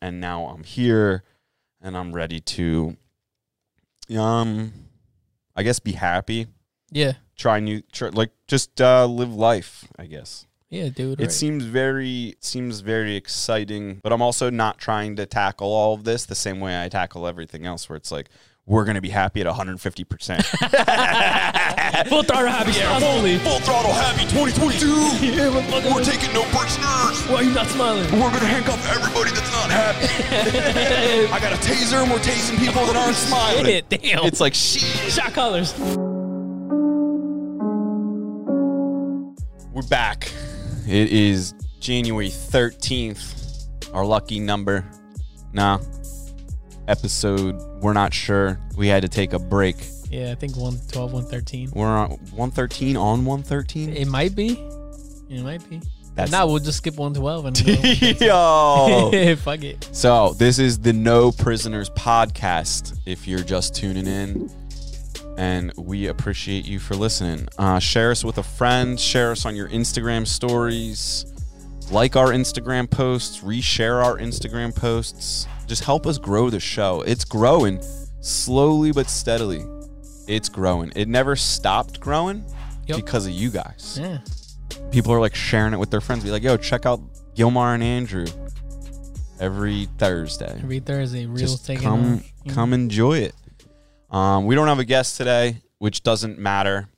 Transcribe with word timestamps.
and 0.00 0.20
now 0.20 0.46
I'm 0.46 0.64
here, 0.64 1.22
and 1.80 1.96
I'm 1.96 2.12
ready 2.12 2.40
to, 2.40 2.96
um, 4.16 4.72
I 5.56 5.62
guess 5.62 5.78
be 5.78 5.92
happy, 5.92 6.46
Yeah. 6.90 7.14
try 7.36 7.60
new, 7.60 7.82
try, 7.92 8.08
like 8.08 8.30
just 8.46 8.80
uh, 8.80 9.06
live 9.06 9.34
life. 9.34 9.86
I 9.98 10.06
guess 10.06 10.46
Yeah, 10.70 10.88
dude. 10.88 11.20
it 11.20 11.24
right. 11.24 11.32
seems 11.32 11.64
very 11.64 12.28
it 12.30 12.44
seems 12.44 12.80
very 12.80 13.16
exciting, 13.16 14.00
but 14.02 14.12
I'm 14.12 14.22
also 14.22 14.50
not 14.50 14.78
trying 14.78 15.16
to 15.16 15.26
tackle 15.26 15.68
all 15.72 15.94
of 15.94 16.04
this 16.04 16.26
the 16.26 16.34
same 16.34 16.60
way 16.60 16.82
I 16.82 16.88
tackle 16.88 17.26
everything 17.26 17.66
else, 17.66 17.88
where 17.88 17.96
it's 17.96 18.12
like 18.12 18.28
we're 18.68 18.84
gonna 18.84 19.00
be 19.00 19.08
happy 19.08 19.40
at 19.40 19.46
150 19.46 20.04
percent. 20.04 20.44
Full 22.08 22.22
throttle 22.22 22.48
happy. 22.48 22.72
Yeah, 22.72 23.00
only. 23.02 23.38
Full 23.38 23.60
throttle 23.60 23.92
happy 23.92 24.22
2022. 24.28 24.86
Yeah, 25.28 25.50
fucking- 25.70 25.94
We're 25.94 26.04
taking 26.04 26.32
no 26.34 26.42
prisoners. 26.44 27.22
Why 27.28 27.36
are 27.36 27.42
you 27.42 27.52
not 27.54 27.66
smiling? 27.68 28.04
We're 28.12 28.30
gonna 28.30 28.44
handcuff 28.46 28.86
everybody 28.88 29.30
that's 29.30 29.50
not 29.52 29.70
happy. 29.70 30.06
I 31.32 31.40
got 31.40 31.52
a 31.52 31.56
taser 31.56 32.02
and 32.02 32.10
we're 32.10 32.18
tasing 32.18 32.58
people 32.58 32.84
that 32.86 32.94
aren't 32.96 33.16
smiling. 33.16 33.64
Shit, 33.64 33.88
damn. 33.88 34.24
it's 34.24 34.40
like 34.40 34.54
shit. 34.54 34.82
shot 35.12 35.32
colors. 35.32 35.74
We're 39.72 39.86
back. 39.88 40.30
It 40.86 41.10
is 41.12 41.54
January 41.80 42.28
13th, 42.28 43.94
our 43.94 44.04
lucky 44.04 44.40
number. 44.40 44.84
Nah. 45.52 45.78
Episode, 46.88 47.56
we're 47.82 47.92
not 47.92 48.12
sure. 48.14 48.58
We 48.76 48.88
had 48.88 49.02
to 49.02 49.08
take 49.08 49.32
a 49.34 49.38
break. 49.38 49.76
Yeah, 50.10 50.32
I 50.32 50.34
think 50.34 50.56
112, 50.56 51.12
113. 51.12 51.70
We're 51.74 51.86
on 51.86 52.10
113 52.10 52.96
on 52.96 53.24
113. 53.26 53.90
It 53.94 54.08
might 54.08 54.34
be. 54.34 54.52
It 55.28 55.42
might 55.42 55.68
be. 55.68 55.82
That's- 56.14 56.32
now 56.32 56.46
we'll 56.46 56.58
just 56.58 56.78
skip 56.78 56.96
112 56.96 57.44
and 57.44 58.20
Yo. 58.20 59.36
Fuck 59.36 59.62
it. 59.64 59.88
So, 59.92 60.32
this 60.32 60.58
is 60.58 60.78
the 60.78 60.92
No 60.94 61.30
Prisoners 61.30 61.90
podcast. 61.90 62.98
If 63.06 63.28
you're 63.28 63.44
just 63.44 63.74
tuning 63.74 64.06
in, 64.06 64.50
and 65.36 65.72
we 65.76 66.06
appreciate 66.06 66.64
you 66.66 66.80
for 66.80 66.94
listening. 66.96 67.48
Uh, 67.58 67.78
share 67.78 68.10
us 68.10 68.24
with 68.24 68.38
a 68.38 68.42
friend, 68.42 68.98
share 68.98 69.30
us 69.30 69.44
on 69.46 69.54
your 69.54 69.68
Instagram 69.68 70.26
stories, 70.26 71.24
like 71.92 72.16
our 72.16 72.28
Instagram 72.28 72.90
posts, 72.90 73.40
reshare 73.42 74.02
our 74.02 74.18
Instagram 74.18 74.74
posts. 74.74 75.46
Just 75.68 75.84
help 75.84 76.06
us 76.06 76.18
grow 76.18 76.50
the 76.50 76.58
show. 76.60 77.02
It's 77.02 77.24
growing 77.24 77.80
slowly 78.20 78.90
but 78.92 79.08
steadily. 79.08 79.64
It's 80.26 80.48
growing. 80.48 80.92
It 80.96 81.06
never 81.08 81.36
stopped 81.36 82.00
growing 82.00 82.44
Yep. 82.86 82.96
because 82.96 83.26
of 83.26 83.32
you 83.32 83.50
guys. 83.50 83.98
Yeah. 84.00 84.18
People 84.90 85.12
are 85.12 85.20
like 85.20 85.34
sharing 85.34 85.74
it 85.74 85.78
with 85.78 85.90
their 85.90 86.00
friends. 86.00 86.24
Be 86.24 86.30
like, 86.30 86.42
yo, 86.42 86.56
check 86.56 86.86
out 86.86 87.00
Gilmar 87.34 87.74
and 87.74 87.82
Andrew 87.82 88.26
every 89.40 89.86
Thursday 89.98 90.58
Every 90.62 90.80
Thursday, 90.80 91.26
real 91.26 91.36
just 91.36 91.64
taking 91.64 91.84
come 91.84 92.14
off. 92.16 92.54
Come 92.54 92.72
enjoy 92.72 93.18
it 93.18 93.34
um, 94.10 94.46
we 94.46 94.54
don't 94.56 94.66
have 94.66 94.80
a 94.80 94.84
guest 94.84 95.16
today 95.16 95.58
which 95.78 96.02
doesn't 96.02 96.38
matter 96.38 96.88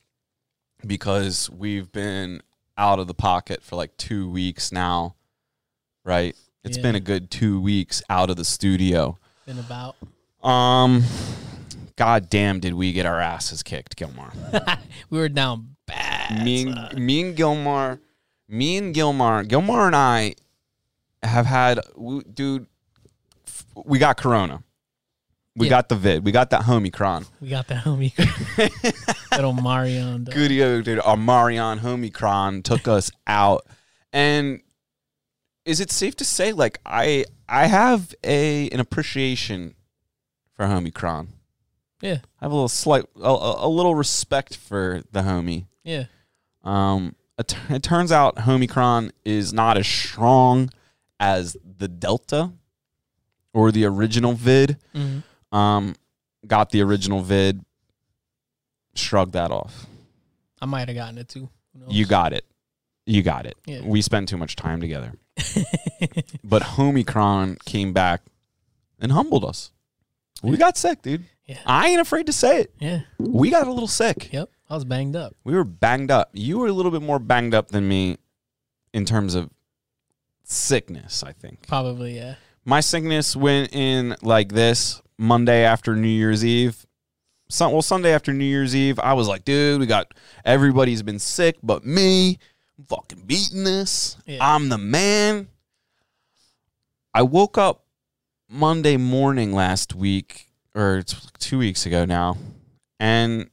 because 0.87 1.51
we've 1.51 1.93
been 1.93 2.41
out 2.79 2.99
of 2.99 3.07
the 3.09 3.13
pocket 3.15 3.63
for 3.63 3.77
like 3.77 3.95
two 3.99 4.31
weeks 4.31 4.73
now 4.73 5.17
right 6.05 6.35
It's 6.65 6.77
Yeah. 6.77 6.83
been 6.83 6.95
a 6.95 7.01
good 7.01 7.31
two 7.31 7.61
weeks 7.61 8.03
out 8.11 8.31
of 8.31 8.37
the 8.37 8.45
studio 8.45 9.19
Been 9.47 9.59
about. 9.59 9.97
um 10.43 11.03
god 11.97 12.29
damn 12.31 12.61
did 12.61 12.73
we 12.75 12.93
get 12.93 13.05
our 13.07 13.21
asses 13.21 13.63
kicked 13.63 13.97
gilmar 13.97 14.33
We 15.11 15.19
were 15.19 15.29
down 15.29 15.77
bad. 15.87 16.45
me 16.45 16.63
and, 16.69 16.95
me 17.05 17.21
and 17.23 17.37
Gilmar, 17.37 17.99
me 18.49 18.77
and 18.77 18.95
Gilmar, 18.95 19.45
Gilmar 19.47 19.87
and 19.89 19.97
I 19.97 20.35
have 21.23 21.47
had, 21.47 21.81
w- 21.97 22.23
dude, 22.23 22.67
f- 23.47 23.67
we 23.85 23.99
got 23.99 24.17
Corona. 24.17 24.63
We 25.57 25.67
Yeah. 25.67 25.71
got 25.71 25.89
the 25.89 25.97
vid. 25.97 26.25
We 26.25 26.31
got 26.31 26.51
that 26.51 26.63
homicron. 26.63 27.27
We 27.41 27.49
got 27.49 27.67
the 27.67 27.75
homie. 27.75 28.13
Little 29.33 29.53
Marion. 29.63 30.25
Good, 30.25 30.85
dude. 30.85 31.01
Our 31.01 31.17
Marion 31.17 31.81
homie 31.81 32.11
homicron 32.13 32.63
took 32.63 32.87
us 32.87 33.11
out. 33.27 33.67
And 34.13 34.61
is 35.65 35.81
it 35.81 35.91
safe 35.91 36.17
to 36.17 36.25
say, 36.25 36.53
like, 36.53 36.81
I 36.85 37.25
I 37.49 37.67
have 37.67 38.15
a 38.25 38.69
an 38.71 38.81
appreciation 38.81 39.75
for 40.55 40.67
homicron. 40.67 41.29
Yeah. 42.01 42.19
I 42.41 42.45
have 42.45 42.53
a 42.53 42.55
little 42.55 42.69
slight, 42.69 43.05
a, 43.21 43.29
a, 43.29 43.69
little 43.69 43.95
respect 43.95 44.57
for 44.57 45.03
the 45.13 45.21
homie. 45.21 45.67
Yeah. 45.85 46.05
Um, 46.65 47.15
it, 47.39 47.55
it 47.69 47.83
turns 47.83 48.11
out 48.11 48.47
Omicron 48.49 49.13
is 49.25 49.53
not 49.53 49.77
as 49.77 49.87
strong 49.87 50.71
as 51.19 51.57
the 51.79 51.89
Delta 51.89 52.53
or 53.53 53.71
the 53.71 53.85
original 53.85 54.33
vid. 54.33 54.79
Mhm. 54.95 55.23
Um, 55.53 55.95
got 56.47 56.71
the 56.71 56.83
original 56.83 57.23
vid, 57.23 57.65
shrugged 58.95 59.33
that 59.35 59.51
off. 59.51 59.87
I 60.61 60.67
might 60.67 60.89
have 60.89 60.97
gotten 60.97 61.19
it 61.19 61.29
too. 61.29 61.49
You 61.89 62.07
got 62.07 62.33
it. 62.33 62.45
You 63.07 63.23
got 63.23 63.47
it. 63.47 63.57
Yeah. 63.67 63.81
We 63.83 64.03
spent 64.03 64.29
too 64.29 64.37
much 64.37 64.57
time 64.57 64.81
together. 64.81 65.13
But 66.45 66.79
Omicron 66.79 67.59
came 67.65 67.93
back 67.93 68.23
and 68.99 69.13
humbled 69.13 69.45
us. 69.45 69.71
We 70.43 70.57
got 70.57 70.77
sick, 70.77 71.03
dude. 71.03 71.25
Yeah. 71.47 71.59
I 71.67 71.89
ain't 71.89 72.01
afraid 72.01 72.27
to 72.27 72.33
say 72.33 72.63
it. 72.63 72.75
yeah. 72.79 73.01
We 73.19 73.51
got 73.51 73.67
a 73.67 73.73
little 73.73 73.89
sick. 73.89 74.33
Yep. 74.33 74.49
I 74.69 74.75
was 74.75 74.85
banged 74.85 75.17
up. 75.17 75.37
We 75.45 75.55
were 75.55 75.65
banged 75.65 76.11
up. 76.11 76.31
You 76.33 76.59
were 76.59 76.69
a 76.69 76.73
little 76.73 76.91
bit 76.93 77.03
more 77.03 77.19
banged 77.19 77.55
up 77.55 77.69
than 77.69 77.87
me 77.89 78.19
in 78.95 79.05
terms 79.05 79.35
of 79.35 79.51
sickness, 80.45 81.23
I 81.23 81.33
think. 81.33 81.67
Probably, 81.67 82.17
yeah. 82.17 82.37
My 82.65 82.81
sickness 82.81 83.35
went 83.37 83.75
in 83.75 84.17
like 84.23 84.53
this 84.53 85.03
Monday 85.19 85.65
after 85.65 85.97
New 85.97 86.09
Year's 86.09 86.45
Eve. 86.45 86.87
Sun, 87.49 87.73
well, 87.73 87.83
Sunday 87.83 88.13
after 88.13 88.33
New 88.33 88.45
Year's 88.45 88.77
Eve, 88.77 88.99
I 89.01 89.15
was 89.15 89.27
like, 89.27 89.45
dude, 89.45 89.81
we 89.81 89.87
got 89.87 90.15
everybody's 90.45 91.03
been 91.03 91.19
sick 91.19 91.57
but 91.63 91.85
me. 91.85 92.39
I'm 92.81 92.87
fucking 92.87 93.25
beating 93.27 93.65
this. 93.65 94.17
Yeah. 94.25 94.39
I'm 94.41 94.71
the 94.71 94.79
man. 94.79 95.49
I 97.13 97.21
woke 97.23 97.59
up 97.59 97.85
Monday 98.49 98.97
morning 98.97 99.53
last 99.53 99.95
week, 99.95 100.47
or 100.75 100.99
it's 100.99 101.31
two 101.39 101.59
weeks 101.59 101.85
ago 101.85 102.07
now, 102.07 102.39
and 102.99 103.51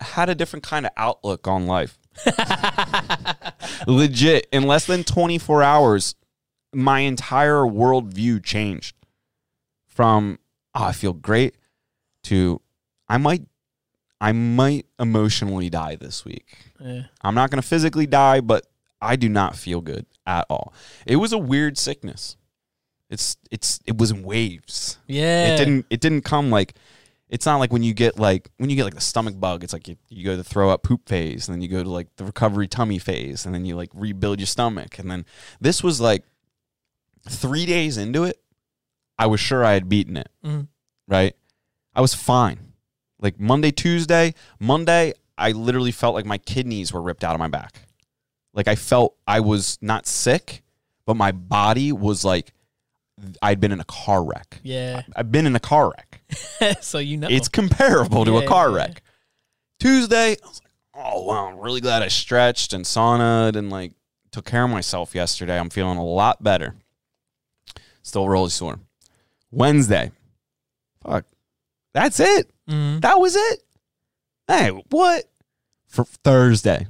had 0.00 0.28
a 0.28 0.34
different 0.34 0.64
kind 0.64 0.86
of 0.86 0.92
outlook 0.96 1.46
on 1.46 1.68
life. 1.68 1.98
Legit, 3.86 4.48
in 4.50 4.64
less 4.64 4.86
than 4.86 5.04
24 5.04 5.62
hours, 5.62 6.16
my 6.72 7.00
entire 7.00 7.60
worldview 7.60 8.42
changed 8.42 8.96
from 9.86 10.40
oh, 10.74 10.84
I 10.84 10.92
feel 10.92 11.12
great 11.12 11.54
to 12.24 12.60
I 13.08 13.18
might 13.18 13.42
I 14.20 14.32
might 14.32 14.86
emotionally 14.98 15.70
die 15.70 15.94
this 15.94 16.24
week. 16.24 16.56
Yeah. 16.84 17.02
I'm 17.22 17.34
not 17.34 17.50
going 17.50 17.60
to 17.60 17.66
physically 17.66 18.06
die, 18.06 18.40
but 18.40 18.66
I 19.00 19.16
do 19.16 19.28
not 19.28 19.56
feel 19.56 19.80
good 19.80 20.06
at 20.26 20.46
all. 20.48 20.72
It 21.06 21.16
was 21.16 21.32
a 21.32 21.38
weird 21.38 21.76
sickness. 21.78 22.36
It's 23.10 23.36
it's 23.50 23.80
it 23.86 23.98
was 23.98 24.10
in 24.10 24.22
waves. 24.22 24.98
Yeah. 25.06 25.54
It 25.54 25.58
didn't 25.58 25.86
it 25.90 26.00
didn't 26.00 26.22
come 26.22 26.50
like 26.50 26.74
it's 27.28 27.46
not 27.46 27.56
like 27.56 27.72
when 27.72 27.82
you 27.82 27.94
get 27.94 28.18
like 28.18 28.50
when 28.58 28.70
you 28.70 28.76
get 28.76 28.84
like 28.84 28.94
the 28.94 29.00
stomach 29.00 29.38
bug, 29.38 29.64
it's 29.64 29.72
like 29.72 29.88
you, 29.88 29.96
you 30.08 30.24
go 30.24 30.32
to 30.32 30.36
the 30.36 30.44
throw 30.44 30.70
up 30.70 30.82
poop 30.82 31.08
phase, 31.08 31.48
and 31.48 31.54
then 31.54 31.62
you 31.62 31.68
go 31.68 31.82
to 31.82 31.90
like 31.90 32.08
the 32.16 32.24
recovery 32.24 32.68
tummy 32.68 32.98
phase, 32.98 33.44
and 33.44 33.54
then 33.54 33.64
you 33.64 33.76
like 33.76 33.90
rebuild 33.94 34.38
your 34.38 34.46
stomach. 34.46 34.98
And 34.98 35.10
then 35.10 35.24
this 35.60 35.82
was 35.82 36.00
like 36.00 36.22
three 37.28 37.66
days 37.66 37.96
into 37.96 38.24
it, 38.24 38.40
I 39.18 39.26
was 39.26 39.40
sure 39.40 39.64
I 39.64 39.72
had 39.72 39.88
beaten 39.88 40.16
it. 40.16 40.28
Mhm. 40.44 40.68
Right? 41.08 41.34
I 41.94 42.00
was 42.00 42.14
fine. 42.14 42.72
Like 43.20 43.38
Monday, 43.40 43.70
Tuesday, 43.70 44.34
Monday, 44.58 45.14
I 45.36 45.52
literally 45.52 45.92
felt 45.92 46.14
like 46.14 46.26
my 46.26 46.38
kidneys 46.38 46.92
were 46.92 47.02
ripped 47.02 47.24
out 47.24 47.34
of 47.34 47.38
my 47.40 47.48
back. 47.48 47.80
Like 48.52 48.68
I 48.68 48.74
felt 48.76 49.16
I 49.26 49.40
was 49.40 49.78
not 49.80 50.06
sick, 50.06 50.62
but 51.06 51.16
my 51.16 51.32
body 51.32 51.90
was 51.92 52.24
like 52.24 52.52
I'd 53.42 53.60
been 53.60 53.72
in 53.72 53.80
a 53.80 53.84
car 53.84 54.24
wreck. 54.24 54.58
Yeah. 54.62 55.02
I've 55.14 55.30
been 55.32 55.46
in 55.46 55.54
a 55.56 55.60
car 55.60 55.92
wreck. 55.92 56.80
so 56.80 56.98
you 56.98 57.16
know. 57.16 57.28
It's 57.30 57.48
comparable 57.48 58.24
to 58.24 58.38
a 58.38 58.40
Yeah, 58.42 58.46
car 58.46 58.70
yeah. 58.70 58.76
wreck. 58.76 59.02
Tuesday, 59.80 60.32
I 60.32 60.46
was 60.46 60.60
like, 60.62 60.72
oh 60.94 61.24
wow, 61.24 61.46
I'm 61.48 61.58
really 61.58 61.80
glad 61.80 62.02
I 62.02 62.08
stretched 62.08 62.72
and 62.72 62.84
saunaed 62.84 63.56
and 63.56 63.70
like 63.70 63.92
took 64.30 64.44
care 64.44 64.64
of 64.64 64.70
myself 64.70 65.14
yesterday. 65.14 65.58
I'm 65.58 65.70
feeling 65.70 65.98
a 65.98 66.04
lot 66.04 66.42
better. 66.42 66.74
Still 68.02 68.28
really 68.28 68.50
sore. 68.50 68.78
Wednesday, 69.50 70.10
fuck, 71.02 71.24
that's 71.92 72.18
it. 72.20 72.50
Mhm. 72.68 73.00
That 73.02 73.20
was 73.20 73.36
it. 73.36 73.62
Hey, 74.48 74.68
what? 74.90 75.24
For 75.94 76.04
Thursday, 76.04 76.88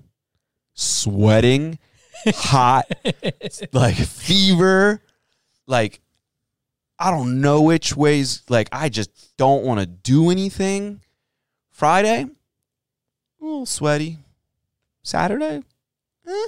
sweating, 0.72 1.78
hot, 2.26 2.86
like 3.74 3.96
fever, 3.96 5.02
like 5.66 6.00
I 6.98 7.10
don't 7.10 7.42
know 7.42 7.60
which 7.60 7.94
ways. 7.94 8.42
Like 8.48 8.70
I 8.72 8.88
just 8.88 9.36
don't 9.36 9.62
want 9.62 9.80
to 9.80 9.84
do 9.86 10.30
anything. 10.30 11.02
Friday, 11.70 12.22
a 12.22 13.44
little 13.44 13.66
sweaty. 13.66 14.20
Saturday, 15.02 15.62
eh, 16.26 16.46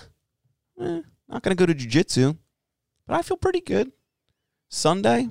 eh, 0.81 1.01
not 1.29 1.43
gonna 1.43 1.57
go 1.57 1.67
to 1.67 1.75
jujitsu, 1.75 2.39
but 3.07 3.17
I 3.17 3.21
feel 3.21 3.37
pretty 3.37 3.61
good. 3.61 3.93
Sunday, 4.71 5.29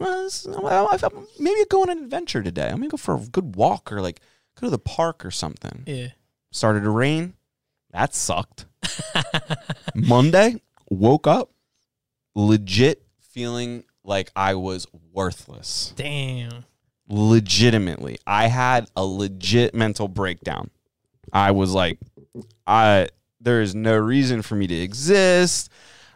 well, 0.00 0.24
this- 0.24 0.44
well, 0.44 0.88
I 0.90 0.98
maybe 1.38 1.64
go 1.70 1.82
on 1.82 1.90
an 1.90 1.98
adventure 2.02 2.42
today. 2.42 2.66
I'm 2.68 2.78
gonna 2.78 2.88
go 2.88 2.96
for 2.96 3.14
a 3.14 3.20
good 3.20 3.54
walk 3.54 3.92
or 3.92 4.00
like 4.00 4.20
go 4.60 4.66
to 4.66 4.70
the 4.70 4.78
park 4.78 5.24
or 5.24 5.30
something. 5.30 5.84
Yeah. 5.86 6.08
Started 6.50 6.82
to 6.82 6.90
rain. 6.90 7.34
That 7.90 8.14
sucked. 8.14 8.66
Monday, 9.94 10.60
woke 10.90 11.26
up 11.26 11.50
legit 12.34 13.02
feeling 13.20 13.84
like 14.02 14.30
I 14.36 14.54
was 14.54 14.86
worthless. 15.12 15.92
Damn. 15.96 16.64
Legitimately. 17.08 18.18
I 18.26 18.48
had 18.48 18.88
a 18.96 19.04
legit 19.04 19.74
mental 19.74 20.08
breakdown. 20.08 20.70
I 21.32 21.50
was 21.50 21.72
like, 21.72 21.98
I 22.66 23.08
there 23.40 23.60
is 23.60 23.74
no 23.74 23.96
reason 23.96 24.42
for 24.42 24.54
me 24.54 24.66
to 24.66 24.74
exist. 24.74 25.70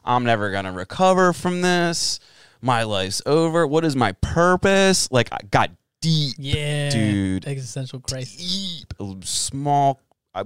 I'm 0.04 0.24
never 0.24 0.50
gonna 0.50 0.72
recover 0.72 1.32
from 1.32 1.60
this. 1.60 2.20
My 2.60 2.82
life's 2.82 3.22
over. 3.26 3.66
What 3.66 3.84
is 3.84 3.94
my 3.94 4.12
purpose? 4.12 5.10
Like 5.12 5.28
I 5.32 5.38
got 5.50 5.70
deep, 6.00 6.34
Yeah. 6.38 6.90
dude. 6.90 7.46
Existential 7.46 8.00
crisis. 8.00 8.36
deep, 8.36 8.94
small, 9.24 10.00
uh, 10.34 10.44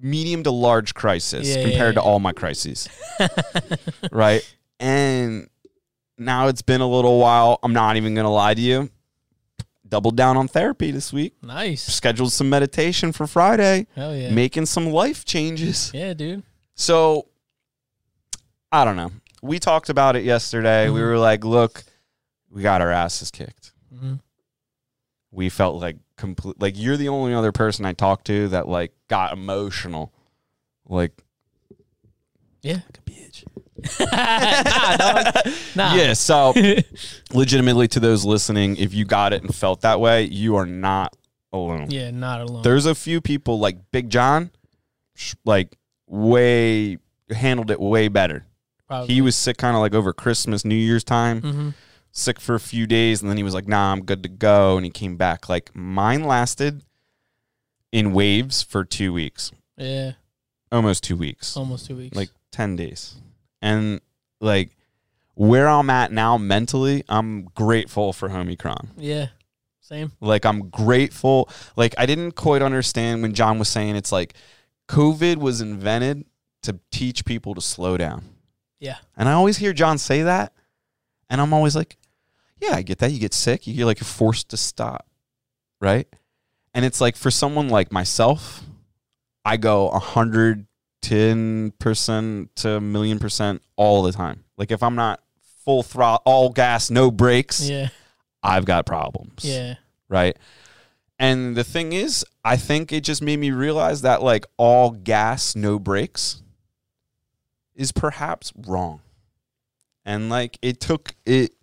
medium 0.00 0.42
to 0.42 0.50
large 0.50 0.94
crisis 0.94 1.46
Yeah, 1.48 1.62
compared 1.62 1.94
yeah, 1.94 2.00
to 2.00 2.02
all 2.02 2.18
my 2.20 2.32
crises. 2.32 2.88
right? 4.12 4.42
And 4.78 5.48
now 6.18 6.48
it's 6.48 6.62
been 6.62 6.80
a 6.80 6.88
little 6.88 7.18
while. 7.18 7.58
I'm 7.62 7.72
not 7.72 7.96
even 7.96 8.14
to 8.24 8.30
lie 8.30 8.54
to 8.54 8.60
you. 8.60 8.90
Doubled 9.88 10.16
down 10.16 10.36
on 10.36 10.48
therapy 10.48 10.90
this 10.90 11.12
week. 11.12 11.34
Nice. 11.42 11.82
Scheduled 11.84 12.32
some 12.32 12.50
meditation 12.50 13.12
for 13.12 13.26
Friday. 13.26 13.86
Hell 13.94 14.14
yeah. 14.16 14.30
Making 14.32 14.66
some 14.66 14.86
life 14.86 15.24
changes. 15.24 15.92
yeah, 15.94 16.12
dude. 16.12 16.42
So, 16.74 17.28
I 18.72 18.84
don't 18.84 18.96
know. 18.96 19.12
We 19.42 19.58
talked 19.60 19.88
about 19.88 20.16
it 20.16 20.24
yesterday. 20.24 20.88
We 20.90 20.98
Mhm. 21.00 21.04
were 21.04 21.18
like, 21.18 21.44
look, 21.44 21.84
we 22.50 22.62
got 22.62 22.80
our 22.80 22.90
asses 22.90 23.30
kicked. 23.30 23.72
hmm 23.96 24.14
we 25.30 25.48
felt 25.48 25.80
like 25.80 25.96
complete 26.16 26.60
like 26.60 26.74
you're 26.78 26.96
the 26.96 27.08
only 27.08 27.34
other 27.34 27.52
person 27.52 27.84
I 27.84 27.92
talked 27.92 28.26
to 28.28 28.48
that 28.48 28.68
like 28.68 28.92
got 29.08 29.32
emotional. 29.32 30.12
Like 30.88 31.12
Yeah. 32.62 32.74
like 32.86 32.98
a 32.98 33.10
bitch. 33.10 33.44
nah, 34.00 34.96
dog. 34.96 35.54
Nah. 35.74 35.94
Yeah, 35.94 36.12
so 36.14 36.54
legitimately 37.32 37.88
to 37.88 38.00
those 38.00 38.24
listening, 38.24 38.76
if 38.76 38.94
you 38.94 39.04
got 39.04 39.32
it 39.32 39.42
and 39.42 39.54
felt 39.54 39.82
that 39.82 40.00
way, 40.00 40.24
you 40.24 40.56
are 40.56 40.66
not 40.66 41.14
alone. 41.52 41.86
yeah, 41.90 42.10
not 42.10 42.40
alone. 42.40 42.62
There's 42.62 42.86
a 42.86 42.94
few 42.94 43.20
people 43.20 43.58
like 43.58 43.76
Big 43.92 44.08
John 44.10 44.50
like 45.44 45.76
way 46.06 46.98
handled 47.30 47.70
it 47.70 47.80
way 47.80 48.08
better. 48.08 48.46
Probably. 48.88 49.12
He 49.14 49.20
was 49.20 49.34
sick 49.36 49.56
kind 49.58 49.74
of 49.76 49.80
like 49.80 49.94
over 49.94 50.12
Christmas, 50.12 50.64
New 50.64 50.74
Year's 50.76 51.04
time. 51.04 51.40
hmm 51.42 51.68
sick 52.16 52.40
for 52.40 52.54
a 52.54 52.60
few 52.60 52.86
days 52.86 53.20
and 53.20 53.30
then 53.30 53.36
he 53.36 53.42
was 53.42 53.52
like, 53.54 53.68
nah, 53.68 53.92
I'm 53.92 54.02
good 54.04 54.22
to 54.22 54.28
go. 54.28 54.76
And 54.76 54.84
he 54.86 54.90
came 54.90 55.16
back. 55.16 55.48
Like 55.48 55.70
mine 55.74 56.24
lasted 56.24 56.82
in 57.92 58.12
waves 58.12 58.62
for 58.62 58.84
two 58.84 59.12
weeks, 59.12 59.52
Yeah. 59.76 60.12
almost 60.72 61.04
two 61.04 61.16
weeks, 61.16 61.56
Almost 61.56 61.86
two 61.86 61.96
weeks. 61.96 62.16
like 62.16 62.30
10 62.52 62.76
days. 62.76 63.16
And 63.62 64.00
like 64.40 64.70
where 65.34 65.68
I'm 65.68 65.90
at 65.90 66.10
now 66.12 66.38
mentally, 66.38 67.04
I'm 67.08 67.44
grateful 67.54 68.12
for 68.12 68.30
Omicron. 68.30 68.88
yeah. 68.96 69.28
Same. 69.80 70.10
Like 70.20 70.44
I'm 70.44 70.68
grateful. 70.70 71.48
Like 71.76 71.94
I 71.96 72.06
didn't 72.06 72.32
quite 72.32 72.60
understand 72.60 73.22
when 73.22 73.34
John 73.34 73.60
was 73.60 73.68
saying 73.68 73.94
it's 73.94 74.10
like 74.10 74.34
COVID 74.88 75.36
was 75.36 75.60
invented 75.60 76.24
to 76.62 76.80
teach 76.90 77.24
people 77.24 77.54
to 77.54 77.60
slow 77.60 77.96
down. 77.96 78.24
Yeah. 78.80 78.96
And 79.16 79.28
I 79.28 79.32
always 79.34 79.58
hear 79.58 79.72
John 79.72 79.98
say 79.98 80.22
that. 80.24 80.52
And 81.30 81.40
I'm 81.40 81.52
always 81.52 81.76
like, 81.76 81.96
yeah, 82.60 82.74
I 82.74 82.82
get 82.82 82.98
that. 82.98 83.12
You 83.12 83.18
get 83.18 83.34
sick. 83.34 83.66
You 83.66 83.74
get 83.74 83.84
like 83.86 84.00
you're 84.00 84.06
forced 84.06 84.48
to 84.50 84.56
stop. 84.56 85.06
Right. 85.80 86.06
And 86.74 86.84
it's 86.84 87.00
like 87.00 87.16
for 87.16 87.30
someone 87.30 87.68
like 87.68 87.90
myself, 87.92 88.62
I 89.44 89.56
go 89.56 89.90
110% 91.02 92.48
to 92.56 92.70
a 92.76 92.80
million 92.80 93.18
percent 93.18 93.62
all 93.76 94.02
the 94.02 94.12
time. 94.12 94.44
Like 94.56 94.70
if 94.70 94.82
I'm 94.82 94.94
not 94.94 95.20
full 95.64 95.82
throttle, 95.82 96.22
all 96.24 96.50
gas, 96.50 96.90
no 96.90 97.10
brakes, 97.10 97.68
Yeah. 97.68 97.88
I've 98.42 98.64
got 98.64 98.86
problems 98.86 99.44
Yeah. 99.44 99.74
right? 100.08 100.36
And 101.18 101.56
the 101.56 101.64
thing 101.64 101.92
is, 101.92 102.24
I 102.44 102.56
think 102.56 102.92
it 102.92 103.02
just 103.02 103.22
made 103.22 103.38
me 103.38 103.50
realize 103.50 104.02
that 104.02 104.22
like 104.22 104.44
all 104.58 104.90
gas, 104.90 105.56
no 105.56 105.78
brakes 105.78 106.42
is 107.74 107.90
perhaps 107.90 108.52
wrong. 108.66 109.00
And 110.04 110.28
like 110.30 110.58
it 110.62 110.78
took 110.80 111.14
it 111.24 111.55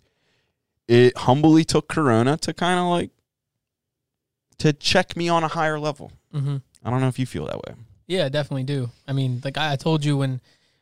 it 0.88 1.16
humbly 1.16 1.64
took 1.64 1.88
corona 1.88 2.36
to 2.38 2.52
kind 2.52 2.78
of 2.78 2.86
like 2.86 3.10
to 4.58 4.72
check 4.72 5.16
me 5.16 5.28
on 5.28 5.44
a 5.44 5.48
higher 5.48 5.78
level. 5.78 6.12
hmm 6.32 6.56
I 6.84 6.90
don't 6.90 7.00
know 7.00 7.08
if 7.08 7.18
you 7.18 7.24
feel 7.26 7.46
that 7.46 7.56
way. 7.56 7.74
Yeah, 8.06 8.26
I 8.26 8.28
definitely 8.28 8.64
do. 8.64 8.90
I 9.08 9.12
mean, 9.14 9.40
like 9.44 9.56
I 9.56 9.72
I 9.72 9.76
told 9.76 10.04
you 10.04 10.18
when 10.18 10.40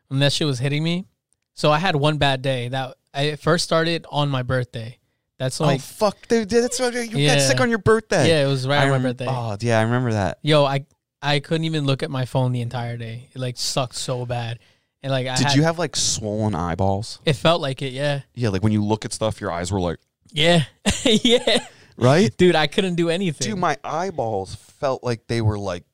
when 0.09 0.21
that 0.21 0.33
shit 0.33 0.47
was 0.47 0.59
hitting 0.59 0.83
me. 0.83 1.07
So 1.55 1.71
I 1.71 1.79
had 1.79 1.95
one 1.97 2.19
bad 2.19 2.43
day 2.43 2.69
that 2.69 2.97
I 3.15 3.37
first 3.37 3.65
started 3.65 4.05
on 4.11 4.29
my 4.29 4.43
birthday. 4.43 4.99
That's 5.39 5.61
like 5.61 5.77
oh 5.77 5.79
fuck, 5.83 6.27
dude, 6.29 6.49
that's 6.51 6.81
what 6.81 6.95
you 6.95 7.19
Yeah. 7.19 7.35
got 7.37 7.43
sick 7.43 7.61
on 7.61 7.69
your 7.71 7.79
birthday. 7.79 8.29
yeah, 8.29 8.45
it 8.45 8.49
was 8.49 8.67
right 8.67 8.79
I 8.81 8.83
on 8.85 8.89
my 8.89 8.93
rem- 8.95 9.03
birthday. 9.03 9.27
Oh 9.29 9.57
yeah, 9.61 9.79
I 9.79 9.83
remember 9.83 10.13
that. 10.13 10.39
Yo, 10.43 10.65
I 10.65 10.87
I 11.21 11.39
couldn't 11.39 11.65
even 11.65 11.85
look 11.85 12.03
at 12.03 12.11
my 12.11 12.25
phone 12.25 12.51
the 12.53 12.61
entire 12.63 12.97
day. 12.97 13.29
It 13.33 13.39
like 13.39 13.57
sucked 13.57 13.95
so 13.95 14.27
bad. 14.27 14.59
And 15.03 15.11
like 15.11 15.27
I 15.27 15.35
Did 15.37 15.47
had, 15.49 15.57
you 15.57 15.63
have 15.65 15.79
like 15.79 15.97
swollen 15.97 16.55
eyeballs? 16.55 17.19
it 17.25 17.33
felt 17.35 17.61
like 17.61 17.83
it, 17.83 17.93
yeah. 17.93 18.21
Yeah, 18.35 18.51
like 18.51 18.63
when 18.63 18.73
you 18.73 18.85
look 18.85 19.05
at 19.05 19.13
stuff, 19.13 19.41
your 19.41 19.51
eyes 19.51 19.73
were 19.73 19.81
like, 19.81 19.99
Yeah. 20.31 20.65
yeah. 21.05 21.67
right? 21.97 22.35
Dude, 22.37 22.55
I 22.57 22.67
couldn't 22.69 22.95
do 22.95 23.11
anything. 23.11 23.51
Dude, 23.51 23.59
my 23.59 23.77
eyeballs 23.83 24.55
felt 24.55 25.03
like 25.03 25.27
they 25.27 25.41
were 25.41 25.59
like, 25.59 25.85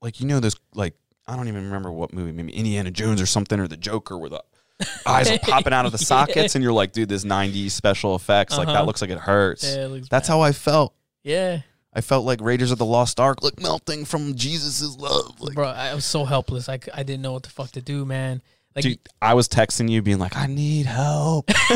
like 0.00 0.20
you 0.20 0.26
know 0.26 0.38
those 0.40 0.56
like 0.74 0.94
I 1.26 1.36
don't 1.36 1.48
even 1.48 1.64
remember 1.64 1.90
what 1.90 2.12
movie, 2.12 2.32
maybe 2.32 2.52
Indiana 2.52 2.90
Jones 2.90 3.20
or 3.20 3.26
something, 3.26 3.58
or 3.58 3.66
the 3.66 3.76
Joker, 3.76 4.16
where 4.18 4.30
the 4.30 4.42
eyes 5.06 5.30
are 5.30 5.38
popping 5.38 5.72
out 5.72 5.86
of 5.86 5.92
the 5.92 5.98
sockets, 5.98 6.54
and 6.54 6.62
you're 6.62 6.72
like, 6.72 6.92
dude, 6.92 7.08
this 7.08 7.24
'90s 7.24 7.70
special 7.70 8.14
effects, 8.14 8.56
like 8.58 8.66
that 8.66 8.74
Uh-huh. 8.76 8.84
looks 8.84 9.00
like 9.00 9.10
it 9.10 9.18
hurts. 9.18 9.64
yeah, 9.64 9.84
it 9.84 9.88
looks 9.88 10.08
That's 10.08 10.28
bad. 10.28 10.34
how 10.34 10.40
I 10.42 10.52
felt. 10.52 10.94
Yeah. 11.22 11.60
I 11.94 12.00
felt 12.00 12.24
like 12.24 12.40
Raiders 12.40 12.70
of 12.72 12.78
the 12.78 12.84
Lost 12.84 13.20
Ark, 13.20 13.42
like 13.42 13.60
melting 13.60 14.04
from 14.04 14.34
Jesus' 14.34 14.96
love. 14.96 15.40
Like, 15.40 15.54
Bro, 15.54 15.68
I 15.68 15.94
was 15.94 16.04
so 16.04 16.24
helpless. 16.24 16.68
i 16.68 16.76
didn't 16.78 17.22
know 17.22 17.32
what 17.32 17.44
the 17.44 17.50
fuck 17.50 17.70
to 17.72 17.80
do, 17.80 18.04
man. 18.04 18.42
Like 18.74 18.82
dude, 18.82 18.98
I 19.22 19.34
was 19.34 19.48
texting 19.48 19.88
you, 19.88 20.02
being 20.02 20.18
like, 20.18 20.36
I 20.36 20.48
need 20.48 20.86
help. 20.86 21.48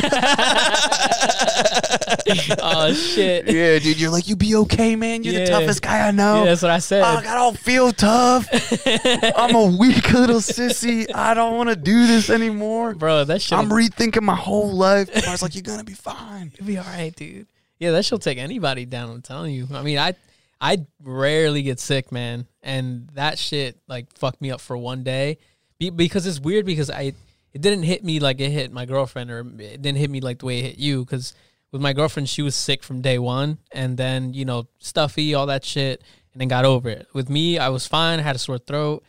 oh 2.60 2.92
shit. 2.92 3.46
Yeah, 3.46 3.52
yeah, 3.52 3.78
dude, 3.78 4.00
you're 4.00 4.10
like, 4.10 4.26
you 4.26 4.34
be 4.34 4.56
okay, 4.56 4.96
man. 4.96 5.22
You're 5.22 5.34
Yeah. 5.34 5.44
the 5.44 5.50
toughest 5.52 5.82
guy 5.82 6.08
I 6.08 6.10
know. 6.10 6.40
Yeah, 6.40 6.46
that's 6.46 6.62
what 6.62 6.72
I 6.72 6.80
said. 6.80 7.02
Oh, 7.02 7.18
I 7.18 7.34
don't 7.34 7.56
feel 7.56 7.92
tough. 7.92 8.48
I'm 9.36 9.54
a 9.54 9.76
weak 9.78 10.12
little 10.12 10.40
sissy. 10.40 11.06
I 11.14 11.34
don't 11.34 11.56
want 11.56 11.68
to 11.68 11.76
do 11.76 12.08
this 12.08 12.30
anymore. 12.30 12.94
Bro, 12.94 13.26
that 13.26 13.42
shit 13.42 13.56
I'm 13.56 13.68
rethinking 13.68 14.22
my 14.22 14.34
whole 14.34 14.72
life. 14.72 15.08
I 15.24 15.30
was 15.30 15.40
like, 15.42 15.54
you're 15.54 15.62
gonna 15.62 15.84
be 15.84 15.94
fine. 15.94 16.52
You'll 16.58 16.66
be 16.66 16.78
all 16.78 16.84
right, 16.84 17.14
dude. 17.14 17.46
Yeah, 17.78 17.92
that 17.92 18.04
shit'll 18.04 18.18
take 18.18 18.38
anybody 18.38 18.84
down. 18.84 19.10
I'm 19.10 19.22
telling 19.22 19.54
you. 19.54 19.68
I 19.72 19.82
mean, 19.82 19.98
I 19.98 20.14
I 20.60 20.86
rarely 21.02 21.62
get 21.62 21.78
sick, 21.78 22.10
man, 22.10 22.46
and 22.62 23.08
that 23.14 23.38
shit 23.38 23.78
like 23.86 24.16
fucked 24.18 24.40
me 24.40 24.50
up 24.50 24.60
for 24.60 24.76
one 24.76 25.04
day, 25.04 25.38
Be- 25.78 25.90
because 25.90 26.26
it's 26.26 26.40
weird 26.40 26.66
because 26.66 26.90
I 26.90 27.12
it 27.52 27.62
didn't 27.62 27.84
hit 27.84 28.04
me 28.04 28.20
like 28.20 28.40
it 28.40 28.50
hit 28.50 28.72
my 28.72 28.84
girlfriend, 28.84 29.30
or 29.30 29.40
it 29.40 29.82
didn't 29.82 29.98
hit 29.98 30.10
me 30.10 30.20
like 30.20 30.40
the 30.40 30.46
way 30.46 30.58
it 30.58 30.64
hit 30.64 30.78
you. 30.78 31.04
Because 31.04 31.34
with 31.70 31.80
my 31.80 31.92
girlfriend, 31.92 32.28
she 32.28 32.42
was 32.42 32.56
sick 32.56 32.82
from 32.82 33.00
day 33.00 33.18
one, 33.18 33.58
and 33.72 33.96
then 33.96 34.34
you 34.34 34.44
know 34.44 34.66
stuffy, 34.78 35.34
all 35.34 35.46
that 35.46 35.64
shit, 35.64 36.02
and 36.32 36.40
then 36.40 36.48
got 36.48 36.64
over 36.64 36.88
it. 36.88 37.06
With 37.12 37.30
me, 37.30 37.58
I 37.58 37.68
was 37.68 37.86
fine. 37.86 38.18
I 38.18 38.22
had 38.22 38.36
a 38.36 38.40
sore 38.40 38.58
throat. 38.58 39.04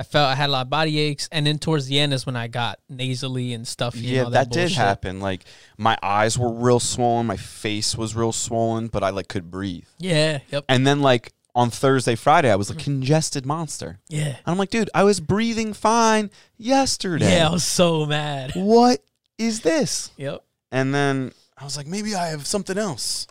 I 0.00 0.02
felt 0.02 0.30
I 0.30 0.34
had 0.34 0.48
a 0.48 0.52
lot 0.52 0.62
of 0.62 0.70
body 0.70 0.98
aches, 0.98 1.28
and 1.30 1.46
then 1.46 1.58
towards 1.58 1.86
the 1.86 1.98
end 1.98 2.14
is 2.14 2.24
when 2.24 2.34
I 2.34 2.48
got 2.48 2.78
nasally 2.88 3.52
and 3.52 3.68
stuffy. 3.68 3.98
and 3.98 4.08
Yeah, 4.08 4.22
all 4.22 4.30
that, 4.30 4.50
that, 4.50 4.54
did 4.54 4.72
happen. 4.72 5.20
Like 5.20 5.44
my 5.76 5.98
eyes 6.02 6.38
were 6.38 6.50
real 6.50 6.80
swollen, 6.80 7.26
my 7.26 7.36
face 7.36 7.98
was 7.98 8.16
real 8.16 8.32
swollen, 8.32 8.88
but 8.88 9.04
I 9.04 9.10
like 9.10 9.28
could 9.28 9.50
breathe. 9.50 9.84
Yeah. 9.98 10.38
Yep. 10.50 10.64
And 10.70 10.86
then 10.86 11.02
like 11.02 11.34
on 11.54 11.68
Thursday, 11.68 12.14
Friday, 12.14 12.50
I 12.50 12.56
was 12.56 12.70
a 12.70 12.72
mm-hmm. 12.72 12.82
congested 12.82 13.44
monster. 13.44 13.98
Yeah. 14.08 14.28
And 14.28 14.38
I'm 14.46 14.56
like, 14.56 14.70
dude, 14.70 14.88
I 14.94 15.04
was 15.04 15.20
breathing 15.20 15.74
fine 15.74 16.30
yesterday. 16.56 17.36
Yeah, 17.36 17.48
I 17.48 17.52
was 17.52 17.64
so 17.64 18.06
mad. 18.06 18.52
What 18.56 19.04
is 19.36 19.60
this? 19.60 20.12
Yep. 20.16 20.42
And 20.72 20.94
then 20.94 21.32
I 21.58 21.64
was 21.64 21.76
like, 21.76 21.86
maybe 21.86 22.14
I 22.14 22.28
have 22.28 22.46
something 22.46 22.78
else. 22.78 23.26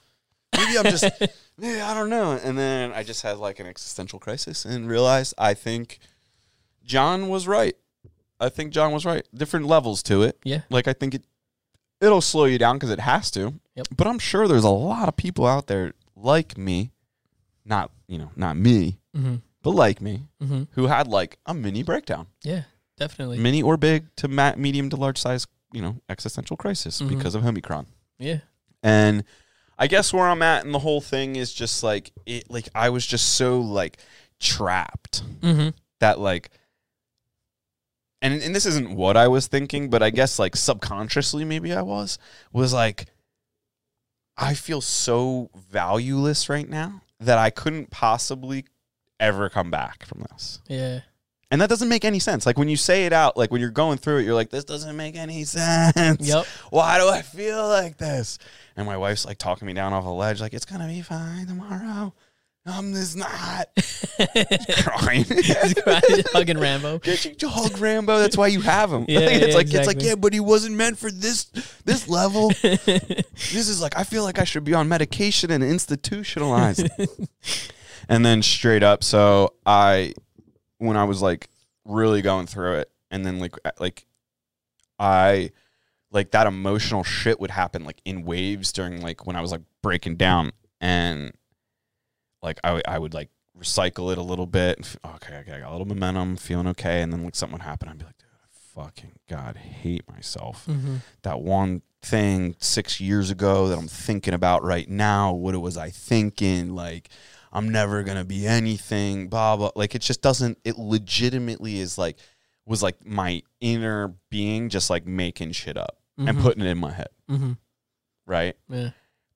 Maybe 0.55 0.77
I'm 0.77 0.83
just, 0.83 1.03
maybe 1.57 1.81
I 1.81 1.95
don't 1.95 2.11
know. 2.11 2.33
And 2.33 2.55
then 2.55 2.91
I 2.91 3.01
just 3.01 3.23
had 3.23 3.39
like 3.39 3.59
an 3.59 3.65
existential 3.65 4.19
crisis 4.19 4.65
and 4.65 4.87
realized 4.87 5.33
I 5.39 5.55
think 5.55 5.97
John 6.89 7.29
was 7.29 7.47
right. 7.47 7.75
I 8.39 8.49
think 8.49 8.73
John 8.73 8.91
was 8.91 9.05
right. 9.05 9.25
Different 9.33 9.67
levels 9.67 10.01
to 10.03 10.23
it. 10.23 10.37
Yeah. 10.43 10.61
Like 10.69 10.87
I 10.87 10.93
think 10.93 11.13
it, 11.13 11.23
it'll 12.01 12.21
slow 12.21 12.45
you 12.45 12.57
down 12.57 12.77
because 12.77 12.89
it 12.89 12.99
has 12.99 13.29
to. 13.31 13.53
Yep. 13.75 13.87
But 13.95 14.07
I'm 14.07 14.17
sure 14.19 14.47
there's 14.47 14.63
a 14.63 14.69
lot 14.69 15.07
of 15.07 15.15
people 15.15 15.45
out 15.45 15.67
there 15.67 15.93
like 16.15 16.57
me, 16.57 16.91
not 17.63 17.91
you 18.07 18.17
know, 18.17 18.31
not 18.35 18.57
me, 18.57 18.97
Mm-hmm. 19.15 19.35
but 19.63 19.71
like 19.71 20.01
me, 20.01 20.23
Mm-hmm. 20.41 20.63
who 20.71 20.87
had 20.87 21.07
like 21.07 21.37
a 21.45 21.53
mini 21.53 21.83
breakdown, 21.83 22.27
Yeah, 22.43 22.63
definitely. 22.97 23.37
mini 23.39 23.61
or 23.61 23.77
big 23.77 24.05
to 24.17 24.27
ma- 24.27 24.55
medium 24.57 24.89
to 24.89 24.95
large 24.95 25.17
size, 25.19 25.45
you 25.73 25.81
know, 25.81 25.97
existential 26.09 26.57
crisis 26.57 27.01
Mhm. 27.01 27.09
because 27.09 27.35
of 27.35 27.45
Omicron. 27.45 27.85
Yeah. 28.17 28.39
And 28.83 29.23
I 29.77 29.87
guess 29.87 30.11
where 30.13 30.27
I'm 30.27 30.41
at 30.41 30.65
in 30.65 30.71
the 30.71 30.79
whole 30.79 31.01
thing 31.01 31.35
is 31.35 31.53
just 31.53 31.83
like 31.83 32.11
it 32.25 32.49
like 32.49 32.69
I 32.73 32.89
was 32.89 33.05
just 33.05 33.35
so 33.35 33.59
like 33.59 33.97
trapped 34.39 35.23
Mm-hmm. 35.41 35.69
that 35.99 36.19
like 36.19 36.49
and 38.21 38.41
and 38.41 38.55
this 38.55 38.65
isn't 38.65 38.95
what 38.95 39.17
I 39.17 39.27
was 39.27 39.47
thinking, 39.47 39.89
but 39.89 40.03
I 40.03 40.09
guess 40.09 40.39
like 40.39 40.55
subconsciously 40.55 41.45
maybe 41.45 41.73
I 41.73 41.81
was 41.81 42.17
was 42.51 42.73
like 42.73 43.07
I 44.37 44.53
feel 44.53 44.81
so 44.81 45.49
valueless 45.71 46.49
right 46.49 46.67
now 46.67 47.01
that 47.19 47.37
I 47.37 47.49
couldn't 47.49 47.89
possibly 47.91 48.65
ever 49.19 49.49
come 49.49 49.69
back 49.69 50.05
from 50.05 50.25
this. 50.31 50.61
Yeah. 50.67 51.01
And 51.51 51.59
that 51.61 51.69
doesn't 51.69 51.89
make 51.89 52.05
any 52.05 52.19
sense. 52.19 52.45
Like 52.45 52.57
when 52.57 52.69
you 52.69 52.77
say 52.77 53.05
it 53.05 53.13
out, 53.13 53.35
like 53.35 53.51
when 53.51 53.59
you're 53.59 53.71
going 53.71 53.97
through 53.97 54.19
it, 54.19 54.23
you're 54.23 54.35
like, 54.35 54.51
this 54.51 54.63
doesn't 54.63 54.95
make 54.95 55.15
any 55.15 55.43
sense. 55.43 56.27
Yep. 56.27 56.45
Why 56.69 56.99
do 56.99 57.09
I 57.09 57.21
feel 57.23 57.67
like 57.67 57.97
this? 57.97 58.37
And 58.77 58.85
my 58.85 58.97
wife's 58.97 59.25
like 59.25 59.39
talking 59.39 59.65
me 59.65 59.73
down 59.73 59.91
off 59.91 60.05
a 60.05 60.09
ledge, 60.09 60.41
like, 60.41 60.53
it's 60.53 60.65
going 60.65 60.81
to 60.81 60.87
be 60.87 61.01
fine 61.01 61.47
tomorrow. 61.47 62.13
Um, 62.69 62.93
it's 62.93 63.15
not. 63.15 63.69
Crying. 64.83 65.23
He's 65.29 65.73
crying, 65.73 66.23
hugging 66.33 66.59
Rambo. 66.59 67.01
You 67.39 67.47
hug 67.47 67.77
Rambo. 67.77 68.19
That's 68.19 68.37
why 68.37 68.47
you 68.47 68.61
have 68.61 68.91
him. 68.91 69.05
Yeah, 69.07 69.21
it's 69.21 69.47
yeah, 69.47 69.55
like 69.55 69.73
it's 69.73 69.87
like 69.87 70.01
yeah, 70.01 70.15
but 70.15 70.33
he 70.33 70.39
wasn't 70.39 70.75
meant 70.75 70.97
for 70.97 71.09
this 71.09 71.45
this 71.85 72.07
level. 72.07 72.49
this 72.61 73.53
is 73.53 73.81
like 73.81 73.97
I 73.97 74.03
feel 74.03 74.23
like 74.23 74.39
I 74.39 74.43
should 74.43 74.63
be 74.63 74.73
on 74.73 74.87
medication 74.87 75.51
and 75.51 75.63
institutionalized. 75.63 76.87
and 78.09 78.25
then 78.25 78.41
straight 78.41 78.83
up, 78.83 79.03
so 79.03 79.53
I 79.65 80.13
when 80.77 80.97
I 80.97 81.05
was 81.05 81.21
like 81.21 81.49
really 81.85 82.21
going 82.21 82.45
through 82.45 82.75
it, 82.75 82.91
and 83.09 83.25
then 83.25 83.39
like 83.39 83.55
like 83.79 84.05
I 84.99 85.51
like 86.11 86.31
that 86.31 86.47
emotional 86.47 87.03
shit 87.03 87.39
would 87.39 87.51
happen 87.51 87.83
like 87.83 88.01
in 88.05 88.23
waves 88.23 88.71
during 88.71 89.01
like 89.01 89.25
when 89.25 89.35
I 89.35 89.41
was 89.41 89.51
like 89.51 89.61
breaking 89.81 90.15
down 90.15 90.51
and 90.81 91.31
like 92.41 92.59
I 92.63 92.81
I 92.87 92.99
would 92.99 93.13
like 93.13 93.29
recycle 93.57 94.11
it 94.11 94.17
a 94.17 94.21
little 94.23 94.45
bit. 94.47 94.77
f- 94.81 94.97
Okay, 95.15 95.35
okay, 95.37 95.53
I 95.53 95.59
got 95.59 95.69
a 95.69 95.71
little 95.71 95.87
momentum, 95.87 96.37
feeling 96.37 96.67
okay, 96.67 97.01
and 97.01 97.11
then 97.11 97.23
like 97.23 97.35
something 97.35 97.53
would 97.57 97.63
happen. 97.65 97.89
I'd 97.89 97.97
be 97.97 98.05
like, 98.05 98.17
dude, 98.17 98.27
I 98.41 98.81
fucking 98.83 99.11
god 99.29 99.57
hate 99.57 100.09
myself. 100.09 100.65
Mm-hmm. 100.67 100.95
That 101.23 101.41
one 101.41 101.81
thing 102.01 102.55
six 102.59 103.01
years 103.01 103.29
ago 103.29 103.67
that 103.67 103.77
I'm 103.77 103.87
thinking 103.89 104.33
about 104.33 104.63
right 104.63 104.87
now. 104.89 105.33
What 105.33 105.59
was 105.61 105.75
I 105.77 105.89
thinking? 105.89 106.73
Like, 106.73 107.09
I'm 107.51 107.67
never 107.69 108.03
gonna 108.03 108.23
be 108.23 108.47
anything. 108.47 109.27
Blah 109.27 109.57
blah. 109.57 109.71
Like 109.75 109.95
it 109.95 110.01
just 110.01 110.21
doesn't. 110.21 110.57
It 110.63 110.77
legitimately 110.77 111.79
is 111.79 111.97
like 111.97 112.17
was 112.65 112.81
like 112.83 113.03
my 113.05 113.41
inner 113.59 114.13
being 114.29 114.69
just 114.69 114.89
like 114.89 115.05
making 115.07 115.51
shit 115.51 115.75
up 115.75 115.97
and 116.17 116.37
Mhm. 116.37 116.41
putting 116.41 116.63
it 116.63 116.69
in 116.69 116.77
my 116.77 116.91
head, 116.93 117.09
Mm-hmm. 117.29 117.53
right? 118.27 118.55
Yeah. 118.69 118.91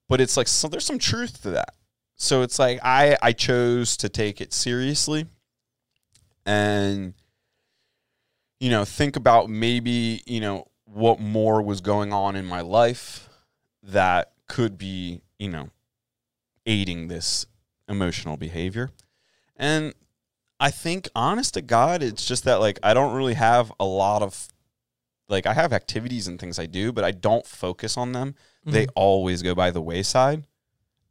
but 0.07 0.21
it's 0.21 0.37
like 0.37 0.47
so 0.47 0.67
there's 0.67 0.85
some 0.85 0.99
truth 0.99 1.41
to 1.41 1.49
that 1.51 1.73
so 2.15 2.41
it's 2.41 2.59
like 2.59 2.79
i 2.83 3.17
i 3.21 3.31
chose 3.31 3.97
to 3.97 4.09
take 4.09 4.41
it 4.41 4.53
seriously 4.53 5.25
and 6.45 7.13
you 8.59 8.69
know 8.69 8.85
think 8.85 9.15
about 9.15 9.49
maybe 9.49 10.21
you 10.25 10.39
know 10.39 10.67
what 10.85 11.19
more 11.19 11.61
was 11.61 11.81
going 11.81 12.13
on 12.13 12.35
in 12.35 12.45
my 12.45 12.61
life 12.61 13.29
that 13.81 14.31
could 14.47 14.77
be 14.77 15.21
you 15.39 15.49
know 15.49 15.69
aiding 16.65 17.07
this 17.07 17.45
emotional 17.89 18.37
behavior. 18.37 18.89
And 19.57 19.93
i 20.59 20.71
think 20.71 21.09
honest 21.15 21.55
to 21.55 21.61
god 21.61 22.01
it's 22.01 22.25
just 22.25 22.45
that 22.45 22.55
like 22.55 22.79
i 22.83 22.93
don't 22.93 23.15
really 23.15 23.33
have 23.33 23.71
a 23.79 23.85
lot 23.85 24.21
of 24.21 24.47
like 25.27 25.45
i 25.45 25.53
have 25.53 25.73
activities 25.73 26.27
and 26.27 26.39
things 26.39 26.57
i 26.59 26.65
do 26.65 26.91
but 26.91 27.03
i 27.03 27.11
don't 27.11 27.45
focus 27.45 27.97
on 27.97 28.11
them. 28.11 28.35
They 28.65 28.83
mm-hmm. 28.83 28.91
always 28.95 29.41
go 29.41 29.55
by 29.55 29.71
the 29.71 29.81
wayside. 29.81 30.45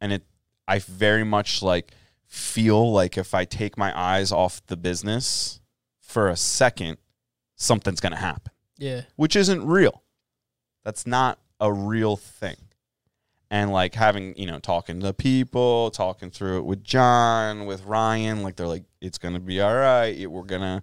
And 0.01 0.11
it 0.11 0.23
i 0.67 0.79
very 0.79 1.23
much 1.23 1.61
like 1.61 1.91
feel 2.25 2.91
like 2.91 3.17
if 3.17 3.33
i 3.33 3.45
take 3.45 3.77
my 3.77 3.97
eyes 3.97 4.31
off 4.31 4.65
the 4.67 4.77
business 4.77 5.59
for 5.99 6.29
a 6.29 6.35
second 6.37 6.97
something's 7.55 7.99
going 8.01 8.11
to 8.11 8.17
happen. 8.19 8.51
Yeah. 8.77 9.01
which 9.15 9.35
isn't 9.35 9.65
real. 9.65 10.03
That's 10.83 11.07
not 11.07 11.39
a 11.59 11.71
real 11.71 12.17
thing. 12.17 12.57
And 13.49 13.71
like 13.71 13.93
having 13.95 14.35
you 14.35 14.47
know 14.47 14.59
talking 14.59 14.99
to 15.01 15.13
people 15.13 15.91
talking 15.91 16.29
through 16.31 16.57
it 16.57 16.65
with 16.65 16.83
john 16.83 17.65
with 17.67 17.85
ryan 17.85 18.41
like 18.41 18.55
they're 18.55 18.67
like 18.67 18.83
it's 18.99 19.17
going 19.19 19.35
to 19.35 19.39
be 19.39 19.61
all 19.61 19.75
right. 19.75 20.07
It- 20.17 20.27
we're 20.31 20.43
going 20.43 20.61
to 20.61 20.81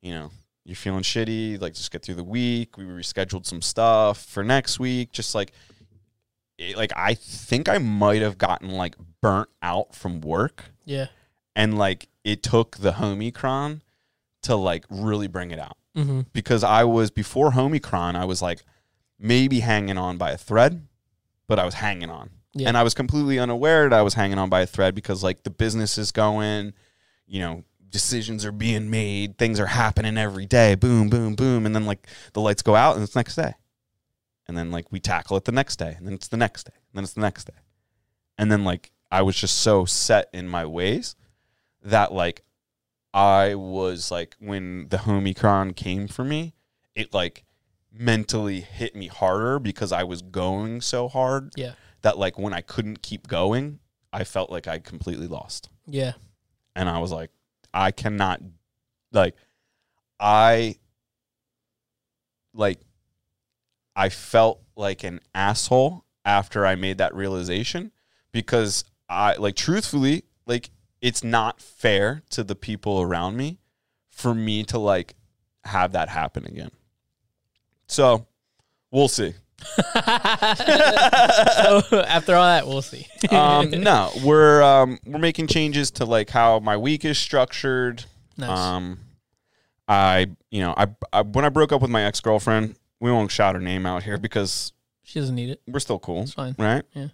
you 0.00 0.14
know 0.14 0.30
you're 0.64 0.76
feeling 0.76 1.02
shitty. 1.02 1.60
Like 1.60 1.74
just 1.74 1.90
get 1.90 2.02
through 2.02 2.14
the 2.14 2.24
week. 2.24 2.76
We 2.78 2.84
rescheduled 2.84 3.44
some 3.44 3.60
stuff 3.60 4.24
for 4.24 4.44
next 4.44 4.78
week. 4.78 5.10
Just 5.12 5.34
like 5.34 5.52
it, 6.58 6.76
like 6.76 6.92
I 6.96 7.14
think 7.14 7.68
I 7.68 7.78
might 7.78 8.22
have 8.22 8.38
gotten 8.38 8.70
like 8.70 8.94
burnt 9.20 9.48
out 9.62 9.94
from 9.94 10.20
work 10.20 10.64
Yeah. 10.84 11.06
and 11.56 11.78
like 11.78 12.08
it 12.24 12.42
took 12.42 12.76
the 12.78 12.92
Homicron 12.92 13.80
to 14.42 14.56
like 14.56 14.84
really 14.90 15.26
bring 15.28 15.50
it 15.50 15.58
out 15.58 15.76
Mm-hmm. 15.96 16.20
because 16.32 16.64
I 16.64 16.84
was 16.84 17.10
before 17.10 17.50
Homicron 17.52 18.14
I 18.16 18.24
was 18.24 18.40
like 18.40 18.64
maybe 19.18 19.60
hanging 19.60 19.98
on 19.98 20.16
by 20.16 20.30
a 20.30 20.38
thread 20.38 20.86
but 21.46 21.58
I 21.58 21.66
was 21.66 21.74
hanging 21.74 22.08
on 22.08 22.30
Yeah. 22.54 22.68
and 22.68 22.78
I 22.78 22.82
was 22.82 22.94
completely 22.94 23.38
unaware 23.38 23.88
that 23.90 23.98
I 23.98 24.00
was 24.02 24.14
hanging 24.14 24.38
on 24.38 24.48
by 24.48 24.62
a 24.62 24.66
thread 24.66 24.94
because 24.94 25.22
like 25.22 25.42
the 25.42 25.50
business 25.50 25.98
is 25.98 26.10
going 26.10 26.72
you 27.26 27.40
know 27.40 27.64
decisions 27.90 28.46
are 28.46 28.52
being 28.52 28.88
made 28.88 29.36
things 29.36 29.60
are 29.60 29.66
happening 29.66 30.16
every 30.16 30.46
day 30.46 30.74
boom 30.76 31.10
boom 31.10 31.34
boom 31.34 31.66
and 31.66 31.74
then 31.74 31.84
like 31.84 32.06
the 32.32 32.40
lights 32.40 32.62
go 32.62 32.74
out 32.74 32.94
and 32.94 33.04
it's 33.04 33.14
next 33.14 33.36
day 33.36 33.52
and 34.48 34.56
then 34.56 34.70
like 34.70 34.90
we 34.90 35.00
tackle 35.00 35.36
it 35.36 35.44
the 35.44 35.52
next 35.52 35.76
day 35.76 35.94
and 35.96 36.06
then 36.06 36.14
it's 36.14 36.28
the 36.28 36.36
next 36.36 36.64
day 36.64 36.74
and 36.74 36.94
then 36.96 37.04
it's 37.04 37.12
the 37.14 37.20
next 37.20 37.44
day 37.44 37.58
and 38.38 38.50
then 38.50 38.64
like 38.64 38.90
i 39.10 39.22
was 39.22 39.36
just 39.36 39.58
so 39.58 39.84
set 39.84 40.28
in 40.32 40.48
my 40.48 40.64
ways 40.66 41.14
that 41.82 42.12
like 42.12 42.42
i 43.14 43.54
was 43.54 44.10
like 44.10 44.34
when 44.40 44.88
the 44.88 44.98
homicron 44.98 45.74
came 45.76 46.08
for 46.08 46.24
me 46.24 46.54
it 46.94 47.12
like 47.14 47.44
mentally 47.92 48.60
hit 48.60 48.96
me 48.96 49.06
harder 49.08 49.58
because 49.58 49.92
i 49.92 50.02
was 50.02 50.22
going 50.22 50.80
so 50.80 51.08
hard 51.08 51.52
Yeah. 51.56 51.72
that 52.02 52.18
like 52.18 52.38
when 52.38 52.52
i 52.52 52.60
couldn't 52.62 53.02
keep 53.02 53.28
going 53.28 53.78
i 54.12 54.24
felt 54.24 54.50
like 54.50 54.66
i 54.66 54.78
completely 54.78 55.26
lost 55.28 55.68
Yeah. 55.86 56.12
and 56.74 56.88
I 56.88 56.98
was 56.98 57.12
like, 57.12 57.30
I 57.74 57.90
cannot, 57.90 58.40
like, 59.12 59.34
I, 60.20 60.76
like, 62.54 62.80
I 63.94 64.08
felt 64.08 64.60
like 64.76 65.04
an 65.04 65.20
asshole 65.34 66.04
after 66.24 66.64
I 66.64 66.74
made 66.74 66.98
that 66.98 67.14
realization 67.14 67.92
because 68.32 68.84
I, 69.08 69.34
like, 69.36 69.56
truthfully, 69.56 70.24
like, 70.46 70.70
it's 71.00 71.22
not 71.22 71.60
fair 71.60 72.22
to 72.30 72.44
the 72.44 72.54
people 72.54 73.02
around 73.02 73.36
me 73.36 73.58
for 74.10 74.34
me 74.34 74.64
to, 74.64 74.78
like, 74.78 75.14
have 75.64 75.92
that 75.92 76.08
happen 76.08 76.46
again. 76.46 76.70
So, 77.86 78.26
we'll 78.90 79.08
see. 79.08 79.34
so 79.76 79.82
after 82.06 82.34
all 82.34 82.44
that, 82.44 82.64
we'll 82.66 82.82
see. 82.82 83.06
um, 83.30 83.70
no, 83.70 84.10
we're 84.24 84.62
um, 84.62 84.98
we're 85.06 85.18
making 85.18 85.46
changes 85.46 85.90
to 85.92 86.04
like 86.04 86.30
how 86.30 86.58
my 86.58 86.76
week 86.76 87.04
is 87.04 87.18
structured. 87.18 88.04
nice. 88.36 88.50
Um, 88.58 88.98
I 89.88 90.26
you 90.50 90.60
know 90.62 90.74
I, 90.76 90.88
I 91.12 91.22
when 91.22 91.44
I 91.44 91.48
broke 91.48 91.72
up 91.72 91.80
with 91.82 91.90
my 91.90 92.02
ex 92.02 92.20
girlfriend, 92.20 92.76
we 93.02 93.10
won't 93.10 93.30
shout 93.30 93.54
her 93.54 93.60
name 93.60 93.84
out 93.84 94.02
here 94.04 94.16
because 94.16 94.72
she 95.02 95.18
doesn't 95.18 95.34
need 95.34 95.50
it. 95.50 95.60
we're 95.66 95.80
still 95.80 95.98
cool, 95.98 96.22
It's 96.22 96.32
fine. 96.34 96.54
right? 96.58 96.84
Yeah. 96.94 97.08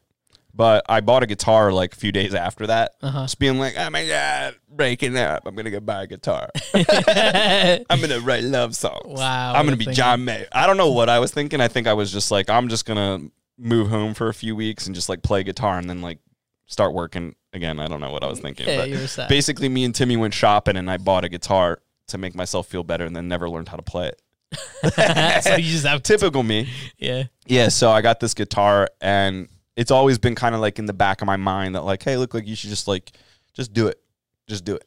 But 0.55 0.85
I 0.89 1.01
bought 1.01 1.23
a 1.23 1.27
guitar 1.27 1.73
like 1.73 1.93
a 1.95 1.97
few 1.97 2.11
days 2.11 2.35
after 2.35 2.67
that, 2.67 2.93
Uh 3.01 3.11
huh. 3.11 3.23
just 3.23 3.39
being 3.39 3.59
like, 3.59 3.75
oh 3.79 3.91
my 3.91 4.07
god, 4.07 4.57
breaking 4.69 5.17
up. 5.17 5.45
I'm 5.47 5.55
gonna 5.55 5.71
go 5.71 5.81
buy 5.81 6.03
a 6.03 6.07
guitar. 6.07 6.49
I'm 6.75 8.01
gonna 8.01 8.21
write 8.21 8.45
love 8.45 8.75
songs. 8.77 9.19
Wow, 9.19 9.55
I'm 9.55 9.65
gonna 9.65 9.77
be 9.77 9.85
thinking. 9.87 9.97
John 9.97 10.25
May. 10.25 10.47
I 10.53 10.67
don't 10.67 10.77
know 10.77 10.91
what 10.93 11.09
I 11.09 11.19
was 11.19 11.31
thinking. 11.33 11.61
I 11.61 11.69
think 11.69 11.87
I 11.87 11.93
was 11.95 12.13
just 12.13 12.31
like, 12.31 12.51
I'm 12.51 12.69
just 12.69 12.87
gonna 12.87 13.21
move 13.59 13.89
home 13.89 14.15
for 14.15 14.29
a 14.29 14.35
few 14.35 14.55
weeks 14.57 14.87
and 14.87 14.95
just 14.95 15.09
like 15.09 15.23
play 15.23 15.43
guitar 15.43 15.79
and 15.79 15.89
then 15.89 16.01
like 16.03 16.19
start 16.67 16.93
working 16.95 17.35
again. 17.53 17.79
I 17.79 17.87
don't 17.89 18.01
know 18.01 18.11
what 18.11 18.25
I 18.25 18.27
was 18.29 18.41
thinking. 18.41 18.69
yeah, 18.69 18.77
but 18.79 18.89
you 18.89 18.99
were 18.99 19.07
sad. 19.07 19.29
basically, 19.29 19.69
me 19.69 19.85
and 19.85 19.95
Timmy 19.95 20.17
went 20.17 20.35
shopping 20.35 20.77
and 20.77 20.91
I 20.91 20.97
bought 20.97 21.25
a 21.25 21.29
guitar 21.29 21.81
to 22.09 22.19
make 22.19 22.35
myself 22.35 22.67
feel 22.67 22.83
better 22.83 23.05
and 23.05 23.15
then 23.15 23.29
never 23.29 23.49
learned 23.49 23.69
how 23.69 23.77
to 23.77 23.83
play 23.83 24.09
it. 24.09 24.21
So 24.55 25.57
you 25.57 25.71
just 25.71 25.87
have 25.87 26.03
Typical 26.03 26.43
me. 26.43 26.69
yeah. 26.99 27.25
Yeah, 27.47 27.69
so 27.69 27.91
I 27.91 28.03
got 28.03 28.21
this 28.21 28.35
guitar 28.35 28.89
and 29.01 29.49
it's 29.77 29.91
always 29.91 30.19
been 30.19 30.35
kind 30.35 30.55
of 30.55 30.61
like 30.61 30.79
in 30.79 30.87
the 30.87 30.93
back 30.93 31.23
of 31.23 31.27
my 31.27 31.37
mind 31.37 31.75
that 31.75 31.83
like, 31.83 32.03
hey, 32.03 32.17
look 32.17 32.35
like 32.35 32.47
you 32.47 32.57
should 32.57 32.71
just 32.71 32.89
like 32.89 33.13
just 33.55 33.73
do 33.73 33.87
it. 33.87 34.01
Just 34.49 34.65
do 34.65 34.75
it. 34.75 34.85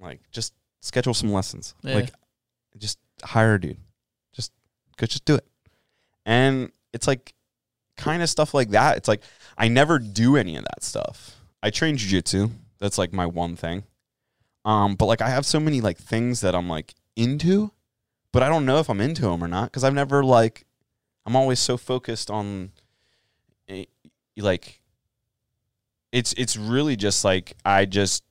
Like 0.00 0.20
just 0.30 0.54
schedule 0.80 1.14
some 1.14 1.32
lessons. 1.32 1.74
Yeah. 1.82 1.96
Like 1.96 2.10
just 2.78 2.98
hire 3.22 3.54
a 3.54 3.60
dude. 3.60 3.78
Just 4.32 4.52
go 4.96 5.06
just 5.06 5.24
do 5.24 5.34
it. 5.34 5.46
And 6.26 6.70
it's 6.92 7.06
like 7.06 7.34
kind 7.96 8.22
of 8.22 8.30
stuff 8.30 8.54
like 8.54 8.70
that. 8.70 8.96
It's 8.96 9.08
like 9.08 9.22
I 9.58 9.68
never 9.68 9.98
do 9.98 10.36
any 10.36 10.56
of 10.56 10.64
that 10.64 10.82
stuff. 10.82 11.36
I 11.62 11.70
train 11.70 11.96
jujitsu. 11.96 12.50
That's 12.78 12.98
like 12.98 13.12
my 13.12 13.26
one 13.26 13.56
thing. 13.56 13.84
Um, 14.64 14.94
but 14.94 15.06
like 15.06 15.20
I 15.20 15.28
have 15.28 15.46
so 15.46 15.60
many 15.60 15.80
like 15.80 15.98
things 15.98 16.40
that 16.40 16.54
I'm 16.54 16.68
like 16.68 16.94
into, 17.16 17.70
but 18.34 18.42
I 18.42 18.48
don't 18.48 18.66
know 18.66 18.80
if 18.80 18.90
I'm 18.90 19.00
into 19.00 19.22
them 19.22 19.44
or 19.44 19.48
not 19.48 19.66
because 19.66 19.84
I've 19.84 19.94
never 19.94 20.24
like 20.24 20.66
I'm 21.24 21.36
always 21.36 21.60
so 21.60 21.76
focused 21.76 22.32
on 22.32 22.72
eh, 23.68 23.84
like 24.36 24.80
it's 26.10 26.34
it's 26.36 26.56
really 26.56 26.96
just 26.96 27.24
like 27.24 27.56
I 27.64 27.84
just 27.84 28.24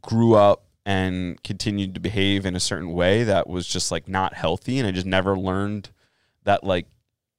grew 0.00 0.36
up 0.36 0.66
and 0.86 1.42
continued 1.42 1.94
to 1.94 2.00
behave 2.00 2.46
in 2.46 2.54
a 2.54 2.60
certain 2.60 2.92
way 2.92 3.24
that 3.24 3.48
was 3.48 3.66
just 3.66 3.90
like 3.90 4.06
not 4.06 4.32
healthy 4.32 4.78
and 4.78 4.86
I 4.86 4.92
just 4.92 5.06
never 5.06 5.36
learned 5.36 5.90
that 6.44 6.62
like 6.62 6.86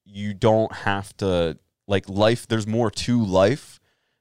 you 0.03 0.33
don't 0.33 0.73
have 0.73 1.15
to 1.17 1.57
like 1.87 2.09
life 2.09 2.49
there's 2.49 2.67
more 2.67 2.91
to 2.91 3.23
life 3.23 3.79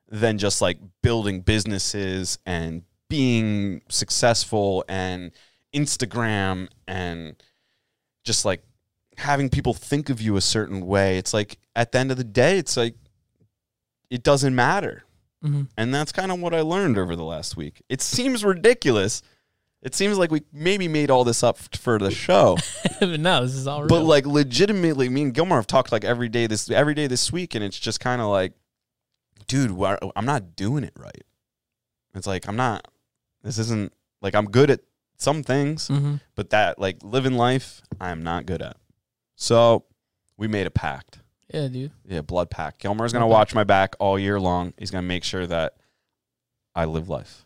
than 0.08 0.38
just 0.38 0.62
like 0.62 0.78
building 1.02 1.40
businesses 1.40 2.38
and 2.46 2.82
being 3.08 3.82
successful 3.88 4.84
and 4.88 5.32
Instagram 5.74 6.68
and 6.86 7.36
just 8.24 8.44
like 8.44 8.62
having 9.18 9.48
people 9.48 9.74
think 9.74 10.08
of 10.10 10.20
you 10.20 10.36
a 10.36 10.40
certain 10.40 10.86
way. 10.86 11.18
It's 11.18 11.34
like 11.34 11.58
at 11.76 11.92
the 11.92 11.98
end 11.98 12.10
of 12.10 12.16
the 12.16 12.24
day, 12.24 12.58
it's 12.58 12.76
like 12.76 12.94
it 14.10 14.22
doesn't 14.22 14.54
matter. 14.54 15.04
Mhm. 15.44 15.68
And 15.76 15.94
that's 15.94 16.12
kind 16.12 16.32
of 16.32 16.40
what 16.40 16.54
I 16.54 16.60
learned 16.62 16.96
over 16.98 17.14
the 17.16 17.24
last 17.24 17.56
week. 17.56 17.82
It 17.88 18.00
seems 18.00 18.44
ridiculous. 18.44 19.22
It 19.82 19.94
seems 19.94 20.16
like 20.16 20.30
we 20.30 20.42
maybe 20.52 20.88
made 20.88 21.10
all 21.10 21.24
this 21.24 21.42
up 21.42 21.58
for 21.58 21.98
the 21.98 22.10
show, 22.10 22.56
but 23.00 23.20
no, 23.20 23.42
this 23.42 23.54
is 23.54 23.66
all 23.66 23.80
real. 23.80 23.88
but 23.88 24.02
like 24.02 24.24
legitimately, 24.24 25.10
me 25.10 25.22
and 25.22 25.34
Gilmar 25.34 25.56
have 25.56 25.66
talked 25.66 25.92
like 25.92 26.04
every 26.04 26.30
day 26.30 26.46
this 26.46 26.70
every 26.70 26.94
day 26.94 27.06
this 27.06 27.30
week, 27.30 27.54
and 27.54 27.62
it's 27.62 27.78
just 27.78 28.00
kind 28.00 28.22
of 28.22 28.28
like, 28.28 28.54
dude, 29.46 29.72
why- 29.72 29.98
I'm 30.16 30.24
not 30.24 30.56
doing 30.56 30.84
it 30.84 30.94
right. 30.96 31.22
It's 32.14 32.26
like 32.26 32.48
I'm 32.48 32.56
not. 32.56 32.88
This 33.42 33.58
isn't 33.58 33.92
like 34.22 34.34
I'm 34.34 34.46
good 34.46 34.70
at 34.70 34.80
some 35.16 35.42
things, 35.42 35.88
Mhm. 35.88 36.20
but 36.34 36.50
that 36.50 36.78
like 36.78 36.98
living 37.02 37.34
life, 37.34 37.82
I'm 38.00 38.22
not 38.22 38.46
good 38.46 38.60
at. 38.62 38.76
So 39.36 39.84
we 40.36 40.48
made 40.48 40.66
a 40.66 40.70
pact. 40.70 41.20
yeah, 41.52 41.68
dude. 41.68 41.92
Yeah, 42.08 42.20
blood 42.22 42.50
pact. 42.50 42.80
Gilmar's 42.80 43.12
gonna 43.12 43.26
Blood 43.26 43.34
watch 43.38 43.54
my 43.54 43.64
back 43.64 43.94
all 44.00 44.18
year 44.18 44.40
long. 44.40 44.72
He's 44.78 44.90
gonna 44.90 45.02
make 45.06 45.22
sure 45.24 45.46
that 45.46 45.74
I 46.74 46.84
live 46.86 47.08
life. 47.08 47.44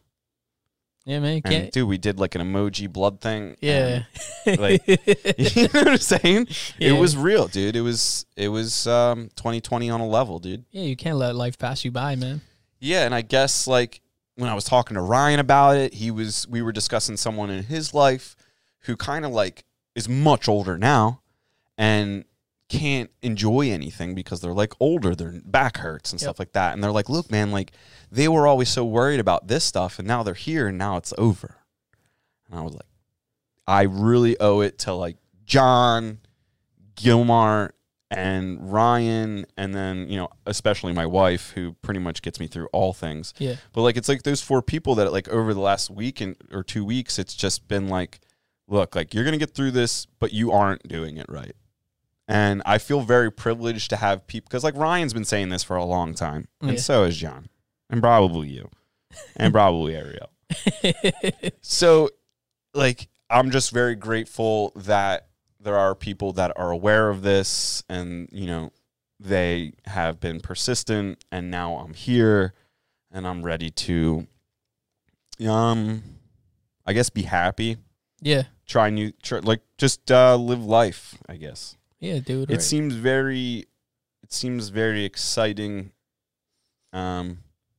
Yeah, 1.04 1.20
man. 1.20 1.40
And 1.44 1.70
dude, 1.70 1.88
we 1.88 1.96
did 1.98 2.18
like 2.20 2.34
an 2.34 2.42
emoji 2.42 2.90
blood 2.90 3.20
thing. 3.20 3.56
Yeah. 3.60 4.04
like, 4.46 4.82
you 4.86 4.98
know 5.62 5.68
what 5.72 5.88
I'm 5.88 5.96
saying? 5.98 6.48
Yeah. 6.78 6.90
It 6.90 6.98
was 7.00 7.16
real, 7.16 7.48
dude. 7.48 7.76
It 7.76 7.80
was 7.82 8.26
it 8.36 8.48
was 8.48 8.86
um 8.86 9.28
2020 9.36 9.88
on 9.90 10.00
a 10.00 10.06
level, 10.06 10.38
dude. 10.38 10.64
yeah, 10.70 10.82
you 10.84 10.96
can't 10.96 11.16
let 11.16 11.34
life 11.36 11.58
pass 11.58 11.84
you 11.84 11.90
by, 11.90 12.14
man. 12.16 12.40
Yeah, 12.80 13.04
and 13.04 13.14
I 13.14 13.22
guess 13.22 13.66
like 13.66 14.00
when 14.38 14.48
I 14.48 14.54
was 14.54 14.64
talking 14.64 14.94
to 14.94 15.00
Ryan 15.00 15.40
about 15.40 15.76
it, 15.76 15.94
he 15.94 16.10
was 16.10 16.46
we 16.48 16.62
were 16.62 16.72
discussing 16.72 17.16
someone 17.16 17.50
in 17.50 17.64
his 17.64 17.92
life 17.92 18.36
who 18.82 18.96
kind 18.96 19.24
of 19.24 19.32
like 19.32 19.64
is 19.96 20.08
much 20.08 20.48
older 20.48 20.78
now 20.78 21.20
and 21.76 22.24
can't 22.68 23.10
enjoy 23.22 23.70
anything 23.70 24.14
because 24.14 24.40
they're 24.40 24.52
like 24.52 24.72
older, 24.78 25.14
their 25.14 25.40
back 25.44 25.78
hurts 25.78 26.12
and 26.12 26.20
Yep. 26.20 26.26
stuff 26.26 26.38
like 26.38 26.52
that. 26.52 26.72
And 26.74 26.84
they're 26.84 26.92
like, 26.92 27.08
"Look, 27.08 27.30
man, 27.32 27.50
like 27.50 27.72
they 28.12 28.28
were 28.28 28.46
always 28.46 28.68
so 28.68 28.84
worried 28.84 29.18
about 29.20 29.48
this 29.48 29.64
stuff 29.64 29.98
and 29.98 30.06
now 30.06 30.22
they're 30.22 30.34
here 30.34 30.68
and 30.68 30.78
now 30.78 30.96
it's 30.98 31.12
over." 31.18 31.56
And 32.48 32.58
I 32.58 32.62
was 32.62 32.74
like, 32.74 32.86
I 33.66 33.82
really 33.82 34.38
owe 34.38 34.60
it 34.60 34.78
to 34.80 34.94
like 34.94 35.16
John, 35.46 36.18
Gilmar, 36.94 37.70
and 38.10 38.72
Ryan, 38.72 39.44
and 39.56 39.74
then, 39.74 40.08
you 40.08 40.16
know, 40.16 40.28
especially 40.46 40.92
my 40.92 41.06
wife, 41.06 41.50
who 41.52 41.74
pretty 41.82 42.00
much 42.00 42.22
gets 42.22 42.40
me 42.40 42.46
through 42.46 42.68
all 42.72 42.92
things. 42.92 43.34
Yeah. 43.38 43.56
But 43.72 43.82
like, 43.82 43.96
it's 43.96 44.08
like 44.08 44.22
those 44.22 44.40
four 44.40 44.62
people 44.62 44.94
that, 44.96 45.12
like, 45.12 45.28
over 45.28 45.52
the 45.52 45.60
last 45.60 45.90
week 45.90 46.20
and 46.20 46.36
or 46.52 46.62
two 46.62 46.84
weeks, 46.84 47.18
it's 47.18 47.34
just 47.34 47.68
been 47.68 47.88
like, 47.88 48.20
look, 48.66 48.94
like, 48.96 49.12
you're 49.14 49.24
going 49.24 49.32
to 49.32 49.38
get 49.38 49.54
through 49.54 49.72
this, 49.72 50.06
but 50.18 50.32
you 50.32 50.52
aren't 50.52 50.86
doing 50.88 51.16
it 51.18 51.26
right. 51.28 51.54
And 52.26 52.60
I 52.66 52.78
feel 52.78 53.00
very 53.00 53.30
privileged 53.32 53.88
to 53.90 53.96
have 53.96 54.26
people, 54.26 54.48
because 54.50 54.62
like 54.64 54.74
Ryan's 54.76 55.14
been 55.14 55.24
saying 55.24 55.48
this 55.48 55.62
for 55.64 55.76
a 55.76 55.84
long 55.84 56.14
time, 56.14 56.48
and 56.60 56.72
Yeah. 56.72 56.78
so 56.78 57.04
has 57.04 57.16
John, 57.16 57.48
and 57.88 58.02
probably 58.02 58.48
you, 58.48 58.68
and 59.36 59.52
probably 59.52 59.96
Ariel. 59.96 60.28
So, 61.62 62.10
like, 62.74 63.08
I'm 63.30 63.50
just 63.50 63.70
very 63.70 63.94
grateful 63.94 64.72
that 64.76 65.27
there 65.60 65.76
are 65.76 65.94
people 65.94 66.32
that 66.34 66.52
are 66.56 66.70
aware 66.70 67.08
of 67.08 67.22
this 67.22 67.82
and, 67.88 68.28
you 68.32 68.46
know, 68.46 68.72
they 69.20 69.72
have 69.86 70.20
been 70.20 70.40
persistent 70.40 71.24
and 71.32 71.50
now 71.50 71.76
I'm 71.78 71.94
here 71.94 72.54
and 73.10 73.26
I'm 73.26 73.42
ready 73.42 73.70
to 73.70 74.26
um 75.48 76.02
I 76.86 76.92
guess 76.92 77.10
be 77.10 77.22
happy, 77.22 77.76
yeah. 78.20 78.44
try 78.66 78.90
new 78.90 79.12
try, 79.22 79.40
like 79.40 79.60
just 79.76 80.10
uh 80.10 80.36
live 80.36 80.64
life, 80.64 81.18
I 81.28 81.36
guess. 81.36 81.76
Yeah, 82.00 82.20
dude. 82.20 82.50
It 82.50 82.54
right. 82.54 82.62
seems 82.62 82.94
very 82.94 83.66
it 84.22 84.32
seems 84.32 84.68
very 84.68 85.04
exciting 85.04 85.90
um 86.92 87.38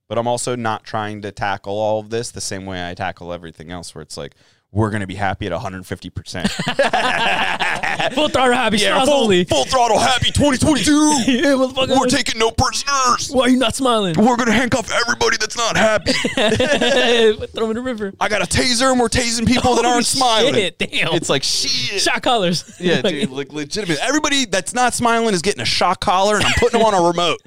but 0.10 0.18
I'm 0.18 0.28
also 0.28 0.56
not 0.56 0.84
trying 0.84 1.22
to 1.22 1.32
tackle 1.32 1.78
all 1.78 2.00
of 2.00 2.10
this 2.10 2.32
the 2.32 2.42
same 2.42 2.66
way 2.66 2.90
I 2.90 2.96
tackle 2.96 3.32
everything 3.32 3.72
else 3.72 3.96
where 3.96 4.02
it's 4.02 4.18
like 4.18 4.36
we're 4.72 4.90
going 4.90 5.02
to 5.02 5.08
be 5.08 5.16
happy 5.16 5.48
at 5.48 5.52
150%. 5.52 6.46
Full 8.14 8.30
throttle 8.30 8.54
happy. 8.54 8.78
Yeah, 8.78 9.04
full, 9.04 9.24
only. 9.26 9.44
full 9.44 9.66
throttle 9.66 10.00
happy 10.00 10.32
2022. 10.32 10.92
yeah, 11.32 11.44
motherfucker. 11.52 12.00
We're 12.00 12.08
taking 12.08 12.40
no 12.40 12.50
prisoners. 12.50 13.30
Why 13.30 13.44
are 13.44 13.50
you 13.50 13.58
not 13.58 13.76
smiling? 13.76 14.16
We're 14.18 14.38
gonna 14.38 14.54
handcuff 14.54 14.90
everybody 14.92 15.38
that's 15.38 15.58
not 15.58 15.76
happy. 15.76 16.14
Throw 17.48 17.66
him 17.66 17.72
in 17.72 17.76
the 17.76 17.82
river. 17.82 18.14
I 18.20 18.30
got 18.30 18.42
a 18.42 18.46
taser 18.46 18.92
and 18.92 19.00
we're 19.00 19.10
tasing 19.10 19.46
people 19.46 19.76
that 19.76 19.86
oh, 19.86 19.90
aren't 19.90 20.06
smiling. 20.06 20.54
Shit, 20.54 20.78
damn. 20.78 21.14
it's 21.14 21.30
like 21.30 21.44
shit. 21.44 22.02
shot 22.02 22.24
collars. 22.24 22.74
Yeah, 22.80 23.02
dude, 23.02 23.32
like 23.32 23.52
legitimate. 23.52 24.00
Everybody 24.00 24.46
that's 24.46 24.74
not 24.74 24.94
smiling 24.94 25.34
is 25.34 25.42
getting 25.42 25.62
a 25.62 25.66
shock 25.66 26.00
collar 26.00 26.38
and 26.38 26.46
I'm 26.46 26.54
putting 26.54 26.80
them 26.80 26.88
on 26.88 26.94
a 26.94 27.06
remote. 27.06 27.42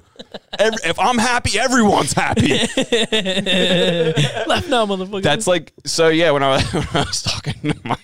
Every, 0.58 0.78
if 0.84 0.98
I'm 0.98 1.18
happy, 1.18 1.58
everyone's 1.58 2.12
happy. 2.12 2.48
Left 2.50 2.68
now, 4.68 4.86
motherfucker. 4.86 5.22
That's 5.22 5.46
like 5.46 5.72
so. 5.84 6.08
Yeah, 6.08 6.30
when 6.32 6.42
I 6.42 6.56
was, 6.56 6.72
when 6.74 6.86
I 6.92 7.04
was 7.04 7.22
talking 7.22 7.54
to 7.62 7.76
my 7.84 7.96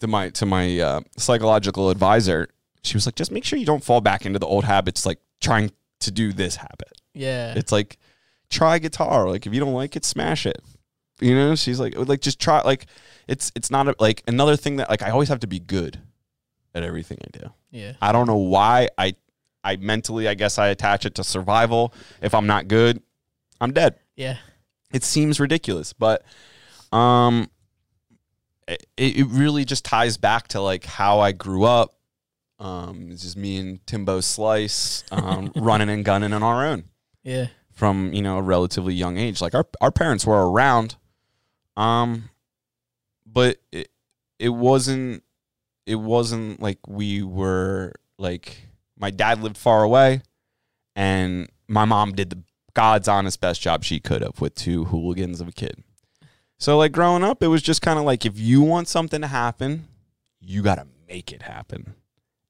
to 0.00 0.06
my 0.06 0.30
to 0.30 0.46
my 0.46 0.78
uh, 0.78 1.00
psychological 1.16 1.90
advisor, 1.90 2.48
she 2.82 2.96
was 2.96 3.06
like, 3.06 3.14
"Just 3.14 3.30
make 3.30 3.44
sure 3.44 3.58
you 3.58 3.66
don't 3.66 3.84
fall 3.84 4.00
back 4.00 4.26
into 4.26 4.38
the 4.38 4.46
old 4.46 4.64
habits, 4.64 5.06
like 5.06 5.18
trying 5.40 5.70
to 6.00 6.10
do 6.10 6.32
this 6.32 6.56
habit. 6.56 6.92
yeah. 7.14 7.54
It's 7.56 7.72
like 7.72 7.98
try 8.50 8.78
guitar. 8.78 9.28
Like 9.28 9.46
if 9.46 9.54
you 9.54 9.60
don't 9.60 9.74
like 9.74 9.96
it, 9.96 10.04
smash 10.04 10.46
it. 10.46 10.60
You 11.20 11.34
know." 11.34 11.54
She's 11.54 11.78
like, 11.80 11.94
"Like 11.96 12.20
just 12.20 12.40
try. 12.40 12.62
Like 12.62 12.86
it's 13.28 13.52
it's 13.54 13.70
not 13.70 13.88
a, 13.88 13.94
like 13.98 14.22
another 14.26 14.56
thing 14.56 14.76
that 14.76 14.88
like 14.90 15.02
I 15.02 15.10
always 15.10 15.28
have 15.28 15.40
to 15.40 15.46
be 15.46 15.60
good 15.60 16.00
at 16.74 16.82
everything 16.82 17.18
I 17.22 17.38
do. 17.38 17.50
yeah. 17.70 17.92
I 18.00 18.12
don't 18.12 18.26
know 18.26 18.36
why 18.36 18.88
I 18.96 19.14
I 19.62 19.76
mentally 19.76 20.26
I 20.28 20.34
guess 20.34 20.58
I 20.58 20.68
attach 20.68 21.04
it 21.04 21.14
to 21.16 21.24
survival. 21.24 21.92
If 22.22 22.34
I'm 22.34 22.46
not 22.46 22.68
good, 22.68 23.02
I'm 23.60 23.72
dead." 23.72 23.96
Yeah. 24.16 24.36
it 24.92 25.02
seems 25.04 25.38
ridiculous 25.40 25.92
but 25.94 26.24
um 26.92 27.48
it, 28.96 29.16
it 29.18 29.26
really 29.28 29.64
just 29.64 29.84
ties 29.84 30.16
back 30.16 30.48
to 30.48 30.60
like 30.60 30.84
how 30.84 31.20
i 31.20 31.32
grew 31.32 31.64
up. 31.64 31.94
Um 32.58 33.08
it's 33.10 33.22
just 33.22 33.36
me 33.36 33.56
and 33.56 33.86
timbo 33.86 34.20
slice 34.20 35.04
um 35.10 35.52
running 35.56 35.88
and 35.88 36.04
gunning 36.04 36.32
on 36.32 36.42
our 36.42 36.64
own. 36.66 36.84
Yeah. 37.22 37.48
from 37.72 38.12
you 38.12 38.22
know 38.22 38.38
a 38.38 38.42
relatively 38.42 38.94
young 38.94 39.16
age. 39.18 39.40
Like 39.40 39.54
our 39.54 39.66
our 39.80 39.90
parents 39.90 40.26
were 40.26 40.50
around. 40.50 40.96
Um 41.76 42.30
but 43.26 43.58
it 43.72 43.90
it 44.38 44.50
wasn't 44.50 45.22
it 45.86 45.96
wasn't 45.96 46.60
like 46.60 46.78
we 46.86 47.22
were 47.22 47.94
like 48.18 48.68
my 48.98 49.10
dad 49.10 49.42
lived 49.42 49.56
far 49.56 49.82
away 49.82 50.22
and 50.94 51.48
my 51.68 51.84
mom 51.84 52.12
did 52.12 52.30
the 52.30 52.42
god's 52.74 53.08
honest 53.08 53.40
best 53.40 53.60
job 53.60 53.82
she 53.82 53.98
could 53.98 54.22
have 54.22 54.40
with 54.40 54.54
two 54.54 54.84
hooligans 54.84 55.40
of 55.40 55.48
a 55.48 55.52
kid 55.52 55.82
so 56.60 56.78
like 56.78 56.92
growing 56.92 57.24
up 57.24 57.42
it 57.42 57.48
was 57.48 57.62
just 57.62 57.82
kind 57.82 57.98
of 57.98 58.04
like 58.04 58.24
if 58.24 58.38
you 58.38 58.62
want 58.62 58.86
something 58.86 59.20
to 59.20 59.26
happen 59.26 59.88
you 60.40 60.62
got 60.62 60.76
to 60.76 60.86
make 61.08 61.32
it 61.32 61.42
happen 61.42 61.94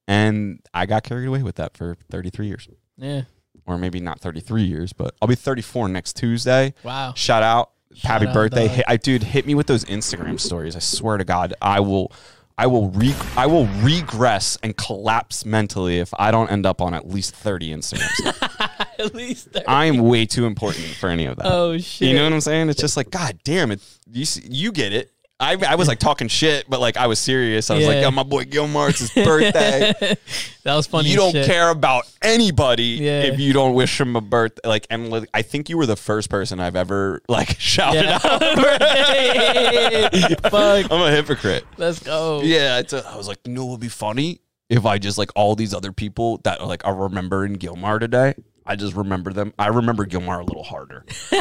and 0.07 0.59
i 0.73 0.85
got 0.85 1.03
carried 1.03 1.25
away 1.27 1.41
with 1.41 1.55
that 1.55 1.75
for 1.75 1.97
33 2.11 2.45
years 2.47 2.67
Yeah. 2.97 3.23
or 3.65 3.77
maybe 3.79 3.99
not 3.99 4.19
33 4.19 4.63
years, 4.63 4.93
but 4.93 5.15
I'll 5.21 5.27
be 5.27 5.35
34 5.35 5.87
next 5.89 6.13
Tuesday. 6.17 6.73
Wow. 6.83 7.13
Shout 7.15 7.41
out, 7.43 7.71
happy 8.03 8.27
out, 8.27 8.33
birthday! 8.33 8.67
Hit, 8.67 8.85
I 8.87 8.97
dude, 8.97 9.23
hit 9.23 9.45
me 9.45 9.55
with 9.55 9.67
those 9.67 9.85
Instagram 9.85 10.39
stories. 10.39 10.75
I 10.75 10.79
swear 10.79 11.17
to 11.17 11.23
God, 11.23 11.53
I 11.61 11.79
will, 11.79 12.11
I 12.57 12.67
will 12.67 12.89
re, 12.91 13.13
I 13.35 13.47
will 13.47 13.65
regress 13.81 14.57
and 14.61 14.75
collapse 14.77 15.45
mentally 15.45 15.99
if 15.99 16.11
I 16.17 16.31
don't 16.31 16.49
end 16.51 16.65
up 16.65 16.81
on 16.81 16.93
at 16.93 17.07
least 17.07 17.35
30 17.35 17.71
Instagrams. 17.73 18.87
At 18.99 19.15
least. 19.15 19.51
there- 19.53 19.63
I 19.67 19.85
am 19.85 19.97
way 19.99 20.25
too 20.27 20.45
important 20.45 20.85
for 20.99 21.09
any 21.09 21.25
of 21.25 21.37
that. 21.37 21.45
oh 21.47 21.77
shit. 21.79 22.09
you 22.09 22.13
know 22.15 22.23
what 22.23 22.33
I'm 22.33 22.41
saying? 22.41 22.69
It's 22.69 22.79
just 22.79 22.95
like, 22.97 23.09
God 23.09 23.39
damn 23.43 23.71
it, 23.71 23.81
you 24.11 24.25
you 24.43 24.71
get 24.71 24.93
it. 24.93 25.11
I, 25.41 25.57
I 25.67 25.75
was 25.75 25.87
like 25.87 25.97
talking 25.99 26.27
shit, 26.27 26.69
but 26.69 26.79
like 26.79 26.95
I 26.97 27.07
was 27.07 27.17
serious. 27.19 27.69
I 27.71 27.75
was 27.75 27.85
like, 27.87 27.95
Yeah. 27.95 28.01
"Yo, 28.03 28.11
my 28.11 28.23
boy 28.23 28.43
Gilmar, 28.45 28.89
it's 28.91 28.99
his 28.99 29.11
birthday." 29.11 29.91
that 30.63 30.75
was 30.75 30.85
funny. 30.87 31.09
you 31.09 31.15
as 31.15 31.17
don't 31.17 31.31
shit. 31.33 31.45
care 31.47 31.69
about 31.69 32.03
anybody 32.21 32.99
Yeah. 33.01 33.23
if 33.23 33.39
you 33.39 33.51
don't 33.51 33.73
wish 33.73 33.99
him 33.99 34.15
a 34.15 34.21
birthday. 34.21 34.61
Like, 34.69 34.85
and 34.91 35.09
like, 35.09 35.27
I 35.33 35.41
think 35.41 35.67
you 35.69 35.77
were 35.77 35.85
the 35.87 35.95
first 35.95 36.29
person 36.29 36.59
I've 36.59 36.75
ever 36.75 37.21
like 37.27 37.55
shouted 37.59 38.03
Yeah. 38.03 38.19
out. 38.23 38.39
Birthday. 38.39 40.35
Fuck. 40.49 40.91
I'm 40.91 41.01
a 41.01 41.11
hypocrite. 41.11 41.65
Let's 41.77 41.99
go. 41.99 42.41
Yeah, 42.43 42.79
it's 42.79 42.93
a, 42.93 43.05
I 43.07 43.17
was 43.17 43.27
like, 43.27 43.39
you 43.45 43.53
know, 43.53 43.65
what 43.65 43.71
would 43.73 43.79
be 43.81 43.89
funny 43.89 44.41
if 44.69 44.85
I 44.85 44.97
just 44.99 45.17
like 45.17 45.31
all 45.35 45.55
these 45.55 45.73
other 45.73 45.91
people 45.91 46.39
that 46.43 46.65
like 46.65 46.85
are 46.85 46.95
remembering 46.95 47.55
Gilmar 47.57 47.99
today. 47.99 48.35
I 48.65 48.75
just 48.75 48.95
remember 48.95 49.33
them. 49.33 49.53
I 49.57 49.67
remember 49.67 50.05
Gilmar 50.05 50.39
a 50.39 50.43
little 50.43 50.63
harder. 50.63 51.05
He 51.31 51.39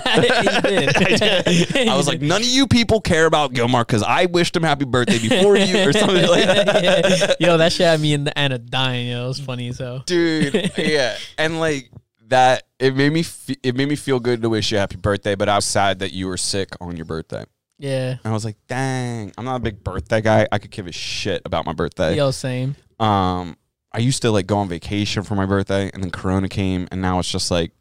did. 1.16 1.76
I 1.88 1.96
was 1.96 2.09
like, 2.09 2.20
none 2.20 2.40
of 2.42 2.48
you 2.48 2.66
people 2.66 3.00
care 3.00 3.26
about 3.26 3.52
Gilmar 3.52 3.87
because 3.87 4.02
I 4.02 4.26
wished 4.26 4.56
him 4.56 4.62
happy 4.62 4.85
birthday 4.85 5.18
before 5.28 5.56
you 5.56 5.88
or 5.88 5.92
something 5.92 6.26
like 6.28 6.44
that. 6.46 7.37
Yo, 7.40 7.56
that 7.56 7.72
shit 7.72 7.87
had 7.87 8.00
me 8.00 8.14
and 8.14 8.33
Anna 8.37 8.59
dying. 8.59 9.09
Yo, 9.09 9.24
it 9.24 9.28
was 9.28 9.40
funny 9.40 9.72
hell. 9.76 10.02
dude. 10.06 10.72
Yeah, 10.76 11.16
and 11.38 11.61
like 11.61 11.90
that, 12.28 12.64
it 12.78 12.94
made 12.96 13.12
me 13.12 13.22
fe- 13.22 13.56
it 13.62 13.74
made 13.76 13.88
me 13.88 13.96
feel 13.96 14.20
good 14.20 14.42
to 14.42 14.48
wish 14.48 14.72
you 14.72 14.78
happy 14.78 14.96
birthday. 14.96 15.35
But 15.35 15.48
I 15.48 15.56
was 15.56 15.64
sad 15.66 15.98
that 16.00 16.12
you 16.12 16.26
were 16.26 16.37
sick 16.37 16.70
on 16.80 16.96
your 16.96 17.06
birthday. 17.06 17.44
Yeah. 17.78 18.11
And 18.11 18.20
I 18.24 18.33
was 18.33 18.44
like, 18.44 18.56
dang, 18.68 19.33
I'm 19.38 19.44
not 19.44 19.56
a 19.56 19.61
big 19.61 19.83
birthday 19.83 20.20
guy. 20.20 20.46
I 20.52 20.59
could 20.59 20.70
give 20.70 20.87
a 20.87 20.92
shit 20.92 21.42
about 21.44 21.64
my 21.66 21.72
birthday. 21.72 22.14
Yo, 22.16 22.30
same. 22.30 22.76
Um, 22.98 23.56
I 23.92 23.98
used 23.98 24.22
to 24.22 24.31
like 24.31 24.46
go 24.46 24.59
on 24.59 24.68
vacation 24.68 25.22
for 25.24 25.35
my 25.35 25.46
birthday, 25.46 25.90
and 25.92 26.03
then 26.03 26.11
Corona 26.11 26.48
came, 26.48 26.87
and 26.92 27.00
now 27.03 27.18
it's 27.18 27.31
just 27.31 27.50
like 27.50 27.72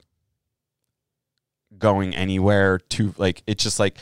going 1.78 2.16
anywhere 2.16 2.80
to 2.80 3.14
like 3.18 3.44
it's 3.48 3.64
just 3.64 3.80
like 3.80 3.98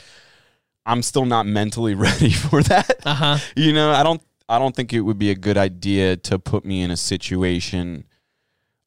I'm 0.86 1.02
still 1.02 1.26
not 1.26 1.46
mentally 1.46 1.94
ready 2.06 2.30
for 2.30 2.62
that. 2.62 3.06
Uh 3.06 3.14
huh. 3.14 3.38
you 3.56 3.72
know, 3.72 3.90
I 3.90 4.02
don't 4.02 4.22
I 4.48 4.58
don't 4.58 4.74
think 4.74 4.92
it 4.92 5.02
would 5.02 5.18
be 5.18 5.30
a 5.30 5.34
good 5.34 5.58
idea 5.58 6.16
to 6.16 6.38
put 6.38 6.64
me 6.64 6.80
in 6.82 6.90
a 6.90 6.96
situation 6.96 8.04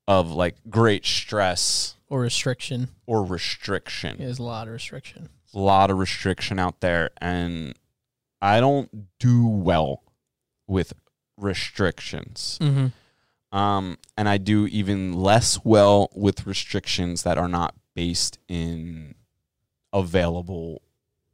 of 0.08 0.32
like 0.32 0.56
great 0.70 1.06
stress 1.06 1.96
Or 2.10 2.22
restriction. 2.22 2.90
or 3.06 3.24
restriction. 3.24 4.18
There's 4.18 4.40
a 4.40 4.44
lot 4.44 4.68
of 4.68 4.74
restriction. 4.74 5.30
a 5.54 5.60
lot 5.60 5.92
of 5.92 6.00
restriction 6.00 6.58
out 6.58 6.82
there 6.82 7.12
and 7.22 7.76
I 8.42 8.60
don't 8.60 8.90
do 9.20 9.46
well 9.46 10.02
with 10.66 10.94
restrictions. 11.38 12.58
Mm-hmm. 12.60 12.88
Um, 13.52 13.98
and 14.18 14.30
I 14.30 14.38
do 14.38 14.66
even 14.68 15.14
less 15.14 15.60
well 15.66 16.10
with 16.16 16.48
restrictions 16.48 17.24
that 17.24 17.38
are 17.38 17.50
not 17.50 17.76
based 17.96 18.40
in 18.48 19.16
available 19.94 20.82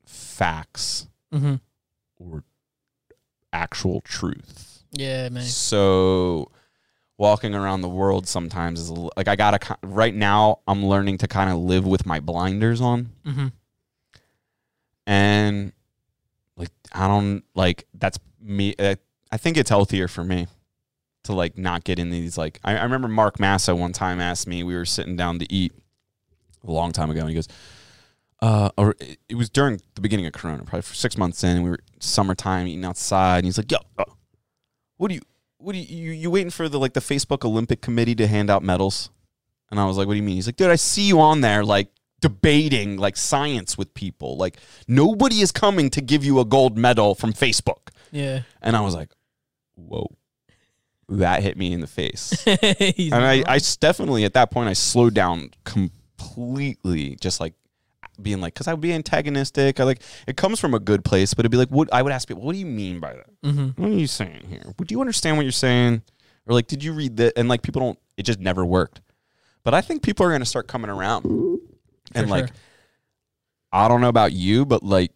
facts 0.05 1.07
Mm-hmm. 1.33 1.55
or 2.19 2.43
actual 3.51 4.01
truth. 4.01 4.83
Yeah, 4.93 5.27
man. 5.29 5.43
So 5.43 6.49
walking 7.17 7.53
around 7.53 7.81
the 7.81 7.89
world 7.89 8.27
sometimes 8.27 8.79
is 8.79 8.89
like 8.89 9.27
I 9.27 9.35
gotta 9.35 9.77
right 9.83 10.13
now 10.15 10.59
I'm 10.67 10.85
learning 10.85 11.17
to 11.19 11.27
kind 11.27 11.49
of 11.51 11.57
live 11.57 11.85
with 11.85 12.05
my 12.05 12.19
blinders 12.19 12.79
on 12.79 13.09
Mm-hmm. 13.25 13.47
and 15.05 15.73
like 16.55 16.69
I 16.93 17.07
don't 17.07 17.43
like 17.55 17.85
that's 17.93 18.19
me. 18.41 18.73
I, 18.79 18.97
I 19.31 19.37
think 19.37 19.57
it's 19.57 19.69
healthier 19.69 20.07
for 20.07 20.23
me 20.23 20.47
to 21.27 21.33
like 21.33 21.57
not 21.57 21.83
get 21.83 21.99
in 21.99 22.09
these 22.09 22.37
like. 22.37 22.59
I, 22.63 22.75
I 22.77 22.83
remember 22.83 23.07
Mark 23.07 23.39
Massa 23.39 23.75
one 23.75 23.93
time 23.93 24.19
asked 24.19 24.47
me. 24.47 24.63
We 24.63 24.75
were 24.75 24.85
sitting 24.85 25.15
down 25.15 25.39
to 25.39 25.53
eat 25.53 25.71
a 26.67 26.71
long 26.71 26.91
time 26.91 27.09
ago, 27.09 27.21
and 27.21 27.29
he 27.29 27.35
goes, 27.35 27.47
"Uh, 28.41 28.69
or 28.77 28.95
it, 28.99 29.19
it 29.29 29.35
was 29.35 29.49
during 29.49 29.79
the 29.95 30.01
beginning 30.01 30.25
of 30.25 30.33
Corona, 30.33 30.63
probably 30.63 30.81
for 30.81 30.95
six 30.95 31.17
months 31.17 31.43
in. 31.43 31.61
We 31.63 31.69
were 31.69 31.79
summertime 31.99 32.67
eating 32.67 32.85
outside, 32.85 33.37
and 33.39 33.45
he's 33.45 33.57
like, 33.57 33.71
"Yo, 33.71 33.77
uh, 33.97 34.03
what 34.97 35.09
do 35.09 35.15
you, 35.15 35.21
what 35.57 35.73
do 35.73 35.79
you, 35.79 35.85
you, 35.95 36.11
you 36.11 36.31
waiting 36.31 36.49
for 36.51 36.67
the 36.67 36.79
like 36.79 36.93
the 36.93 36.99
Facebook 36.99 37.45
Olympic 37.45 37.81
Committee 37.81 38.15
to 38.15 38.27
hand 38.27 38.49
out 38.49 38.63
medals?" 38.63 39.09
And 39.69 39.79
I 39.79 39.85
was 39.85 39.97
like, 39.97 40.07
"What 40.07 40.13
do 40.13 40.17
you 40.17 40.23
mean?" 40.23 40.35
He's 40.35 40.47
like, 40.47 40.55
"Dude, 40.57 40.69
I 40.71 40.75
see 40.75 41.03
you 41.07 41.19
on 41.19 41.41
there, 41.41 41.63
like." 41.63 41.89
debating 42.19 42.97
like 42.97 43.15
science 43.15 43.77
with 43.77 43.93
people 43.93 44.37
like 44.37 44.57
nobody 44.87 45.35
is 45.39 45.51
coming 45.51 45.87
to 45.87 46.01
give 46.01 46.25
you 46.25 46.39
a 46.39 46.45
gold 46.45 46.75
medal 46.75 47.13
from 47.13 47.31
facebook 47.31 47.89
Yeah. 48.11 48.41
and 48.59 48.75
i 48.75 48.81
was 48.81 48.95
like 48.95 49.09
whoa 49.75 50.16
that 51.09 51.41
hit 51.41 51.57
me 51.57 51.71
in 51.71 51.79
the 51.79 51.87
face 51.87 52.45
and 52.47 53.13
I, 53.15 53.43
I 53.47 53.59
definitely 53.79 54.25
at 54.25 54.33
that 54.33 54.51
point 54.51 54.67
I 54.69 54.73
slowed 54.73 55.13
down 55.13 55.51
completely, 55.63 57.15
just 57.21 57.39
like 57.39 57.53
being 58.21 58.41
like, 58.41 58.53
because 58.53 58.67
I 58.67 58.73
would 58.73 58.81
be 58.81 58.93
antagonistic. 58.93 59.79
I 59.79 59.83
like 59.83 60.01
it 60.27 60.37
comes 60.37 60.59
from 60.59 60.73
a 60.73 60.79
good 60.79 61.05
place, 61.05 61.33
but 61.33 61.41
it'd 61.41 61.51
be 61.51 61.57
like, 61.57 61.69
what 61.69 61.91
I 61.93 62.01
would 62.01 62.11
ask 62.11 62.27
people, 62.27 62.43
what 62.43 62.53
do 62.53 62.59
you 62.59 62.65
mean 62.65 62.99
by 62.99 63.13
that? 63.13 63.41
Mhm. 63.43 63.77
What 63.77 63.89
are 63.89 63.93
you 63.93 64.07
saying 64.07 64.45
here? 64.49 64.73
Would 64.79 64.91
you 64.91 64.99
understand 65.01 65.37
what 65.37 65.43
you're 65.43 65.51
saying? 65.51 66.01
Or 66.45 66.53
like, 66.53 66.67
did 66.67 66.83
you 66.83 66.93
read 66.93 67.17
that? 67.17 67.33
And 67.37 67.47
like, 67.47 67.61
people 67.61 67.81
don't. 67.81 67.99
It 68.17 68.23
just 68.23 68.39
never 68.39 68.65
worked. 68.65 69.01
But 69.63 69.73
I 69.73 69.81
think 69.81 70.01
people 70.01 70.25
are 70.25 70.31
gonna 70.31 70.45
start 70.45 70.67
coming 70.67 70.89
around, 70.89 71.25
and 72.15 72.25
For 72.27 72.31
like, 72.31 72.47
sure. 72.47 72.55
I 73.71 73.87
don't 73.87 74.01
know 74.01 74.09
about 74.09 74.31
you, 74.31 74.65
but 74.65 74.81
like, 74.81 75.11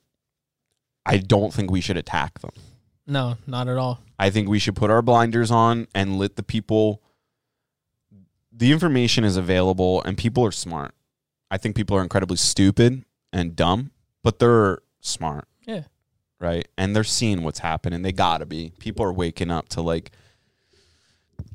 I 1.06 1.18
don't 1.18 1.54
think 1.54 1.72
we 1.72 1.82
should 1.82 1.98
attack 1.98 2.40
them. 2.40 2.52
No, 3.08 3.38
not 3.48 3.68
at 3.68 3.78
all. 3.78 4.00
I 4.22 4.30
think 4.30 4.48
we 4.48 4.60
should 4.60 4.76
put 4.76 4.90
our 4.92 5.02
blinders 5.02 5.50
on 5.52 5.88
and 5.96 6.18
let 6.20 6.36
the 6.36 6.44
people. 6.44 7.02
The 8.52 8.72
information 8.72 9.24
is 9.24 9.38
available 9.38 10.02
and 10.04 10.18
people 10.18 10.46
are 10.46 10.52
smart. 10.52 10.94
I 11.50 11.58
think 11.58 11.76
people 11.76 11.98
are 11.98 12.04
incredibly 12.04 12.38
stupid 12.38 13.04
and 13.34 13.56
dumb, 13.56 13.92
but 14.24 14.40
they're 14.40 14.80
smart. 15.00 15.48
Yeah. 15.66 15.84
Right. 16.40 16.68
And 16.78 16.96
they're 16.96 17.04
seeing 17.04 17.44
what's 17.44 17.60
happening. 17.60 18.02
They 18.02 18.12
gotta 18.12 18.46
be. 18.46 18.74
People 18.80 19.04
are 19.06 19.14
waking 19.14 19.52
up 19.52 19.70
to 19.70 19.82
like 19.82 20.12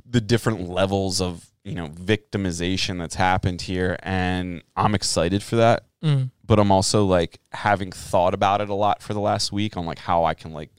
the 0.04 0.20
different 0.20 0.68
levels 0.68 1.20
of, 1.20 1.50
you 1.64 1.74
know, 1.74 1.88
victimization 1.88 2.98
that's 2.98 3.14
happened 3.16 3.62
here. 3.62 3.96
And 4.02 4.62
I'm 4.76 4.94
excited 4.94 5.42
for 5.42 5.56
that 5.56 5.84
Mm. 6.04 6.30
but 6.44 6.58
I'm 6.60 6.70
also 6.70 7.06
like 7.06 7.40
having 7.52 7.90
thought 7.90 8.34
about 8.34 8.60
it 8.60 8.68
a 8.68 8.74
lot 8.74 9.02
for 9.02 9.14
the 9.14 9.20
last 9.20 9.50
week 9.50 9.78
on 9.78 9.86
like 9.86 9.98
how 9.98 10.24
I 10.24 10.34
can 10.34 10.52
like 10.52 10.70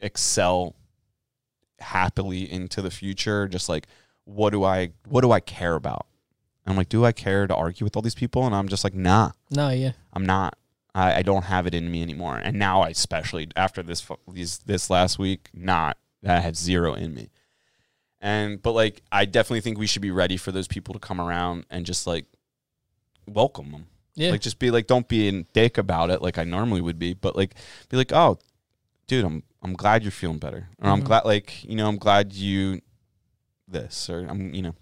excel 0.00 0.76
happily 1.84 2.50
into 2.50 2.82
the 2.82 2.90
future. 2.90 3.46
Just 3.48 3.68
like 3.68 3.86
what 4.24 4.50
do 4.50 4.64
I 4.64 4.90
what 5.06 5.20
do 5.20 5.32
I 5.32 5.40
care 5.40 5.74
about? 5.74 6.06
And 6.64 6.72
I'm 6.72 6.76
like, 6.76 6.88
do 6.88 7.04
I 7.04 7.12
care 7.12 7.46
to 7.46 7.54
argue 7.54 7.84
with 7.84 7.94
all 7.96 8.02
these 8.02 8.14
people? 8.14 8.46
And 8.46 8.54
I'm 8.54 8.68
just 8.68 8.84
like, 8.84 8.94
nah, 8.94 9.32
No, 9.50 9.68
yeah. 9.68 9.92
I'm 10.12 10.24
not. 10.24 10.56
I, 10.94 11.16
I 11.16 11.22
don't 11.22 11.44
have 11.44 11.66
it 11.66 11.74
in 11.74 11.90
me 11.90 12.02
anymore. 12.02 12.40
And 12.42 12.58
now 12.58 12.82
I 12.82 12.90
especially 12.90 13.48
after 13.56 13.82
this 13.82 14.06
these 14.32 14.58
this 14.58 14.90
last 14.90 15.18
week, 15.18 15.48
not 15.52 15.98
that 16.22 16.38
I 16.38 16.40
had 16.40 16.56
zero 16.56 16.94
in 16.94 17.14
me. 17.14 17.30
And 18.20 18.62
but 18.62 18.72
like 18.72 19.02
I 19.12 19.24
definitely 19.24 19.60
think 19.60 19.78
we 19.78 19.86
should 19.86 20.02
be 20.02 20.10
ready 20.10 20.36
for 20.36 20.52
those 20.52 20.68
people 20.68 20.94
to 20.94 21.00
come 21.00 21.20
around 21.20 21.66
and 21.68 21.84
just 21.84 22.06
like 22.06 22.26
welcome 23.26 23.72
them. 23.72 23.86
Yeah. 24.14 24.30
Like 24.30 24.40
just 24.40 24.58
be 24.58 24.70
like, 24.70 24.86
don't 24.86 25.08
be 25.08 25.28
in 25.28 25.46
dick 25.52 25.76
about 25.76 26.10
it 26.10 26.22
like 26.22 26.38
I 26.38 26.44
normally 26.44 26.80
would 26.80 26.98
be, 26.98 27.14
but 27.14 27.36
like 27.36 27.54
be 27.88 27.96
like, 27.96 28.12
oh, 28.12 28.38
dude, 29.06 29.24
I'm 29.24 29.42
I'm 29.64 29.72
glad 29.74 30.02
you're 30.02 30.12
feeling 30.12 30.38
better, 30.38 30.68
or 30.82 30.90
I'm 30.90 31.00
Mhm. 31.00 31.04
glad 31.06 31.24
like 31.24 31.64
you 31.64 31.74
know 31.76 31.88
I'm 31.88 31.96
glad 31.98 32.32
you 32.34 32.80
this, 33.66 34.10
or 34.10 34.20
I'm 34.28 34.54
you 34.54 34.62
know 34.62 34.74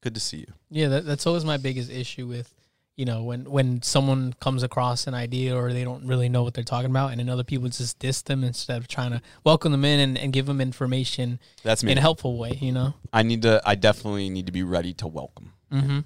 good 0.00 0.14
to 0.14 0.20
see 0.20 0.38
you. 0.38 0.52
Yeah, 0.70 0.88
that, 0.88 1.04
that's 1.04 1.26
always 1.26 1.44
my 1.44 1.56
biggest 1.56 1.90
issue 1.90 2.26
with, 2.28 2.54
you 2.96 3.04
know, 3.04 3.24
when 3.24 3.50
when 3.50 3.82
someone 3.82 4.32
comes 4.40 4.62
across 4.62 5.06
an 5.08 5.14
idea 5.14 5.56
or 5.56 5.72
they 5.72 5.82
don't 5.82 6.06
really 6.06 6.28
know 6.28 6.44
what 6.44 6.54
they're 6.54 6.62
talking 6.64 6.90
about, 6.90 7.10
and 7.10 7.18
then 7.18 7.28
other 7.28 7.42
people 7.44 7.68
just 7.68 7.98
diss 7.98 8.22
them 8.22 8.44
instead 8.44 8.78
of 8.78 8.86
trying 8.86 9.10
to 9.10 9.20
welcome 9.42 9.72
them 9.72 9.84
in 9.84 9.98
and, 9.98 10.16
and 10.16 10.32
give 10.32 10.46
them 10.46 10.60
information 10.60 11.40
That's 11.64 11.82
me. 11.82 11.90
in 11.92 11.98
a 11.98 12.00
helpful 12.00 12.38
way. 12.38 12.52
You 12.60 12.70
know. 12.72 12.94
I 13.12 13.22
need 13.24 13.42
to. 13.42 13.60
I 13.66 13.74
definitely 13.74 14.30
need 14.30 14.46
to 14.46 14.52
be 14.52 14.62
ready 14.62 14.94
to 14.94 15.08
welcome. 15.08 15.52
Mm-hmm. 15.72 16.00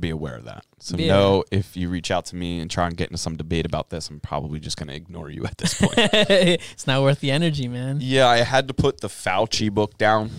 Be 0.00 0.10
aware 0.10 0.36
of 0.36 0.44
that. 0.44 0.64
So 0.78 0.96
Yeah. 0.96 1.08
know 1.08 1.44
if 1.50 1.76
you 1.76 1.88
reach 1.88 2.10
out 2.10 2.24
to 2.26 2.36
me 2.36 2.60
and 2.60 2.70
try 2.70 2.86
and 2.86 2.96
get 2.96 3.08
into 3.08 3.18
some 3.18 3.36
debate 3.36 3.66
about 3.66 3.90
this, 3.90 4.08
I'm 4.10 4.20
probably 4.20 4.60
just 4.60 4.76
going 4.76 4.88
to 4.88 4.94
ignore 4.94 5.30
you 5.30 5.44
at 5.44 5.58
this 5.58 5.74
point. 5.80 5.94
it's 5.98 6.86
not 6.86 7.02
worth 7.02 7.20
the 7.20 7.30
energy, 7.30 7.68
man. 7.68 7.98
yeah, 8.00 8.26
I 8.28 8.38
had 8.38 8.68
to 8.68 8.74
put 8.74 9.00
the 9.00 9.08
Fauci 9.08 9.70
book 9.70 9.98
down. 9.98 10.30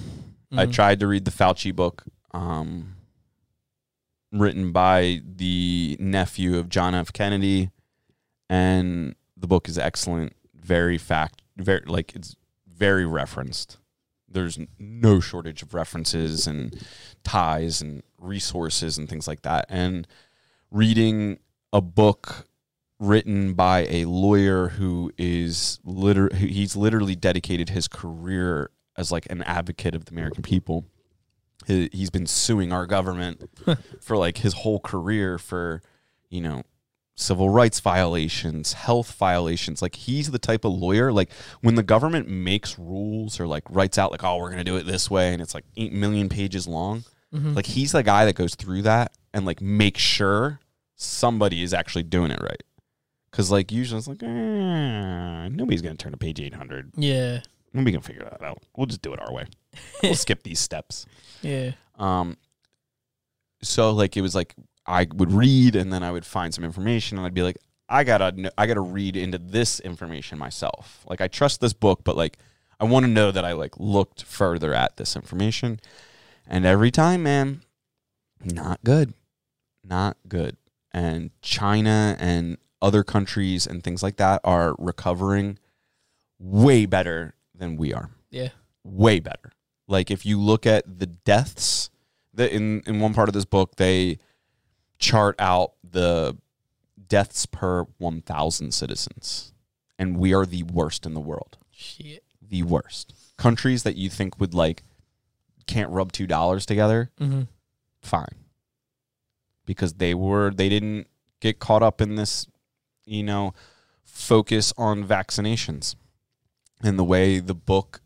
I 0.52 0.66
Mhm. 0.66 0.74
tried 0.74 1.00
to 1.02 1.08
read 1.08 1.26
the 1.26 1.32
Fauci 1.32 1.76
book, 1.76 2.04
um, 2.32 2.96
written 4.32 4.72
by 4.72 5.22
the 5.26 5.96
nephew 6.00 6.58
of 6.58 6.70
John 6.70 6.94
F. 6.96 7.14
Kennedy, 7.14 7.72
and 8.50 9.16
the 9.38 9.48
book 9.48 9.68
is 9.70 9.78
excellent. 9.78 10.34
Very 10.54 10.98
fact, 10.98 11.42
very 11.58 11.84
like 11.86 12.16
it's 12.16 12.36
very 12.68 13.06
referenced. 13.06 13.78
There's 14.36 14.60
no 14.78 15.20
shortage 15.20 15.64
of 15.64 15.74
references 15.74 16.46
and 16.46 16.80
ties 17.24 17.82
and 17.82 18.04
resources 18.20 18.98
and 18.98 19.10
things 19.10 19.28
like 19.28 19.42
that. 19.42 19.66
And 19.70 20.08
reading 20.70 21.40
a 21.74 21.82
book 21.82 22.48
written 23.00 23.54
by 23.54 23.88
a 23.90 24.06
lawyer 24.06 24.70
who 24.70 25.12
is 25.18 25.80
liter- 25.84 26.34
he's 26.36 26.76
literally 26.76 27.16
dedicated 27.16 27.70
his 27.70 27.88
career 27.88 28.70
as 28.98 29.12
like 29.12 29.26
an 29.30 29.42
advocate 29.44 29.96
of 29.96 30.06
the 30.06 30.12
American 30.12 30.44
people. 30.44 30.86
He, 31.66 31.90
he's 31.92 32.10
been 32.10 32.28
suing 32.28 32.72
our 32.72 32.86
government 32.86 33.50
for 34.02 34.18
like 34.18 34.38
his 34.40 34.54
whole 34.54 34.80
career 34.80 35.38
for, 35.38 35.82
you 36.30 36.42
know, 36.42 36.64
civil 37.16 37.50
rights 37.50 37.80
violations, 37.80 38.74
health 38.74 39.14
violations. 39.14 39.82
Like 39.82 39.96
he's 39.96 40.32
the 40.32 40.40
type 40.40 40.66
of 40.66 40.74
lawyer 40.74 41.12
like 41.14 41.32
when 41.62 41.76
the 41.76 41.84
government 41.84 42.28
makes 42.28 42.78
rules 42.78 43.40
or 43.40 43.48
like 43.48 43.64
writes 43.70 43.98
out 43.98 44.12
like 44.12 44.24
oh 44.24 44.38
we're 44.38 44.50
going 44.52 44.58
to 44.58 44.64
do 44.64 44.76
it 44.76 44.86
this 44.86 45.10
way 45.10 45.32
and 45.34 45.42
it's 45.42 45.54
like 45.56 45.64
8 45.78 45.94
million 45.94 46.28
pages 46.30 46.68
long. 46.68 47.04
Mhm. 47.34 47.56
Like 47.56 47.66
he's 47.68 47.94
the 47.94 48.04
guy 48.04 48.26
that 48.26 48.36
goes 48.36 48.56
through 48.56 48.82
that 48.84 49.12
and 49.34 49.46
like 49.46 49.62
makes 49.62 50.02
sure 50.02 50.60
somebody 50.96 51.64
is 51.64 51.74
actually 51.74 52.04
doing 52.04 52.32
it 52.32 52.42
right. 52.42 52.62
Cuz 53.32 53.50
like 53.52 53.72
usually 53.72 53.98
it's 54.00 54.08
like 54.08 54.22
eh, 54.24 55.48
nobody's 55.50 55.82
going 55.82 55.96
to 55.96 56.02
turn 56.04 56.12
to 56.12 56.18
page 56.18 56.40
800. 56.40 56.92
Yeah, 56.98 57.42
We 57.74 57.92
can 57.92 58.02
figure 58.02 58.24
that 58.30 58.42
out. 58.44 58.62
We'll 58.76 58.88
just 58.88 59.02
do 59.02 59.14
it 59.14 59.20
our 59.22 59.32
way. 59.34 59.46
We'll 60.04 60.16
skip 60.16 60.44
these 60.44 60.60
steps. 60.60 61.06
yeah. 61.42 61.72
Um, 61.98 62.38
so 63.62 63.92
like 63.92 64.16
it 64.18 64.22
was 64.22 64.36
like 64.36 64.54
I 64.88 65.08
would 65.14 65.32
read 65.32 65.76
and 65.76 65.92
then 65.92 66.04
I 66.04 66.12
would 66.12 66.26
find 66.26 66.54
some 66.54 66.64
information 66.64 67.18
and 67.18 67.26
I'd 67.26 67.34
be 67.34 67.42
like, 67.44 67.58
I 67.90 68.04
gotta 68.04 68.52
I 68.58 68.66
gotta 68.68 68.82
read 68.82 69.16
into 69.16 69.38
this 69.38 69.80
information 69.80 70.38
myself. 70.38 71.06
Like 71.08 71.22
I 71.22 71.28
trust 71.28 71.62
this 71.62 71.74
book, 71.74 72.02
but 72.04 72.16
like 72.18 72.38
I 72.80 72.86
want 72.86 73.06
to 73.06 73.12
know 73.12 73.32
that 73.32 73.46
I 73.46 73.54
like 73.54 73.80
looked 73.80 74.24
further 74.24 74.74
at 74.74 74.98
this 74.98 75.16
information. 75.16 75.80
And 76.48 76.66
every 76.66 76.92
time, 76.92 77.24
man, 77.24 77.62
not 78.44 78.84
good, 78.84 79.14
not 79.84 80.18
good. 80.28 80.58
And 80.92 81.32
China 81.42 82.16
and 82.20 82.58
other 82.82 83.04
countries 83.04 83.66
and 83.68 83.84
things 83.84 84.04
like 84.04 84.18
that 84.18 84.42
are 84.44 84.76
recovering 84.78 85.58
way 86.40 86.86
better 86.86 87.34
than 87.54 87.78
we 87.78 87.94
are 87.94 88.10
Yeah. 88.30 88.50
way 88.84 89.20
better. 89.20 89.52
Like 89.88 90.12
if 90.12 90.26
you 90.26 90.40
look 90.40 90.66
at 90.66 91.00
the 91.00 91.06
deaths, 91.08 91.90
that 92.34 92.52
in 92.52 92.82
in 92.86 93.00
one 93.00 93.14
part 93.14 93.30
of 93.30 93.34
this 93.34 93.46
book 93.46 93.76
they 93.78 94.18
chart 94.98 95.36
out 95.40 95.74
the 95.84 96.38
deaths 97.08 97.46
per 97.46 97.84
1000 97.98 98.74
citizens 98.74 99.54
and 100.00 100.18
we 100.18 100.34
are 100.34 100.46
the 100.46 100.64
worst 100.64 101.06
in 101.06 101.14
the 101.14 101.20
world. 101.20 101.58
Shit. 101.72 102.24
The 102.42 102.64
worst. 102.64 103.14
Countries 103.38 103.84
that 103.84 103.96
you 103.96 104.10
think 104.10 104.40
would 104.40 104.54
like 104.54 104.84
can't 105.68 105.90
rub 105.92 106.12
2 106.12 106.28
dollars 106.28 106.66
together, 106.66 107.12
Mm-hmm. 107.20 107.44
fine. 108.02 108.36
Because 109.66 109.94
they 109.96 110.14
were 110.14 110.52
they 110.52 110.70
didn't 110.70 111.08
get 111.40 111.60
caught 111.60 111.82
up 111.84 112.02
in 112.02 112.16
this, 112.16 112.48
you 113.06 113.24
know, 113.24 113.54
focus 114.04 114.74
on 114.78 115.04
vaccinations. 115.06 115.96
And 116.84 117.00
the 117.00 117.04
way 117.04 117.40
the 117.40 117.56
book 117.56 118.02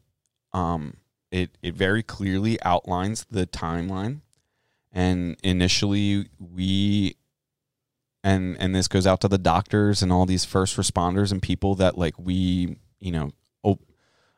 um 0.53 0.97
it 1.31 1.57
it 1.61 1.75
very 1.75 2.01
clearly 2.01 2.61
outlines 2.63 3.25
the 3.29 3.45
timeline. 3.45 4.21
And 4.91 5.37
initially 5.43 6.29
we 6.39 7.15
and 8.23 8.57
and 8.59 8.75
this 8.75 8.87
goes 8.87 9.05
out 9.07 9.21
to 9.21 9.27
the 9.27 9.37
doctors 9.37 10.01
and 10.01 10.11
all 10.11 10.25
these 10.25 10.45
first 10.45 10.75
responders 10.77 11.31
and 11.31 11.41
people 11.41 11.75
that 11.75 11.97
like 11.97 12.17
we, 12.17 12.77
you 12.99 13.11
know, 13.11 13.31
op- 13.63 13.83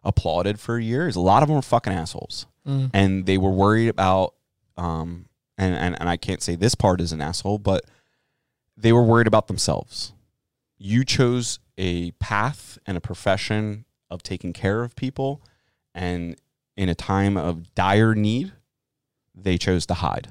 applauded 0.03 0.59
for 0.59 0.77
years. 0.77 1.15
A 1.15 1.21
lot 1.21 1.41
of 1.41 1.47
them 1.49 1.55
were 1.55 1.61
fucking 1.61 1.93
assholes 1.93 2.45
Mm. 2.67 2.91
and 2.93 3.25
they 3.25 3.39
were 3.39 3.49
worried 3.49 3.87
about 3.87 4.35
um 4.77 5.25
and, 5.57 5.73
and 5.73 5.99
and 5.99 6.07
I 6.07 6.15
can't 6.15 6.43
say 6.43 6.55
this 6.55 6.75
part 6.75 7.01
is 7.01 7.11
an 7.11 7.19
asshole, 7.21 7.57
but 7.57 7.85
they 8.77 8.91
were 8.93 9.01
worried 9.03 9.25
about 9.25 9.47
themselves. 9.47 10.13
You 10.77 11.03
chose 11.03 11.57
a 11.77 12.11
path 12.11 12.77
and 12.85 12.97
a 12.97 13.01
profession 13.01 13.85
of 14.11 14.21
taking 14.21 14.53
care 14.53 14.83
of 14.83 14.95
people 14.95 15.41
and 15.95 16.35
in 16.77 16.87
a 16.87 16.93
time 16.95 17.35
of 17.35 17.73
dire 17.73 18.13
need, 18.13 18.51
they 19.33 19.57
chose 19.57 19.85
to 19.87 19.95
hide. 19.95 20.27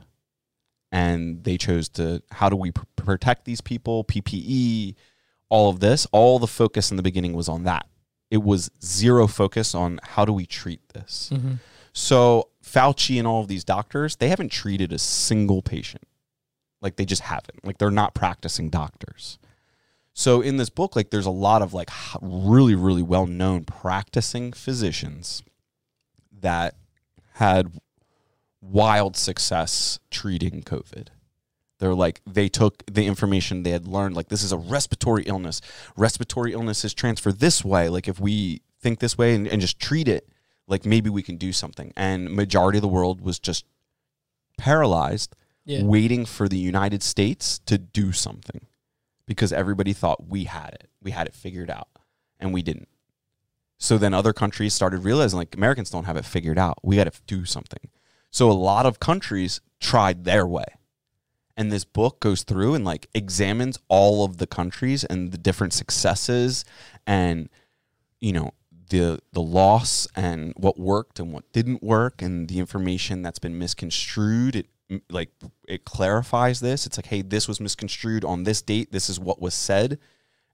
And 0.92 1.44
they 1.44 1.56
chose 1.56 1.88
to 1.90 2.22
how 2.32 2.48
do 2.48 2.56
we 2.56 2.72
pr- 2.72 2.84
protect 2.96 3.44
these 3.44 3.60
people, 3.60 4.04
PPE, 4.04 4.96
all 5.48 5.70
of 5.70 5.80
this, 5.80 6.06
all 6.12 6.38
the 6.38 6.46
focus 6.46 6.90
in 6.90 6.96
the 6.96 7.02
beginning 7.02 7.32
was 7.34 7.48
on 7.48 7.64
that. 7.64 7.86
It 8.30 8.42
was 8.42 8.70
zero 8.82 9.26
focus 9.26 9.74
on 9.74 10.00
how 10.02 10.24
do 10.24 10.32
we 10.32 10.46
treat 10.46 10.80
this. 10.90 11.30
Mm-hmm. 11.32 11.54
So 11.92 12.48
Fauci 12.64 13.18
and 13.18 13.26
all 13.26 13.40
of 13.42 13.48
these 13.48 13.64
doctors, 13.64 14.16
they 14.16 14.28
haven't 14.28 14.50
treated 14.50 14.92
a 14.92 14.98
single 14.98 15.62
patient. 15.62 16.04
Like 16.80 16.96
they 16.96 17.04
just 17.04 17.22
haven't. 17.22 17.64
Like 17.64 17.78
they're 17.78 17.90
not 17.90 18.14
practicing 18.14 18.70
doctors. 18.70 19.38
So 20.12 20.40
in 20.40 20.56
this 20.56 20.70
book, 20.70 20.96
like 20.96 21.10
there's 21.10 21.26
a 21.26 21.30
lot 21.30 21.62
of 21.62 21.74
like 21.74 21.90
really, 22.20 22.74
really 22.74 23.02
well 23.02 23.26
known 23.26 23.64
practicing 23.64 24.52
physicians 24.52 25.42
that 26.40 26.74
had 27.34 27.72
wild 28.60 29.16
success 29.16 29.98
treating 30.10 30.62
COVID. 30.62 31.08
They're 31.78 31.94
like 31.94 32.20
they 32.26 32.48
took 32.48 32.84
the 32.86 33.06
information 33.06 33.62
they 33.62 33.70
had 33.70 33.88
learned, 33.88 34.14
like 34.14 34.28
this 34.28 34.42
is 34.42 34.52
a 34.52 34.58
respiratory 34.58 35.22
illness. 35.24 35.60
Respiratory 35.96 36.52
illnesses 36.52 36.92
transfer 36.92 37.32
this 37.32 37.64
way. 37.64 37.88
Like 37.88 38.06
if 38.06 38.20
we 38.20 38.60
think 38.80 38.98
this 38.98 39.16
way 39.16 39.34
and, 39.34 39.48
and 39.48 39.60
just 39.60 39.78
treat 39.80 40.06
it, 40.08 40.28
like 40.66 40.84
maybe 40.84 41.08
we 41.08 41.22
can 41.22 41.36
do 41.36 41.52
something. 41.52 41.92
And 41.96 42.30
majority 42.30 42.76
of 42.78 42.82
the 42.82 42.88
world 42.88 43.22
was 43.22 43.38
just 43.38 43.64
paralyzed, 44.58 45.34
Yeah. 45.64 45.82
waiting 45.84 46.26
for 46.26 46.48
the 46.48 46.58
United 46.58 47.02
States 47.02 47.58
to 47.60 47.78
do 47.78 48.12
something 48.12 48.66
because 49.26 49.52
everybody 49.52 49.92
thought 49.92 50.28
we 50.28 50.44
had 50.44 50.74
it. 50.74 50.90
We 51.02 51.12
had 51.12 51.26
it 51.26 51.34
figured 51.34 51.70
out, 51.70 51.88
and 52.38 52.52
we 52.52 52.62
didn't. 52.62 52.88
So 53.78 53.96
then 53.96 54.12
other 54.12 54.34
countries 54.34 54.74
started 54.74 55.04
realizing 55.04 55.38
like 55.38 55.54
Americans 55.54 55.88
don't 55.90 56.04
have 56.04 56.16
it 56.18 56.26
figured 56.26 56.58
out. 56.58 56.78
We 56.82 56.96
got 56.96 57.10
to 57.10 57.20
do 57.26 57.46
something. 57.46 57.88
So 58.30 58.50
a 58.50 58.52
lot 58.52 58.86
of 58.86 59.00
countries 59.00 59.60
tried 59.80 60.24
their 60.24 60.46
way. 60.46 60.64
And 61.56 61.70
this 61.70 61.84
book 61.84 62.20
goes 62.20 62.42
through 62.42 62.74
and 62.74 62.84
like 62.84 63.08
examines 63.14 63.78
all 63.88 64.24
of 64.24 64.38
the 64.38 64.46
countries 64.46 65.04
and 65.04 65.32
the 65.32 65.38
different 65.38 65.72
successes 65.72 66.64
and 67.06 67.50
you 68.20 68.32
know 68.32 68.52
the 68.88 69.18
the 69.32 69.42
loss 69.42 70.08
and 70.16 70.54
what 70.56 70.78
worked 70.78 71.18
and 71.20 71.32
what 71.32 71.50
didn't 71.52 71.82
work 71.82 72.22
and 72.22 72.48
the 72.48 72.58
information 72.58 73.22
that's 73.22 73.38
been 73.38 73.58
misconstrued. 73.58 74.56
It 74.56 74.66
like 75.10 75.30
it 75.68 75.84
clarifies 75.84 76.60
this. 76.60 76.86
It's 76.86 76.96
like 76.96 77.06
hey 77.06 77.20
this 77.22 77.46
was 77.46 77.60
misconstrued 77.60 78.24
on 78.24 78.44
this 78.44 78.62
date. 78.62 78.92
This 78.92 79.10
is 79.10 79.20
what 79.20 79.40
was 79.40 79.54
said. 79.54 79.98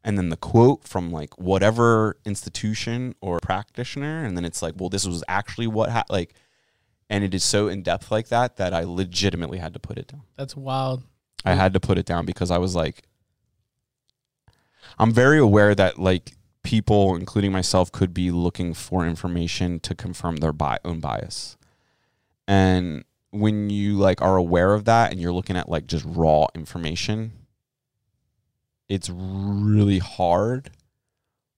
And 0.02 0.16
then 0.16 0.28
the 0.28 0.36
quote 0.36 0.84
from 0.84 1.10
like 1.10 1.38
whatever 1.38 2.16
institution 2.24 3.14
or 3.20 3.38
practitioner 3.40 4.24
and 4.24 4.36
then 4.36 4.44
it's 4.44 4.62
like 4.62 4.74
well 4.76 4.88
this 4.88 5.06
was 5.06 5.22
actually 5.28 5.66
what 5.66 5.90
ha-, 5.90 6.04
like 6.08 6.34
and 7.08 7.22
it 7.24 7.34
is 7.34 7.44
so 7.44 7.68
in 7.68 7.82
depth 7.82 8.10
like 8.10 8.28
that 8.28 8.56
that 8.56 8.74
I 8.74 8.82
legitimately 8.84 9.58
had 9.58 9.72
to 9.74 9.78
put 9.78 9.98
it 9.98 10.08
down 10.08 10.22
That's 10.36 10.56
wild. 10.56 11.02
I 11.44 11.54
had 11.54 11.72
to 11.74 11.80
put 11.80 11.98
it 11.98 12.06
down 12.06 12.26
because 12.26 12.50
I 12.50 12.58
was 12.58 12.74
like, 12.74 13.02
I'm 14.98 15.12
very 15.12 15.38
aware 15.38 15.74
that 15.74 15.98
like 15.98 16.32
people, 16.64 17.14
including 17.14 17.52
myself, 17.52 17.92
could 17.92 18.12
be 18.12 18.32
looking 18.32 18.74
for 18.74 19.06
information 19.06 19.78
to 19.80 19.94
confirm 19.94 20.36
their 20.36 20.52
bi- 20.52 20.80
own 20.84 20.98
bias. 20.98 21.56
And 22.48 23.04
when 23.30 23.70
you 23.70 23.96
like 23.96 24.20
are 24.22 24.36
aware 24.36 24.74
of 24.74 24.84
that 24.86 25.12
and 25.12 25.20
you're 25.20 25.32
looking 25.32 25.56
at 25.56 25.68
like 25.68 25.86
just 25.86 26.04
raw 26.08 26.46
information, 26.54 27.32
it's 28.88 29.08
really 29.08 29.98
hard 29.98 30.70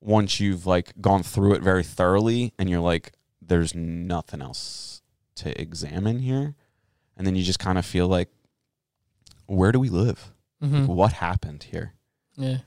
once 0.00 0.38
you've 0.38 0.66
like 0.66 0.92
gone 1.00 1.22
through 1.22 1.54
it 1.54 1.62
very 1.62 1.82
thoroughly 1.82 2.52
and 2.58 2.68
you're 2.68 2.80
like, 2.80 3.12
there's 3.40 3.74
nothing 3.74 4.42
else 4.42 5.00
to 5.38 5.60
examine 5.60 6.20
here. 6.20 6.54
And 7.16 7.26
then 7.26 7.34
you 7.34 7.42
just 7.42 7.58
kind 7.58 7.78
of 7.78 7.84
feel 7.84 8.06
like, 8.06 8.28
where 9.46 9.72
do 9.72 9.80
we 9.80 9.88
live? 9.88 10.32
Mm-hmm. 10.62 10.86
What 10.86 11.14
happened 11.14 11.64
here? 11.64 11.94
Yeah. 12.36 12.58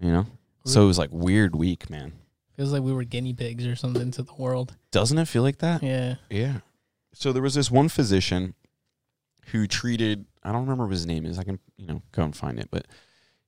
You 0.00 0.12
know? 0.12 0.26
So 0.64 0.82
it 0.82 0.86
was 0.86 0.98
like 0.98 1.10
weird 1.12 1.56
week, 1.56 1.90
man. 1.90 2.12
Feels 2.56 2.72
like 2.72 2.82
we 2.82 2.92
were 2.92 3.04
guinea 3.04 3.32
pigs 3.32 3.66
or 3.66 3.74
something 3.74 4.10
to 4.12 4.22
the 4.22 4.34
world. 4.34 4.76
Doesn't 4.90 5.18
it 5.18 5.28
feel 5.28 5.42
like 5.42 5.58
that? 5.58 5.82
Yeah. 5.82 6.16
Yeah. 6.28 6.58
So 7.14 7.32
there 7.32 7.42
was 7.42 7.54
this 7.54 7.70
one 7.70 7.88
physician 7.88 8.54
who 9.46 9.66
treated 9.66 10.26
I 10.42 10.52
don't 10.52 10.62
remember 10.62 10.84
what 10.84 10.92
his 10.92 11.06
name 11.06 11.26
is. 11.26 11.38
I 11.38 11.44
can, 11.44 11.58
you 11.76 11.86
know, 11.86 12.02
go 12.12 12.22
and 12.22 12.36
find 12.36 12.58
it, 12.58 12.68
but 12.70 12.86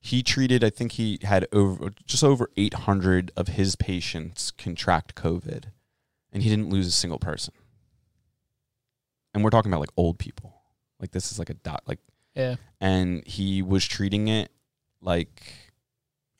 he 0.01 0.23
treated 0.23 0.65
I 0.65 0.71
think 0.71 0.93
he 0.93 1.19
had 1.23 1.47
over 1.53 1.91
just 2.07 2.25
over 2.25 2.51
800 2.57 3.33
of 3.37 3.49
his 3.49 3.77
patients 3.77 4.51
contract 4.51 5.15
COVID 5.15 5.65
and 6.33 6.43
he 6.43 6.49
didn't 6.49 6.71
lose 6.71 6.87
a 6.87 6.93
single 6.93 7.19
person. 7.19 7.55
And 9.35 9.43
we're 9.43 9.51
talking 9.51 9.71
about 9.73 9.81
like 9.81 9.91
old 9.97 10.19
people. 10.19 10.55
Like 11.01 11.11
this 11.11 11.33
is 11.33 11.39
like 11.39 11.51
a 11.51 11.55
dot 11.55 11.83
like 11.87 11.99
Yeah. 12.35 12.57
and 12.81 13.27
he 13.27 13.63
was 13.63 13.85
treating 13.87 14.29
it 14.29 14.51
like 15.01 15.43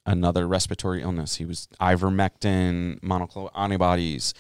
another 0.07 0.47
respiratory 0.47 1.03
illness. 1.03 1.37
He 1.37 1.45
was 1.45 1.69
ivermectin, 1.81 3.01
monoclonal 3.01 3.51
antibodies, 3.55 4.35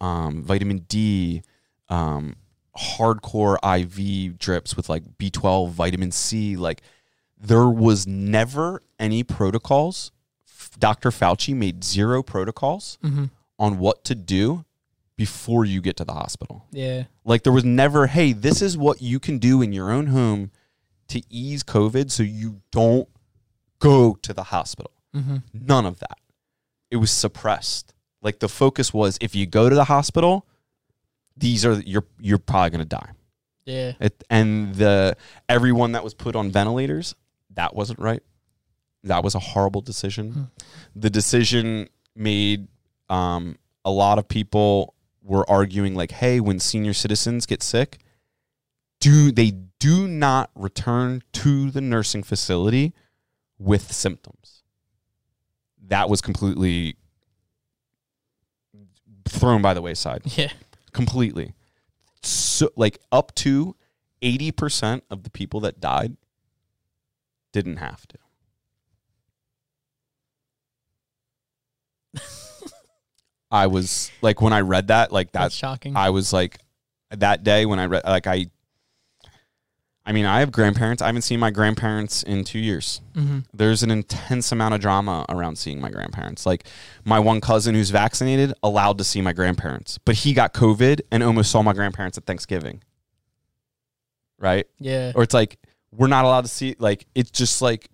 um, 0.00 0.42
vitamin 0.42 0.78
D, 0.88 1.42
um, 1.88 2.36
hardcore 2.76 3.56
IV 3.62 4.38
drips 4.38 4.76
with 4.76 4.88
like 4.88 5.02
B12, 5.18 5.70
vitamin 5.70 6.12
C. 6.12 6.56
Like 6.56 6.82
there 7.40 7.68
was 7.68 8.06
never 8.06 8.82
any 8.98 9.22
protocols. 9.22 10.12
F- 10.46 10.78
Dr. 10.78 11.10
Fauci 11.10 11.54
made 11.54 11.84
zero 11.84 12.22
protocols 12.22 12.98
Mm-hmm. 13.02 13.26
on 13.58 13.78
what 13.78 14.04
to 14.04 14.14
do 14.14 14.64
before 15.18 15.64
you 15.64 15.82
get 15.82 15.96
to 15.96 16.04
the 16.04 16.14
hospital. 16.14 16.64
Yeah. 16.70 17.04
Like 17.24 17.42
there 17.42 17.52
was 17.52 17.64
never, 17.64 18.06
hey, 18.06 18.32
this 18.32 18.62
is 18.62 18.78
what 18.78 19.02
you 19.02 19.18
can 19.18 19.38
do 19.38 19.60
in 19.60 19.72
your 19.72 19.90
own 19.90 20.06
home 20.06 20.52
to 21.08 21.20
ease 21.28 21.64
COVID 21.64 22.10
so 22.12 22.22
you 22.22 22.62
don't 22.70 23.08
go 23.80 24.14
to 24.22 24.32
the 24.32 24.44
hospital. 24.44 24.92
Mm-hmm. 25.14 25.38
None 25.52 25.86
of 25.86 25.98
that. 25.98 26.18
It 26.92 26.96
was 26.96 27.10
suppressed. 27.10 27.94
Like 28.22 28.38
the 28.38 28.48
focus 28.48 28.94
was 28.94 29.18
if 29.20 29.34
you 29.34 29.44
go 29.44 29.68
to 29.68 29.74
the 29.74 29.84
hospital, 29.84 30.46
these 31.36 31.66
are 31.66 31.80
you're 31.80 32.06
you're 32.20 32.38
probably 32.38 32.70
gonna 32.70 32.84
die. 32.84 33.10
Yeah. 33.64 33.92
It, 34.00 34.22
and 34.30 34.74
the 34.76 35.16
everyone 35.48 35.92
that 35.92 36.04
was 36.04 36.14
put 36.14 36.36
on 36.36 36.52
ventilators, 36.52 37.16
that 37.54 37.74
wasn't 37.74 37.98
right. 37.98 38.22
That 39.02 39.24
was 39.24 39.34
a 39.34 39.40
horrible 39.40 39.80
decision. 39.80 40.50
The 40.94 41.10
decision 41.10 41.88
made 42.14 42.68
um, 43.08 43.56
a 43.84 43.90
lot 43.90 44.18
of 44.18 44.28
people 44.28 44.94
were 45.28 45.48
arguing 45.48 45.94
like, 45.94 46.10
hey, 46.10 46.40
when 46.40 46.58
senior 46.58 46.94
citizens 46.94 47.46
get 47.46 47.62
sick, 47.62 47.98
do 49.00 49.30
they 49.30 49.52
do 49.78 50.08
not 50.08 50.50
return 50.54 51.22
to 51.32 51.70
the 51.70 51.80
nursing 51.80 52.22
facility 52.22 52.92
with 53.58 53.92
symptoms. 53.92 54.62
That 55.86 56.08
was 56.08 56.20
completely 56.20 56.96
thrown 59.28 59.62
by 59.62 59.74
the 59.74 59.82
wayside. 59.82 60.22
Yeah. 60.36 60.52
Completely. 60.92 61.54
So 62.22 62.70
like 62.74 62.98
up 63.12 63.34
to 63.36 63.76
80% 64.22 65.02
of 65.10 65.22
the 65.22 65.30
people 65.30 65.60
that 65.60 65.80
died 65.80 66.16
didn't 67.52 67.76
have 67.76 68.06
to. 68.08 68.18
I 73.50 73.66
was 73.66 74.10
like 74.22 74.40
when 74.40 74.52
I 74.52 74.60
read 74.60 74.88
that, 74.88 75.12
like 75.12 75.32
That's 75.32 75.44
that's 75.44 75.54
shocking. 75.54 75.96
I 75.96 76.10
was 76.10 76.32
like 76.32 76.58
that 77.10 77.42
day 77.44 77.66
when 77.66 77.78
I 77.78 77.86
read 77.86 78.04
like 78.04 78.26
I 78.26 78.46
I 80.04 80.12
mean, 80.12 80.24
I 80.24 80.40
have 80.40 80.50
grandparents. 80.50 81.02
I 81.02 81.06
haven't 81.06 81.20
seen 81.22 81.38
my 81.38 81.50
grandparents 81.50 82.22
in 82.22 82.42
2 82.42 82.58
years. 82.58 83.02
hmm 83.14 83.40
There's 83.52 83.82
an 83.82 83.90
intense 83.90 84.52
amount 84.52 84.72
of 84.74 84.80
drama 84.80 85.26
around 85.28 85.56
seeing 85.56 85.82
my 85.82 85.90
grandparents. 85.90 86.46
Like 86.46 86.64
my 87.04 87.18
one 87.20 87.42
cousin 87.42 87.74
who's 87.74 87.90
vaccinated 87.90 88.54
allowed 88.62 88.96
to 88.98 89.04
see 89.04 89.20
my 89.20 89.34
grandparents, 89.34 89.98
but 89.98 90.14
he 90.14 90.32
got 90.32 90.54
COVID 90.54 91.02
and 91.10 91.22
almost 91.22 91.50
saw 91.50 91.60
my 91.62 91.74
grandparents 91.74 92.16
at 92.16 92.24
Thanksgiving. 92.24 92.82
Right? 94.38 94.66
Yeah. 94.78 95.12
Or 95.14 95.22
it's 95.22 95.34
like 95.34 95.58
we're 95.92 96.06
not 96.06 96.24
allowed 96.24 96.42
to 96.42 96.48
see 96.48 96.76
like 96.78 97.06
it's 97.14 97.30
just 97.30 97.60
like 97.60 97.88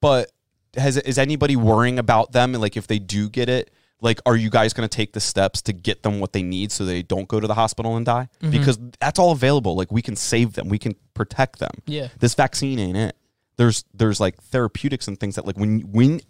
but 0.00 0.30
has 0.76 0.96
is 0.98 1.18
anybody 1.18 1.56
worrying 1.56 1.98
about 1.98 2.32
them 2.32 2.54
and 2.54 2.60
like 2.60 2.76
if 2.76 2.86
they 2.86 2.98
do 2.98 3.28
get 3.28 3.48
it 3.48 3.70
like 4.00 4.20
are 4.26 4.36
you 4.36 4.50
guys 4.50 4.72
going 4.72 4.88
to 4.88 4.94
take 4.94 5.12
the 5.12 5.20
steps 5.20 5.62
to 5.62 5.72
get 5.72 6.02
them 6.02 6.20
what 6.20 6.32
they 6.32 6.42
need 6.42 6.70
so 6.70 6.84
they 6.84 7.02
don't 7.02 7.28
go 7.28 7.40
to 7.40 7.46
the 7.46 7.54
hospital 7.54 7.96
and 7.96 8.04
die 8.06 8.28
because 8.50 8.78
that's 9.00 9.18
all 9.18 9.32
available 9.32 9.74
like 9.74 9.90
we 9.90 10.02
can 10.02 10.14
save 10.16 10.52
them 10.52 10.68
we 10.68 10.78
can 10.78 10.94
protect 11.14 11.58
them 11.58 11.70
Yeah. 11.86 12.08
this 12.18 12.34
vaccine 12.34 12.78
ain't 12.78 12.96
it 12.96 13.16
there's 13.56 13.84
there's 13.94 14.20
like 14.20 14.36
therapeutics 14.42 15.08
and 15.08 15.18
things 15.18 15.36
that 15.36 15.46
like 15.46 15.56
when 15.56 15.80
when 15.92 16.20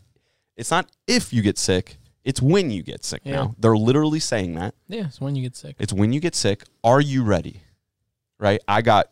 it's 0.57 0.71
not 0.71 0.89
if 1.09 1.33
you 1.33 1.43
get 1.43 1.59
sick 1.59 1.97
it's 2.25 2.41
when 2.41 2.71
you 2.71 2.83
get 2.83 3.05
sick 3.05 3.23
Yeah. 3.25 3.33
now 3.37 3.55
they're 3.59 3.77
literally 3.77 4.21
saying 4.21 4.55
that 4.55 4.75
Yeah. 4.89 5.07
It's 5.07 5.21
when 5.21 5.35
you 5.37 5.43
get 5.43 5.57
sick. 5.57 5.77
it's 5.79 5.93
when 5.93 6.13
you 6.13 6.21
get 6.21 6.35
sick. 6.35 6.63
Are 6.85 7.01
you 7.01 7.23
ready? 7.25 7.63
Right? 8.39 8.61
I 8.69 8.83
got 8.83 9.11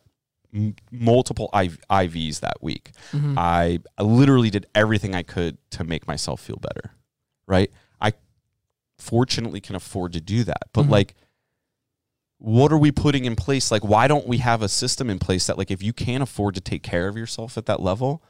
m- 0.53 0.75
multiple 0.91 1.49
IV- 1.53 1.79
IVs 1.89 2.39
that 2.41 2.57
week. 2.61 2.91
Mhm. 3.11 3.35
I, 3.37 3.79
I 3.97 4.03
literally 4.03 4.49
did 4.49 4.65
everything 4.75 5.15
I 5.15 5.23
could 5.23 5.57
to 5.71 5.83
make 5.83 6.07
myself 6.07 6.39
feel 6.41 6.57
better. 6.57 6.91
Right? 7.47 7.71
Fortunately 8.97 9.59
can 9.61 9.75
afford 9.75 10.13
to 10.13 10.21
do 10.21 10.43
that. 10.43 10.63
But 10.73 10.85
Mhm. 10.85 10.89
like, 10.91 11.15
what 12.37 12.71
are 12.71 12.77
we 12.77 12.91
putting 12.91 13.25
in 13.25 13.35
place? 13.35 13.71
Like, 13.71 13.83
why 13.83 14.07
don't 14.07 14.27
we 14.27 14.37
have 14.37 14.61
a 14.61 14.69
system 14.69 15.09
in 15.09 15.19
place 15.19 15.47
that, 15.47 15.57
like, 15.57 15.71
if 15.71 15.81
you 15.81 15.93
can't 15.93 16.21
afford 16.23 16.55
to 16.55 16.61
take 16.61 16.83
care 16.83 17.07
of 17.07 17.15
yourself 17.17 17.57
at 17.57 17.65
that 17.65 17.81
level, 17.81 18.21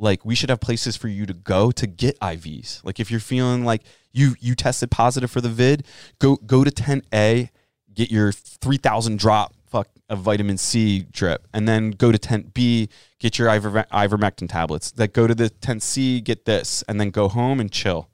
like 0.00 0.24
we 0.24 0.34
should 0.36 0.48
have 0.48 0.60
places 0.60 0.96
for 0.96 1.08
you 1.08 1.26
to 1.26 1.34
go 1.34 1.72
to 1.72 1.86
get 1.86 2.16
IVs. 2.20 2.80
Like 2.84 3.00
if 3.00 3.10
you're 3.10 3.18
feeling 3.18 3.64
like 3.64 3.82
you 4.12 4.36
you 4.38 4.54
tested 4.54 4.92
positive 4.92 5.28
for 5.28 5.40
the 5.40 5.48
vid, 5.48 5.84
go 6.20 6.36
go 6.36 6.62
to 6.62 6.70
tent 6.70 7.04
A, 7.12 7.50
get 7.92 8.08
your 8.10 8.30
3000 8.30 9.18
drop 9.18 9.54
fuck 9.66 9.88
of 10.08 10.20
vitamin 10.20 10.56
C 10.56 11.00
drip 11.10 11.48
and 11.52 11.66
then 11.66 11.90
go 11.90 12.12
to 12.12 12.18
tent 12.18 12.54
B, 12.54 12.88
get 13.18 13.38
your 13.40 13.50
iver- 13.50 13.86
ivermectin 13.92 14.48
tablets. 14.48 14.92
That 14.92 15.12
go 15.12 15.26
to 15.26 15.34
the 15.34 15.50
tent 15.50 15.82
C, 15.82 16.20
get 16.20 16.44
this 16.44 16.84
and 16.88 17.00
then 17.00 17.10
go 17.10 17.28
home 17.28 17.58
and 17.58 17.70
chill. 17.70 18.08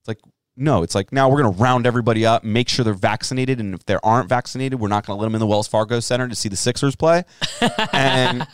It's 0.00 0.06
like 0.08 0.20
no, 0.58 0.82
it's 0.82 0.94
like 0.94 1.12
now 1.12 1.28
we're 1.28 1.40
going 1.40 1.54
to 1.54 1.60
round 1.60 1.86
everybody 1.86 2.26
up, 2.26 2.42
make 2.42 2.68
sure 2.68 2.84
they're 2.84 2.92
vaccinated 2.94 3.60
and 3.60 3.74
if 3.74 3.86
they 3.86 3.96
aren't 4.02 4.28
vaccinated, 4.28 4.80
we're 4.80 4.88
not 4.88 5.06
going 5.06 5.16
to 5.16 5.20
let 5.20 5.26
them 5.26 5.34
in 5.34 5.40
the 5.40 5.46
Wells 5.46 5.68
Fargo 5.68 6.00
Center 6.00 6.28
to 6.28 6.34
see 6.34 6.48
the 6.48 6.56
Sixers 6.56 6.96
play. 6.96 7.24
and 7.92 8.46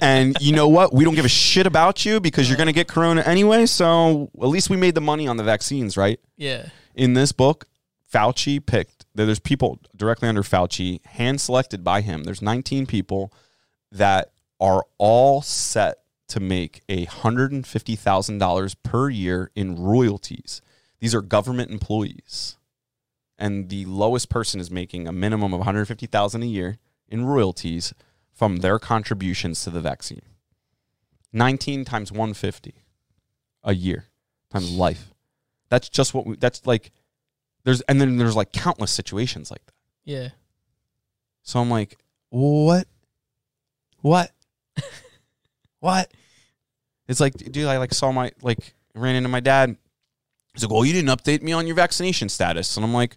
and 0.00 0.36
you 0.40 0.54
know 0.54 0.68
what? 0.68 0.94
We 0.94 1.04
don't 1.04 1.14
give 1.14 1.24
a 1.24 1.28
shit 1.28 1.66
about 1.66 2.04
you 2.04 2.20
because 2.20 2.48
you're 2.48 2.56
going 2.56 2.68
to 2.68 2.72
get 2.72 2.88
corona 2.88 3.22
anyway. 3.22 3.66
So 3.66 4.30
at 4.40 4.46
least 4.46 4.70
we 4.70 4.76
made 4.76 4.94
the 4.94 5.00
money 5.00 5.26
on 5.26 5.36
the 5.36 5.44
vaccines, 5.44 5.96
right? 5.96 6.20
Yeah. 6.36 6.68
In 6.94 7.14
this 7.14 7.32
book, 7.32 7.66
Fauci 8.12 8.64
picked, 8.64 9.06
there's 9.14 9.40
people 9.40 9.80
directly 9.94 10.28
under 10.28 10.42
Fauci, 10.42 11.04
hand 11.04 11.40
selected 11.40 11.84
by 11.84 12.00
him. 12.00 12.24
There's 12.24 12.40
19 12.40 12.86
people 12.86 13.32
that 13.92 14.32
are 14.60 14.84
all 14.98 15.42
set 15.42 15.98
to 16.28 16.40
make 16.40 16.82
a 16.88 17.06
$150,000 17.06 18.76
per 18.82 19.08
year 19.08 19.50
in 19.54 19.76
royalties. 19.76 20.60
These 21.00 21.14
are 21.14 21.22
government 21.22 21.70
employees. 21.70 22.56
And 23.38 23.68
the 23.68 23.84
lowest 23.84 24.28
person 24.28 24.60
is 24.60 24.70
making 24.70 25.06
a 25.06 25.12
minimum 25.12 25.52
of 25.52 25.58
150,000 25.60 26.42
a 26.42 26.46
year 26.46 26.78
in 27.08 27.24
royalties 27.24 27.94
from 28.32 28.56
their 28.56 28.78
contributions 28.78 29.62
to 29.64 29.70
the 29.70 29.80
vaccine. 29.80 30.22
19 31.32 31.84
times 31.84 32.10
150 32.10 32.82
a 33.64 33.74
year 33.74 34.06
times 34.50 34.72
life. 34.72 35.12
That's 35.68 35.88
just 35.88 36.14
what 36.14 36.26
we 36.26 36.36
that's 36.36 36.66
like 36.66 36.90
there's 37.64 37.82
and 37.82 38.00
then 38.00 38.16
there's 38.16 38.36
like 38.36 38.52
countless 38.52 38.90
situations 38.90 39.50
like 39.50 39.64
that. 39.66 39.74
Yeah. 40.04 40.28
So 41.42 41.60
I'm 41.60 41.70
like, 41.70 41.98
what? 42.30 42.86
What? 44.00 44.32
what? 45.80 46.10
It's 47.08 47.20
like, 47.20 47.34
dude, 47.34 47.66
I 47.66 47.78
like 47.78 47.92
saw 47.92 48.12
my 48.12 48.32
like 48.42 48.74
ran 48.94 49.16
into 49.16 49.28
my 49.28 49.40
dad. 49.40 49.76
He's 50.58 50.64
like, 50.64 50.72
well, 50.72 50.84
you 50.84 50.92
didn't 50.92 51.16
update 51.16 51.40
me 51.40 51.52
on 51.52 51.68
your 51.68 51.76
vaccination 51.76 52.28
status, 52.28 52.76
and 52.76 52.84
I'm 52.84 52.92
like, 52.92 53.16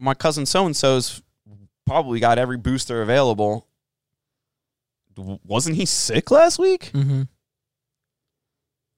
my 0.00 0.14
cousin 0.14 0.44
so 0.44 0.66
and 0.66 0.76
so's 0.76 1.22
probably 1.86 2.18
got 2.18 2.38
every 2.38 2.56
booster 2.56 3.02
available. 3.02 3.68
Wasn't 5.16 5.76
he 5.76 5.86
sick 5.86 6.32
last 6.32 6.58
week? 6.58 6.90
Mm-hmm. 6.92 7.22
And 7.22 7.28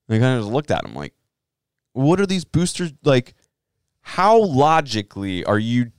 I 0.09 0.17
kind 0.17 0.39
of 0.39 0.45
just 0.45 0.51
looked 0.51 0.71
at 0.71 0.83
him 0.83 0.95
like, 0.95 1.13
what 1.93 2.19
are 2.19 2.25
these 2.25 2.43
boosters 2.43 2.91
like? 3.03 3.35
How 4.01 4.41
logically 4.41 5.45
are 5.45 5.59
you 5.59 5.91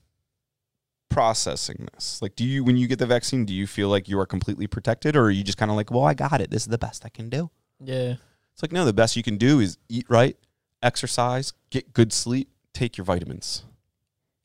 processing 1.09 1.87
this? 1.94 2.20
Like, 2.20 2.35
do 2.35 2.44
you, 2.44 2.64
when 2.64 2.76
you 2.76 2.88
get 2.88 2.98
the 2.98 3.07
vaccine, 3.07 3.44
do 3.44 3.55
you 3.55 3.68
feel 3.68 3.88
like 3.88 4.09
you 4.09 4.18
are 4.18 4.26
completely 4.26 4.66
protected 4.66 5.14
or 5.14 5.26
are 5.26 5.31
you 5.31 5.44
just 5.44 5.57
kind 5.57 5.70
of 5.70 5.76
like, 5.76 5.92
well, 5.92 6.03
I 6.03 6.14
got 6.14 6.40
it. 6.40 6.50
This 6.50 6.62
is 6.62 6.68
the 6.68 6.79
best 6.79 7.07
I 7.07 7.11
can 7.11 7.29
do? 7.31 7.48
Yeah. 7.79 8.16
It's 8.53 8.62
like, 8.62 8.72
no, 8.72 8.85
the 8.85 8.92
best 8.92 9.14
you 9.14 9.22
can 9.22 9.37
do 9.37 9.61
is 9.61 9.79
eat 9.88 10.07
right, 10.09 10.37
exercise, 10.83 11.53
get 11.71 11.93
good 11.93 12.12
sleep, 12.12 12.51
take 12.73 12.97
your 12.97 13.05
vitamins. 13.05 13.64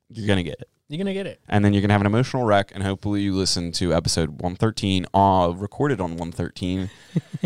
You're 0.09 0.27
going 0.27 0.37
to 0.37 0.43
get 0.43 0.59
it. 0.61 0.69
You're 0.87 0.99
gonna 0.99 1.15
get 1.15 1.25
it. 1.25 1.41
And 1.49 1.65
then 1.65 1.73
you're 1.73 1.81
going 1.81 1.89
to 1.89 1.93
have 1.93 2.01
an 2.01 2.07
emotional 2.07 2.43
wreck. 2.43 2.71
And 2.73 2.83
hopefully 2.83 3.21
you 3.21 3.33
listen 3.33 3.71
to 3.73 3.93
episode 3.93 4.41
113, 4.41 5.07
uh, 5.13 5.51
recorded 5.55 5.99
on 5.99 6.11
113 6.11 6.89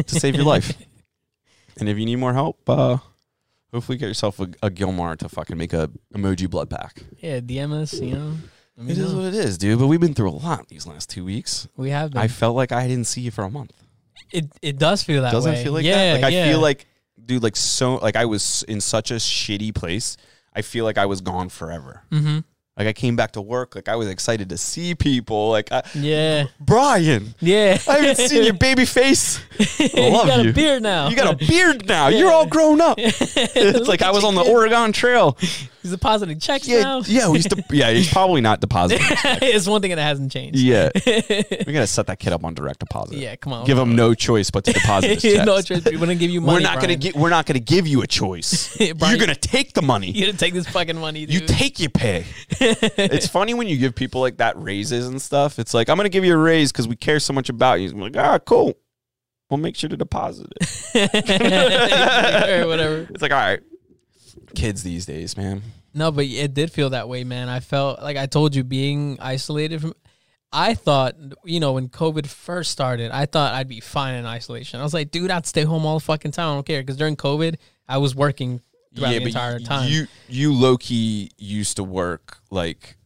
to 0.06 0.20
save 0.20 0.36
your 0.36 0.46
life. 0.46 0.78
And 1.80 1.88
if 1.88 1.98
you 1.98 2.06
need 2.06 2.18
more 2.18 2.34
help, 2.34 2.70
uh, 2.70 2.98
hopefully 3.72 3.98
get 3.98 4.08
yourself 4.08 4.38
a, 4.42 4.50
a 4.62 4.70
Gilmar 4.70 5.16
to 5.20 5.30
fucking 5.30 5.58
make 5.58 5.72
a 5.72 5.90
emoji 6.14 6.50
blood 6.50 6.70
pack. 6.70 7.04
Yeah. 7.20 7.40
DM 7.40 7.72
us. 7.72 7.94
You 7.94 8.16
know. 8.16 8.34
It 8.88 8.98
is 8.98 9.14
what 9.14 9.26
it 9.26 9.34
is, 9.34 9.58
dude. 9.58 9.80
But 9.80 9.88
we've 9.88 10.00
been 10.00 10.14
through 10.14 10.30
a 10.30 10.32
lot 10.32 10.68
these 10.70 10.88
last 10.88 11.10
two 11.10 11.26
weeks. 11.26 11.68
we 11.78 11.90
have 11.92 12.12
been. 12.12 12.22
I 12.22 12.28
felt 12.28 12.56
like 12.56 12.72
I 12.72 12.88
didn't 12.88 13.08
see 13.08 13.22
you 13.22 13.32
for 13.32 13.44
a 13.44 13.50
month. 13.50 13.74
it 14.32 14.52
it 14.62 14.78
does 14.78 15.04
feel 15.04 15.22
that 15.22 15.30
way. 15.30 15.32
Doesn't 15.32 15.54
way. 15.54 15.64
feel 15.64 15.74
like 15.74 15.86
yeah, 15.86 16.14
that? 16.14 16.22
Like 16.24 16.34
yeah. 16.34 16.46
I 16.46 16.50
feel 16.50 16.60
like, 16.60 16.88
dude, 17.30 17.44
like 17.44 17.56
so, 17.56 17.96
like 17.96 18.18
I 18.18 18.26
was 18.26 18.64
in 18.64 18.82
such 18.82 19.12
a 19.12 19.16
shitty 19.16 19.74
place. 19.74 20.18
I 20.54 20.62
feel 20.62 20.84
like 20.84 20.98
I 20.98 21.06
was 21.06 21.22
gone 21.22 21.48
forever. 21.48 22.04
Mm-hmm. 22.12 22.40
Like 22.80 22.88
I 22.88 22.94
came 22.94 23.16
back 23.18 23.34
to 23.34 23.42
work. 23.42 23.76
Like 23.76 23.90
I 23.90 23.96
was 23.98 24.08
excited 24.08 24.50
to 24.50 24.58
see 24.58 24.96
people. 24.96 25.50
Like 25.50 25.70
I, 25.72 25.84
Yeah. 25.94 26.46
Brian, 26.62 27.36
Yeah. 27.42 27.78
I 27.88 27.98
haven't 28.00 28.28
seen 28.30 28.44
your 28.44 28.54
baby 28.54 28.86
face. 28.86 29.40
I 29.60 30.10
love 30.10 30.26
you 30.26 30.32
got 30.32 30.44
you. 30.46 30.50
a 30.52 30.54
beard 30.54 30.82
now. 30.82 31.10
You 31.10 31.16
got 31.18 31.34
a 31.34 31.46
beard 31.46 31.86
now. 31.88 32.08
You're 32.20 32.32
all 32.32 32.46
grown 32.48 32.80
up. 32.82 32.98
it's 33.00 33.88
like 33.90 34.02
I 34.02 34.12
was 34.12 34.24
on 34.24 34.34
the 34.36 34.42
Oregon 34.44 34.94
Trail. 34.94 35.38
He's 35.82 35.92
depositing 35.92 36.40
checks 36.40 36.68
Yeah, 36.68 36.82
now. 36.82 37.02
yeah. 37.06 37.30
We 37.30 37.38
used 37.38 37.52
to. 37.52 37.64
Yeah, 37.70 37.92
he's 37.92 38.12
probably 38.12 38.42
not 38.42 38.60
depositing. 38.60 39.06
it's 39.42 39.66
one 39.68 39.82
thing 39.82 39.92
that 39.92 40.00
hasn't 40.00 40.30
changed. 40.32 40.60
yeah, 40.60 40.90
we 41.06 41.72
gotta 41.74 41.88
set 41.88 42.08
that 42.08 42.20
kid 42.20 42.34
up 42.34 42.44
on 42.44 42.54
direct 42.54 42.80
deposit. 42.80 43.18
Yeah, 43.18 43.38
come 43.38 43.54
on. 43.54 43.66
Give 43.66 43.78
him 43.78 43.96
no 43.96 44.14
choice 44.14 44.52
but 44.52 44.66
to 44.66 44.74
deposit 44.74 45.12
his 45.12 45.22
checks. 45.22 45.46
no 45.46 45.62
choice. 45.62 45.84
We're 45.86 45.92
not 45.94 46.00
gonna 46.02 46.16
give 46.16 46.32
you 46.32 46.42
money. 46.42 46.56
we're 46.58 46.60
not 46.64 46.76
gonna 46.76 46.88
Brian. 46.88 47.00
get. 47.00 47.16
We're 47.16 47.30
not 47.30 47.46
gonna 47.46 47.60
give 47.60 47.88
you 47.88 48.02
a 48.02 48.08
choice. 48.08 48.76
Brian, 48.78 48.98
You're 49.16 49.26
gonna 49.26 49.36
take 49.36 49.72
the 49.74 49.82
money. 49.82 50.12
You're 50.12 50.28
gonna 50.28 50.38
take 50.38 50.54
this 50.54 50.68
fucking 50.68 50.98
money. 50.98 51.26
Dude. 51.26 51.42
You 51.42 51.48
take 51.48 51.80
your 51.80 51.92
pay. 51.92 52.26
It's 52.98 53.28
funny 53.40 53.54
when 53.54 53.68
you 53.68 53.78
give 53.78 53.96
people 53.96 54.22
like 54.22 54.38
that 54.38 54.62
raises 54.62 55.08
and 55.08 55.22
stuff. 55.22 55.60
It's 55.60 55.74
like 55.74 55.90
I'm 55.90 55.98
gonna 55.98 56.10
give 56.10 56.26
you 56.26 56.34
a 56.34 56.38
raise 56.38 56.72
because 56.72 56.88
we 56.88 56.96
care 56.96 57.20
so 57.20 57.34
much 57.34 57.50
about 57.50 57.82
you. 57.82 57.90
I'm 57.90 58.00
like, 58.00 58.18
ah, 58.18 58.40
cool. 58.40 58.74
We'll 59.50 59.58
make 59.58 59.76
sure 59.76 59.90
to 59.90 59.98
deposit 59.98 60.48
it. 60.62 61.04
or 62.64 62.68
whatever. 62.68 63.08
It's 63.10 63.22
like, 63.22 63.32
all 63.32 63.38
right, 63.38 63.62
kids 64.56 64.84
these 64.84 65.06
days, 65.06 65.36
man. 65.36 65.64
No, 65.94 66.12
but 66.12 66.26
it 66.26 66.54
did 66.54 66.72
feel 66.72 66.92
that 66.92 67.10
way, 67.10 67.24
man. 67.24 67.50
I 67.50 67.60
felt 67.60 68.02
like 68.02 68.16
I 68.16 68.28
told 68.28 68.56
you, 68.56 68.64
being 68.64 69.18
isolated 69.20 69.82
from. 69.82 69.94
I 70.52 70.74
thought, 70.74 71.16
you 71.44 71.60
know, 71.60 71.74
when 71.74 71.90
COVID 71.90 72.26
first 72.26 72.72
started, 72.72 73.12
I 73.12 73.28
thought 73.28 73.54
I'd 73.54 73.68
be 73.68 73.82
fine 73.82 74.16
in 74.16 74.26
isolation. 74.26 74.80
I 74.80 74.84
was 74.84 74.96
like, 74.96 75.12
dude, 75.12 75.30
I'd 75.30 75.46
stay 75.46 75.64
home 75.64 75.86
all 75.86 76.00
the 76.00 76.06
fucking 76.06 76.32
time. 76.32 76.52
I 76.52 76.56
don't 76.56 76.66
care 76.66 76.82
because 76.82 76.98
during 76.98 77.16
COVID, 77.16 77.58
I 77.88 78.00
was 78.00 78.16
working 78.16 78.62
throughout 78.96 79.10
the 79.12 79.24
entire 79.24 79.60
time. 79.60 79.90
You 79.90 80.08
you 80.28 80.54
low 80.54 80.78
key 80.78 81.32
used 81.38 81.76
to 81.78 81.84
work 81.84 82.38
like 82.52 82.98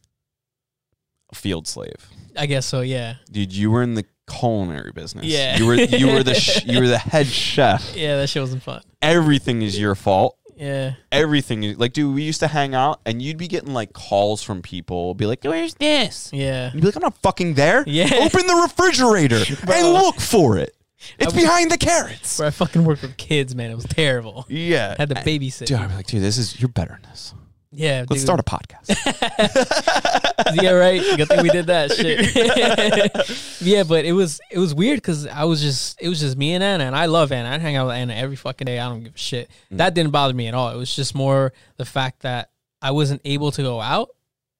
a 1.30 1.34
field 1.34 1.66
slave, 1.66 2.08
I 2.36 2.46
guess 2.46 2.66
so. 2.66 2.80
Yeah. 2.80 3.14
dude. 3.30 3.52
You 3.52 3.70
were 3.70 3.82
in 3.82 3.94
the 3.94 4.04
culinary 4.28 4.92
business. 4.92 5.26
Yeah. 5.26 5.56
you 5.58 5.66
were 5.66 5.74
you 5.74 6.08
were 6.08 6.22
the 6.22 6.34
sh- 6.40 6.64
you 6.64 6.80
were 6.80 6.88
the 6.88 6.98
head 6.98 7.26
chef. 7.26 7.94
Yeah, 7.96 8.16
that 8.16 8.28
shit 8.28 8.42
wasn't 8.42 8.62
fun. 8.62 8.82
Everything 9.02 9.62
is 9.62 9.78
your 9.78 9.94
fault. 9.94 10.38
Yeah. 10.56 10.94
Everything 11.10 11.64
is 11.64 11.78
like, 11.78 11.92
dude. 11.92 12.14
We 12.14 12.22
used 12.22 12.38
to 12.40 12.46
hang 12.46 12.74
out, 12.76 13.00
and 13.04 13.20
you'd 13.20 13.36
be 13.38 13.48
getting 13.48 13.74
like 13.74 13.92
calls 13.92 14.40
from 14.42 14.62
people, 14.62 15.12
be 15.14 15.26
like, 15.26 15.42
"Where's 15.42 15.74
this?" 15.74 16.30
Yeah. 16.32 16.70
You'd 16.72 16.80
be 16.80 16.86
like, 16.86 16.96
"I'm 16.96 17.02
not 17.02 17.18
fucking 17.22 17.54
there." 17.54 17.82
Yeah. 17.88 18.08
Open 18.20 18.46
the 18.46 18.54
refrigerator 18.62 19.42
and 19.72 19.92
look 19.92 20.20
for 20.20 20.56
it. 20.58 20.76
It's 21.18 21.32
I 21.32 21.36
behind 21.36 21.70
the 21.70 21.78
carrots. 21.78 22.38
Where 22.38 22.48
I 22.48 22.50
fucking 22.50 22.84
worked 22.84 23.02
with 23.02 23.16
kids, 23.16 23.54
man. 23.54 23.70
It 23.70 23.74
was 23.74 23.84
terrible. 23.84 24.46
Yeah. 24.48 24.94
Had 24.96 25.08
to 25.10 25.14
babysit. 25.16 25.66
Dude, 25.66 25.78
I'd 25.78 25.88
be 25.88 25.94
like, 25.94 26.06
dude, 26.06 26.22
this 26.22 26.38
is 26.38 26.60
you're 26.60 26.68
better 26.68 26.98
than 27.00 27.10
this. 27.10 27.34
Yeah. 27.70 28.04
Let's 28.08 28.22
dude. 28.22 28.26
start 28.26 28.40
a 28.40 28.42
podcast. 28.42 28.88
yeah, 30.62 30.70
right. 30.70 31.02
Good 31.16 31.28
thing 31.28 31.42
we 31.42 31.50
did 31.50 31.66
that 31.66 31.92
shit. 31.96 33.60
yeah, 33.60 33.82
but 33.82 34.04
it 34.04 34.12
was 34.12 34.40
it 34.50 34.58
was 34.58 34.74
weird 34.74 34.98
because 34.98 35.26
I 35.26 35.44
was 35.44 35.60
just 35.60 36.00
it 36.00 36.08
was 36.08 36.20
just 36.20 36.36
me 36.36 36.54
and 36.54 36.62
Anna, 36.62 36.84
and 36.84 36.96
I 36.96 37.06
love 37.06 37.32
Anna. 37.32 37.48
I 37.50 37.58
hang 37.58 37.76
out 37.76 37.86
with 37.86 37.96
Anna 37.96 38.14
every 38.14 38.36
fucking 38.36 38.66
day. 38.66 38.78
I 38.78 38.88
don't 38.88 39.04
give 39.04 39.14
a 39.14 39.18
shit. 39.18 39.50
Mm. 39.72 39.78
That 39.78 39.94
didn't 39.94 40.12
bother 40.12 40.34
me 40.34 40.46
at 40.46 40.54
all. 40.54 40.70
It 40.70 40.76
was 40.76 40.94
just 40.94 41.14
more 41.14 41.52
the 41.76 41.84
fact 41.84 42.20
that 42.20 42.50
I 42.80 42.90
wasn't 42.92 43.22
able 43.24 43.50
to 43.52 43.62
go 43.62 43.80
out, 43.80 44.10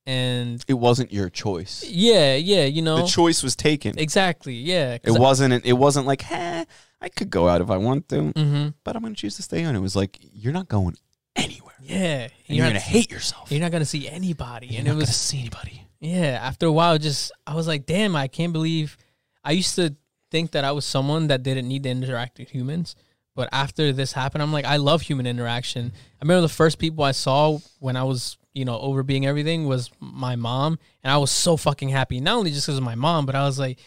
and 0.07 0.63
it 0.69 0.75
wasn't 0.75 1.13
your 1.13 1.31
choice. 1.31 1.85
yeah, 1.89 2.35
yeah, 2.35 2.65
you 2.65 2.83
know, 2.83 2.99
The 3.03 3.07
choice 3.07 3.43
was 3.43 3.57
taken. 3.57 3.99
exactly, 3.99 4.55
yeah. 4.55 4.99
It 5.03 5.13
wasn't. 5.19 5.65
It 5.65 5.73
wasn't 5.75 6.07
like, 6.07 6.23
hey, 6.23 6.65
I 7.01 7.09
could 7.09 7.31
go 7.31 7.49
out 7.49 7.61
if 7.61 7.71
I 7.71 7.77
want 7.77 8.09
to, 8.11 8.17
Mm-hmm. 8.33 8.69
but 8.85 8.97
I'm 8.97 9.03
gonna 9.03 9.15
choose 9.15 9.37
to 9.37 9.43
stay 9.43 9.65
on. 9.65 9.75
It 9.77 9.81
was 9.81 9.97
like, 9.97 10.19
you're 10.33 10.53
not 10.53 10.69
going 10.69 10.97
anywhere. 11.37 11.75
Yeah, 11.83 12.29
you're 12.47 12.65
not- 12.65 12.71
gonna 12.71 12.81
hate 12.81 13.11
yourself. 13.11 13.51
You're 13.51 13.61
not 13.61 13.73
gonna 13.73 13.85
see 13.85 14.09
anybody, 14.09 14.69
You're 14.69 14.79
and 14.79 14.87
not 14.89 14.93
it 14.93 14.97
was 14.97 15.05
gonna 15.07 15.13
see 15.15 15.41
anybody. 15.41 15.83
Yeah, 16.01 16.39
after 16.43 16.67
a 16.67 16.73
while, 16.73 16.99
just 16.99 17.33
I 17.47 17.55
was 17.55 17.67
like, 17.67 17.87
damn, 17.87 18.15
I 18.17 18.29
can't 18.29 18.53
believe. 18.53 18.97
I 19.43 19.53
used 19.53 19.75
to 19.77 19.95
think 20.31 20.51
that 20.53 20.65
I 20.65 20.73
was 20.73 20.85
someone 20.85 21.29
that 21.29 21.43
didn't 21.43 21.69
need 21.69 21.83
to 21.85 21.89
interact 21.91 22.39
with 22.39 22.51
humans, 22.51 22.95
but 23.35 23.49
after 23.53 23.93
this 23.93 24.13
happened, 24.13 24.43
I'm 24.43 24.53
like, 24.53 24.65
I 24.65 24.77
love 24.77 25.03
human 25.03 25.27
interaction. 25.27 25.93
I 25.95 26.25
remember 26.25 26.43
the 26.43 26.49
first 26.49 26.79
people 26.79 27.05
I 27.05 27.13
saw 27.13 27.59
when 27.81 27.97
I 27.97 28.05
was, 28.05 28.37
you 28.55 28.65
know, 28.65 28.79
over 28.79 29.03
being 29.03 29.27
everything 29.27 29.67
was 29.67 29.91
my 30.01 30.37
mom, 30.37 30.79
and 31.03 31.13
I 31.13 31.17
was 31.19 31.31
so 31.31 31.57
fucking 31.57 31.89
happy. 31.91 32.21
Not 32.21 32.37
only 32.37 32.51
just 32.51 32.67
because 32.67 32.79
of 32.79 32.85
my 32.85 32.95
mom, 32.95 33.27
but 33.27 33.35
I 33.35 33.45
was 33.45 33.59
like, 33.59 33.79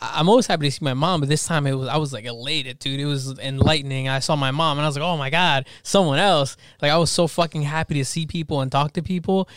I'm 0.00 0.28
always 0.28 0.46
happy 0.46 0.66
to 0.66 0.70
see 0.70 0.84
my 0.84 0.94
mom, 0.94 1.20
but 1.20 1.28
this 1.28 1.44
time 1.46 1.66
it 1.66 1.72
was 1.74 1.88
I 1.88 1.96
was 1.96 2.12
like 2.12 2.24
elated, 2.24 2.78
dude. 2.78 3.00
It 3.00 3.04
was 3.06 3.38
enlightening. 3.38 4.08
I 4.08 4.20
saw 4.20 4.36
my 4.36 4.50
mom, 4.50 4.78
and 4.78 4.84
I 4.84 4.88
was 4.88 4.96
like, 4.96 5.04
oh 5.04 5.16
my 5.16 5.30
god, 5.30 5.66
someone 5.82 6.18
else. 6.18 6.56
Like 6.80 6.90
I 6.90 6.96
was 6.98 7.10
so 7.10 7.26
fucking 7.26 7.62
happy 7.62 7.94
to 7.94 8.04
see 8.04 8.26
people 8.26 8.60
and 8.60 8.70
talk 8.72 8.92
to 8.94 9.02
people, 9.02 9.48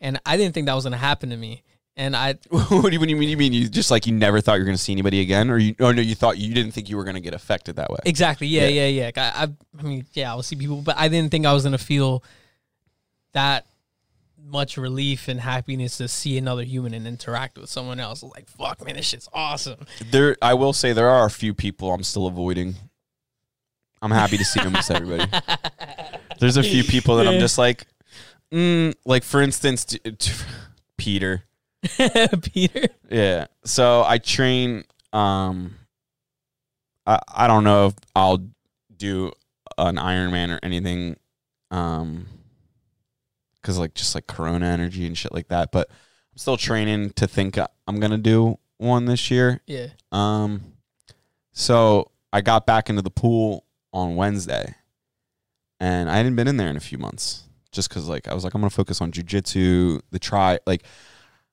and 0.00 0.20
I 0.26 0.36
didn't 0.36 0.54
think 0.54 0.66
that 0.66 0.74
was 0.74 0.84
gonna 0.84 0.96
happen 0.96 1.30
to 1.30 1.36
me. 1.36 1.62
And 1.96 2.16
I, 2.16 2.34
what 2.50 2.68
do 2.68 2.74
you, 2.90 2.98
what 2.98 3.06
do 3.06 3.10
you 3.10 3.16
mean? 3.16 3.28
You 3.28 3.36
mean 3.36 3.52
you 3.52 3.68
just 3.68 3.92
like 3.92 4.04
you 4.06 4.12
never 4.12 4.40
thought 4.40 4.54
you 4.54 4.60
were 4.62 4.66
gonna 4.66 4.78
see 4.78 4.92
anybody 4.92 5.20
again, 5.20 5.48
or 5.48 5.58
you? 5.58 5.76
Oh 5.78 5.92
no, 5.92 6.02
you 6.02 6.16
thought 6.16 6.38
you 6.38 6.52
didn't 6.54 6.72
think 6.72 6.88
you 6.88 6.96
were 6.96 7.04
gonna 7.04 7.20
get 7.20 7.34
affected 7.34 7.76
that 7.76 7.90
way. 7.90 7.98
exactly, 8.04 8.48
yeah, 8.48 8.66
Yeah. 8.66 8.86
yeah, 8.88 9.10
yeah. 9.16 9.32
I, 9.34 9.44
I, 9.44 9.48
I 9.78 9.82
mean, 9.82 10.06
yeah, 10.12 10.30
I'll 10.30 10.42
see 10.42 10.56
people, 10.56 10.82
but 10.82 10.96
I 10.98 11.08
didn't 11.08 11.30
think 11.30 11.46
I 11.46 11.52
was 11.52 11.62
gonna 11.62 11.78
feel 11.78 12.24
that 13.32 13.66
much 14.44 14.76
relief 14.76 15.28
and 15.28 15.40
happiness 15.40 15.98
to 15.98 16.08
see 16.08 16.36
another 16.36 16.62
human 16.62 16.94
and 16.94 17.06
interact 17.06 17.58
with 17.58 17.70
someone 17.70 17.98
else. 17.98 18.22
Like, 18.22 18.48
fuck, 18.48 18.84
man, 18.84 18.96
this 18.96 19.06
shit's 19.06 19.28
awesome. 19.32 19.86
There, 20.10 20.36
I 20.42 20.54
will 20.54 20.72
say 20.72 20.92
there 20.92 21.08
are 21.08 21.26
a 21.26 21.30
few 21.30 21.54
people 21.54 21.92
I'm 21.92 22.02
still 22.02 22.26
avoiding. 22.26 22.74
I'm 24.02 24.10
happy 24.10 24.36
to 24.36 24.44
see 24.44 24.60
almost 24.60 24.90
everybody. 24.90 25.30
There's 26.40 26.56
a 26.58 26.62
few 26.62 26.84
people 26.84 27.16
that 27.16 27.26
I'm 27.26 27.40
just 27.40 27.56
like, 27.56 27.86
mm, 28.52 28.94
like 29.06 29.24
for 29.24 29.40
instance, 29.40 29.84
t- 29.84 29.98
t- 29.98 30.32
Peter. 30.98 31.44
Peter. 32.42 32.88
Yeah. 33.10 33.46
So 33.64 34.04
I 34.04 34.18
train. 34.18 34.84
Um, 35.12 35.76
I 37.06 37.18
I 37.32 37.46
don't 37.46 37.64
know 37.64 37.86
if 37.86 37.94
I'll 38.14 38.44
do 38.94 39.32
an 39.78 39.96
Ironman 39.96 40.54
or 40.54 40.60
anything. 40.62 41.16
Um, 41.70 42.26
because 43.64 43.78
like 43.78 43.94
just 43.94 44.14
like 44.14 44.26
Corona 44.26 44.66
energy 44.66 45.06
and 45.06 45.16
shit 45.16 45.32
like 45.32 45.48
that. 45.48 45.72
But 45.72 45.88
I'm 45.88 46.36
still 46.38 46.58
training 46.58 47.10
to 47.14 47.26
think 47.26 47.56
I'm 47.88 47.98
gonna 47.98 48.18
do 48.18 48.58
one 48.76 49.06
this 49.06 49.30
year. 49.30 49.62
Yeah. 49.66 49.86
Um, 50.12 50.74
so 51.52 52.10
I 52.32 52.42
got 52.42 52.66
back 52.66 52.90
into 52.90 53.00
the 53.02 53.10
pool 53.10 53.64
on 53.92 54.16
Wednesday, 54.16 54.74
and 55.80 56.10
I 56.10 56.16
hadn't 56.18 56.36
been 56.36 56.48
in 56.48 56.56
there 56.58 56.68
in 56.68 56.76
a 56.76 56.80
few 56.80 56.98
months, 56.98 57.44
just 57.72 57.88
because 57.88 58.08
like 58.08 58.28
I 58.28 58.34
was 58.34 58.44
like 58.44 58.54
I'm 58.54 58.60
gonna 58.60 58.70
focus 58.70 59.00
on 59.00 59.10
jujitsu. 59.12 60.00
The 60.10 60.18
try 60.18 60.58
like 60.66 60.84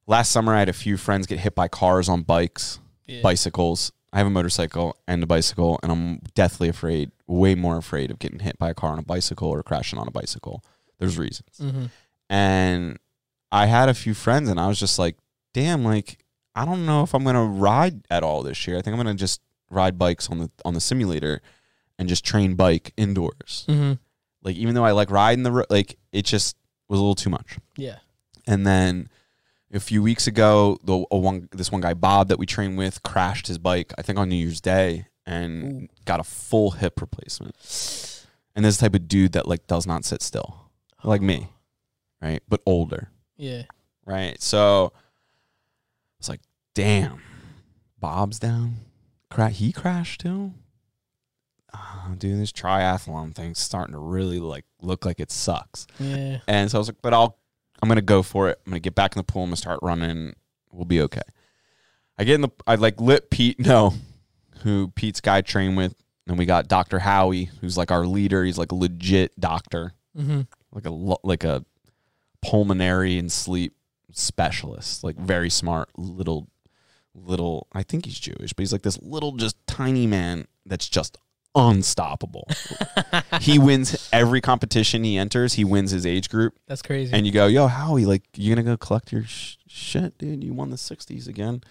last 0.07 0.31
summer 0.31 0.53
I 0.53 0.59
had 0.59 0.69
a 0.69 0.73
few 0.73 0.97
friends 0.97 1.27
get 1.27 1.39
hit 1.39 1.55
by 1.55 1.67
cars 1.67 2.09
on 2.09 2.23
bikes, 2.23 2.79
Yeah. 3.07 3.21
bicycles. 3.21 3.91
I 4.13 4.17
have 4.17 4.27
a 4.27 4.31
motorcycle 4.31 4.97
and 5.07 5.23
a 5.23 5.25
bicycle, 5.25 5.79
and 5.81 5.89
I'm 5.89 6.19
deathly 6.35 6.67
afraid, 6.67 7.11
way 7.27 7.55
more 7.55 7.77
afraid 7.77 8.11
of 8.11 8.19
getting 8.19 8.39
hit 8.39 8.59
by 8.59 8.69
a 8.69 8.73
car 8.73 8.91
on 8.91 8.99
a 8.99 9.03
bicycle 9.03 9.47
or 9.47 9.63
crashing 9.63 9.97
on 9.97 10.05
a 10.05 10.11
bicycle. 10.11 10.65
There's 11.01 11.17
reasons 11.17 11.57
Mm-hmm. 11.59 11.85
and 12.29 12.97
I 13.51 13.65
had 13.65 13.89
a 13.89 13.93
few 13.93 14.13
friends, 14.13 14.47
and 14.49 14.57
I 14.59 14.67
was 14.67 14.79
just 14.79 14.97
like, 14.97 15.17
"Damn, 15.53 15.83
like 15.83 16.23
I 16.55 16.63
don't 16.63 16.85
know 16.85 17.03
if 17.03 17.13
I'm 17.13 17.23
gonna 17.25 17.43
ride 17.45 18.05
at 18.09 18.23
all 18.23 18.43
this 18.43 18.65
year. 18.65 18.77
I 18.77 18.81
think 18.81 18.93
I'm 18.93 18.97
gonna 19.03 19.13
just 19.15 19.41
ride 19.69 19.97
bikes 19.99 20.29
on 20.29 20.37
the 20.39 20.51
on 20.63 20.73
the 20.73 20.79
simulator 20.81 21.41
and 21.99 22.07
just 22.07 22.23
train 22.23 22.55
bike 22.55 22.93
indoors. 22.97 23.65
Mm-hmm. 23.67 23.93
Like 24.43 24.55
even 24.55 24.73
though 24.75 24.85
I 24.85 24.91
like 24.91 25.11
riding 25.11 25.43
the 25.43 25.51
ro- 25.51 25.65
like, 25.69 25.97
it 26.11 26.23
just 26.25 26.55
was 26.87 26.99
a 26.99 27.01
little 27.01 27.15
too 27.15 27.29
much. 27.29 27.57
Yeah. 27.75 27.97
And 28.47 28.65
then 28.65 29.09
a 29.73 29.79
few 29.79 30.01
weeks 30.01 30.27
ago, 30.27 30.77
the 30.83 31.05
a 31.11 31.17
one 31.17 31.47
this 31.51 31.71
one 31.71 31.81
guy 31.81 31.93
Bob 31.93 32.29
that 32.29 32.39
we 32.39 32.45
train 32.45 32.75
with 32.75 33.03
crashed 33.03 33.47
his 33.47 33.57
bike. 33.57 33.93
I 33.97 34.01
think 34.01 34.17
on 34.17 34.29
New 34.29 34.35
Year's 34.35 34.61
Day 34.61 35.07
and 35.25 35.83
Ooh. 35.83 35.87
got 36.05 36.19
a 36.19 36.23
full 36.23 36.71
hip 36.71 36.99
replacement. 37.01 37.55
And 38.55 38.65
this 38.65 38.77
type 38.77 38.95
of 38.95 39.07
dude 39.07 39.33
that 39.33 39.47
like 39.47 39.67
does 39.67 39.85
not 39.87 40.03
sit 40.05 40.21
still, 40.21 40.70
like 41.03 41.21
me, 41.21 41.47
right? 42.21 42.41
But 42.47 42.61
older 42.65 43.09
Yeah. 43.37 43.63
right? 44.05 44.41
So 44.41 44.93
it's 46.19 46.29
like, 46.29 46.41
damn, 46.75 47.21
Bob's 47.99 48.39
down. 48.39 48.77
Cra- 49.29 49.49
he 49.49 49.71
crashed 49.71 50.21
too. 50.21 50.53
Oh, 51.73 52.13
dude, 52.17 52.39
this 52.39 52.51
triathlon 52.51 53.33
thing's 53.33 53.59
starting 53.59 53.93
to 53.93 53.99
really 53.99 54.39
like 54.39 54.65
look 54.81 55.05
like 55.05 55.19
it 55.19 55.31
sucks. 55.31 55.87
Yeah. 55.99 56.39
And 56.47 56.69
so 56.69 56.77
I 56.77 56.79
was 56.79 56.89
like, 56.89 57.01
but 57.01 57.13
I'll, 57.13 57.37
I'm 57.81 57.87
gonna 57.87 58.01
go 58.01 58.21
for 58.23 58.49
it. 58.49 58.59
I'm 58.65 58.71
gonna 58.71 58.79
get 58.81 58.93
back 58.95 59.15
in 59.15 59.19
the 59.19 59.23
pool. 59.23 59.43
I'm 59.43 59.49
gonna 59.49 59.55
start 59.57 59.79
running. 59.81 60.33
We'll 60.71 60.85
be 60.85 61.01
okay. 61.01 61.21
I 62.17 62.23
get 62.25 62.35
in 62.35 62.41
the, 62.41 62.49
I 62.67 62.75
like 62.75 62.99
let 62.99 63.29
Pete, 63.29 63.59
know 63.59 63.93
who 64.63 64.89
Pete's 64.95 65.21
guy 65.21 65.41
trained 65.41 65.77
with, 65.77 65.95
and 66.27 66.37
we 66.37 66.45
got 66.45 66.67
Dr. 66.67 66.99
Howie, 66.99 67.45
who's 67.61 67.77
like 67.77 67.89
our 67.89 68.05
leader. 68.05 68.43
He's 68.43 68.57
like 68.57 68.71
a 68.71 68.75
legit 68.75 69.37
doctor 69.39 69.93
Mm-hmm. 70.17 70.41
Like 70.73 70.85
a 70.85 70.91
like 71.23 71.43
a 71.43 71.65
pulmonary 72.41 73.17
and 73.17 73.31
sleep 73.31 73.73
specialist, 74.11 75.03
like 75.03 75.15
very 75.17 75.49
smart 75.49 75.89
little 75.97 76.47
little. 77.13 77.67
I 77.73 77.83
think 77.83 78.05
he's 78.05 78.19
Jewish, 78.19 78.53
but 78.53 78.61
he's 78.61 78.71
like 78.71 78.81
this 78.83 78.99
little 79.01 79.33
just 79.33 79.55
tiny 79.67 80.07
man 80.07 80.47
that's 80.65 80.87
just 80.89 81.17
unstoppable. 81.55 82.47
he 83.41 83.59
wins 83.59 84.09
every 84.13 84.39
competition 84.41 85.03
he 85.03 85.17
enters. 85.17 85.53
He 85.53 85.65
wins 85.65 85.91
his 85.91 86.05
age 86.05 86.29
group, 86.29 86.55
That's 86.67 86.81
crazy. 86.81 87.13
and 87.13 87.25
you 87.25 87.31
go, 87.31 87.47
"Yo, 87.47 87.67
Howie, 87.67 88.05
like 88.05 88.23
you 88.35 88.53
gonna 88.55 88.65
go 88.65 88.77
collect 88.77 89.11
your 89.11 89.23
sh- 89.23 89.57
shit, 89.67 90.17
dude? 90.17 90.43
You 90.43 90.53
won 90.53 90.69
the 90.69 90.77
'60s 90.77 91.27
again." 91.27 91.61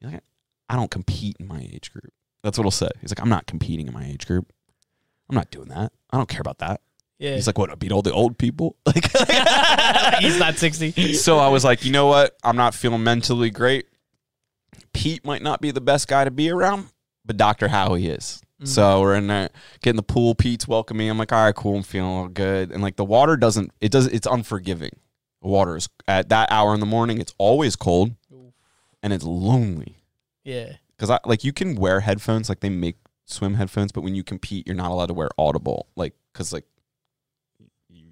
You're 0.00 0.10
like, 0.12 0.22
"I 0.68 0.76
don't 0.76 0.90
compete 0.90 1.36
in 1.40 1.46
my 1.48 1.60
age 1.60 1.92
group." 1.92 2.12
That's 2.42 2.58
what 2.58 2.64
he'll 2.64 2.70
say. 2.70 2.90
He's 3.00 3.10
like, 3.10 3.20
"I'm 3.20 3.28
not 3.28 3.46
competing 3.46 3.86
in 3.88 3.94
my 3.94 4.04
age 4.04 4.26
group. 4.26 4.52
I'm 5.30 5.36
not 5.36 5.50
doing 5.50 5.68
that. 5.68 5.92
I 6.10 6.16
don't 6.16 6.28
care 6.28 6.40
about 6.40 6.58
that." 6.58 6.80
Yeah. 7.22 7.34
He's 7.36 7.46
like, 7.46 7.56
"What? 7.56 7.70
I 7.70 7.76
beat 7.76 7.92
all 7.92 8.02
the 8.02 8.12
old 8.12 8.36
people?" 8.38 8.76
Like, 8.86 9.10
he's 10.20 10.38
not 10.38 10.56
60. 10.56 11.14
so 11.14 11.38
I 11.38 11.48
was 11.48 11.64
like, 11.64 11.84
you 11.84 11.92
know 11.92 12.06
what? 12.06 12.36
I'm 12.42 12.56
not 12.56 12.74
feeling 12.74 13.04
mentally 13.04 13.50
great. 13.50 13.86
Pete 14.92 15.24
might 15.24 15.42
not 15.42 15.60
be 15.60 15.70
the 15.70 15.80
best 15.80 16.08
guy 16.08 16.24
to 16.24 16.30
be 16.30 16.50
around, 16.50 16.88
but 17.24 17.36
Dr. 17.36 17.68
Howie 17.68 18.08
is. 18.08 18.42
Mm. 18.60 18.68
So 18.68 19.00
we're 19.00 19.14
in 19.14 19.28
there 19.28 19.50
getting 19.80 19.96
the 19.96 20.02
pool. 20.02 20.34
Pete's 20.34 20.66
welcoming. 20.68 21.08
I'm 21.08 21.18
like, 21.18 21.32
all 21.32 21.44
right, 21.44 21.54
cool. 21.54 21.76
I'm 21.76 21.82
feeling 21.82 22.10
all 22.10 22.28
good. 22.28 22.70
And 22.70 22.82
like 22.82 22.96
the 22.96 23.04
water 23.04 23.36
doesn't, 23.36 23.70
it 23.80 23.90
does, 23.92 24.06
it's 24.08 24.26
unforgiving. 24.26 24.90
The 25.42 25.48
water 25.48 25.76
is 25.76 25.88
at 26.06 26.28
that 26.28 26.50
hour 26.50 26.74
in 26.74 26.80
the 26.80 26.86
morning. 26.86 27.20
It's 27.20 27.34
always 27.38 27.76
cold 27.76 28.12
and 29.02 29.12
it's 29.12 29.24
lonely. 29.24 29.96
Yeah. 30.44 30.74
Cause 30.98 31.10
I 31.10 31.18
like 31.24 31.42
you 31.42 31.52
can 31.52 31.74
wear 31.74 32.00
headphones, 32.00 32.48
like 32.48 32.60
they 32.60 32.68
make 32.68 32.96
swim 33.24 33.54
headphones, 33.54 33.90
but 33.90 34.02
when 34.02 34.14
you 34.14 34.22
compete, 34.22 34.66
you're 34.66 34.76
not 34.76 34.90
allowed 34.90 35.06
to 35.06 35.14
wear 35.14 35.30
audible. 35.36 35.88
Like, 35.96 36.14
cause 36.32 36.52
like, 36.52 36.64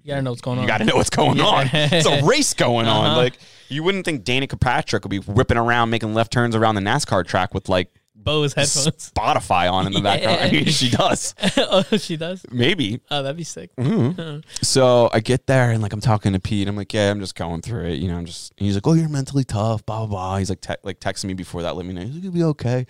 You 0.03 0.09
gotta 0.09 0.21
know 0.21 0.31
what's 0.31 0.41
going 0.41 0.57
on. 0.59 0.63
you 0.63 0.67
gotta 0.67 0.85
know 0.85 0.95
what's 0.95 1.09
going 1.09 1.37
Yeah. 1.39 1.43
on. 1.45 1.69
It's 1.73 2.05
a 2.07 2.23
race 2.25 2.53
going 2.53 2.87
on. 2.87 3.05
Uh-huh. 3.07 3.17
Like 3.17 3.37
you 3.69 3.83
wouldn't 3.83 4.05
think 4.05 4.23
Danica 4.23 4.59
Patrick 4.59 5.03
would 5.03 5.09
be 5.11 5.19
whipping 5.19 5.57
around 5.57 5.89
making 5.89 6.13
left 6.13 6.31
turns 6.33 6.55
around 6.55 6.75
the 6.75 6.81
NASCAR 6.81 7.25
track 7.25 7.53
with 7.53 7.69
like 7.69 7.89
Bose 8.15 8.53
headphones. 8.53 9.11
Spotify 9.11 9.71
on 9.71 9.87
in 9.87 9.93
the 9.93 10.01
background. 10.01 10.39
I 10.41 10.51
mean, 10.51 10.65
she 10.65 10.91
does. 10.91 11.33
oh, 11.57 11.83
she 11.97 12.17
does. 12.17 12.45
Maybe. 12.51 13.01
Oh, 13.09 13.23
that'd 13.23 13.35
be 13.35 13.43
sick. 13.43 13.75
Mhm. 13.77 14.43
So 14.61 15.09
I 15.11 15.21
get 15.21 15.47
there 15.47 15.71
and 15.71 15.81
like 15.81 15.91
I'm 15.93 16.01
talking 16.01 16.33
to 16.33 16.39
Pete. 16.39 16.67
I'm 16.67 16.75
like, 16.75 16.93
yeah, 16.93 17.09
I'm 17.09 17.19
just 17.19 17.33
going 17.35 17.61
through 17.61 17.85
it. 17.85 17.95
You 17.95 18.09
know, 18.09 18.17
I'm 18.17 18.25
just. 18.25 18.53
he's 18.57 18.75
like, 18.75 18.85
oh, 18.85 18.93
you're 18.93 19.09
mentally 19.09 19.43
tough. 19.43 19.83
Blah 19.87 19.99
blah 19.99 20.07
blah. 20.07 20.37
He's 20.37 20.49
like, 20.49 20.61
te- 20.61 20.75
like 20.83 20.99
texting 20.99 21.25
me 21.25 21.33
before 21.33 21.63
that. 21.63 21.75
Let 21.75 21.85
me 21.85 21.93
know. 21.93 22.01
He's 22.01 22.13
like, 22.15 22.23
you'll 22.23 22.33
be 22.33 22.43
okay. 22.43 22.77
And 22.77 22.85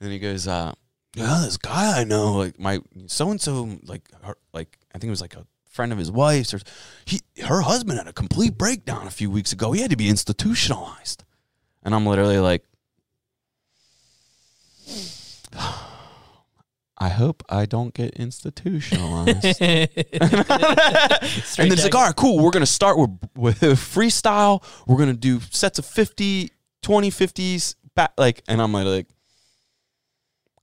then 0.00 0.10
he 0.12 0.20
goes, 0.20 0.46
uh, 0.46 0.72
yeah, 1.16 1.40
this 1.44 1.56
guy 1.56 2.00
I 2.00 2.04
know, 2.04 2.34
like 2.34 2.60
my 2.60 2.78
so 3.06 3.30
and 3.32 3.40
so, 3.40 3.78
like 3.84 4.08
her, 4.22 4.36
like 4.52 4.78
I 4.94 4.98
think 4.98 5.08
it 5.08 5.10
was 5.10 5.20
like 5.20 5.34
a 5.34 5.44
friend 5.78 5.92
of 5.92 5.98
his 5.98 6.10
wife's, 6.10 6.52
or 6.52 6.58
he 7.04 7.20
her 7.46 7.60
husband 7.60 7.98
had 7.98 8.08
a 8.08 8.12
complete 8.12 8.58
breakdown 8.58 9.06
a 9.06 9.12
few 9.12 9.30
weeks 9.30 9.52
ago. 9.52 9.70
He 9.70 9.80
had 9.80 9.90
to 9.90 9.96
be 9.96 10.08
institutionalized, 10.08 11.22
and 11.84 11.94
I'm 11.94 12.04
literally 12.04 12.40
like. 12.40 12.64
I 17.00 17.10
hope 17.10 17.44
I 17.48 17.64
don't 17.64 17.94
get 17.94 18.14
institutionalized. 18.14 19.44
and 19.60 19.88
it's 20.10 21.84
like, 21.84 21.94
all 21.94 22.06
right, 22.06 22.16
cool. 22.16 22.42
We're 22.42 22.50
going 22.50 22.66
to 22.66 22.66
start 22.66 22.98
with, 22.98 23.16
with 23.36 23.60
freestyle. 23.60 24.64
We're 24.84 24.96
going 24.96 25.10
to 25.10 25.14
do 25.14 25.38
sets 25.38 25.78
of 25.78 25.86
50, 25.86 26.50
20, 26.82 27.10
50s. 27.12 27.76
Back, 27.94 28.14
like, 28.18 28.42
and 28.48 28.60
I'm 28.60 28.72
like, 28.72 28.86
like, 28.86 29.06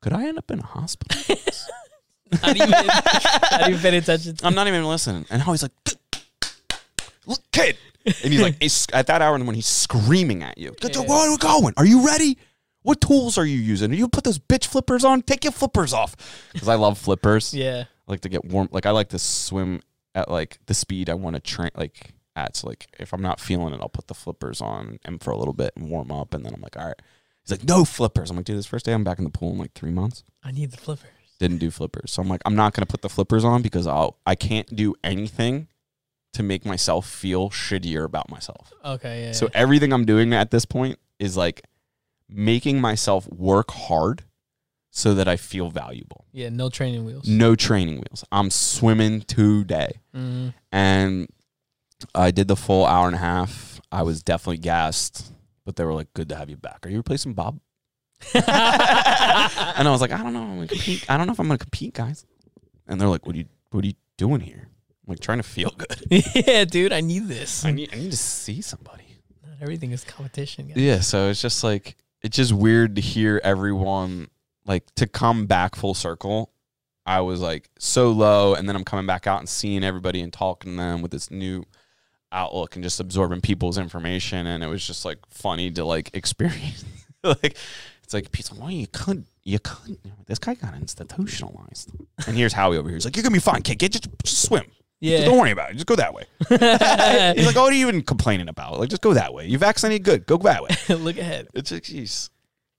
could 0.01 0.11
I 0.11 0.27
end 0.27 0.37
up 0.37 0.51
in 0.51 0.59
a 0.59 0.65
hospital? 0.65 1.37
not 2.31 2.55
even, 2.55 2.69
not 2.69 3.69
even 3.69 3.79
paying 3.81 3.95
attention. 3.95 4.35
To 4.37 4.45
I'm 4.47 4.55
not 4.55 4.67
even 4.67 4.85
listening. 4.85 5.25
And 5.29 5.41
Howie's 5.41 5.63
like, 5.63 5.71
look, 7.25 7.39
kid. 7.51 7.77
And 8.05 8.31
he's 8.33 8.41
like, 8.41 8.61
he's, 8.61 8.85
at 8.93 9.07
that 9.07 9.21
hour 9.21 9.35
and 9.35 9.45
when 9.47 9.55
he's 9.55 9.65
screaming 9.67 10.43
at 10.43 10.57
you, 10.57 10.75
Yeah. 10.81 10.99
where 11.01 11.27
are 11.27 11.31
we 11.31 11.37
going? 11.37 11.73
Are 11.77 11.85
you 11.85 12.05
ready? 12.05 12.37
What 12.83 13.01
tools 13.01 13.37
are 13.39 13.45
you 13.45 13.57
using? 13.57 13.91
Are 13.91 13.95
you 13.95 14.07
put 14.07 14.23
those 14.23 14.37
bitch 14.37 14.67
flippers 14.67 15.03
on? 15.03 15.23
Take 15.23 15.43
your 15.43 15.51
flippers 15.53 15.91
off. 15.91 16.15
Because 16.53 16.67
I 16.69 16.75
love 16.75 16.97
flippers. 16.99 17.53
yeah. 17.53 17.85
I 18.07 18.11
like 18.11 18.21
to 18.21 18.29
get 18.29 18.45
warm. 18.45 18.69
Like 18.71 18.85
I 18.85 18.91
like 18.91 19.09
to 19.09 19.17
swim 19.19 19.81
at 20.13 20.29
like 20.29 20.59
the 20.67 20.75
speed 20.75 21.09
I 21.09 21.15
want 21.15 21.35
to 21.35 21.39
train. 21.39 21.71
Like 21.75 22.13
at 22.35 22.55
so 22.55 22.67
like 22.67 22.85
if 22.99 23.11
I'm 23.11 23.23
not 23.23 23.39
feeling 23.39 23.73
it, 23.73 23.79
I'll 23.81 23.89
put 23.89 24.05
the 24.07 24.13
flippers 24.13 24.61
on 24.61 24.99
and 25.03 25.19
for 25.23 25.31
a 25.31 25.37
little 25.37 25.55
bit 25.55 25.73
and 25.75 25.89
warm 25.89 26.11
up, 26.11 26.35
and 26.35 26.45
then 26.45 26.53
I'm 26.53 26.61
like, 26.61 26.77
all 26.77 26.85
right. 26.85 27.01
He's 27.41 27.49
like, 27.49 27.67
no 27.67 27.83
flippers. 27.85 28.29
I'm 28.29 28.35
like, 28.37 28.45
dude, 28.45 28.57
this 28.59 28.67
first 28.67 28.85
day 28.85 28.93
I'm 28.93 29.03
back 29.03 29.17
in 29.17 29.23
the 29.23 29.31
pool 29.31 29.51
in 29.53 29.57
like 29.57 29.73
three 29.73 29.89
months. 29.89 30.23
I 30.43 30.51
need 30.51 30.69
the 30.69 30.77
flippers. 30.77 31.09
Didn't 31.39 31.57
do 31.57 31.69
flippers, 31.71 32.11
so 32.11 32.21
I'm 32.21 32.29
like, 32.29 32.41
I'm 32.45 32.55
not 32.55 32.73
gonna 32.73 32.85
put 32.85 33.01
the 33.01 33.09
flippers 33.09 33.43
on 33.43 33.61
because 33.61 33.87
I'll 33.87 34.17
I 34.25 34.35
can't 34.35 34.73
do 34.75 34.95
anything 35.03 35.67
to 36.33 36.43
make 36.43 36.65
myself 36.65 37.07
feel 37.07 37.49
shittier 37.49 38.03
about 38.05 38.29
myself. 38.29 38.71
Okay, 38.83 39.25
yeah. 39.25 39.31
So 39.33 39.49
everything 39.53 39.91
I'm 39.93 40.05
doing 40.05 40.33
at 40.33 40.51
this 40.51 40.65
point 40.65 40.97
is 41.19 41.35
like 41.37 41.63
making 42.29 42.79
myself 42.81 43.27
work 43.31 43.71
hard 43.71 44.23
so 44.91 45.13
that 45.13 45.27
I 45.27 45.35
feel 45.35 45.69
valuable. 45.69 46.25
yeah, 46.31 46.47
no 46.49 46.69
training 46.69 47.03
wheels. 47.05 47.27
No 47.27 47.53
training 47.55 47.95
wheels. 47.97 48.23
I'm 48.31 48.49
swimming 48.49 49.21
today. 49.21 49.99
Mhm. 50.15 50.53
And 50.71 51.27
I 52.13 52.31
did 52.31 52.47
the 52.47 52.55
full 52.55 52.85
hour 52.85 53.07
and 53.07 53.15
a 53.15 53.19
half. 53.19 53.81
I 53.91 54.03
was 54.03 54.23
definitely 54.23 54.57
gassed, 54.59 55.33
but 55.65 55.75
they 55.75 55.83
were 55.83 55.93
like, 55.93 56.13
good 56.13 56.29
to 56.29 56.35
have 56.35 56.49
you 56.49 56.55
back. 56.57 56.85
Are 56.85 56.89
you 56.89 56.97
replacing 56.97 57.33
Bob? 57.33 57.59
and 58.33 59.87
I 59.87 59.91
was 59.91 60.01
like, 60.01 60.11
I 60.11 60.17
don't 60.17 60.33
know. 60.33 60.41
I'm 60.41 60.55
gonna 60.55 60.67
compete. 60.67 61.09
I 61.09 61.17
don't 61.17 61.27
know 61.27 61.33
if 61.33 61.39
I'm 61.39 61.47
going 61.47 61.57
to 61.57 61.65
compete, 61.65 61.93
guys. 61.93 62.25
And 62.87 62.99
they're 62.99 63.07
like, 63.07 63.25
what 63.25 63.35
are 63.35 63.39
you, 63.39 63.45
what 63.71 63.83
are 63.83 63.87
you 63.87 63.93
doing 64.17 64.41
here? 64.41 64.67
I'm 64.67 65.11
like, 65.11 65.19
trying 65.19 65.39
to 65.39 65.43
feel 65.43 65.71
good. 65.77 66.05
yeah, 66.35 66.65
dude, 66.65 66.93
I 66.93 67.01
need 67.01 67.27
this. 67.27 67.65
I 67.65 67.71
need, 67.71 67.93
I 67.93 67.97
need 67.97 68.11
to 68.11 68.17
see 68.17 68.61
somebody. 68.61 69.03
Not 69.45 69.57
everything 69.61 69.91
is 69.91 70.03
competition. 70.03 70.67
Guys. 70.67 70.77
Yeah. 70.77 70.99
So 70.99 71.29
it's 71.29 71.41
just 71.41 71.63
like, 71.63 71.95
it's 72.21 72.37
just 72.37 72.53
weird 72.53 72.95
to 72.95 73.01
hear 73.01 73.39
everyone 73.43 74.29
like 74.65 74.83
to 74.95 75.07
come 75.07 75.45
back 75.45 75.75
full 75.75 75.93
circle. 75.93 76.51
I 77.05 77.21
was 77.21 77.39
like 77.39 77.69
so 77.77 78.11
low, 78.11 78.55
and 78.55 78.67
then 78.67 78.75
I'm 78.75 78.83
coming 78.83 79.05
back 79.05 79.27
out 79.27 79.39
and 79.39 79.47
seeing 79.47 79.83
everybody 79.83 80.21
and 80.21 80.33
talking 80.33 80.71
to 80.71 80.77
them 80.77 81.01
with 81.03 81.11
this 81.11 81.29
new 81.29 81.63
outlook 82.31 82.75
and 82.75 82.83
just 82.83 82.99
absorbing 82.99 83.41
people's 83.41 83.77
information. 83.77 84.47
And 84.47 84.63
it 84.63 84.67
was 84.67 84.85
just 84.85 85.05
like 85.05 85.19
funny 85.29 85.69
to 85.71 85.85
like 85.85 86.09
experience. 86.15 86.83
like 87.23 87.57
it's 88.05 88.13
like 88.13 88.29
like, 88.51 88.59
well, 88.61 88.71
you 88.71 88.87
couldn't, 88.87 89.27
you 89.43 89.57
couldn't. 89.59 89.99
This 90.27 90.37
guy 90.39 90.53
got 90.53 90.75
institutionalized. 90.75 91.91
And 92.27 92.37
here's 92.37 92.53
Howie 92.53 92.77
over 92.77 92.87
here. 92.87 92.95
He's 92.95 93.05
like, 93.05 93.15
you're 93.15 93.23
gonna 93.23 93.33
be 93.33 93.39
fine, 93.39 93.63
kid. 93.63 93.79
Get 93.79 93.93
just, 93.93 94.07
just 94.23 94.43
swim. 94.43 94.65
Yeah. 95.01 95.25
Don't 95.25 95.39
worry 95.39 95.51
about 95.51 95.71
it. 95.71 95.73
Just 95.73 95.87
go 95.87 95.95
that 95.95 96.13
way. 96.13 96.23
He's 96.49 96.59
like, 97.45 97.55
oh, 97.55 97.63
what 97.63 97.73
are 97.73 97.75
you 97.75 97.87
even 97.87 98.01
complaining 98.03 98.47
about? 98.47 98.79
Like, 98.79 98.89
just 98.89 99.01
go 99.01 99.13
that 99.13 99.33
way. 99.33 99.47
You 99.47 99.57
vaccinated, 99.57 100.03
good. 100.03 100.25
Go 100.25 100.37
that 100.37 100.63
way. 100.63 100.69
Look 100.95 101.17
ahead. 101.17 101.47
It's 101.53 101.71
like, 101.71 101.83
jeez. 101.83 102.29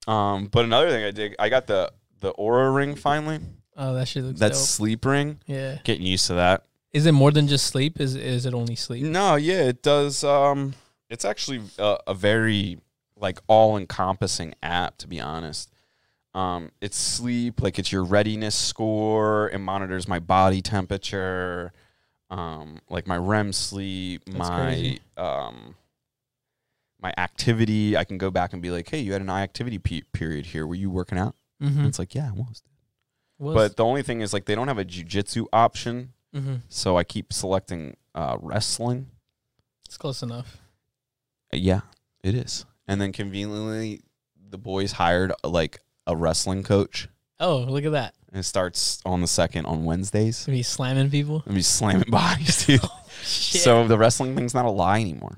Um, 0.07 0.47
but 0.47 0.65
another 0.65 0.89
thing 0.89 1.03
I 1.03 1.11
did, 1.11 1.35
I 1.37 1.49
got 1.49 1.67
the 1.67 1.91
the 2.21 2.33
Oura 2.33 2.73
ring 2.73 2.95
finally. 2.95 3.39
Oh, 3.75 3.93
that 3.93 4.07
shit 4.07 4.23
looks 4.23 4.39
That's 4.39 4.57
dope. 4.57 4.67
sleep 4.67 5.05
ring. 5.05 5.39
Yeah. 5.45 5.79
Getting 5.83 6.05
used 6.05 6.27
to 6.27 6.35
that. 6.35 6.63
Is 6.93 7.05
it 7.05 7.11
more 7.11 7.31
than 7.31 7.47
just 7.47 7.67
sleep? 7.67 7.99
Is 7.99 8.15
is 8.15 8.45
it 8.45 8.53
only 8.53 8.75
sleep? 8.75 9.03
No, 9.03 9.35
yeah, 9.35 9.63
it 9.65 9.83
does. 9.83 10.23
Um, 10.23 10.73
it's 11.09 11.25
actually 11.25 11.61
a, 11.77 11.97
a 12.07 12.13
very 12.13 12.79
like 13.19 13.39
all 13.47 13.77
encompassing 13.77 14.53
app, 14.61 14.97
to 14.99 15.07
be 15.07 15.19
honest. 15.19 15.71
Um, 16.33 16.71
it's 16.81 16.97
sleep, 16.97 17.61
like 17.61 17.79
it's 17.79 17.91
your 17.91 18.03
readiness 18.03 18.55
score. 18.55 19.49
It 19.49 19.57
monitors 19.57 20.07
my 20.07 20.19
body 20.19 20.61
temperature, 20.61 21.73
um, 22.29 22.79
like 22.89 23.07
my 23.07 23.17
REM 23.17 23.53
sleep, 23.53 24.23
That's 24.25 24.37
my 24.37 24.99
um, 25.17 25.75
my 27.01 27.13
activity. 27.17 27.97
I 27.97 28.03
can 28.03 28.17
go 28.17 28.29
back 28.29 28.53
and 28.53 28.61
be 28.61 28.69
like, 28.69 28.89
"Hey, 28.89 28.99
you 28.99 29.13
had 29.13 29.21
an 29.21 29.29
activity 29.29 29.79
pe- 29.79 30.01
period 30.13 30.45
here. 30.45 30.67
Were 30.67 30.75
you 30.75 30.91
working 30.91 31.17
out?" 31.17 31.35
Mm-hmm. 31.61 31.79
And 31.79 31.87
it's 31.87 31.97
like, 31.97 32.13
"Yeah, 32.13 32.29
I 32.29 32.33
was." 32.33 32.61
But 33.39 33.77
the 33.77 33.85
only 33.85 34.01
thing 34.01 34.21
is, 34.21 34.33
like, 34.33 34.45
they 34.45 34.55
don't 34.55 34.67
have 34.67 34.79
a 34.79 34.85
jujitsu 34.85 35.45
option, 35.53 36.13
mm-hmm. 36.35 36.55
so 36.69 36.97
I 36.97 37.03
keep 37.03 37.31
selecting 37.31 37.95
uh, 38.15 38.37
wrestling. 38.41 39.11
it's 39.85 39.97
close 39.97 40.23
enough. 40.23 40.57
Uh, 41.53 41.57
Yeah, 41.57 41.81
it 42.23 42.33
is. 42.33 42.65
And 42.87 42.99
then 43.01 43.11
conveniently, 43.11 44.01
the 44.49 44.57
boys 44.57 44.93
hired 44.93 45.31
uh, 45.43 45.49
like 45.49 45.79
a 46.05 46.15
wrestling 46.15 46.63
coach, 46.63 47.09
Oh, 47.39 47.57
look 47.59 47.83
at 47.85 47.91
that. 47.91 48.15
and 48.31 48.39
it 48.39 48.43
starts 48.43 48.99
on 49.05 49.21
the 49.21 49.27
second 49.27 49.65
on 49.65 49.83
Wednesdays. 49.83 50.45
To 50.45 50.51
be 50.51 50.63
slamming 50.63 51.09
people. 51.11 51.43
And 51.45 51.53
be 51.55 51.61
slamming 51.61 52.05
bodies, 52.09 52.65
dude. 52.65 52.81
Shit. 53.21 53.61
so 53.61 53.87
the 53.87 53.97
wrestling 53.97 54.35
thing's 54.35 54.53
not 54.53 54.65
a 54.65 54.69
lie 54.71 54.99
anymore. 55.01 55.37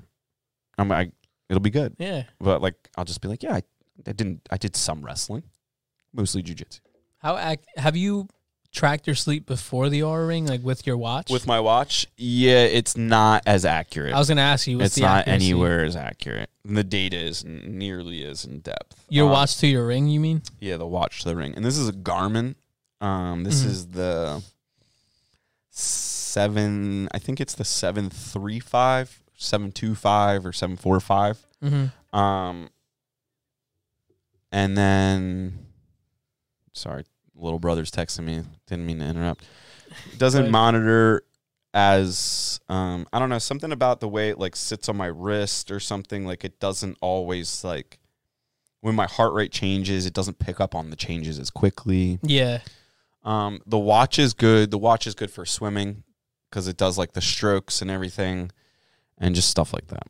I'm 0.78 0.88
like, 0.88 1.12
it'll 1.48 1.60
be 1.60 1.70
good, 1.70 1.96
yeah. 1.98 2.22
but 2.40 2.62
like, 2.62 2.76
I'll 2.96 3.04
just 3.04 3.20
be 3.20 3.28
like, 3.28 3.42
yeah, 3.42 3.54
I, 3.56 3.62
I 4.06 4.12
didn't, 4.12 4.48
I 4.50 4.56
did 4.56 4.76
some 4.76 5.04
wrestling, 5.04 5.42
mostly 6.14 6.42
jujitsu. 6.42 6.80
How 7.18 7.36
act 7.36 7.66
have 7.76 7.96
you 7.96 8.28
tracked 8.72 9.06
your 9.06 9.16
sleep 9.16 9.46
before 9.46 9.88
the 9.88 10.00
Oura 10.00 10.28
ring, 10.28 10.46
like 10.46 10.62
with 10.62 10.86
your 10.86 10.96
watch? 10.96 11.30
With 11.30 11.46
my 11.46 11.58
watch, 11.60 12.06
yeah, 12.16 12.62
it's 12.64 12.96
not 12.96 13.42
as 13.46 13.64
accurate. 13.64 14.14
I 14.14 14.18
was 14.18 14.28
gonna 14.28 14.40
ask 14.42 14.66
you, 14.66 14.76
what's 14.78 14.86
it's 14.88 14.94
the 14.96 15.02
not 15.02 15.18
accuracy? 15.26 15.44
anywhere 15.46 15.84
as 15.84 15.96
accurate. 15.96 16.50
And 16.64 16.76
the 16.76 16.84
data 16.84 17.16
is 17.18 17.44
nearly 17.44 18.24
as 18.24 18.44
in 18.44 18.60
depth. 18.60 19.04
Your 19.08 19.26
Um, 19.26 19.32
watch 19.32 19.56
to 19.58 19.66
your 19.66 19.86
ring, 19.86 20.08
you 20.08 20.20
mean? 20.20 20.42
Yeah, 20.60 20.76
the 20.76 20.86
watch 20.86 21.22
to 21.22 21.28
the 21.28 21.36
ring. 21.36 21.54
And 21.56 21.64
this 21.64 21.76
is 21.78 21.88
a 21.88 21.92
Garmin. 21.92 22.54
Um, 23.00 23.44
this 23.44 23.62
Mhm. 23.62 23.66
is 23.66 23.86
the 23.88 24.42
seven. 25.70 27.08
I 27.12 27.18
think 27.18 27.40
it's 27.40 27.54
the 27.54 27.64
seven 27.64 28.10
three 28.10 28.60
five, 28.60 29.22
seven 29.36 29.72
two 29.72 29.94
five, 29.94 30.44
or 30.46 30.52
seven 30.52 30.76
four 30.76 31.00
five. 31.00 31.38
Mm-hmm. 31.64 32.16
Um, 32.18 32.68
and 34.52 34.76
then, 34.76 35.66
sorry, 36.72 37.04
little 37.40 37.58
brother's 37.58 37.90
texting 37.90 38.24
me. 38.24 38.42
Didn't 38.66 38.86
mean 38.86 38.98
to 38.98 39.06
interrupt. 39.06 39.44
Doesn't 40.18 40.50
monitor 40.50 41.24
as 41.72 42.60
um 42.68 43.06
I 43.12 43.18
don't 43.20 43.28
know 43.28 43.38
something 43.38 43.70
about 43.70 44.00
the 44.00 44.08
way 44.08 44.30
it 44.30 44.38
like 44.38 44.56
sits 44.56 44.88
on 44.88 44.96
my 44.96 45.06
wrist 45.06 45.70
or 45.70 45.78
something 45.78 46.26
like 46.26 46.44
it 46.44 46.58
doesn't 46.58 46.98
always 47.00 47.62
like 47.62 48.00
when 48.80 48.96
my 48.96 49.06
heart 49.06 49.32
rate 49.34 49.52
changes 49.52 50.04
it 50.04 50.12
doesn't 50.12 50.40
pick 50.40 50.60
up 50.60 50.74
on 50.74 50.90
the 50.90 50.96
changes 50.96 51.38
as 51.38 51.48
quickly. 51.48 52.18
Yeah. 52.22 52.60
Um 53.24 53.60
the 53.66 53.78
watch 53.78 54.18
is 54.18 54.34
good. 54.34 54.70
The 54.72 54.78
watch 54.78 55.06
is 55.06 55.14
good 55.14 55.30
for 55.30 55.46
swimming 55.46 56.02
cuz 56.50 56.66
it 56.66 56.76
does 56.76 56.98
like 56.98 57.12
the 57.12 57.20
strokes 57.20 57.80
and 57.80 57.90
everything 57.90 58.50
and 59.18 59.34
just 59.36 59.48
stuff 59.48 59.72
like 59.72 59.86
that. 59.88 60.08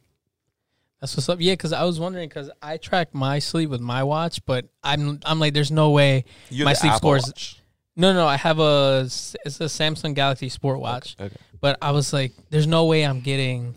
That's 1.00 1.16
what's 1.16 1.28
up. 1.28 1.40
Yeah, 1.40 1.54
because 1.54 1.72
I 1.72 1.84
was 1.84 1.98
wondering 1.98 2.28
because 2.28 2.50
I 2.60 2.76
track 2.76 3.14
my 3.14 3.38
sleep 3.38 3.70
with 3.70 3.80
my 3.80 4.02
watch, 4.02 4.44
but 4.44 4.66
I'm 4.82 5.20
I'm 5.24 5.40
like, 5.40 5.54
there's 5.54 5.70
no 5.70 5.90
way. 5.90 6.24
You 6.50 6.64
My 6.64 6.74
sleep 6.74 6.92
Apple 6.92 6.98
scores- 6.98 7.26
Watch. 7.26 7.56
No, 7.96 8.12
no, 8.12 8.26
I 8.26 8.36
have 8.36 8.58
a 8.60 9.00
it's 9.04 9.34
a 9.44 9.64
Samsung 9.64 10.14
Galaxy 10.14 10.48
Sport 10.48 10.80
watch, 10.80 11.16
Okay. 11.20 11.34
but 11.60 11.76
I 11.82 11.90
was 11.90 12.12
like, 12.12 12.32
there's 12.50 12.66
no 12.66 12.84
way 12.86 13.04
I'm 13.04 13.20
getting 13.20 13.74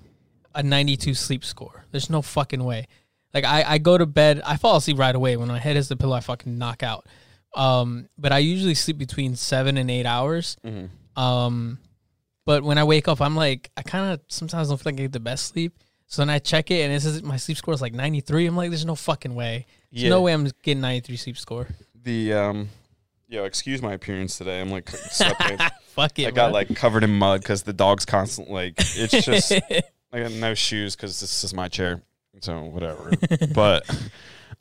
a 0.56 0.62
92 0.64 1.14
sleep 1.16 1.44
score. 1.44 1.86
There's 1.92 2.10
no 2.10 2.22
fucking 2.22 2.64
way. 2.64 2.88
Like 3.34 3.44
I, 3.46 3.64
I 3.68 3.78
go 3.80 3.98
to 3.98 4.06
bed, 4.06 4.42
I 4.46 4.58
fall 4.58 4.78
asleep 4.78 5.00
right 5.00 5.16
away. 5.16 5.36
When 5.36 5.48
my 5.48 5.60
head 5.60 5.76
hits 5.76 5.88
the 5.88 5.96
pillow, 5.98 6.16
I 6.16 6.20
fucking 6.20 6.58
knock 6.58 6.84
out. 6.84 7.08
Um, 7.56 8.08
but 8.18 8.32
I 8.32 8.38
usually 8.38 8.76
sleep 8.76 8.98
between 8.98 9.36
seven 9.36 9.78
and 9.78 9.90
eight 9.90 10.06
hours. 10.06 10.58
Mhm. 10.66 10.90
Um, 11.18 11.80
but 12.46 12.64
when 12.64 12.78
I 12.78 12.84
wake 12.84 13.08
up, 13.08 13.20
I'm 13.22 13.36
like, 13.36 13.72
I 13.76 13.82
kind 13.82 14.14
of 14.14 14.20
sometimes 14.28 14.70
don't 14.70 14.78
feel 14.78 14.92
like 14.94 15.00
I 15.00 15.04
get 15.04 15.12
the 15.14 15.20
best 15.20 15.48
sleep. 15.48 15.74
So 16.14 16.22
then 16.22 16.30
I 16.30 16.38
check 16.38 16.70
it, 16.70 16.84
and 16.84 16.94
it 16.94 17.02
says 17.02 17.24
my 17.24 17.38
sleep 17.38 17.58
score 17.58 17.74
is 17.74 17.82
like 17.82 17.92
93. 17.96 18.46
I'm 18.46 18.56
like, 18.56 18.70
there's 18.70 18.86
no 18.86 18.94
fucking 18.94 19.34
way. 19.34 19.66
There's 19.92 20.04
Yeah. 20.04 20.10
no 20.10 20.22
way 20.22 20.32
I'm 20.32 20.48
getting 20.62 20.80
93 20.80 21.18
sleep 21.18 21.38
score. 21.40 21.68
The 22.04 22.34
um 22.34 22.70
yo, 23.28 23.46
excuse 23.46 23.82
my 23.82 23.94
appearance 23.94 24.38
today. 24.38 24.62
I'm 24.62 24.70
like. 24.70 24.88
Fuck 25.96 26.20
it. 26.20 26.28
I 26.28 26.30
got 26.30 26.50
bro. 26.50 26.54
like 26.54 26.76
covered 26.76 27.04
in 27.04 27.10
mud 27.18 27.42
because 27.42 27.64
the 27.64 27.74
dog's 27.74 28.06
constant 28.06 28.48
like 28.52 28.74
it's 28.78 29.26
just 29.26 29.52
I 30.14 30.20
got 30.20 30.32
no 30.34 30.54
shoes 30.54 30.96
because 30.96 31.20
this 31.20 31.44
is 31.44 31.52
my 31.52 31.68
chair, 31.68 32.04
so 32.42 32.62
whatever. 32.62 33.12
but 33.56 33.84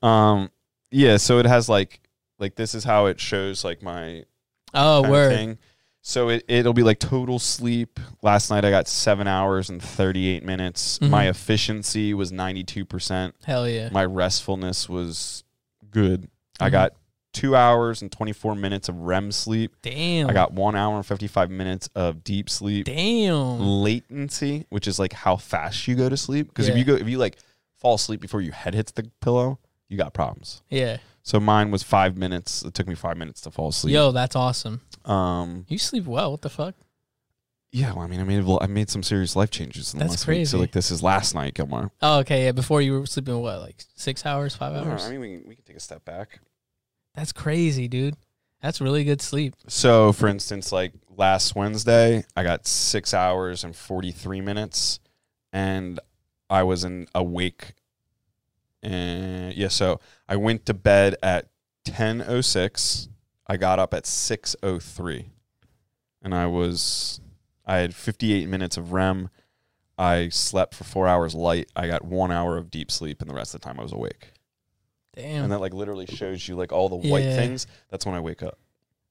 um, 0.02 0.50
yeah, 0.90 1.18
so 1.18 1.38
it 1.38 1.44
has 1.44 1.68
like 1.68 2.00
like 2.38 2.54
this 2.54 2.74
is 2.74 2.82
how 2.82 3.06
it 3.06 3.20
shows 3.20 3.62
like 3.62 3.82
my 3.82 4.24
Oh, 4.72 5.06
word. 5.10 5.32
thing. 5.32 5.58
So 6.04 6.30
it, 6.30 6.44
it'll 6.48 6.72
be 6.72 6.82
like 6.82 6.98
total 6.98 7.38
sleep. 7.38 8.00
Last 8.22 8.50
night 8.50 8.64
I 8.64 8.70
got 8.70 8.88
seven 8.88 9.28
hours 9.28 9.70
and 9.70 9.80
38 9.80 10.44
minutes. 10.44 10.98
Mhm. 10.98 11.10
My 11.10 11.28
efficiency 11.28 12.12
was 12.12 12.32
92%. 12.32 13.34
Hell 13.44 13.68
yeah. 13.68 13.88
My 13.92 14.04
restfulness 14.04 14.88
was 14.88 15.44
good. 15.90 16.28
I 16.58 16.68
Mhm. 16.68 16.72
got 16.72 16.92
two 17.32 17.54
hours 17.54 18.02
and 18.02 18.10
24 18.10 18.56
minutes 18.56 18.88
of 18.88 18.96
REM 18.96 19.30
sleep. 19.30 19.76
Damn. 19.80 20.28
I 20.28 20.32
got 20.32 20.52
one 20.52 20.74
hour 20.74 20.96
and 20.96 21.06
55 21.06 21.50
minutes 21.50 21.88
of 21.94 22.24
deep 22.24 22.50
sleep. 22.50 22.86
Damn. 22.86 23.60
Latency, 23.60 24.66
which 24.70 24.88
is 24.88 24.98
like 24.98 25.12
how 25.12 25.36
fast 25.36 25.86
you 25.86 25.94
go 25.94 26.08
to 26.08 26.16
sleep. 26.16 26.48
Because 26.48 26.66
if 26.68 26.76
you 26.76 26.84
go, 26.84 26.94
if 26.94 27.08
you 27.08 27.18
like 27.18 27.38
fall 27.78 27.94
asleep 27.94 28.20
before 28.20 28.40
your 28.40 28.54
head 28.54 28.74
hits 28.74 28.90
the 28.92 29.08
pillow, 29.20 29.60
you 29.88 29.96
got 29.96 30.12
problems. 30.14 30.62
Yeah. 30.68 30.96
So 31.22 31.38
mine 31.38 31.70
was 31.70 31.84
five 31.84 32.16
minutes. 32.16 32.64
It 32.64 32.74
took 32.74 32.88
me 32.88 32.96
five 32.96 33.16
minutes 33.16 33.40
to 33.42 33.50
fall 33.52 33.68
asleep. 33.68 33.94
Yo, 33.94 34.10
that's 34.10 34.34
awesome. 34.34 34.80
Um, 35.04 35.66
You 35.68 35.78
sleep 35.78 36.06
well. 36.06 36.32
What 36.32 36.42
the 36.42 36.50
fuck? 36.50 36.74
Yeah, 37.74 37.94
well, 37.94 38.02
I 38.02 38.06
mean, 38.06 38.20
I 38.20 38.24
made 38.24 38.44
I 38.60 38.66
made 38.66 38.90
some 38.90 39.02
serious 39.02 39.34
life 39.34 39.50
changes 39.50 39.94
in 39.94 39.98
the 39.98 40.04
That's 40.04 40.12
last 40.12 40.26
week. 40.26 40.46
So 40.46 40.52
crazy. 40.52 40.56
like, 40.58 40.72
this 40.72 40.90
is 40.90 41.02
last 41.02 41.34
night, 41.34 41.54
Gilmar. 41.54 41.90
Oh, 42.02 42.18
okay. 42.18 42.44
Yeah. 42.44 42.52
Before 42.52 42.82
you 42.82 43.00
were 43.00 43.06
sleeping, 43.06 43.38
what, 43.40 43.60
like 43.60 43.76
six 43.94 44.26
hours, 44.26 44.54
five 44.54 44.74
hours? 44.74 45.06
I 45.06 45.10
mean, 45.10 45.20
we 45.20 45.38
can, 45.38 45.48
we 45.48 45.54
can 45.54 45.64
take 45.64 45.76
a 45.76 45.80
step 45.80 46.04
back. 46.04 46.40
That's 47.14 47.32
crazy, 47.32 47.88
dude. 47.88 48.16
That's 48.60 48.80
really 48.80 49.04
good 49.04 49.22
sleep. 49.22 49.54
So, 49.68 50.12
for 50.12 50.28
instance, 50.28 50.70
like 50.70 50.92
last 51.16 51.56
Wednesday, 51.56 52.24
I 52.36 52.42
got 52.42 52.66
six 52.66 53.12
hours 53.14 53.64
and 53.64 53.74
forty 53.74 54.12
three 54.12 54.40
minutes, 54.40 55.00
and 55.52 55.98
I 56.50 56.62
was 56.62 56.84
in 56.84 57.08
awake. 57.14 57.72
And 58.82 59.54
yeah, 59.54 59.68
so 59.68 59.98
I 60.28 60.36
went 60.36 60.66
to 60.66 60.74
bed 60.74 61.16
at 61.22 61.48
ten 61.84 62.22
oh 62.26 62.40
six. 62.42 63.08
I 63.52 63.58
got 63.58 63.78
up 63.78 63.92
at 63.92 64.06
six 64.06 64.56
oh 64.62 64.78
three, 64.78 65.26
and 66.22 66.34
I 66.34 66.46
was 66.46 67.20
I 67.66 67.76
had 67.76 67.94
fifty 67.94 68.32
eight 68.32 68.48
minutes 68.48 68.78
of 68.78 68.94
REM. 68.94 69.28
I 69.98 70.30
slept 70.30 70.74
for 70.74 70.84
four 70.84 71.06
hours 71.06 71.34
light. 71.34 71.68
I 71.76 71.86
got 71.86 72.02
one 72.02 72.32
hour 72.32 72.56
of 72.56 72.70
deep 72.70 72.90
sleep, 72.90 73.20
and 73.20 73.28
the 73.28 73.34
rest 73.34 73.54
of 73.54 73.60
the 73.60 73.66
time 73.66 73.78
I 73.78 73.82
was 73.82 73.92
awake. 73.92 74.32
Damn. 75.14 75.44
And 75.44 75.52
that 75.52 75.58
like 75.60 75.74
literally 75.74 76.06
shows 76.06 76.48
you 76.48 76.56
like 76.56 76.72
all 76.72 76.88
the 76.88 76.96
white 76.96 77.24
Yeah. 77.24 77.36
things. 77.36 77.66
That's 77.90 78.06
when 78.06 78.14
I 78.14 78.20
wake 78.20 78.42
up. 78.42 78.58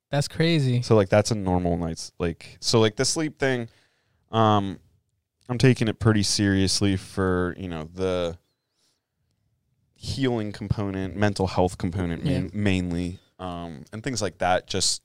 that's 0.09 0.27
crazy. 0.27 0.81
So 0.81 0.95
like 0.95 1.09
that's 1.09 1.29
a 1.29 1.35
normal 1.35 1.77
night's 1.77 2.11
like 2.17 2.57
so 2.61 2.79
like 2.79 2.95
the 2.95 3.05
sleep 3.05 3.37
thing, 3.37 3.69
um, 4.31 4.79
I'm 5.49 5.59
taking 5.59 5.87
it 5.87 5.99
pretty 5.99 6.23
seriously 6.23 6.97
for 6.97 7.53
you 7.59 7.67
know 7.67 7.83
the 7.93 8.39
healing 9.93 10.51
component, 10.51 11.15
mental 11.15 11.45
health 11.45 11.77
component 11.77 12.23
main, 12.25 12.49
mainly, 12.55 13.19
um, 13.41 13.83
and 13.91 14.01
things 14.03 14.21
like 14.21 14.37
that. 14.37 14.67
Just 14.67 15.01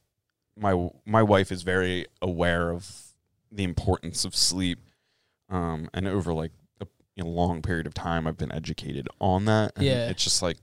my 0.57 0.89
my 1.05 1.23
wife 1.23 1.51
is 1.51 1.63
very 1.63 2.07
aware 2.23 2.71
of 2.71 2.89
the 3.51 3.65
importance 3.65 4.25
of 4.25 4.37
sleep, 4.37 4.79
um, 5.49 5.89
and 5.95 6.07
over 6.07 6.33
like 6.35 6.53
a 6.81 6.87
you 7.17 7.25
know, 7.25 7.31
long 7.31 7.63
period 7.63 7.87
of 7.87 7.95
time, 7.95 8.27
I've 8.27 8.37
been 8.37 8.53
educated 8.53 9.09
on 9.21 9.47
that. 9.47 9.73
And 9.77 9.85
Yeah. 9.85 10.09
it's 10.09 10.23
just 10.23 10.43
like. 10.43 10.59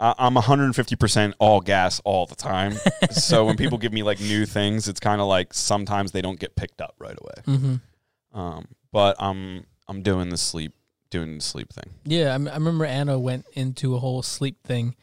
I'm 0.00 0.36
150% 0.36 1.32
all 1.40 1.60
gas 1.60 2.00
all 2.04 2.24
the 2.26 2.36
time. 2.36 2.74
so 3.10 3.44
when 3.46 3.56
people 3.56 3.78
give 3.78 3.92
me 3.92 4.04
like 4.04 4.20
new 4.20 4.46
things, 4.46 4.86
it's 4.86 5.00
kind 5.00 5.20
of 5.20 5.26
like 5.26 5.52
sometimes 5.52 6.12
they 6.12 6.22
don't 6.22 6.38
get 6.38 6.54
picked 6.54 6.80
up 6.80 6.94
right 7.00 7.18
away. 7.20 7.56
Mm-hmm. 7.58 8.38
Um, 8.38 8.66
but 8.92 9.16
I'm 9.18 9.64
I'm 9.88 10.02
doing 10.02 10.28
the 10.28 10.36
sleep 10.36 10.72
doing 11.10 11.38
the 11.38 11.42
sleep 11.42 11.72
thing. 11.72 11.94
Yeah, 12.04 12.30
I, 12.30 12.34
m- 12.34 12.46
I 12.46 12.54
remember 12.54 12.84
Anna 12.84 13.18
went 13.18 13.46
into 13.54 13.96
a 13.96 13.98
whole 13.98 14.22
sleep 14.22 14.62
thing 14.62 14.94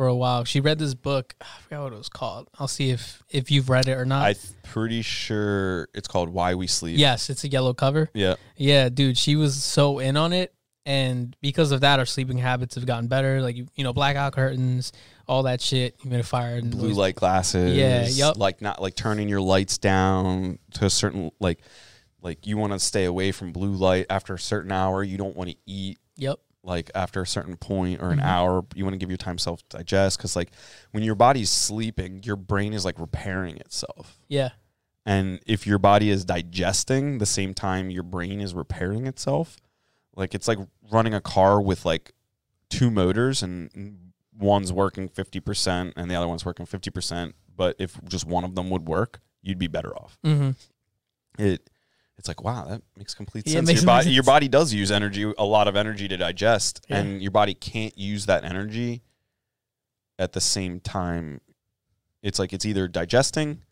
for 0.00 0.06
a 0.06 0.14
while. 0.14 0.44
She 0.44 0.60
read 0.60 0.78
this 0.78 0.94
book. 0.94 1.34
I 1.42 1.44
forgot 1.64 1.82
what 1.82 1.92
it 1.92 1.96
was 1.96 2.08
called. 2.08 2.48
I'll 2.58 2.68
see 2.68 2.88
if 2.88 3.22
if 3.28 3.50
you've 3.50 3.68
read 3.68 3.86
it 3.86 3.98
or 3.98 4.06
not. 4.06 4.22
I'm 4.28 4.34
pretty 4.62 5.02
sure 5.02 5.88
it's 5.92 6.08
called 6.08 6.30
Why 6.30 6.54
We 6.54 6.68
Sleep. 6.68 6.96
yes, 6.98 7.28
it's 7.28 7.44
a 7.44 7.48
yellow 7.48 7.74
cover. 7.74 8.08
Yeah. 8.14 8.36
Yeah, 8.56 8.88
dude, 8.88 9.18
she 9.18 9.36
was 9.36 9.62
so 9.62 9.98
in 9.98 10.16
on 10.16 10.32
it, 10.32 10.54
and 10.86 11.36
because 11.42 11.70
of 11.70 11.82
that, 11.82 11.98
our 11.98 12.06
sleeping 12.06 12.38
habits 12.38 12.76
have 12.76 12.86
gotten 12.86 13.08
better. 13.08 13.42
Like 13.42 13.56
you, 13.56 13.66
you 13.74 13.84
know, 13.84 13.92
blackout 13.92 14.32
curtains, 14.32 14.92
all 15.28 15.42
that 15.42 15.60
shit, 15.60 15.98
humidifier, 15.98 16.56
and 16.58 16.70
Blue 16.70 16.88
noise- 16.88 16.96
light 16.96 17.14
glasses. 17.16 17.76
Yeah, 17.76 18.06
yup. 18.08 18.38
Like 18.38 18.62
not 18.62 18.80
like 18.80 18.94
turning 18.94 19.28
your 19.28 19.42
lights 19.42 19.76
down 19.76 20.60
to 20.76 20.86
a 20.86 20.90
certain 20.90 21.30
like 21.40 21.60
like 22.22 22.46
you 22.46 22.56
want 22.56 22.72
to 22.72 22.78
stay 22.78 23.04
away 23.04 23.32
from 23.32 23.52
blue 23.52 23.72
light 23.72 24.06
after 24.08 24.32
a 24.32 24.38
certain 24.38 24.72
hour. 24.72 25.04
You 25.04 25.18
don't 25.18 25.36
want 25.36 25.50
to 25.50 25.56
eat 25.66 25.98
Yep. 26.16 26.38
Like 26.62 26.90
after 26.94 27.22
a 27.22 27.26
certain 27.26 27.56
point 27.56 28.02
or 28.02 28.10
an 28.10 28.18
Mhm. 28.18 28.24
hour 28.24 28.64
you 28.74 28.84
want 28.84 28.92
to 28.94 28.98
give 28.98 29.08
your 29.10 29.16
time 29.16 29.38
self 29.38 29.66
digest 29.70 30.18
because 30.18 30.36
like 30.36 30.50
when 30.90 31.02
your 31.02 31.14
body's 31.14 31.50
sleeping 31.50 32.22
your 32.22 32.36
brain 32.36 32.72
is 32.74 32.84
like 32.84 32.98
repairing 32.98 33.56
itself 33.56 34.18
Yeah. 34.28 34.50
and 35.06 35.40
if 35.46 35.66
your 35.66 35.78
body 35.78 36.10
is 36.10 36.24
digesting 36.24 37.18
the 37.18 37.24
same 37.26 37.54
time 37.54 37.88
your 37.90 38.02
brain 38.02 38.40
is 38.40 38.52
repairing 38.54 39.06
itself 39.06 39.56
like 40.14 40.34
it's 40.34 40.46
like 40.48 40.58
running 40.90 41.14
a 41.14 41.20
car 41.20 41.62
with 41.62 41.84
like 41.86 42.12
two 42.68 42.90
motors 42.90 43.42
and 43.42 44.12
one's 44.38 44.72
working 44.72 45.08
50% 45.08 45.92
and 45.96 46.10
the 46.10 46.14
other 46.14 46.28
one's 46.28 46.44
working 46.44 46.66
50% 46.66 47.32
but 47.56 47.74
if 47.78 47.98
just 48.04 48.26
one 48.26 48.44
of 48.44 48.54
them 48.54 48.68
would 48.70 48.86
work 48.86 49.20
you'd 49.42 49.58
be 49.58 49.66
better 49.66 49.94
off 49.96 50.18
Mm-hmm. 50.24 50.50
it 51.42 51.70
it's 52.20 52.28
like 52.28 52.44
wow 52.44 52.66
that 52.66 52.82
makes 52.98 53.14
complete 53.14 53.46
Yeah, 53.46 53.54
sense 53.54 53.66
makes 53.66 53.80
your 53.80 53.86
body 53.86 54.04
sense. 54.04 54.14
your 54.14 54.22
body 54.24 54.46
does 54.46 54.74
use 54.74 54.92
energy 54.92 55.32
a 55.38 55.44
lot 55.44 55.66
of 55.68 55.74
energy 55.74 56.06
to 56.06 56.16
digest 56.18 56.84
Yeah. 56.88 56.98
and 56.98 57.22
your 57.22 57.30
body 57.30 57.54
can't 57.54 57.96
use 57.96 58.26
that 58.26 58.44
energy 58.44 59.02
at 60.18 60.32
the 60.34 60.40
same 60.40 60.80
time 60.80 61.40
it's 62.22 62.38
like 62.38 62.52
it's 62.52 62.66
either 62.66 62.86
digesting 62.88 63.62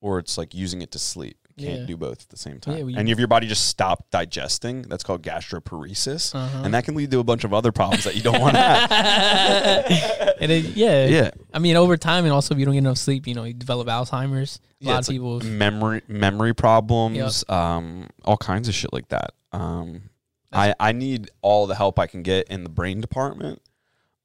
or 0.00 0.18
it's 0.18 0.38
like 0.38 0.54
using 0.54 0.80
it 0.80 0.90
to 0.92 0.98
sleep 0.98 1.43
it 1.56 1.62
can't 1.64 1.80
Yeah. 1.80 1.86
do 1.86 1.96
both 1.96 2.22
at 2.22 2.28
the 2.28 2.36
same 2.36 2.58
time 2.60 2.76
Yeah, 2.76 2.82
well, 2.84 2.98
and 2.98 3.08
if 3.08 3.18
your 3.18 3.28
body 3.28 3.46
just 3.46 3.66
stopped 3.68 4.10
digesting 4.10 4.82
that's 4.82 5.04
called 5.04 5.22
gastroparesis 5.22 6.34
Uh-huh. 6.34 6.62
and 6.64 6.74
that 6.74 6.84
can 6.84 6.94
lead 6.94 7.10
to 7.12 7.20
a 7.20 7.24
bunch 7.24 7.44
of 7.44 7.54
other 7.54 7.70
problems 7.72 8.04
that 8.04 8.16
you 8.16 8.22
don't 8.22 8.40
want 8.40 8.54
to 8.54 8.60
have 8.60 10.34
and 10.40 10.50
it, 10.52 10.64
yeah, 10.76 11.06
yeah 11.06 11.30
I 11.52 11.58
mean, 11.60 11.76
over 11.76 11.96
time, 11.96 12.24
and 12.24 12.32
also 12.32 12.54
if 12.54 12.58
you 12.58 12.64
don't 12.66 12.74
get 12.74 12.78
enough 12.80 12.98
sleep, 12.98 13.26
you 13.28 13.34
know, 13.34 13.44
you 13.44 13.54
develop 13.54 13.86
Alzheimer's. 13.88 14.58
A 14.80 14.84
Yeah, 14.84 14.90
lot 14.90 14.94
of 14.94 14.98
it's 15.00 15.08
like 15.08 15.14
people. 15.14 15.40
memory 15.40 16.02
memory 16.08 16.54
problems, 16.54 17.44
um, 17.48 18.08
all 18.24 18.36
kinds 18.36 18.68
of 18.68 18.74
shit 18.74 18.92
like 18.92 19.08
that. 19.10 19.34
Um, 19.52 20.10
I 20.52 20.74
I 20.80 20.92
need 20.92 21.30
all 21.42 21.66
the 21.68 21.74
help 21.76 21.98
I 22.00 22.06
can 22.08 22.22
get 22.24 22.48
in 22.48 22.64
the 22.64 22.70
brain 22.70 23.00
department. 23.00 23.62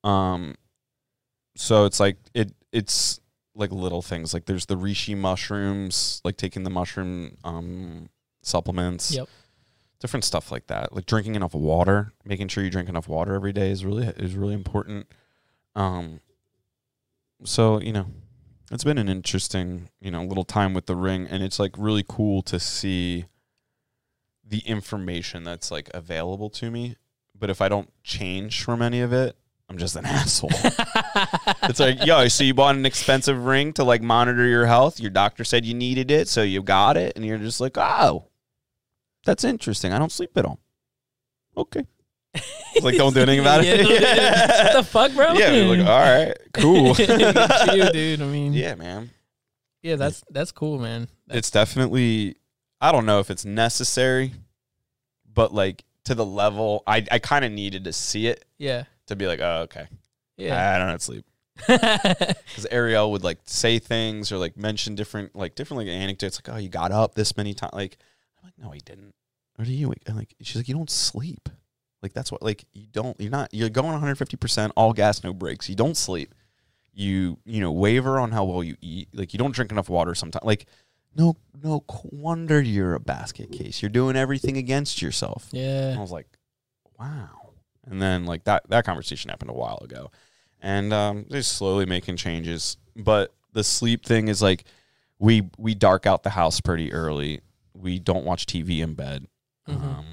Um, 0.04 0.56
so 1.56 1.86
it's 1.86 2.00
like 2.00 2.18
it 2.34 2.52
it's 2.72 3.20
like 3.60 3.72
little 3.72 4.02
things 4.02 4.34
like 4.34 4.46
there's 4.46 4.66
the 4.66 4.76
reishi 4.78 5.16
mushrooms, 5.16 6.22
like 6.24 6.38
taking 6.38 6.64
the 6.64 6.70
mushroom 6.70 7.38
um 7.44 8.10
supplements. 8.42 9.14
Yep. 9.14 9.28
Different 10.00 10.24
stuff 10.24 10.50
like 10.50 10.68
that, 10.68 10.94
like 10.94 11.06
drinking 11.06 11.36
enough 11.36 11.54
water, 11.54 12.14
making 12.24 12.48
sure 12.48 12.64
you 12.64 12.70
drink 12.70 12.88
enough 12.88 13.10
water 13.10 13.36
every 13.36 13.52
day 13.52 13.70
is 13.70 13.84
really 13.84 14.08
is 14.08 14.34
really 14.34 14.54
important. 14.54 15.08
Um, 15.76 16.22
so 17.44 17.82
you 17.82 17.92
know, 17.92 18.08
it's 18.72 18.86
been 18.86 18.98
an 18.98 19.10
interesting, 19.10 19.90
you 20.00 20.10
know, 20.10 20.24
little 20.24 20.46
time 20.46 20.74
with 20.74 20.86
the 20.86 20.96
ring, 20.96 21.28
and 21.28 21.44
it's 21.44 21.60
like 21.60 21.74
really 21.78 22.06
cool 22.08 22.42
to 22.44 22.60
see 22.60 23.26
the 24.46 24.60
information 24.60 25.44
that's 25.44 25.70
like 25.70 25.90
available 25.94 26.50
to 26.50 26.72
me. 26.72 26.96
But 27.38 27.50
if 27.50 27.62
I 27.62 27.70
don't 27.70 27.92
change 28.04 28.64
from 28.64 28.82
any 28.82 29.02
of 29.02 29.14
it, 29.14 29.36
I'm 29.70 29.78
just 29.78 29.96
an 29.96 30.06
asshole. 30.08 30.50
it's 31.64 31.80
like, 31.80 32.04
yo, 32.06 32.28
so 32.28 32.44
you 32.44 32.54
bought 32.54 32.76
an 32.76 32.86
expensive 32.86 33.46
ring 33.46 33.72
to 33.74 33.84
like 33.84 34.02
monitor 34.02 34.48
your 34.48 34.66
health. 34.66 35.00
Your 35.00 35.12
doctor 35.12 35.44
said 35.44 35.66
you 35.66 35.74
needed 35.74 36.10
it, 36.12 36.28
so 36.28 36.42
you 36.42 36.62
got 36.64 36.98
it, 36.98 37.14
and 37.16 37.24
you're 37.26 37.38
just 37.38 37.62
like, 37.62 37.78
oh, 37.78 38.26
that's 39.26 39.44
interesting. 39.44 39.94
I 39.94 40.00
don't 40.00 40.12
sleep 40.12 40.32
at 40.38 40.46
all. 40.46 40.60
Okay. 41.56 41.86
It's 42.34 42.86
like, 42.86 42.96
don't 42.96 43.14
do 43.14 43.22
anything 43.22 43.40
about 43.40 43.64
Yeah, 43.66 43.74
it. 43.74 43.78
don't 43.84 43.88
do. 43.88 43.94
What 44.64 44.74
the 44.74 44.84
fuck, 44.84 45.14
bro? 45.14 45.34
Yeah, 45.34 45.50
like, 45.66 45.80
all 45.80 46.00
right, 46.00 46.34
cool. 46.54 46.96
You, 47.76 47.92
dude. 47.92 48.22
I 48.22 48.26
mean, 48.26 48.54
yeah, 48.54 48.76
man. 48.76 49.10
yeah, 49.82 49.96
that's 49.96 50.24
that's 50.30 50.52
cool, 50.52 50.80
man. 50.80 51.08
That's, 51.28 51.40
it's 51.40 51.52
definitely 51.52 52.38
I 52.82 52.92
don't 52.92 53.06
know 53.06 53.20
if 53.20 53.30
it's 53.32 53.46
necessary, 53.46 54.34
but 55.34 55.54
like 55.54 55.84
to 56.06 56.16
the 56.16 56.26
level 56.26 56.84
I 56.88 57.06
I 57.12 57.20
kind 57.20 57.44
of 57.46 57.52
needed 57.52 57.84
to 57.86 57.94
see 57.94 58.28
it 58.28 58.46
yeah, 58.58 58.84
to 59.10 59.16
be 59.16 59.28
like, 59.28 59.40
oh 59.42 59.62
okay, 59.64 59.88
yeah. 60.38 60.76
I 60.76 60.80
don't 60.80 60.90
have 60.90 61.02
sleep. 61.02 61.26
Because 61.68 62.66
Ariel 62.72 63.12
would 63.12 63.24
like 63.24 63.40
say 63.46 63.80
things 63.80 64.32
or 64.32 64.38
like 64.38 64.58
mention 64.58 64.96
different 64.96 65.36
like 65.36 65.56
different 65.56 65.80
like 65.80 65.90
anecdotes 65.90 66.40
like 66.40 66.56
oh 66.56 66.58
you 66.58 66.70
got 66.70 66.92
up 66.92 67.16
this 67.16 67.36
many 67.36 67.54
times 67.54 67.74
like 67.74 67.98
I'm 68.38 68.46
like 68.48 68.54
no 68.58 68.72
he 68.72 68.80
didn't. 68.80 69.14
Or 69.58 69.66
do 69.66 69.74
you? 69.74 69.94
And 70.08 70.16
like 70.16 70.36
she's 70.42 70.56
like 70.56 70.70
you 70.70 70.76
don't 70.76 70.90
sleep. 70.90 71.50
Like 72.02 72.14
that's 72.14 72.32
what 72.32 72.42
like 72.42 72.64
you 72.74 72.88
don't 72.92 73.20
you're 73.20 73.32
not 73.32 73.54
you're 73.54 73.70
going 73.70 73.92
150 73.92 74.38
percent 74.38 74.74
all 74.76 74.94
gas 74.94 75.24
no 75.24 75.34
breaks. 75.34 75.70
You 75.70 75.76
don't 75.76 75.98
sleep. 75.98 76.34
You 76.94 77.38
you 77.46 77.60
know 77.60 77.72
waver 77.72 78.20
on 78.20 78.32
how 78.32 78.46
well 78.46 78.64
you 78.64 78.78
eat. 78.82 79.10
Like 79.14 79.34
you 79.34 79.40
don't 79.40 79.54
drink 79.54 79.72
enough 79.72 79.90
water 79.90 80.16
sometimes. 80.16 80.46
Like 80.46 80.66
no 81.16 81.36
no 81.62 81.84
wonder 82.06 82.62
you're 82.62 82.94
a 82.94 83.00
basket 83.00 83.52
case. 83.52 83.82
You're 83.82 83.90
doing 83.90 84.16
everything 84.16 84.56
against 84.58 85.02
yourself. 85.02 85.50
And 85.92 86.00
I 86.00 86.02
was 86.02 86.12
like, 86.12 86.28
wow. 86.98 87.49
And 87.90 88.02
then 88.02 88.26
like 88.26 88.44
that 88.44 88.64
that 88.70 88.86
conversation 88.86 89.30
happened 89.30 89.50
a 89.52 89.54
while 89.54 89.80
ago. 89.82 90.12
and 90.62 90.92
um, 90.94 91.26
they're 91.30 91.42
slowly 91.42 91.86
making 91.86 92.18
changes. 92.18 92.78
But 92.96 93.34
the 93.54 93.64
sleep 93.64 94.06
thing 94.06 94.28
is 94.28 94.42
like 94.42 94.66
we 95.18 95.50
we 95.58 95.74
dark 95.76 96.06
out 96.06 96.24
the 96.24 96.30
house 96.32 96.62
pretty 96.62 96.92
early. 96.94 97.42
We 97.74 97.98
don't 98.00 98.26
watch 98.26 98.46
TV 98.46 98.80
in 98.82 98.94
bed. 98.94 99.28
Mm-hmm. 99.68 99.84
Um, 99.88 100.06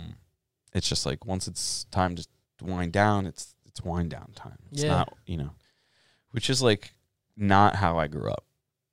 it's 0.72 0.89
just 0.89 1.05
like 1.07 1.24
once 1.27 1.47
it's 1.49 1.85
time 1.91 2.16
to 2.16 2.27
wind 2.62 2.93
down, 2.93 3.27
it's 3.27 3.55
it's 3.66 3.83
wind 3.83 4.11
down 4.11 4.31
time. 4.35 4.59
It's 4.72 4.83
Yeah. 4.85 4.91
not 4.91 5.16
you 5.27 5.37
know, 5.37 5.51
which 6.31 6.49
is 6.49 6.62
like 6.62 6.95
not 7.37 7.77
how 7.77 7.99
I 7.99 8.07
grew 8.07 8.31
up. 8.31 8.45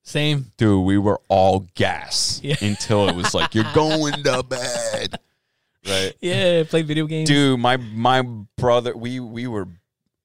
Same. 0.06 0.52
Dude, 0.58 0.84
we 0.86 0.98
were 0.98 1.22
all 1.30 1.68
gas 1.76 2.42
Yeah. 2.44 2.56
until 2.62 3.08
it 3.08 3.16
was 3.16 3.34
like 3.34 3.56
you're 3.56 3.72
going 3.74 4.22
to 4.24 4.44
bed, 4.44 5.18
right? 5.88 6.14
Yeah, 6.22 6.64
play 6.64 6.82
video 6.82 7.06
games. 7.08 7.30
Dude, 7.30 7.60
my 7.60 7.78
my 7.78 8.22
brother, 8.58 8.96
we 8.96 9.20
we 9.20 9.48
were, 9.48 9.68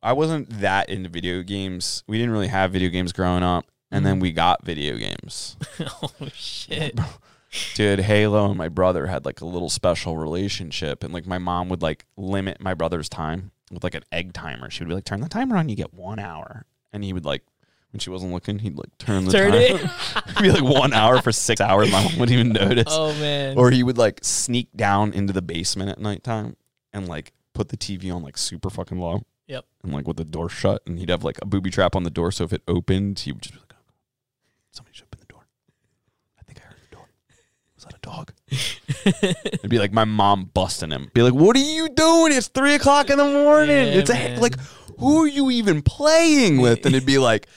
I 0.02 0.12
wasn't 0.12 0.61
that 0.61 0.88
into 0.88 1.09
video 1.09 1.42
games. 1.42 2.04
We 2.06 2.18
didn't 2.18 2.32
really 2.32 2.48
have 2.48 2.72
video 2.72 2.88
games 2.90 3.12
growing 3.12 3.42
up, 3.42 3.66
and 3.90 4.04
then 4.06 4.18
Mhm. 4.18 4.22
we 4.22 4.32
got 4.32 4.64
video 4.64 4.96
games. 4.96 5.56
oh 6.02 6.11
shit. 6.32 6.98
Dude, 7.74 8.00
Halo 8.00 8.50
and 8.50 8.59
my 8.59 8.68
brother 8.68 9.06
had 9.06 9.24
like 9.24 9.40
a 9.40 9.46
little 9.46 9.70
special 9.70 10.16
relationship, 10.18 11.02
and 11.02 11.12
like 11.14 11.26
my 11.26 11.38
mom 11.38 11.68
would 11.70 11.80
like 11.82 12.04
limit 12.16 12.61
my 12.61 12.74
brother's 12.74 13.09
time 13.09 13.52
with 13.72 13.82
like 13.82 13.94
an 13.94 14.04
egg 14.12 14.32
timer. 14.34 14.68
She 14.70 14.82
would 14.84 14.88
be 14.88 14.94
like, 14.94 15.04
"Turn 15.04 15.20
the 15.22 15.28
timer 15.28 15.56
on, 15.56 15.68
you 15.68 15.74
get 15.76 15.94
one 15.94 16.18
hour," 16.18 16.64
and 16.92 17.02
he 17.02 17.12
would 17.12 17.24
like. 17.24 17.42
When 17.93 18.01
she 18.01 18.11
wasn't 18.11 18.32
looking, 18.32 18.59
he'd 18.59 18.76
like 18.76 18.97
turn 18.99 19.24
the 19.24 19.32
Turn 19.32 19.53
timer. 19.53 19.64
it. 19.64 19.91
It'd 20.30 20.43
be 20.43 20.51
like 20.51 20.62
one 20.62 20.93
hour 20.93 21.22
for 21.22 21.32
six 21.32 21.59
hours. 21.61 21.91
My 21.91 22.03
mom 22.05 22.18
wouldn't 22.18 22.32
even 22.32 22.51
notice. 22.53 22.84
Oh 22.89 23.14
man. 23.14 23.57
Or 23.57 23.70
he 23.70 23.82
would 23.82 23.97
like 23.97 24.20
sneak 24.22 24.68
down 24.76 25.12
into 25.14 25.32
the 25.32 25.41
basement 25.41 25.91
at 25.91 25.99
nighttime 25.99 26.57
and 26.93 27.09
like 27.09 27.32
put 27.55 27.70
the 27.70 27.78
TV 27.78 28.14
on 28.14 28.22
like 28.22 28.36
super 28.36 28.68
fucking 28.68 28.99
low. 28.99 29.22
Yep. 29.47 29.64
And 29.82 29.93
like 29.95 30.07
with 30.07 30.18
the 30.18 30.24
door 30.26 30.51
shut, 30.51 30.82
and 30.86 30.99
he'd 30.99 31.09
have 31.09 31.24
like 31.24 31.39
a 31.41 31.47
booby 31.47 31.70
trap 31.70 31.97
on 31.97 32.03
the 32.03 32.11
door, 32.11 32.30
so 32.30 32.45
if 32.45 32.53
it 32.53 32.61
opened, 32.68 33.20
he 33.20 33.32
would 33.32 33.41
just 33.41 33.55
be 33.55 33.59
like, 33.61 33.72
oh, 33.72 33.82
"Somebody 34.70 34.95
should 34.95 35.07
open 35.07 35.20
the 35.20 35.32
door." 35.32 35.47
I 36.39 36.43
think 36.43 36.61
I 36.61 36.64
heard 36.68 36.76
the 36.91 36.95
door. 36.95 37.09
Was 37.74 37.84
that 37.84 37.95
a 37.95 38.01
dog? 38.01 38.34
It'd 39.55 39.70
be 39.70 39.78
like 39.78 39.93
my 39.95 40.05
mom 40.05 40.51
busting 40.53 40.91
him. 40.91 41.11
Be 41.14 41.22
like, 41.22 41.32
"What 41.32 41.57
are 41.57 41.61
you 41.61 41.89
doing? 41.89 42.32
It's 42.34 42.49
three 42.49 42.74
o'clock 42.74 43.09
in 43.09 43.16
the 43.16 43.24
morning. 43.24 43.70
Yeah, 43.70 44.01
it's 44.01 44.11
a 44.11 44.14
man. 44.14 44.41
like, 44.41 44.57
who 44.99 45.22
are 45.24 45.28
you 45.28 45.51
even 45.51 45.80
playing 45.80 46.59
with?" 46.61 46.84
And 46.84 46.95
it'd 46.95 47.07
be 47.07 47.16
like. 47.18 47.49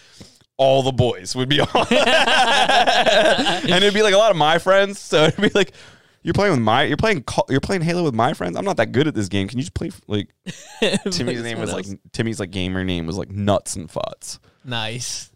All 0.61 0.83
the 0.83 0.91
boys 0.91 1.35
would 1.35 1.49
be 1.49 1.59
on, 1.59 1.67
and 1.91 3.71
it'd 3.83 3.93
be 3.93 4.03
like 4.03 4.13
a 4.13 4.17
lot 4.17 4.31
of 4.31 4.37
my 4.37 4.57
friends. 4.59 4.99
So 4.99 5.23
it'd 5.25 5.41
be 5.41 5.49
like, 5.55 5.73
you're 6.23 6.33
playing 6.33 6.51
with 6.51 6.61
my, 6.61 6.83
you're 6.83 6.97
playing, 6.97 7.23
you're 7.49 7.59
playing 7.59 7.81
Halo 7.81 8.03
with 8.03 8.13
my 8.13 8.33
friends. 8.33 8.55
I'm 8.57 8.65
not 8.65 8.77
that 8.77 8.91
good 8.91 9.07
at 9.07 9.15
this 9.15 9.27
game. 9.27 9.47
Can 9.47 9.57
you 9.57 9.63
just 9.63 9.73
play 9.73 9.89
like 10.07 10.29
Timmy's 11.11 11.41
name 11.41 11.59
was 11.59 11.73
like 11.73 11.85
Timmy's 12.11 12.39
like 12.39 12.51
gamer 12.51 12.83
name 12.83 13.05
was 13.07 13.17
like 13.17 13.29
Nuts 13.31 13.75
and 13.75 13.89
Futs. 13.89 14.39
nice. 14.63 15.29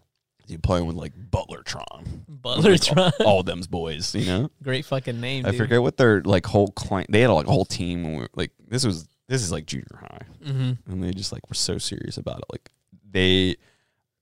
You 0.47 0.59
playing 0.59 0.85
with 0.85 0.95
like 0.95 1.11
Butlertron, 1.31 2.05
Butlertron. 2.29 3.11
all 3.25 3.41
them's 3.41 3.65
boys. 3.65 4.13
You 4.13 4.25
know, 4.27 4.51
Great 4.61 4.85
fucking 4.85 5.19
name. 5.19 5.43
I 5.43 5.49
dude. 5.49 5.57
forget 5.57 5.81
what 5.81 5.97
their 5.97 6.21
like 6.21 6.45
whole 6.45 6.67
client. 6.67 7.09
They 7.11 7.21
had 7.21 7.31
like 7.31 7.47
a 7.47 7.51
whole 7.51 7.65
team. 7.65 8.03
When 8.03 8.13
we 8.13 8.19
were, 8.19 8.29
like 8.35 8.51
this 8.67 8.85
was 8.85 9.07
this 9.27 9.41
is 9.41 9.51
like 9.51 9.65
junior 9.65 9.97
high, 9.99 10.21
Mm-hmm. 10.45 10.91
and 10.91 11.03
they 11.03 11.13
just 11.13 11.31
like 11.33 11.49
were 11.49 11.55
so 11.55 11.79
serious 11.79 12.17
about 12.17 12.37
it. 12.41 12.45
Like 12.51 12.69
they 13.09 13.55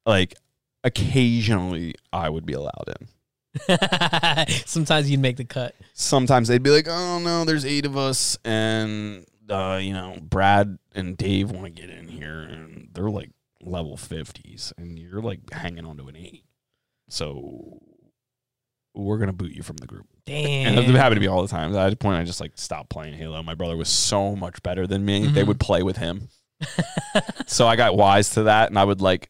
like 0.05 0.35
occasionally 0.83 1.95
I 2.11 2.29
would 2.29 2.45
be 2.45 2.53
allowed 2.53 2.93
in. 2.99 3.07
Sometimes 4.65 5.09
you'd 5.11 5.19
make 5.19 5.37
the 5.37 5.45
cut. 5.45 5.75
sometimes 5.93 6.47
they'd 6.47 6.63
be 6.63 6.71
like, 6.71 6.87
"Oh 6.89 7.19
no, 7.19 7.45
there's 7.45 7.65
eight 7.65 7.85
of 7.85 7.95
us, 7.95 8.37
and 8.43 9.25
uh, 9.49 9.79
you 9.81 9.93
know, 9.93 10.17
Brad 10.21 10.79
and 10.95 11.15
Dave 11.15 11.51
want 11.51 11.65
to 11.65 11.69
get 11.81 11.89
in 11.91 12.07
here, 12.07 12.39
and 12.41 12.89
they're 12.93 13.11
like 13.11 13.29
level 13.61 13.95
fifties, 13.95 14.73
and 14.77 14.97
you're 14.97 15.21
like 15.21 15.51
hanging 15.53 15.85
on 15.85 15.97
to 15.97 16.07
an 16.07 16.15
eight, 16.15 16.45
so 17.09 17.79
we're 18.95 19.17
gonna 19.19 19.33
boot 19.33 19.51
you 19.51 19.61
from 19.61 19.77
the 19.77 19.85
group." 19.87 20.07
Damn. 20.25 20.69
And 20.77 20.79
it 20.79 20.95
happened 20.95 21.17
to 21.17 21.21
me 21.21 21.27
all 21.27 21.41
the 21.43 21.47
time. 21.47 21.75
At 21.75 21.93
a 21.93 21.95
point, 21.95 22.17
I 22.17 22.23
just 22.23 22.41
like 22.41 22.53
stopped 22.55 22.89
playing 22.89 23.13
Halo. 23.13 23.43
My 23.43 23.53
brother 23.55 23.77
was 23.77 23.89
so 23.89 24.35
much 24.35 24.63
better 24.63 24.87
than 24.87 25.05
me; 25.05 25.27
they 25.27 25.43
Mhm. 25.43 25.47
would 25.47 25.59
play 25.59 25.83
with 25.83 25.97
him. 25.97 26.29
so 27.45 27.67
I 27.67 27.75
got 27.75 27.95
wise 27.97 28.31
to 28.31 28.43
that, 28.43 28.69
and 28.69 28.79
I 28.79 28.83
would 28.83 29.01
like, 29.01 29.29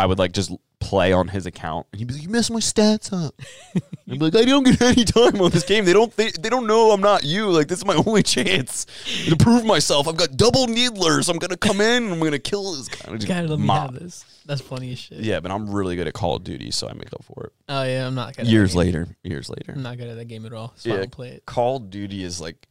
I 0.00 0.06
would 0.06 0.18
like 0.18 0.32
just 0.32 0.50
play 0.80 1.12
on 1.12 1.28
his 1.28 1.44
account, 1.46 1.86
and 1.92 1.98
he'd 1.98 2.06
be 2.08 2.14
like, 2.14 2.22
"You 2.22 2.28
messed 2.30 2.50
my 2.50 2.58
stats 2.60 3.12
up." 3.12 3.34
I'd 4.10 4.18
be 4.18 4.18
like, 4.18 4.34
"I 4.34 4.44
don't 4.44 4.64
get 4.64 4.80
any 4.82 5.04
time 5.04 5.40
on 5.40 5.50
this 5.50 5.64
game. 5.64 5.84
They 5.84 5.92
don't. 5.92 6.14
They, 6.16 6.30
they 6.30 6.48
don't 6.48 6.66
know 6.66 6.90
I'm 6.90 7.00
not 7.00 7.22
you. 7.22 7.50
Like 7.50 7.68
this 7.68 7.78
is 7.80 7.84
my 7.84 7.94
only 8.06 8.22
chance 8.22 8.86
to 9.28 9.36
prove 9.36 9.64
myself. 9.64 10.08
I've 10.08 10.16
got 10.16 10.36
double 10.36 10.66
needlers. 10.66 11.28
I'm 11.28 11.38
gonna 11.38 11.56
come 11.56 11.80
in. 11.80 12.04
and 12.04 12.12
I'm 12.14 12.20
gonna 12.20 12.38
kill 12.38 12.72
this 12.74 12.88
guy." 12.88 13.14
Just 13.16 13.28
Gotta 13.28 13.46
let 13.48 13.58
me 13.58 13.66
mob. 13.66 13.92
have 13.92 14.02
this. 14.02 14.24
That's 14.46 14.60
funny 14.62 14.90
as 14.92 14.98
shit. 14.98 15.18
Yeah, 15.18 15.38
but 15.40 15.50
I'm 15.52 15.70
really 15.70 15.94
good 15.96 16.08
at 16.08 16.14
Call 16.14 16.36
of 16.36 16.44
Duty, 16.44 16.70
so 16.72 16.88
I 16.88 16.94
make 16.94 17.12
up 17.12 17.22
for 17.24 17.44
it. 17.44 17.52
Oh 17.68 17.82
yeah, 17.84 18.06
I'm 18.06 18.14
not 18.14 18.34
good. 18.36 18.46
at 18.46 18.50
Years 18.50 18.72
that 18.72 18.78
game. 18.84 18.86
later, 18.86 19.16
years 19.22 19.48
later. 19.50 19.72
I'm 19.76 19.82
not 19.82 19.96
good 19.98 20.08
at 20.08 20.16
that 20.16 20.24
game 20.28 20.44
at 20.46 20.52
all. 20.52 20.72
So 20.76 20.90
I 20.90 20.94
Yeah. 20.94 21.00
don't 21.00 21.12
play 21.12 21.28
it. 21.28 21.46
Call 21.46 21.76
of 21.76 21.90
Duty 21.90 22.24
is 22.24 22.40
like 22.40 22.66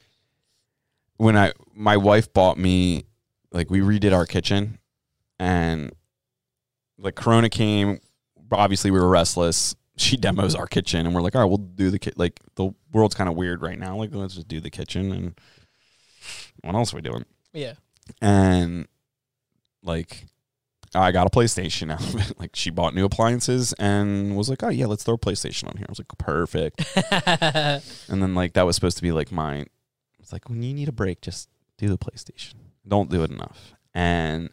when 1.18 1.38
I 1.38 1.54
my 1.74 1.96
wife 1.98 2.34
bought 2.34 2.58
me 2.58 3.06
like 3.52 3.70
we 3.70 3.80
redid 3.82 4.14
our 4.14 4.26
kitchen 4.26 4.80
and 5.40 5.92
like 7.00 7.16
Corona 7.16 7.50
came. 7.50 8.00
Obviously, 8.52 8.92
we 8.92 9.00
were 9.00 9.10
restless. 9.10 9.76
She 9.98 10.16
demos 10.18 10.56
our 10.56 10.68
kitchen, 10.68 11.06
and 11.06 11.14
we're 11.14 11.22
like, 11.22 11.36
all 11.36 11.42
right, 11.42 11.48
we'll 11.48 11.58
do 11.58 11.90
the 11.90 12.00
kit. 12.00 12.18
Like 12.18 12.40
the 12.56 12.72
world's 12.94 13.16
kind 13.16 13.30
of 13.30 13.36
weird 13.36 13.62
right 13.62 13.78
now. 13.78 13.98
Like 13.98 14.14
let's 14.14 14.36
just 14.36 14.48
do 14.48 14.60
the 14.60 14.70
kitchen, 14.70 15.12
and 15.12 15.40
what 16.62 16.76
else 16.76 16.94
are 16.94 16.98
we 16.98 17.02
doing? 17.02 17.26
Yeah. 17.54 17.74
And 18.22 18.88
like 19.84 20.26
I 20.96 21.12
got 21.12 21.28
a 21.28 21.30
PlayStation 21.30 21.92
out 21.92 22.02
of 22.02 22.16
it. 22.16 22.34
Like 22.40 22.56
she 22.56 22.70
bought 22.70 22.96
new 22.96 23.06
appliances 23.06 23.74
and 23.74 24.36
was 24.36 24.50
like, 24.50 24.64
oh 24.64 24.70
yeah, 24.70 24.86
let's 24.86 25.04
throw 25.04 25.16
a 25.16 25.20
PlayStation 25.20 25.68
on 25.68 25.78
here. 25.78 25.86
I 25.88 25.92
was 25.92 26.00
like, 26.00 26.18
perfect. 26.18 26.84
And 28.10 28.24
then 28.24 28.34
like 28.34 28.54
that 28.54 28.66
was 28.66 28.76
supposed 28.76 28.98
to 28.98 29.04
be 29.04 29.12
like 29.12 29.32
my 29.32 29.66
it's 30.20 30.32
like 30.32 30.50
when 30.50 30.64
you 30.64 30.74
need 30.74 30.90
a 30.90 30.94
break, 30.94 31.22
just 31.22 31.50
do 31.78 31.88
the 31.88 31.98
PlayStation. 31.98 32.56
Don't 32.88 33.10
do 33.10 33.24
it 33.24 33.32
enough. 33.32 33.74
And 33.94 34.50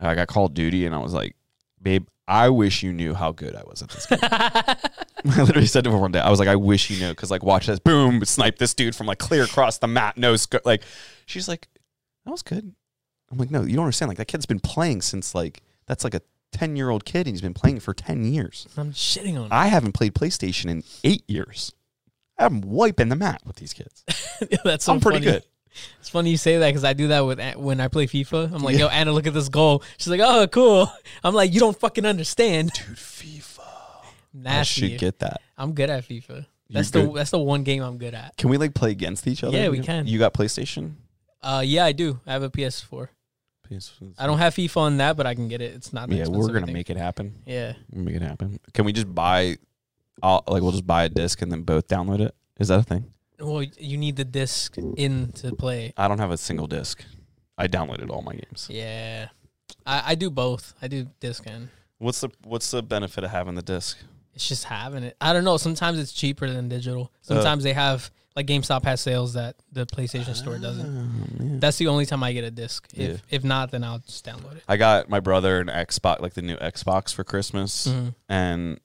I 0.00 0.14
got 0.14 0.28
Call 0.28 0.46
of 0.46 0.54
Duty 0.54 0.86
and 0.86 0.94
I 0.94 0.98
was 0.98 1.12
like, 1.12 1.34
babe, 1.82 2.06
I 2.26 2.50
wish 2.50 2.82
you 2.82 2.92
knew 2.92 3.14
how 3.14 3.32
good 3.32 3.54
I 3.54 3.62
was 3.66 3.82
at 3.82 3.88
this 3.88 4.06
game. 4.06 4.18
I 4.22 5.42
literally 5.42 5.66
said 5.66 5.84
to 5.84 5.90
her 5.90 5.98
one 5.98 6.12
day, 6.12 6.20
I 6.20 6.30
was 6.30 6.38
like, 6.38 6.48
I 6.48 6.56
wish 6.56 6.90
you 6.90 6.98
knew, 7.00 7.10
because 7.10 7.30
like 7.30 7.42
watch 7.42 7.66
this, 7.66 7.78
boom, 7.78 8.24
snipe 8.24 8.58
this 8.58 8.74
dude 8.74 8.94
from 8.94 9.06
like 9.06 9.18
clear 9.18 9.44
across 9.44 9.78
the 9.78 9.88
map, 9.88 10.16
no 10.16 10.36
scope. 10.36 10.64
Like 10.64 10.82
she's 11.26 11.48
like, 11.48 11.68
that 12.24 12.30
was 12.30 12.42
good. 12.42 12.74
I'm 13.30 13.38
like, 13.38 13.50
no, 13.50 13.62
you 13.62 13.74
don't 13.74 13.84
understand. 13.84 14.08
Like 14.08 14.18
that 14.18 14.28
kid's 14.28 14.46
been 14.46 14.60
playing 14.60 15.02
since 15.02 15.34
like 15.34 15.62
that's 15.86 16.04
like 16.04 16.14
a 16.14 16.22
ten 16.52 16.76
year 16.76 16.90
old 16.90 17.04
kid 17.04 17.26
and 17.26 17.28
he's 17.28 17.40
been 17.40 17.54
playing 17.54 17.80
for 17.80 17.94
ten 17.94 18.24
years. 18.24 18.66
I'm 18.76 18.92
shitting 18.92 19.40
on 19.40 19.48
I 19.50 19.66
haven't 19.68 19.92
played 19.92 20.14
PlayStation 20.14 20.66
in 20.66 20.84
eight 21.04 21.24
years. 21.28 21.72
I'm 22.38 22.60
wiping 22.60 23.08
the 23.08 23.16
mat 23.16 23.42
with 23.44 23.56
these 23.56 23.72
kids. 23.72 24.04
it. 24.40 24.60
That's 24.64 24.84
so 24.84 24.92
I'm 24.92 25.00
pretty 25.00 25.18
funny. 25.18 25.32
good. 25.32 25.44
It's 26.00 26.08
funny 26.08 26.30
you 26.30 26.36
say 26.36 26.58
that 26.58 26.68
because 26.68 26.84
I 26.84 26.92
do 26.92 27.08
that 27.08 27.20
with 27.20 27.40
when 27.56 27.80
I 27.80 27.88
play 27.88 28.06
FIFA. 28.06 28.52
I'm 28.52 28.62
like, 28.62 28.78
yo, 28.78 28.88
Anna, 28.88 29.12
look 29.12 29.26
at 29.26 29.34
this 29.34 29.48
goal. 29.48 29.82
She's 29.96 30.08
like, 30.08 30.20
oh, 30.22 30.46
cool. 30.48 30.90
I'm 31.24 31.34
like, 31.34 31.52
you 31.52 31.60
don't 31.60 31.78
fucking 31.78 32.04
understand. 32.06 32.72
Dude, 32.72 32.96
FIFA. 32.96 33.60
I 33.60 34.06
Nasty. 34.34 34.90
should 34.90 34.98
get 34.98 35.18
that. 35.20 35.40
I'm 35.56 35.72
good 35.72 35.90
at 35.90 36.04
FIFA. 36.04 36.28
You're 36.28 36.46
That's 36.70 36.90
the 36.90 37.02
good. 37.04 37.14
that's 37.16 37.30
the 37.30 37.38
one 37.38 37.62
game 37.62 37.82
I'm 37.82 37.96
good 37.96 38.14
at. 38.14 38.36
Can 38.36 38.50
we 38.50 38.58
like 38.58 38.74
play 38.74 38.90
against 38.90 39.26
each 39.26 39.42
other? 39.42 39.56
Yeah, 39.56 39.68
we 39.70 39.80
can. 39.80 40.06
You 40.06 40.18
got 40.18 40.34
PlayStation? 40.34 40.94
Uh, 41.42 41.62
yeah, 41.64 41.84
I 41.84 41.92
do. 41.92 42.20
I 42.26 42.32
have 42.32 42.42
a 42.42 42.50
PS4. 42.50 43.08
PS4. 43.70 44.14
I 44.18 44.26
don't 44.26 44.38
have 44.38 44.54
FIFA 44.54 44.76
on 44.78 44.96
that, 44.98 45.16
but 45.16 45.26
I 45.26 45.34
can 45.34 45.48
get 45.48 45.60
it. 45.62 45.74
It's 45.74 45.92
not. 45.92 46.10
Yeah, 46.10 46.26
we're 46.28 46.52
gonna 46.52 46.72
make 46.72 46.90
it 46.90 46.96
happen. 46.96 47.36
Yeah. 47.46 47.72
We'll 47.90 48.04
make 48.04 48.16
it 48.16 48.22
happen. 48.22 48.58
Can 48.74 48.84
we 48.84 48.92
just 48.92 49.12
buy? 49.14 49.56
I'll, 50.22 50.42
like 50.46 50.62
we'll 50.62 50.72
just 50.72 50.86
buy 50.86 51.04
a 51.04 51.08
disc 51.08 51.40
and 51.42 51.50
then 51.50 51.62
both 51.62 51.86
download 51.88 52.20
it. 52.20 52.34
Is 52.58 52.68
that 52.68 52.80
a 52.80 52.82
thing? 52.82 53.12
Well, 53.40 53.62
you 53.78 53.96
need 53.96 54.16
the 54.16 54.24
disc 54.24 54.76
in 54.96 55.32
to 55.32 55.54
play. 55.54 55.92
I 55.96 56.08
don't 56.08 56.18
have 56.18 56.30
a 56.30 56.36
single 56.38 56.66
disc. 56.66 57.04
I 57.56 57.68
downloaded 57.68 58.10
all 58.10 58.22
my 58.22 58.32
games. 58.34 58.66
Yeah. 58.70 59.28
I, 59.86 60.02
I 60.12 60.14
do 60.14 60.30
both. 60.30 60.74
I 60.82 60.88
do 60.88 61.06
disc 61.20 61.44
and 61.46 61.68
What's 61.98 62.20
the 62.20 62.30
What's 62.44 62.70
the 62.70 62.82
benefit 62.82 63.24
of 63.24 63.30
having 63.30 63.54
the 63.54 63.62
disc? 63.62 63.98
it's 64.34 64.46
just 64.48 64.64
having 64.64 65.02
it. 65.02 65.16
I 65.20 65.32
don't 65.32 65.42
know. 65.44 65.56
Sometimes 65.56 65.98
it's 65.98 66.12
cheaper 66.12 66.48
than 66.48 66.68
digital. 66.68 67.10
Uh. 67.24 67.34
Sometimes 67.34 67.64
they 67.64 67.72
have 67.72 68.10
like 68.36 68.46
GameStop 68.46 68.84
has 68.84 69.00
sales 69.00 69.32
that 69.34 69.56
the 69.72 69.84
PlayStation 69.84 70.32
Store 70.36 70.58
doesn't. 70.58 71.38
Man. 71.38 71.58
That's 71.58 71.76
the 71.78 71.88
only 71.88 72.06
time 72.06 72.22
I 72.22 72.32
get 72.32 72.44
a 72.44 72.50
disc. 72.52 72.86
If 72.94 73.10
Yeah. 73.10 73.16
if 73.30 73.42
not, 73.42 73.72
then 73.72 73.82
I'll 73.82 73.98
just 73.98 74.24
download 74.24 74.56
it. 74.56 74.62
I 74.68 74.76
got 74.76 75.08
my 75.08 75.18
brother 75.18 75.58
an 75.60 75.66
Xbox, 75.66 76.20
like 76.20 76.34
the 76.34 76.42
new 76.42 76.56
Xbox 76.56 77.12
for 77.12 77.24
Christmas, 77.24 77.88
Mhm. 77.88 78.14
and 78.28 78.80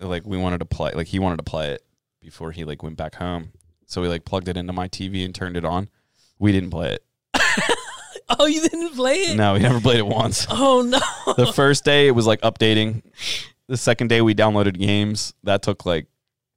like 0.00 0.26
we 0.26 0.36
wanted 0.36 0.58
to 0.58 0.66
play, 0.66 0.92
like 0.92 1.06
he 1.06 1.18
wanted 1.18 1.36
to 1.38 1.42
play 1.44 1.70
it 1.72 1.82
before 2.20 2.52
he 2.52 2.64
like 2.64 2.82
went 2.82 2.98
back 2.98 3.14
home. 3.14 3.52
So 3.90 4.00
we 4.00 4.06
like 4.06 4.24
plugged 4.24 4.46
it 4.48 4.56
into 4.56 4.72
my 4.72 4.86
TV 4.86 5.24
and 5.24 5.34
turned 5.34 5.56
it 5.56 5.64
on. 5.64 5.88
We 6.38 6.52
didn't 6.52 6.70
play 6.70 6.94
it. 6.94 7.04
Oh, 8.38 8.46
you 8.46 8.60
didn't 8.60 8.94
play 8.94 9.16
it? 9.16 9.36
No, 9.36 9.54
we 9.54 9.58
never 9.58 9.80
played 9.80 9.98
it 9.98 10.06
once. 10.06 10.46
Oh 10.50 10.82
no. 10.82 11.34
The 11.34 11.52
first 11.52 11.84
day 11.84 12.06
it 12.06 12.12
was 12.12 12.28
like 12.28 12.40
updating. 12.42 13.02
The 13.66 13.76
second 13.76 14.06
day 14.06 14.22
we 14.22 14.36
downloaded 14.36 14.78
games. 14.78 15.34
That 15.42 15.62
took 15.62 15.84
like 15.84 16.06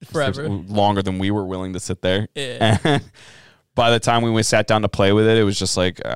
Forever. 0.05 0.47
longer 0.47 1.01
than 1.01 1.17
we 1.17 1.31
were 1.31 1.43
willing 1.43 1.73
to 1.73 1.79
sit 1.79 2.03
there. 2.03 2.27
Yeah. 2.36 2.77
And 2.84 3.01
by 3.76 3.89
the 3.89 3.99
time 3.99 4.21
we 4.21 4.30
went 4.30 4.45
sat 4.45 4.67
down 4.67 4.84
to 4.84 4.89
play 4.89 5.11
with 5.13 5.28
it, 5.28 5.38
it 5.38 5.43
was 5.43 5.57
just 5.57 5.76
like, 5.78 5.99
uh, 6.05 6.15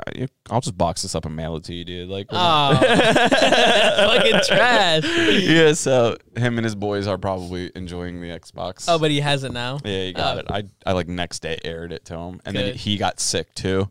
I'll 0.49 0.61
just 0.61 0.77
box 0.77 1.01
this 1.01 1.15
up 1.15 1.25
and 1.25 1.35
mail 1.35 1.55
it 1.55 1.63
to 1.65 1.73
you, 1.73 1.83
dude. 1.85 2.07
Like, 2.09 2.27
Oh, 2.29 2.75
fucking 2.79 4.41
trash. 4.45 5.03
yeah. 5.43 5.73
So 5.73 6.17
him 6.35 6.57
and 6.57 6.65
his 6.65 6.75
boys 6.75 7.07
are 7.07 7.17
probably 7.17 7.71
enjoying 7.75 8.21
the 8.21 8.27
Xbox. 8.29 8.85
Oh, 8.87 8.99
but 8.99 9.11
he 9.11 9.19
has 9.21 9.43
it 9.43 9.51
now. 9.53 9.79
yeah, 9.83 10.03
he 10.03 10.13
got 10.13 10.37
Oh. 10.37 10.39
it. 10.39 10.45
I 10.49 10.63
I 10.89 10.93
like 10.93 11.07
next 11.07 11.39
day 11.41 11.57
aired 11.63 11.91
it 11.91 12.05
to 12.05 12.15
him, 12.17 12.41
and 12.45 12.55
then 12.55 12.75
he 12.75 12.97
got 12.97 13.19
sick 13.19 13.53
too. 13.55 13.89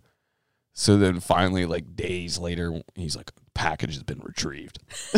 So 0.73 0.97
then 0.99 1.21
finally, 1.21 1.65
like 1.67 1.97
days 1.97 2.39
later, 2.39 2.81
he's 2.95 3.17
like, 3.17 3.31
package 3.57 3.95
has 3.95 4.03
been 4.03 4.21
retrieved. 4.21 4.79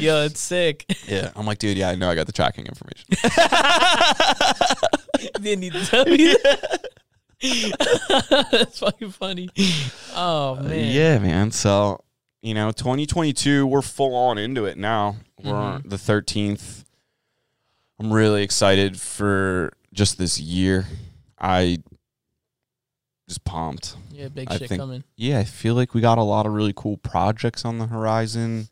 Yo, 0.00 0.24
it's 0.24 0.40
sick. 0.40 0.84
Yeah, 1.06 1.30
I'm 1.36 1.46
like, 1.46 1.58
dude, 1.58 1.76
yeah, 1.76 1.90
I 1.90 1.94
know, 1.94 2.08
I 2.10 2.14
got 2.14 2.26
the 2.26 2.32
tracking 2.32 2.66
information. 2.66 3.06
Didn't 5.42 5.60
need 5.60 5.72
to 5.74 5.86
tell 5.86 6.04
me 6.04 6.34
that. 6.42 6.88
That's 8.50 8.78
fucking 8.78 9.10
funny. 9.10 9.48
Oh 10.14 10.56
man. 10.56 10.92
Yeah, 10.92 11.18
man. 11.18 11.50
So, 11.50 12.02
you 12.42 12.54
know, 12.54 12.70
2022, 12.72 13.66
we're 13.66 13.82
full 13.82 14.14
on 14.14 14.38
into 14.38 14.64
it 14.64 14.78
now. 14.78 15.16
We're 15.42 15.54
on 15.54 15.80
Mm-hmm. 15.82 15.88
the 15.90 15.96
13th. 15.96 16.84
I'm 18.00 18.12
really 18.12 18.42
excited 18.42 18.98
for 19.00 19.72
just 19.92 20.18
this 20.18 20.38
year. 20.40 20.86
I 21.38 21.78
just 23.28 23.44
pumped. 23.44 23.96
Yeah, 24.10 24.28
big 24.28 24.48
I 24.50 24.58
shit 24.58 24.68
think- 24.68 24.80
coming. 24.80 25.04
Yeah, 25.16 25.38
I 25.38 25.44
feel 25.44 25.74
like 25.74 25.94
we 25.94 26.00
got 26.00 26.18
a 26.18 26.22
lot 26.22 26.46
of 26.46 26.52
really 26.52 26.72
cool 26.74 26.96
projects 26.96 27.64
on 27.64 27.78
the 27.78 27.86
horizon. 27.86 28.68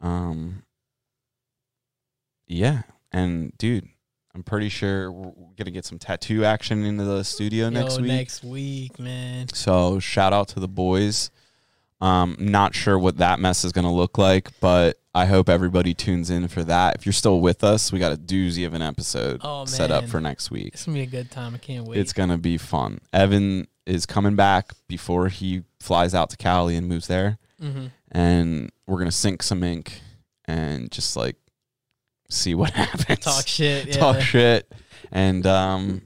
Um 0.00 0.62
Yeah, 2.46 2.82
and 3.12 3.56
dude, 3.58 3.88
I'm 4.34 4.42
pretty 4.42 4.68
sure 4.68 5.10
we're 5.12 5.32
to 5.64 5.70
get 5.70 5.84
some 5.84 5.98
tattoo 5.98 6.44
action 6.44 6.84
into 6.84 7.04
the 7.04 7.22
studio 7.24 7.68
next 7.70 7.98
week. 7.98 8.06
next 8.08 8.44
week, 8.44 8.98
man. 8.98 9.48
So 9.52 9.98
shout 9.98 10.32
out 10.32 10.48
to 10.48 10.60
the 10.60 10.68
boys. 10.68 11.30
Um, 12.00 12.36
not 12.38 12.74
sure 12.74 12.96
what 12.98 13.16
that 13.18 13.40
mess 13.40 13.64
is 13.64 13.72
going 13.72 13.84
to 13.84 13.90
look 13.90 14.18
like, 14.18 14.50
but 14.60 14.98
I 15.14 15.24
hope 15.26 15.48
everybody 15.48 15.94
tunes 15.94 16.30
in 16.30 16.46
for 16.46 16.62
that. 16.64 16.94
If 16.94 17.06
you're 17.06 17.12
still 17.12 17.40
with 17.40 17.64
us, 17.64 17.90
we 17.90 17.98
got 17.98 18.12
a 18.12 18.16
doozy 18.16 18.64
of 18.66 18.72
an 18.74 18.82
episode 18.82 19.40
Oh, 19.42 19.64
set 19.64 19.90
up 19.90 20.04
for 20.08 20.20
next 20.20 20.50
week. 20.50 20.68
It's 20.74 20.84
gonna 20.84 20.94
be 20.98 21.02
a 21.02 21.06
good 21.06 21.30
time. 21.30 21.54
I 21.56 21.58
can't 21.58 21.86
wait. 21.86 21.98
It's 21.98 22.12
going 22.12 22.28
to 22.28 22.38
be 22.38 22.56
fun. 22.56 23.00
Evan 23.12 23.66
is 23.84 24.06
coming 24.06 24.36
back 24.36 24.72
before 24.86 25.28
he 25.28 25.64
flies 25.80 26.14
out 26.14 26.30
to 26.30 26.36
Cali 26.36 26.76
and 26.76 26.86
moves 26.86 27.08
there, 27.08 27.38
hmm 27.60 27.86
and 28.12 28.70
we're 28.86 28.96
going 28.98 29.10
to 29.10 29.16
sink 29.16 29.42
some 29.42 29.62
ink 29.62 30.00
and 30.46 30.90
just 30.92 31.14
like 31.16 31.36
see 32.30 32.54
what 32.54 32.70
happens. 32.74 33.18
Talk 33.18 33.46
shit. 33.46 33.88
Yeah. 33.88 33.96
Talk 33.96 34.20
shit, 34.20 34.72
and 35.10 35.44
um, 35.46 36.02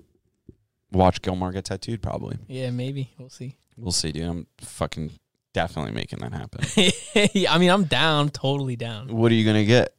watch 0.91 1.21
Gilmar 1.23 1.53
get 1.53 1.67
tattooed. 1.67 2.01
Probably. 2.03 2.39
Yeah, 2.49 2.71
maybe 2.71 3.11
we'll 3.19 3.29
see. 3.29 3.57
We'll 3.77 3.93
see, 3.93 4.11
dude. 4.13 4.25
I'm 4.25 4.47
fucking 4.59 5.11
definitely 5.53 5.93
making 5.93 6.21
that 6.21 6.33
happen. 6.33 6.65
I 7.49 7.59
mean, 7.59 7.71
I'm 7.71 7.85
down. 7.85 8.31
Totally 8.31 8.77
down. 8.77 9.09
what 9.09 9.31
are 9.33 9.35
you 9.35 9.45
gonna 9.45 9.65
get? 9.65 9.95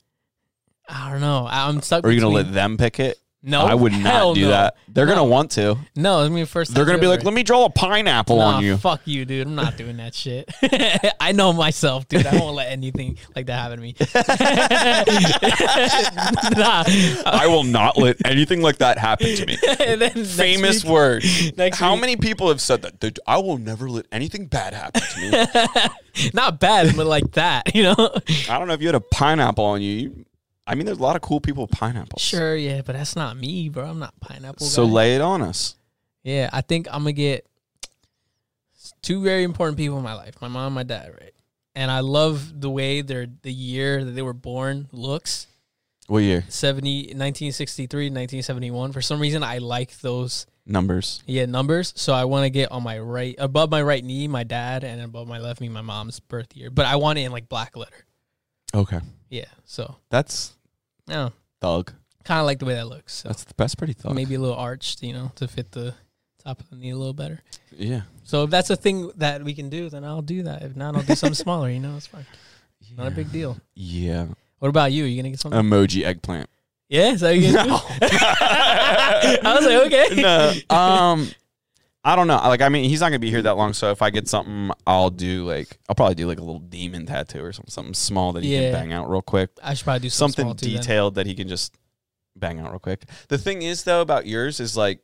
I 0.87 1.11
don't 1.11 1.21
know. 1.21 1.47
I'm 1.49 1.81
stuck. 1.81 2.05
Are 2.05 2.11
you 2.11 2.19
gonna 2.19 2.33
let 2.33 2.53
them 2.53 2.77
pick 2.77 2.99
it? 2.99 3.17
No, 3.45 3.65
I 3.65 3.73
would 3.73 3.91
not 3.91 4.35
do 4.35 4.41
no. 4.43 4.47
that. 4.49 4.75
They're 4.87 5.05
No. 5.05 5.15
gonna 5.15 5.25
want 5.25 5.51
to. 5.51 5.77
No, 5.97 6.21
I 6.21 6.29
mean 6.29 6.45
first. 6.45 6.73
They're 6.73 6.85
gonna 6.85 6.97
be 6.97 7.07
like, 7.07 7.25
"Let 7.25 7.33
me 7.33 7.43
draw 7.43 7.65
a 7.65 7.69
pineapple 7.69 8.37
Nah, 8.37 8.55
on 8.57 8.63
you." 8.63 8.77
Fuck 8.77 9.01
you, 9.05 9.25
dude. 9.25 9.47
I'm 9.47 9.55
not 9.55 9.75
doing 9.83 9.97
that 9.97 10.15
shit. 10.15 10.49
I 11.19 11.33
know 11.33 11.51
myself, 11.51 12.07
dude. 12.07 12.25
I 12.25 12.37
won't 12.39 12.55
let 12.55 12.71
anything 12.71 13.17
like 13.35 13.47
that 13.47 13.59
happen 13.59 13.77
to 13.77 13.81
me. 13.81 13.95
nah. 16.57 16.83
I 17.25 17.47
will 17.47 17.63
not 17.63 17.97
let 17.97 18.17
anything 18.25 18.61
like 18.61 18.77
that 18.77 18.97
happen 18.97 19.35
to 19.35 19.45
me. 19.45 19.57
And 19.79 20.01
then 20.01 20.11
next 20.15 20.35
Famous 20.37 20.83
week- 20.83 20.91
words. 20.93 21.51
How 21.75 21.93
week- 21.93 22.01
many 22.01 22.15
people 22.17 22.47
have 22.49 22.61
said 22.61 22.81
that? 22.83 22.99
Dude, 22.99 23.19
I 23.27 23.37
will 23.37 23.57
never 23.57 23.89
let 23.89 24.05
anything 24.11 24.47
bad 24.47 24.73
happen 24.73 25.01
to 25.01 25.89
me. 26.15 26.29
Not 26.33 26.59
bad, 26.59 26.95
but 26.95 27.07
like 27.07 27.31
that, 27.33 27.75
you 27.75 27.83
know? 27.83 27.95
I 28.49 28.57
don't 28.57 28.67
know 28.67 28.73
if 28.73 28.81
you 28.81 28.87
had 28.87 28.95
a 28.95 28.99
pineapple 29.01 29.65
on 29.65 29.81
you. 29.81 29.93
you. 29.93 30.25
I 30.65 30.75
mean, 30.75 30.85
there's 30.85 30.99
a 30.99 31.01
lot 31.01 31.15
of 31.15 31.21
cool 31.21 31.41
people 31.41 31.63
with 31.63 31.71
pineapples. 31.71 32.21
Sure, 32.21 32.55
yeah, 32.55 32.81
but 32.85 32.95
that's 32.95 33.15
not 33.15 33.35
me, 33.37 33.69
bro. 33.69 33.85
I'm 33.85 33.99
not 33.99 34.17
pineapple. 34.21 34.65
So 34.65 34.85
guy. 34.85 34.91
lay 34.93 35.15
it 35.15 35.21
on 35.21 35.41
us. 35.41 35.75
Yeah, 36.23 36.49
I 36.53 36.61
think 36.61 36.87
I'm 36.89 37.01
gonna 37.01 37.13
get 37.13 37.45
two 39.01 39.21
very 39.21 39.43
important 39.43 39.77
people 39.77 39.97
in 39.97 40.03
my 40.03 40.13
life: 40.13 40.35
my 40.41 40.47
mom, 40.47 40.67
and 40.67 40.75
my 40.75 40.83
dad, 40.83 41.11
right? 41.19 41.33
And 41.75 41.89
I 41.91 41.99
love 42.01 42.61
the 42.61 42.69
way 42.69 43.01
their 43.01 43.27
the 43.41 43.51
year 43.51 44.03
that 44.05 44.11
they 44.11 44.21
were 44.21 44.33
born 44.33 44.87
looks. 44.91 45.47
What 46.07 46.19
year? 46.19 46.43
70, 46.49 47.13
1963, 47.15 48.05
1971. 48.07 48.91
For 48.91 49.01
some 49.01 49.21
reason, 49.21 49.41
I 49.41 49.59
like 49.59 49.99
those 50.01 50.45
Numbers. 50.65 51.23
yeah 51.25 51.45
numbers. 51.45 51.93
So 51.95 52.13
I 52.13 52.25
want 52.25 52.43
to 52.43 52.49
get 52.49 52.71
on 52.71 52.83
my 52.83 52.99
right, 52.99 53.35
above 53.37 53.71
my 53.71 53.81
right 53.81 54.03
knee, 54.03 54.27
my 54.27 54.43
dad, 54.43 54.83
and 54.83 55.01
above 55.01 55.27
my 55.27 55.39
left 55.39 55.61
knee, 55.61 55.69
my 55.69 55.81
mom's 55.81 56.19
birth 56.19 56.55
year. 56.55 56.69
But 56.69 56.85
I 56.85 56.97
want 56.97 57.19
it 57.19 57.23
in 57.23 57.31
like 57.31 57.47
black 57.49 57.75
letter. 57.77 58.05
Okay. 58.73 58.99
Yeah. 59.29 59.45
So 59.65 59.95
That's 60.09 60.53
yeah, 61.07 61.29
thug. 61.61 61.91
kind 62.23 62.39
of 62.39 62.45
like 62.45 62.59
the 62.59 62.65
way 62.65 62.75
that 62.75 62.87
looks. 62.87 63.13
So 63.13 63.29
That's 63.29 63.45
that's 63.57 63.75
pretty 63.75 63.93
thug. 63.93 64.15
maybe 64.15 64.35
a 64.35 64.39
little 64.39 64.55
arched, 64.55 65.03
you 65.03 65.13
know, 65.13 65.31
to 65.35 65.47
fit 65.47 65.71
the 65.71 65.93
top 66.43 66.59
of 66.59 66.69
the 66.69 66.75
knee 66.75 66.91
a 66.91 66.95
little 66.97 67.13
better. 67.13 67.41
Yeah. 67.71 68.01
So 68.23 68.43
if 68.43 68.49
that's 68.49 68.69
a 68.69 68.75
thing 68.75 69.11
that 69.17 69.43
we 69.43 69.53
can 69.53 69.69
do, 69.69 69.89
then 69.89 70.03
I'll 70.03 70.21
do 70.21 70.43
that. 70.43 70.61
If 70.63 70.75
not, 70.75 70.95
I'll 70.95 71.01
do 71.03 71.15
something 71.15 71.33
smaller. 71.43 71.69
You 71.69 71.79
know, 71.79 71.95
it's 71.97 72.07
fine. 72.07 72.25
Not 72.97 73.07
a 73.07 73.11
big 73.11 73.31
deal. 73.31 73.57
Yeah. 73.75 74.27
What 74.59 74.69
about 74.69 74.91
you? 74.91 75.03
Are 75.03 75.07
you 75.07 75.21
gonna 75.21 75.29
get 75.31 75.39
something? 75.39 75.59
Emoji 75.59 76.03
eggplant. 76.05 76.49
yeah, 76.89 77.15
so 77.15 77.29
you 77.29 77.51
No. 77.53 77.81
I 77.91 79.55
was 79.57 79.65
like, 79.65 79.85
okay. 79.87 80.21
no. 80.69 80.75
Um, 80.75 81.29
I 82.05 82.15
don't 82.17 82.27
know. 82.27 82.35
Like, 82.35 82.61
I 82.61 82.67
mean, 82.69 82.89
he's 82.89 82.99
not 82.99 83.07
gonna 83.09 83.19
be 83.19 83.29
here 83.29 83.41
that 83.43 83.55
long. 83.55 83.71
So 83.73 83.89
if 83.91 84.01
I 84.01 84.09
get 84.09 84.27
something, 84.27 84.71
I'll 84.85 85.09
do 85.09 85.45
like 85.45 85.77
I'll 85.87 85.95
probably 85.95 86.15
do 86.15 86.27
like 86.27 86.39
a 86.39 86.43
little 86.43 86.59
demon 86.59 87.05
tattoo 87.05 87.43
or 87.43 87.53
something, 87.53 87.71
something 87.71 87.93
small 87.93 88.33
that 88.33 88.43
he 88.43 88.53
Yeah. 88.55 88.71
can 88.71 88.73
bang 88.73 88.93
out 88.93 89.09
real 89.09 89.21
quick. 89.21 89.51
I 89.63 89.73
should 89.73 89.85
probably 89.85 90.01
do 90.01 90.09
something, 90.09 90.43
Something 90.43 90.45
small 90.45 90.55
too, 90.55 90.67
then. 90.73 90.81
detailed 90.81 91.15
that 91.15 91.25
he 91.27 91.33
can 91.35 91.47
just 91.47 91.75
bang 92.35 92.59
out 92.59 92.71
real 92.71 92.79
quick. 92.79 93.05
The 93.29 93.37
thing 93.37 93.61
is 93.61 93.83
though 93.83 94.01
about 94.01 94.25
yours 94.27 94.59
is 94.59 94.75
like 94.75 94.99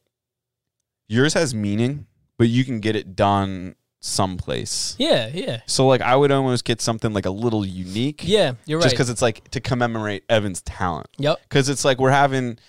yours 1.08 1.34
has 1.36 1.56
meaning, 1.56 2.06
but 2.38 2.50
you 2.50 2.66
can 2.66 2.80
get 2.82 2.96
it 2.98 3.16
done 3.16 3.76
someplace. 4.02 4.96
Yeah, 4.98 5.30
yeah, 5.34 5.62
So 5.66 5.86
like 5.88 6.02
I 6.02 6.16
would 6.16 6.32
almost 6.32 6.64
get 6.66 6.82
something 6.82 7.14
like 7.14 7.26
a 7.26 7.30
little 7.32 7.66
unique. 7.66 8.22
yeah. 8.26 8.54
You're 8.66 8.80
right. 8.80 8.84
Just 8.84 8.96
because 8.96 9.10
it's 9.10 9.22
like 9.22 9.50
to 9.52 9.60
commemorate 9.62 10.24
Evan's 10.30 10.62
talent. 10.62 11.08
Yep. 11.18 11.40
because 11.44 11.70
it's 11.70 11.84
like 11.86 11.98
we're 12.00 12.12
having 12.12 12.60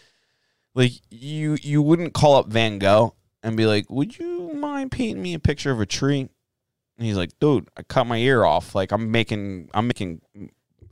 like 0.74 0.92
you 1.10 1.56
you 1.62 1.82
wouldn't 1.82 2.14
call 2.14 2.36
up 2.36 2.46
Van 2.48 2.78
Gogh 2.78 3.14
and 3.42 3.56
be 3.56 3.66
like, 3.66 3.88
"Would 3.90 4.18
you 4.18 4.52
mind 4.54 4.90
painting 4.90 5.22
me 5.22 5.34
a 5.34 5.38
picture 5.38 5.70
of 5.70 5.80
a 5.80 5.86
tree?" 5.86 6.20
And 6.98 7.06
he's 7.06 7.16
like, 7.16 7.38
"Dude, 7.38 7.68
I 7.76 7.82
cut 7.82 8.06
my 8.06 8.16
ear 8.18 8.44
off. 8.44 8.74
Like 8.74 8.92
I'm 8.92 9.10
making 9.10 9.70
I'm 9.74 9.86
making 9.86 10.20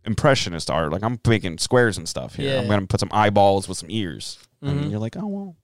impressionist 0.05 0.71
art. 0.71 0.91
Like 0.93 1.03
I'm 1.03 1.19
making 1.27 1.59
squares 1.59 1.99
and 1.99 2.09
stuff 2.09 2.37
here. 2.37 2.57
I'm 2.57 2.65
Yeah. 2.65 2.69
gonna 2.71 2.87
put 2.87 3.01
some 3.01 3.11
eyeballs 3.13 3.69
with 3.69 3.79
some 3.79 3.91
ears." 3.91 4.39
And 4.63 4.85
Mhm. 4.87 4.91
you're 4.91 4.99
like, 5.01 5.17
"Oh 5.17 5.27
well, 5.27 5.57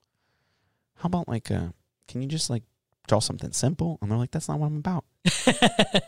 how 0.97 1.07
about 1.07 1.28
like 1.28 1.51
uh, 1.51 1.68
can 2.09 2.20
you 2.22 2.28
just 2.28 2.51
like 2.51 2.62
draw 3.09 3.18
something 3.20 3.53
simple?" 3.53 3.99
And 4.03 4.11
they're 4.11 4.18
like, 4.18 4.30
"That's 4.32 4.49
not 4.49 4.59
what 4.59 4.66
I'm 4.66 4.76
about." 4.76 5.05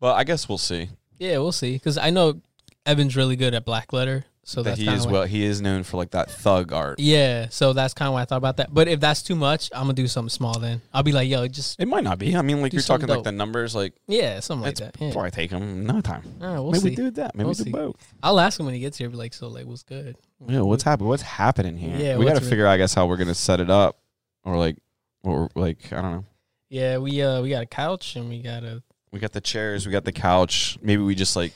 Well, 0.00 0.14
I 0.14 0.22
guess 0.22 0.48
we'll 0.48 0.58
see. 0.58 0.90
yeah, 1.18 1.38
we'll 1.38 1.50
see. 1.50 1.72
Because 1.72 1.98
I 1.98 2.10
know 2.10 2.40
Evan's 2.86 3.16
really 3.16 3.34
good 3.34 3.52
at 3.52 3.64
black 3.64 3.92
letter, 3.92 4.26
so 4.48 4.62
that 4.62 4.70
that's 4.70 4.80
he 4.80 4.88
is 4.88 5.06
well, 5.06 5.24
he 5.24 5.44
is 5.44 5.60
known 5.60 5.82
for 5.82 5.98
like 5.98 6.12
that 6.12 6.30
thug 6.30 6.72
art. 6.72 6.98
Yeah, 6.98 7.48
so 7.50 7.74
that's 7.74 7.92
kind 7.92 8.06
of 8.08 8.14
why 8.14 8.22
I 8.22 8.24
thought 8.24 8.38
about 8.38 8.56
that. 8.56 8.72
But 8.72 8.88
if 8.88 8.98
that's 8.98 9.20
too 9.20 9.34
much, 9.34 9.68
I'm 9.74 9.82
gonna 9.82 9.92
do 9.92 10.06
something 10.08 10.30
small. 10.30 10.58
Then 10.58 10.80
I'll 10.94 11.02
be 11.02 11.12
like, 11.12 11.28
yo, 11.28 11.46
just 11.48 11.78
It 11.78 11.86
might 11.86 12.02
not 12.02 12.18
be. 12.18 12.34
I 12.34 12.40
mean, 12.40 12.62
like 12.62 12.72
you're 12.72 12.80
talking 12.80 13.02
something 13.02 13.16
like 13.16 13.24
the 13.24 13.32
numbers, 13.32 13.74
like 13.74 13.92
yeah, 14.06 14.40
something 14.40 14.64
like 14.64 14.76
that. 14.76 14.96
Yeah. 14.98 15.12
probably 15.12 15.32
take 15.32 15.50
him 15.50 15.84
no 15.84 16.00
time. 16.00 16.22
All 16.40 16.46
right, 16.48 16.58
we'll 16.60 16.72
Maybe 16.72 16.78
see. 16.78 16.88
we 16.88 16.96
do 16.96 17.10
that. 17.10 17.34
Maybe 17.34 17.44
We'll 17.44 17.50
we 17.52 17.56
do 17.56 17.64
see. 17.64 17.70
both. 17.72 18.14
I'll 18.22 18.40
ask 18.40 18.58
him 18.58 18.64
when 18.64 18.74
he 18.74 18.80
gets 18.80 18.96
here. 18.96 19.10
Be 19.10 19.16
like, 19.16 19.34
so 19.34 19.48
like, 19.48 19.66
what's 19.66 19.82
good? 19.82 20.16
Yeah, 20.46 20.62
what's 20.62 20.82
happening? 20.82 21.08
What's 21.10 21.22
happening 21.24 21.76
here? 21.76 21.94
Yeah, 21.98 22.16
we 22.16 22.24
got 22.24 22.36
to 22.36 22.40
figure 22.40 22.66
out, 22.66 22.70
I 22.72 22.78
guess, 22.78 22.94
how 22.94 23.04
we're 23.04 23.18
gonna 23.18 23.34
set 23.34 23.60
it 23.60 23.68
up, 23.68 23.98
or 24.44 24.56
like, 24.56 24.78
or 25.22 25.50
like, 25.56 25.92
I 25.92 26.00
don't 26.00 26.12
know. 26.12 26.24
Yeah, 26.70 26.96
we 26.96 27.20
uh 27.20 27.42
we 27.42 27.50
got 27.50 27.64
a 27.64 27.66
couch 27.66 28.16
and 28.16 28.30
we 28.30 28.40
got 28.40 28.64
a 28.64 28.82
We 29.12 29.20
got 29.20 29.32
the 29.32 29.42
chairs, 29.42 29.84
we 29.84 29.92
got 29.92 30.06
the 30.06 30.12
couch. 30.12 30.78
Maybe 30.80 31.02
we 31.02 31.14
just 31.14 31.36
like 31.36 31.52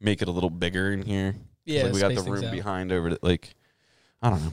make 0.00 0.22
it 0.22 0.28
a 0.28 0.30
little 0.30 0.50
bigger 0.50 0.92
in 0.92 1.02
here. 1.02 1.34
Yeah. 1.64 1.84
like, 1.84 1.92
we 1.94 2.00
got 2.00 2.14
the 2.14 2.22
room 2.22 2.44
out. 2.44 2.52
behind 2.52 2.92
over 2.92 3.10
the 3.10 3.18
like. 3.22 3.54
I 4.22 4.30
don't 4.30 4.42
know. 4.44 4.52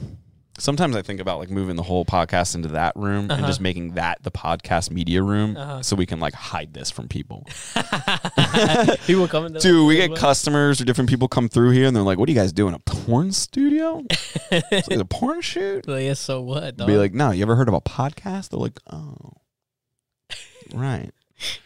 Sometimes 0.58 0.94
I 0.94 1.00
think 1.00 1.20
about 1.20 1.38
like 1.38 1.48
moving 1.48 1.76
the 1.76 1.82
whole 1.82 2.04
podcast 2.04 2.54
into 2.54 2.68
that 2.70 2.94
room 2.94 3.22
and 3.30 3.32
Uh-huh. 3.32 3.46
just 3.46 3.60
making 3.62 3.92
that 3.94 4.22
the 4.22 4.30
podcast 4.30 4.90
media 4.90 5.22
room, 5.22 5.56
Uh-huh. 5.56 5.80
so 5.82 5.96
we 5.96 6.04
can 6.04 6.20
like 6.20 6.34
hide 6.34 6.74
this 6.74 6.90
from 6.90 7.08
people. 7.08 7.46
People 9.06 9.26
coming. 9.28 9.54
Dude, 9.54 9.86
we 9.86 9.96
get 9.96 10.14
customers 10.16 10.80
or 10.80 10.84
different 10.84 11.08
people 11.08 11.28
come 11.28 11.48
through 11.48 11.70
here 11.70 11.86
and 11.86 11.96
they're 11.96 12.02
like, 12.02 12.18
"What 12.18 12.28
are 12.28 12.32
you 12.32 12.38
guys 12.38 12.52
doing? 12.52 12.74
A 12.74 12.78
porn 12.80 13.32
studio? 13.32 14.02
It's 14.50 14.88
like 14.88 14.98
a 14.98 15.04
porn 15.04 15.40
shoot?" 15.40 15.86
Like, 15.88 16.02
yeah, 16.04 16.12
so 16.14 16.42
what? 16.42 16.76
Dog? 16.76 16.86
Be 16.88 16.96
like, 16.96 17.14
"No, 17.14 17.30
you 17.30 17.42
ever 17.42 17.56
heard 17.56 17.68
of 17.68 17.74
a 17.74 17.80
podcast?" 17.80 18.50
They're 18.50 18.60
like, 18.60 18.78
"Oh, 18.92 19.32
right." 20.74 21.10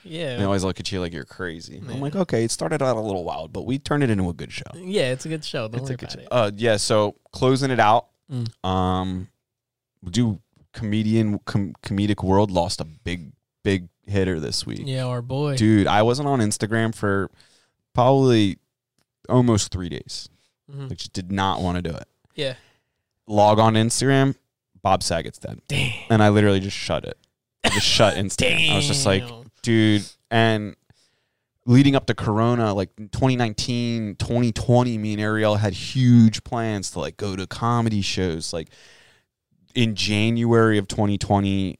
Yeah, 0.04 0.36
They 0.36 0.44
always 0.44 0.64
look 0.64 0.78
at 0.80 0.90
you 0.92 1.00
like 1.00 1.12
you're 1.12 1.24
crazy. 1.24 1.78
I'm 1.88 2.00
like, 2.00 2.14
"Okay, 2.14 2.44
it 2.44 2.50
started 2.50 2.82
out 2.82 2.96
a 2.96 3.00
little 3.00 3.24
wild, 3.24 3.52
but 3.52 3.64
we 3.66 3.78
turned 3.78 4.02
it 4.02 4.10
into 4.10 4.28
a 4.28 4.32
good 4.32 4.52
show." 4.52 4.64
yeah. 4.74 5.10
It's 5.12 5.26
a 5.26 5.28
good 5.28 5.44
show. 5.44 5.68
Don't 5.68 5.80
It's 5.80 5.90
worry 5.90 5.94
a 5.94 5.96
good 5.98 6.14
about 6.14 6.20
show. 6.20 6.20
it. 6.20 6.28
Uh, 6.30 6.50
yeah. 6.56 6.76
So 6.76 7.16
closing 7.32 7.70
it 7.70 7.80
out. 7.80 8.06
Mm. 8.32 8.66
Um, 8.68 9.28
do 10.10 10.40
comedian 10.72 11.38
com- 11.40 11.74
comedic 11.82 12.22
world 12.24 12.50
lost 12.50 12.80
a 12.80 12.84
big 12.84 13.32
big 13.62 13.88
hitter 14.06 14.40
this 14.40 14.66
week. 14.66 14.82
Yeah, 14.84 15.04
our 15.06 15.22
boy. 15.22 15.56
Dude, 15.56 15.86
I 15.86 16.02
wasn't 16.02 16.28
on 16.28 16.40
Instagram 16.40 16.94
for 16.94 17.30
probably 17.94 18.58
almost 19.28 19.72
3 19.72 19.88
days. 19.88 20.28
Mhm. 20.70 20.88
Like 20.90 20.98
just 20.98 21.12
did 21.12 21.30
not 21.32 21.60
want 21.62 21.76
to 21.76 21.82
do 21.82 21.96
it. 21.96 22.06
Yeah. 22.34 22.54
Log 23.26 23.58
on 23.58 23.74
Instagram, 23.74 24.34
Bob 24.82 25.02
Saget's 25.02 25.38
dead. 25.38 25.60
Damn. 25.68 25.92
And 26.10 26.22
I 26.22 26.28
literally 26.28 26.60
just 26.60 26.76
shut 26.76 27.04
it. 27.04 27.16
I 27.64 27.70
just 27.70 27.86
shut 27.86 28.14
Instagram. 28.16 28.70
I 28.72 28.76
was 28.76 28.86
just 28.86 29.06
like. 29.06 29.22
Dude, 29.64 30.04
and 30.30 30.76
leading 31.66 31.96
up 31.96 32.06
to 32.06 32.14
Corona, 32.14 32.72
like 32.74 32.94
2019, 32.96 34.16
2020, 34.16 34.98
me 34.98 35.12
and 35.14 35.20
Ariel 35.20 35.56
had 35.56 35.72
huge 35.72 36.44
plans 36.44 36.90
to 36.92 37.00
like 37.00 37.16
go 37.16 37.34
to 37.34 37.46
comedy 37.46 38.02
shows. 38.02 38.52
Like 38.52 38.68
in 39.74 39.94
January 39.94 40.78
of 40.78 40.86
2020, 40.86 41.78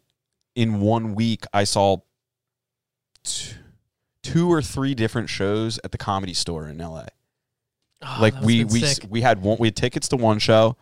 in 0.56 0.80
one 0.80 1.14
week, 1.14 1.44
I 1.52 1.64
saw 1.64 1.98
t- 3.22 3.52
two 4.22 4.50
or 4.50 4.62
three 4.62 4.94
different 4.94 5.28
shows 5.28 5.78
at 5.84 5.92
the 5.92 5.98
comedy 5.98 6.34
store 6.34 6.68
in 6.68 6.78
LA. 6.78 7.06
Oh, 8.02 8.18
like 8.20 8.34
we 8.40 8.64
we 8.64 8.80
sick. 8.80 9.06
we 9.08 9.20
had 9.20 9.42
one 9.42 9.56
we 9.58 9.68
had 9.68 9.76
tickets 9.76 10.08
to 10.08 10.16
one 10.16 10.38
show, 10.38 10.76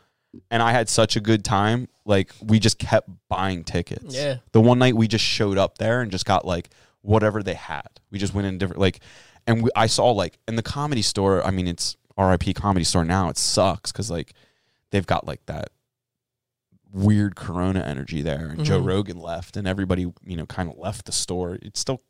and 0.50 0.62
I 0.62 0.72
had 0.72 0.88
such 0.88 1.16
a 1.16 1.20
good 1.20 1.44
time. 1.44 1.88
Like 2.04 2.32
we 2.42 2.58
just 2.58 2.78
kept 2.78 3.08
buying 3.28 3.64
tickets. 3.64 4.14
Yeah. 4.14 4.38
The 4.52 4.60
one 4.60 4.78
night 4.78 4.96
we 4.96 5.08
just 5.08 5.24
showed 5.24 5.56
up 5.58 5.78
there 5.78 6.00
and 6.00 6.10
just 6.10 6.26
got 6.26 6.44
like 6.44 6.68
whatever 7.02 7.42
they 7.42 7.54
had. 7.54 7.88
We 8.10 8.18
just 8.18 8.34
went 8.34 8.46
in 8.46 8.58
different 8.58 8.80
like, 8.80 9.00
and 9.46 9.62
we, 9.64 9.70
I 9.76 9.86
saw 9.86 10.10
like 10.10 10.38
in 10.48 10.56
the 10.56 10.62
comedy 10.62 11.02
store. 11.02 11.44
I 11.44 11.50
mean, 11.50 11.68
it's 11.68 11.96
RIP 12.18 12.54
comedy 12.54 12.84
store 12.84 13.04
now. 13.04 13.28
It 13.28 13.36
sucks 13.38 13.92
because 13.92 14.10
like 14.10 14.32
they've 14.90 15.06
got 15.06 15.26
like 15.26 15.44
that 15.46 15.70
weird 16.92 17.36
Corona 17.36 17.80
energy 17.80 18.22
there, 18.22 18.48
and 18.48 18.64
Joe 18.64 18.80
Mhm. 18.80 18.86
Rogan 18.86 19.18
left, 19.18 19.56
and 19.56 19.66
everybody 19.66 20.02
you 20.24 20.36
know 20.36 20.46
kind 20.46 20.70
of 20.70 20.76
left 20.78 21.06
the 21.06 21.12
store. 21.12 21.58
It's 21.62 21.80
still 21.80 22.02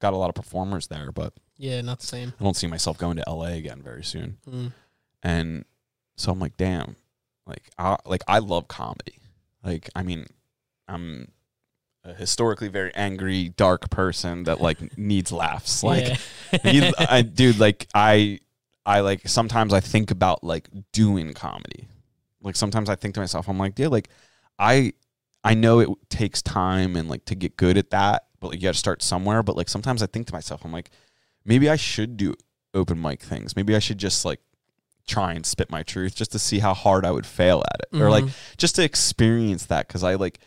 got 0.00 0.12
a 0.12 0.16
lot 0.16 0.28
of 0.28 0.34
performers 0.34 0.88
there, 0.88 1.10
but 1.12 1.32
Yeah, 1.56 1.80
not 1.80 2.00
the 2.00 2.06
same. 2.06 2.34
I 2.38 2.44
don't 2.44 2.56
see 2.56 2.66
myself 2.66 2.98
going 2.98 3.16
to 3.16 3.24
LA 3.26 3.54
again 3.56 3.80
very 3.82 4.04
soon. 4.04 4.36
Mm. 4.46 4.72
And 5.22 5.64
so 6.16 6.30
I'm 6.30 6.38
like, 6.38 6.56
damn, 6.58 6.96
like 7.46 7.70
I 7.78 7.96
like 8.04 8.22
I 8.28 8.40
love 8.40 8.68
comedy. 8.68 9.18
Like 9.64 9.88
I 9.96 10.02
mean, 10.02 10.26
I'm 10.86 11.28
a 12.06 12.14
historically 12.14 12.68
very 12.68 12.94
angry, 12.94 13.48
dark 13.50 13.90
person 13.90 14.44
that 14.44 14.60
like 14.60 14.96
needs 14.98 15.32
laughs. 15.32 15.82
Like 15.82 16.18
yeah. 16.52 16.70
need- 16.72 16.94
I 16.98 17.22
dude, 17.22 17.58
like 17.58 17.86
I 17.94 18.40
I 18.84 19.00
like 19.00 19.28
sometimes 19.28 19.72
I 19.72 19.80
think 19.80 20.10
about 20.10 20.44
like 20.44 20.68
doing 20.92 21.34
comedy. 21.34 21.88
Like 22.42 22.56
sometimes 22.56 22.88
I 22.88 22.94
think 22.94 23.14
to 23.14 23.20
myself, 23.20 23.48
I'm 23.48 23.58
like, 23.58 23.74
dude, 23.74 23.90
like 23.90 24.08
I 24.58 24.92
I 25.42 25.54
know 25.54 25.80
it 25.80 25.88
takes 26.08 26.42
time 26.42 26.96
and 26.96 27.08
like 27.08 27.24
to 27.26 27.34
get 27.34 27.56
good 27.56 27.76
at 27.76 27.90
that, 27.90 28.26
but 28.40 28.48
like 28.48 28.56
you 28.60 28.68
got 28.68 28.74
to 28.74 28.78
start 28.78 29.02
somewhere. 29.02 29.42
But 29.42 29.56
like 29.56 29.68
sometimes 29.68 30.02
I 30.02 30.06
think 30.06 30.26
to 30.28 30.32
myself, 30.32 30.64
I'm 30.64 30.72
like, 30.72 30.90
maybe 31.44 31.68
I 31.68 31.76
should 31.76 32.16
do 32.16 32.34
open 32.74 33.00
mic 33.00 33.20
things. 33.22 33.56
Maybe 33.56 33.74
I 33.74 33.78
should 33.80 33.98
just 33.98 34.24
like 34.24 34.40
try 35.08 35.32
and 35.32 35.46
spit 35.46 35.70
my 35.70 35.82
truth 35.82 36.14
just 36.16 36.32
to 36.32 36.38
see 36.38 36.58
how 36.58 36.74
hard 36.74 37.04
I 37.04 37.10
would 37.12 37.26
fail 37.26 37.62
at 37.72 37.80
it, 37.92 38.00
or 38.00 38.10
like 38.10 38.24
Mhm. 38.24 38.56
just 38.56 38.74
to 38.76 38.82
experience 38.84 39.66
that 39.66 39.86
because 39.88 40.02
I 40.04 40.14
like 40.16 40.38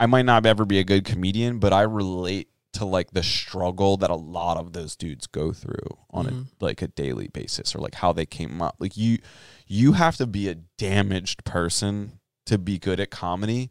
I 0.00 0.06
might 0.06 0.24
not 0.26 0.44
ever 0.46 0.64
be 0.64 0.78
a 0.78 0.84
good 0.84 1.04
comedian, 1.04 1.58
but 1.58 1.72
I 1.72 1.82
relate 1.82 2.48
to 2.74 2.84
like 2.84 3.12
the 3.12 3.22
struggle 3.22 3.96
that 3.98 4.10
a 4.10 4.16
lot 4.16 4.56
of 4.56 4.72
those 4.72 4.96
dudes 4.96 5.26
go 5.28 5.52
through 5.52 5.96
on 6.10 6.26
Mhm. 6.26 6.46
a 6.60 6.64
like 6.64 6.82
a 6.82 6.88
daily 6.88 7.28
basis 7.28 7.74
or 7.74 7.78
like 7.78 7.94
how 7.96 8.12
they 8.12 8.26
came 8.26 8.60
up. 8.60 8.76
Like 8.80 8.96
you 8.96 9.18
you 9.66 9.92
have 9.92 10.16
to 10.16 10.26
be 10.26 10.48
a 10.48 10.56
damaged 10.56 11.44
person 11.44 12.18
to 12.46 12.58
be 12.58 12.78
good 12.78 12.98
at 13.00 13.10
comedy 13.10 13.70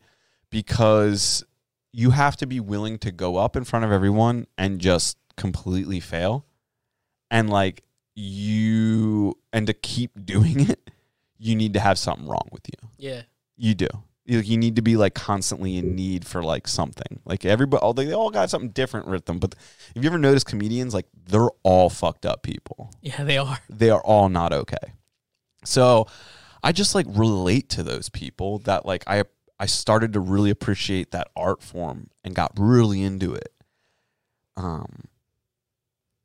because 0.49 1.43
you 1.91 2.11
have 2.11 2.37
to 2.37 2.47
be 2.47 2.59
willing 2.59 2.97
to 2.99 3.11
go 3.11 3.35
up 3.37 3.55
in 3.55 3.63
front 3.65 3.83
of 3.83 3.91
everyone 3.91 4.47
and 4.57 4.79
just 4.79 5.17
completely 5.35 5.99
fail. 5.99 6.45
And 7.29 7.49
like 7.49 7.83
you 8.15 9.37
and 9.51 9.67
to 9.67 9.73
keep 9.73 10.11
doing 10.25 10.69
it, 10.69 10.89
you 11.37 11.55
need 11.55 11.73
to 11.73 11.79
have 11.79 11.99
something 11.99 12.27
wrong 12.27 12.47
with 12.51 12.63
you. 12.67 12.89
yeah. 12.97 13.23
You 13.57 13.75
do. 13.75 13.87
You, 14.25 14.39
you 14.39 14.57
need 14.57 14.77
to 14.77 14.81
be 14.81 14.95
like 14.95 15.13
constantly 15.13 15.77
in 15.77 15.95
need 15.95 16.25
for 16.25 16.43
like 16.43 16.67
something. 16.67 17.19
Like 17.25 17.43
everybody, 17.45 17.81
all 17.81 17.93
they 17.93 18.13
all 18.13 18.29
got 18.29 18.49
something 18.49 18.69
different 18.69 19.07
with 19.07 19.25
them. 19.25 19.39
But 19.39 19.55
if 19.95 20.01
you 20.03 20.09
ever 20.09 20.17
notice 20.17 20.43
comedians, 20.43 20.93
like 20.93 21.07
they're 21.27 21.49
all 21.63 21.89
fucked 21.89 22.25
up 22.25 22.41
people. 22.41 22.91
Yeah, 23.01 23.23
they 23.23 23.37
are. 23.37 23.59
They 23.69 23.89
are 23.89 24.01
all 24.01 24.29
not 24.29 24.53
okay. 24.53 24.93
So 25.65 26.07
I 26.63 26.71
just 26.71 26.95
like 26.95 27.05
relate 27.09 27.69
to 27.69 27.83
those 27.83 28.09
people 28.09 28.59
that 28.59 28.85
like 28.85 29.03
I 29.07 29.23
I 29.59 29.65
started 29.65 30.13
to 30.13 30.19
really 30.19 30.49
appreciate 30.49 31.11
that 31.11 31.27
art 31.35 31.61
form 31.61 32.09
and 32.23 32.33
got 32.33 32.53
really 32.57 33.01
into 33.01 33.33
it. 33.33 33.53
Um, 34.55 35.05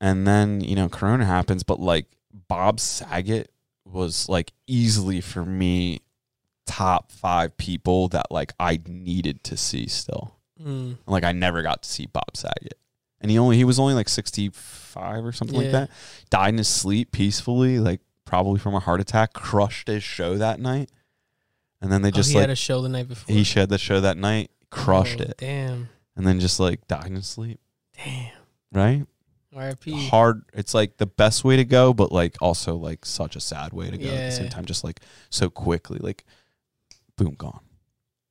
and 0.01 0.27
then 0.27 0.61
you 0.61 0.77
know 0.77 0.89
Corona 0.89 1.25
happens, 1.25 1.63
but 1.63 1.81
like 1.81 2.07
Bob 2.33 2.81
Saget 2.81 3.51
was 3.85 4.29
like 4.29 4.53
easily 4.67 5.21
for 5.21 5.45
me 5.45 6.01
top 6.69 7.11
five 7.11 7.57
people 7.57 8.09
that 8.09 8.27
like 8.31 8.53
I 8.61 8.79
needed 8.87 9.43
to 9.45 9.57
see 9.57 9.87
still. 9.89 10.37
Mm. 10.63 10.99
Like 11.07 11.25
I 11.25 11.33
never 11.33 11.63
got 11.63 11.83
to 11.83 11.89
see 11.89 12.07
Bob 12.07 12.37
Saget. 12.37 12.75
And 13.21 13.31
he 13.31 13.39
only 13.39 13.57
he 13.57 13.65
was 13.65 13.79
only 13.81 13.95
like 13.95 14.09
65 14.09 15.25
or 15.25 15.33
something 15.33 15.57
like 15.57 15.73
that. 15.73 15.91
Died 16.31 16.51
in 16.51 16.59
his 16.59 16.69
sleep 16.69 17.11
peacefully, 17.11 17.81
like 17.81 18.01
probably 18.25 18.61
from 18.61 18.75
a 18.75 18.81
heart 18.81 19.01
attack, 19.01 19.33
crushed 19.33 19.89
his 19.89 20.03
show 20.05 20.37
that 20.37 20.61
night. 20.61 20.91
And 21.81 21.91
then 21.91 22.03
they 22.03 22.09
Oh, 22.09 22.13
just 22.13 22.31
he 22.31 22.37
like 22.37 22.43
had 22.43 22.51
a 22.51 22.57
show 22.57 22.83
the 22.83 22.89
night 22.89 23.09
before. 23.09 23.35
he 23.35 23.43
shed 23.45 23.69
the 23.71 23.79
show 23.79 24.01
that 24.01 24.17
night, 24.17 24.51
crushed 24.71 25.21
Oh, 25.21 25.25
it, 25.25 25.35
Damn. 25.39 25.89
and 26.17 26.27
then 26.27 26.39
just 26.41 26.61
like 26.61 26.87
died 26.87 27.07
in 27.07 27.15
his 27.17 27.27
sleep, 27.27 27.61
Damn. 27.97 28.31
right? 28.73 29.07
R.I.P. 29.57 30.09
Hard 30.09 30.43
it's 30.53 30.75
like 30.75 30.99
the 30.99 31.07
best 31.07 31.43
way 31.43 31.57
to 31.57 31.65
go, 31.65 31.95
but 31.95 32.13
like 32.13 32.37
also 32.41 32.77
like 32.77 33.05
such 33.07 33.35
a 33.35 33.41
sad 33.41 33.73
way 33.73 33.91
to 33.91 33.97
go 33.97 34.09
at 34.09 34.27
the 34.31 34.37
same 34.37 34.49
time, 34.51 34.65
just 34.67 34.85
like 34.85 35.01
so 35.31 35.49
quickly, 35.49 35.99
like 36.01 36.25
boom, 37.19 37.35
gone. 37.37 37.61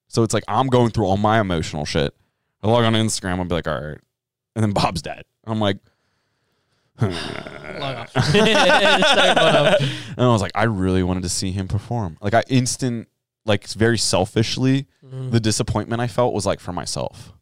So 0.07 0.23
it's 0.23 0.33
like 0.33 0.43
I'm 0.47 0.67
going 0.67 0.89
through 0.89 1.05
all 1.05 1.17
my 1.17 1.39
emotional 1.39 1.85
shit. 1.85 2.15
I 2.63 2.67
log 2.67 2.83
on 2.85 2.93
Instagram, 2.93 3.37
I'll 3.37 3.45
be 3.45 3.53
like, 3.53 3.67
all 3.67 3.79
right. 3.79 3.99
And 4.55 4.63
then 4.63 4.71
Bob's 4.71 5.03
dead. 5.03 5.25
I'm 5.45 5.59
like, 5.59 5.77
Log 7.01 7.13
off. 7.13 8.13
Just 8.13 8.33
type 8.33 9.37
up. 9.37 9.79
and 9.81 9.91
I 10.17 10.27
was 10.29 10.41
like, 10.41 10.51
I 10.55 10.63
really 10.63 11.03
wanted 11.03 11.23
to 11.23 11.29
see 11.29 11.51
him 11.51 11.67
perform. 11.67 12.17
Like 12.21 12.33
I 12.33 12.43
instant, 12.49 13.07
like 13.45 13.67
very 13.67 13.97
selfishly, 13.97 14.87
Mhm. 15.05 15.31
the 15.31 15.39
disappointment 15.39 16.01
I 16.01 16.07
felt 16.07 16.33
was 16.33 16.45
like 16.45 16.59
for 16.59 16.73
myself, 16.73 17.33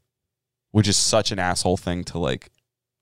which 0.71 0.87
is 0.87 0.97
such 0.97 1.31
an 1.31 1.39
asshole 1.39 1.77
thing 1.77 2.03
to 2.05 2.17
like, 2.19 2.49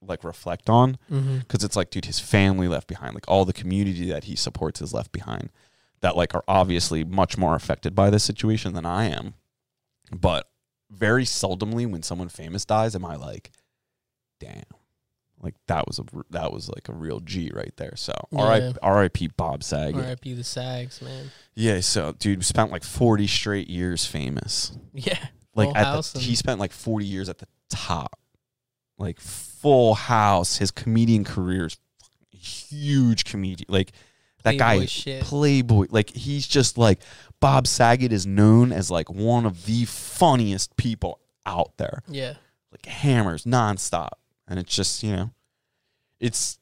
like 0.06 0.24
reflect 0.24 0.70
on 0.70 0.98
because 1.40 1.64
it's 1.64 1.76
like, 1.76 1.90
dude, 1.90 2.06
his 2.06 2.20
family 2.20 2.68
left 2.68 2.88
behind, 2.88 3.14
like 3.16 3.26
all 3.28 3.46
the 3.46 3.54
community 3.54 4.06
that 4.12 4.26
he 4.26 4.36
supports 4.36 4.82
is 4.82 4.94
left 4.94 5.12
behind, 5.12 5.50
that 6.04 6.18
like 6.18 6.36
are 6.36 6.44
obviously 6.48 7.04
much 7.06 7.38
more 7.38 7.56
affected 7.56 7.96
by 7.96 8.10
this 8.10 8.24
situation 8.26 8.74
than 8.74 8.86
I 8.86 9.06
am. 9.06 9.34
But 10.12 10.48
very 10.92 11.24
seldomly, 11.24 11.90
when 11.90 12.04
someone 12.04 12.28
famous 12.30 12.66
dies, 12.66 12.94
am 12.94 13.06
I 13.06 13.16
like, 13.16 13.52
damn, 14.38 14.64
like 15.42 15.56
that 15.68 15.88
was 15.88 16.00
a 16.00 16.04
that 16.30 16.52
was 16.52 16.70
like 16.70 16.90
a 16.90 16.94
real 16.94 17.22
G 17.22 17.52
right 17.54 17.74
there. 17.78 17.96
So 17.96 18.14
Yeah. 18.32 18.74
R.I.P. 18.84 19.30
Bob 19.38 19.64
Saget. 19.64 19.96
R.I.P. 20.04 20.34
the 20.34 20.44
Sags, 20.44 21.02
man. 21.02 21.32
Yeah, 21.56 21.80
so 21.80 22.12
dude 22.20 22.46
spent 22.46 22.70
like 22.70 22.84
forty 22.84 23.26
straight 23.26 23.70
years 23.70 24.06
famous. 24.06 24.78
Yeah. 24.94 25.18
Like 25.56 25.76
at 25.76 26.02
the, 26.14 26.20
he 26.20 26.36
spent 26.36 26.60
like 26.60 26.72
forty 26.74 27.06
years 27.06 27.30
at 27.30 27.38
the 27.38 27.48
top, 27.70 28.20
like 28.98 29.20
full 29.22 29.94
house. 29.94 30.58
His 30.58 30.70
comedian 30.70 31.24
career 31.24 31.68
is 31.68 31.78
huge. 32.32 33.24
Comedian, 33.24 33.68
like 33.70 33.94
that 34.44 34.58
guy, 34.58 34.74
Playboy 34.76 34.84
is 34.84 34.92
shit. 34.92 35.24
Playboy. 35.24 35.86
Like 35.90 36.10
he's 36.12 36.48
just 36.48 36.78
like 36.78 37.00
Bob 37.40 37.68
Saget 37.68 38.12
is 38.12 38.26
known 38.26 38.72
as 38.72 38.90
like 38.92 39.10
one 39.10 39.46
of 39.46 39.66
the 39.66 39.86
funniest 39.86 40.76
people 40.78 41.20
out 41.46 41.78
there. 41.78 42.04
Yeah. 42.08 42.34
Like 42.72 42.86
hammers 42.86 43.44
nonstop, 43.46 44.10
and 44.48 44.60
it's 44.60 44.76
just 44.76 45.04
you 45.04 45.16
know, 45.16 45.30
it's. 46.20 46.60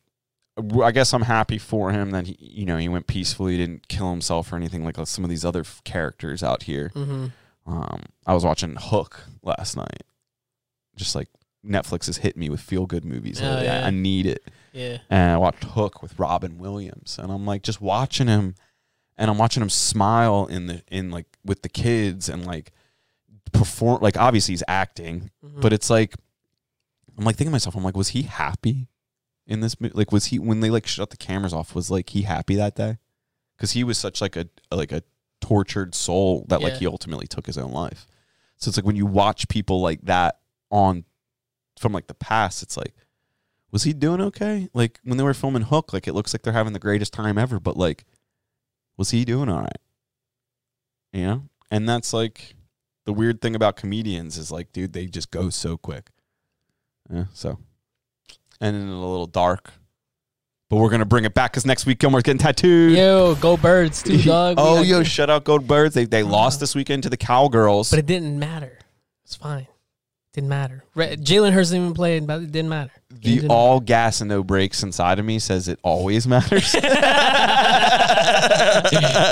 I 0.83 0.91
guess 0.91 1.13
I'm 1.13 1.21
happy 1.21 1.57
for 1.57 1.91
him 1.91 2.11
that 2.11 2.27
he, 2.27 2.35
you 2.39 2.65
know, 2.65 2.77
he 2.77 2.89
went 2.89 3.07
peacefully, 3.07 3.55
didn't 3.55 3.87
kill 3.87 4.11
himself 4.11 4.51
or 4.51 4.57
anything 4.57 4.83
like 4.83 4.97
some 5.05 5.23
of 5.23 5.29
these 5.29 5.45
other 5.45 5.63
characters 5.85 6.43
out 6.43 6.63
here. 6.63 6.91
Mm-hmm. 6.93 7.27
Um, 7.71 8.01
I 8.27 8.33
was 8.33 8.43
watching 8.43 8.75
Hook 8.77 9.23
last 9.43 9.77
night. 9.77 10.03
Just 10.97 11.15
like 11.15 11.29
Netflix 11.65 12.07
has 12.07 12.17
hit 12.17 12.35
me 12.35 12.49
with 12.49 12.59
feel 12.59 12.85
good 12.85 13.05
movies. 13.05 13.41
Oh, 13.41 13.45
lately. 13.45 13.69
I- 13.69 13.87
I 13.87 13.89
need 13.91 14.25
it. 14.25 14.43
Yeah. 14.71 14.99
And 15.09 15.31
I 15.31 15.37
watched 15.37 15.63
Hook 15.63 16.01
with 16.01 16.17
Robin 16.19 16.57
Williams, 16.57 17.17
and 17.21 17.31
I'm 17.31 17.45
like 17.45 17.63
just 17.63 17.81
watching 17.81 18.27
him, 18.27 18.55
and 19.17 19.29
I'm 19.29 19.37
watching 19.37 19.61
him 19.61 19.69
smile 19.69 20.45
in 20.47 20.67
the 20.67 20.83
in 20.89 21.11
like 21.11 21.25
with 21.43 21.61
the 21.61 21.69
kids 21.69 22.29
and 22.29 22.45
like 22.45 22.71
perform. 23.51 24.01
Like 24.01 24.17
obviously 24.17 24.53
he's 24.53 24.63
acting, 24.67 25.29
Mhm. 25.45 25.61
but 25.61 25.73
it's 25.73 25.89
like 25.89 26.15
I'm 27.17 27.25
like 27.25 27.35
thinking 27.35 27.51
to 27.51 27.55
myself, 27.55 27.75
I'm 27.75 27.83
like, 27.83 27.97
was 27.97 28.09
he 28.09 28.23
happy 28.23 28.87
in 29.45 29.59
this? 29.59 29.79
movie? 29.81 29.93
Like, 29.95 30.11
was 30.11 30.25
he 30.27 30.39
when 30.39 30.61
they 30.61 30.69
like 30.69 30.87
shut 30.87 31.09
the 31.09 31.17
cameras 31.17 31.53
off? 31.53 31.75
Was 31.75 31.91
like 31.91 32.09
he 32.11 32.21
happy 32.23 32.55
that 32.55 32.75
day? 32.75 32.97
Because 33.57 33.71
he 33.71 33.83
was 33.83 33.97
such 33.97 34.21
like 34.21 34.35
a 34.35 34.47
like 34.71 34.91
a 34.91 35.03
tortured 35.41 35.93
soul 35.95 36.45
that 36.49 36.61
like 36.61 36.73
he 36.73 36.87
ultimately 36.87 37.27
took 37.27 37.45
his 37.47 37.57
own 37.57 37.71
life. 37.71 38.07
So 38.57 38.69
it's 38.69 38.77
like 38.77 38.85
when 38.85 38.95
you 38.95 39.05
watch 39.05 39.47
people 39.49 39.81
like 39.81 40.01
that 40.03 40.39
on 40.69 41.03
from 41.79 41.91
like 41.93 42.07
the 42.07 42.13
past, 42.13 42.61
it's 42.63 42.77
like, 42.77 42.93
was 43.71 43.83
he 43.83 43.93
doing 43.93 44.21
okay? 44.21 44.69
Like 44.73 44.99
when 45.03 45.17
they 45.17 45.23
were 45.23 45.33
filming 45.33 45.63
Hook, 45.63 45.93
like 45.93 46.07
it 46.07 46.13
looks 46.13 46.33
like 46.33 46.43
they're 46.43 46.53
having 46.53 46.73
the 46.73 46.79
greatest 46.79 47.13
time 47.13 47.37
ever, 47.37 47.59
but 47.59 47.77
like, 47.77 48.05
was 48.97 49.11
he 49.11 49.25
doing 49.25 49.49
all 49.49 49.61
right? 49.61 49.77
You 51.13 51.25
know? 51.25 51.43
And 51.71 51.87
that's 51.87 52.13
like 52.13 52.55
the 53.05 53.13
weird 53.13 53.41
thing 53.41 53.55
about 53.55 53.77
comedians 53.77 54.37
is 54.37 54.51
like, 54.51 54.73
dude, 54.73 54.93
they 54.93 55.05
just 55.05 55.31
go 55.31 55.49
so 55.49 55.77
quick. 55.77 56.09
Yeah, 57.09 57.25
so. 57.33 57.59
And 58.59 58.75
then 58.75 58.87
a 58.87 58.99
little 58.99 59.25
dark. 59.25 59.71
But 60.69 60.77
we're 60.77 60.89
gonna 60.89 61.05
bring 61.05 61.25
it 61.25 61.33
back 61.33 61.51
because 61.51 61.65
next 61.65 61.85
week 61.85 61.99
Gilmar's 61.99 62.23
getting 62.23 62.39
tattooed. 62.39 62.97
Yo, 62.97 63.35
go 63.35 63.57
birds 63.57 64.03
too, 64.03 64.17
dog. 64.23 64.55
Oh, 64.57 64.81
yo, 64.81 65.03
shut 65.03 65.29
out 65.29 65.43
Gold 65.43 65.67
Birds. 65.67 65.93
They 65.93 66.05
they 66.05 66.23
lost 66.23 66.55
uh-huh. 66.55 66.59
this 66.61 66.75
weekend 66.75 67.03
to 67.03 67.09
the 67.09 67.17
Cowgirls. 67.17 67.89
But 67.89 67.99
it 67.99 68.05
didn't 68.05 68.39
matter. 68.39 68.79
It's 69.25 69.35
fine. 69.35 69.67
Didn't 70.33 70.49
matter. 70.49 70.83
Re- 70.95 71.17
Jalen 71.17 71.51
Hurts 71.51 71.71
didn't 71.71 71.83
even 71.83 71.93
play, 71.93 72.19
but 72.21 72.41
it 72.41 72.51
didn't 72.51 72.69
matter. 72.69 72.91
The 73.09 73.17
didn't 73.35 73.51
all 73.51 73.79
gas 73.81 74.21
and 74.21 74.29
no 74.29 74.43
brakes 74.43 74.81
inside 74.81 75.19
of 75.19 75.25
me 75.25 75.39
says 75.39 75.67
it 75.67 75.77
always 75.83 76.25
matters. 76.27 76.73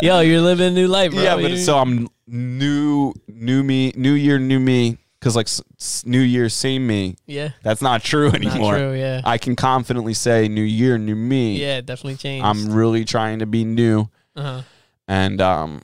Yo, 0.01 0.19
you're 0.21 0.41
living 0.41 0.67
a 0.67 0.71
new 0.71 0.87
life, 0.87 1.11
bro. 1.11 1.21
yeah, 1.21 1.35
but 1.35 1.57
so 1.57 1.77
I'm 1.77 2.07
new, 2.27 3.13
new 3.27 3.63
me, 3.63 3.93
new 3.95 4.13
year, 4.13 4.39
new 4.39 4.59
me. 4.59 4.97
Because 5.19 5.35
like 5.35 5.47
s- 5.47 6.05
New 6.05 6.21
Year, 6.21 6.47
same 6.47 6.87
me. 6.87 7.17
yeah, 7.27 7.49
That's 7.61 7.81
not 7.81 8.01
true 8.03 8.27
not 8.31 8.35
anymore. 8.45 8.77
true. 8.77 8.93
Yeah, 8.93 9.19
I 9.25 9.37
can 9.37 9.57
confidently 9.57 10.13
say 10.13 10.47
New 10.47 10.61
Year, 10.63 10.97
new 10.97 11.15
me. 11.15 11.57
yeah, 11.57 11.77
it 11.79 11.85
definitely 11.85 12.15
changed. 12.15 12.45
I'm 12.45 12.71
really 12.71 13.03
trying 13.03 13.39
to 13.39 13.45
be 13.45 13.65
new, 13.65 14.07
uh-huh. 14.37 14.61
and 15.09 15.41
um, 15.41 15.81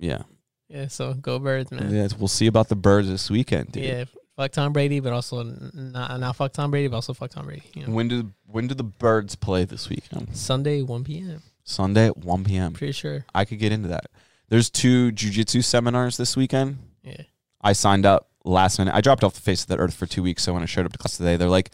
yeah, 0.00 0.22
Yeah, 0.68 0.88
so 0.88 1.14
go 1.14 1.38
birds, 1.38 1.70
man. 1.70 1.94
yeah. 1.94 2.08
We'll 2.18 2.26
see 2.26 2.48
about 2.48 2.68
the 2.70 2.74
birds 2.74 3.08
this 3.08 3.30
weekend, 3.30 3.70
dude. 3.70 3.84
Yeah, 3.84 4.04
fuck 4.36 4.52
Tom 4.52 4.72
Brady, 4.72 5.00
but 5.00 5.12
also 5.12 5.42
not 5.42 6.18
not 6.20 6.36
fuck 6.36 6.52
Tom 6.52 6.70
Brady, 6.70 6.88
but 6.88 6.96
also 6.96 7.14
fuck 7.14 7.30
Tom 7.30 7.46
Brady. 7.46 7.62
You 7.74 7.86
know? 7.86 7.92
When 7.92 8.08
do 8.08 8.32
when 8.46 8.66
do 8.66 8.74
the 8.74 8.84
birds 8.84 9.34
play 9.36 9.64
this 9.64 9.88
weekend? 9.88 10.36
Sunday, 10.36 10.82
one 10.82 11.04
p.m. 11.04 11.42
Sunday 11.64 12.06
at 12.06 12.18
one 12.18 12.44
p.m. 12.44 12.72
Pretty 12.72 12.92
sure. 12.92 13.24
I 13.34 13.44
could 13.44 13.58
get 13.58 13.72
into 13.72 13.88
that. 13.88 14.06
There's 14.48 14.68
two 14.68 15.12
jujitsu 15.12 15.64
seminars 15.64 16.16
this 16.16 16.36
weekend. 16.36 16.78
Yeah. 17.02 17.22
I 17.60 17.72
signed 17.72 18.04
up 18.04 18.28
last 18.44 18.78
minute. 18.78 18.94
I 18.94 19.00
dropped 19.00 19.24
off 19.24 19.34
the 19.34 19.40
face 19.40 19.62
of 19.62 19.68
the 19.68 19.78
earth 19.78 19.94
for 19.94 20.06
two 20.06 20.22
weeks. 20.22 20.42
So 20.42 20.52
when 20.52 20.62
I 20.62 20.66
showed 20.66 20.84
up 20.84 20.92
to 20.92 20.98
class 20.98 21.16
today, 21.16 21.36
they're 21.36 21.48
like, 21.48 21.70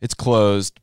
"It's 0.00 0.14
closed, 0.14 0.80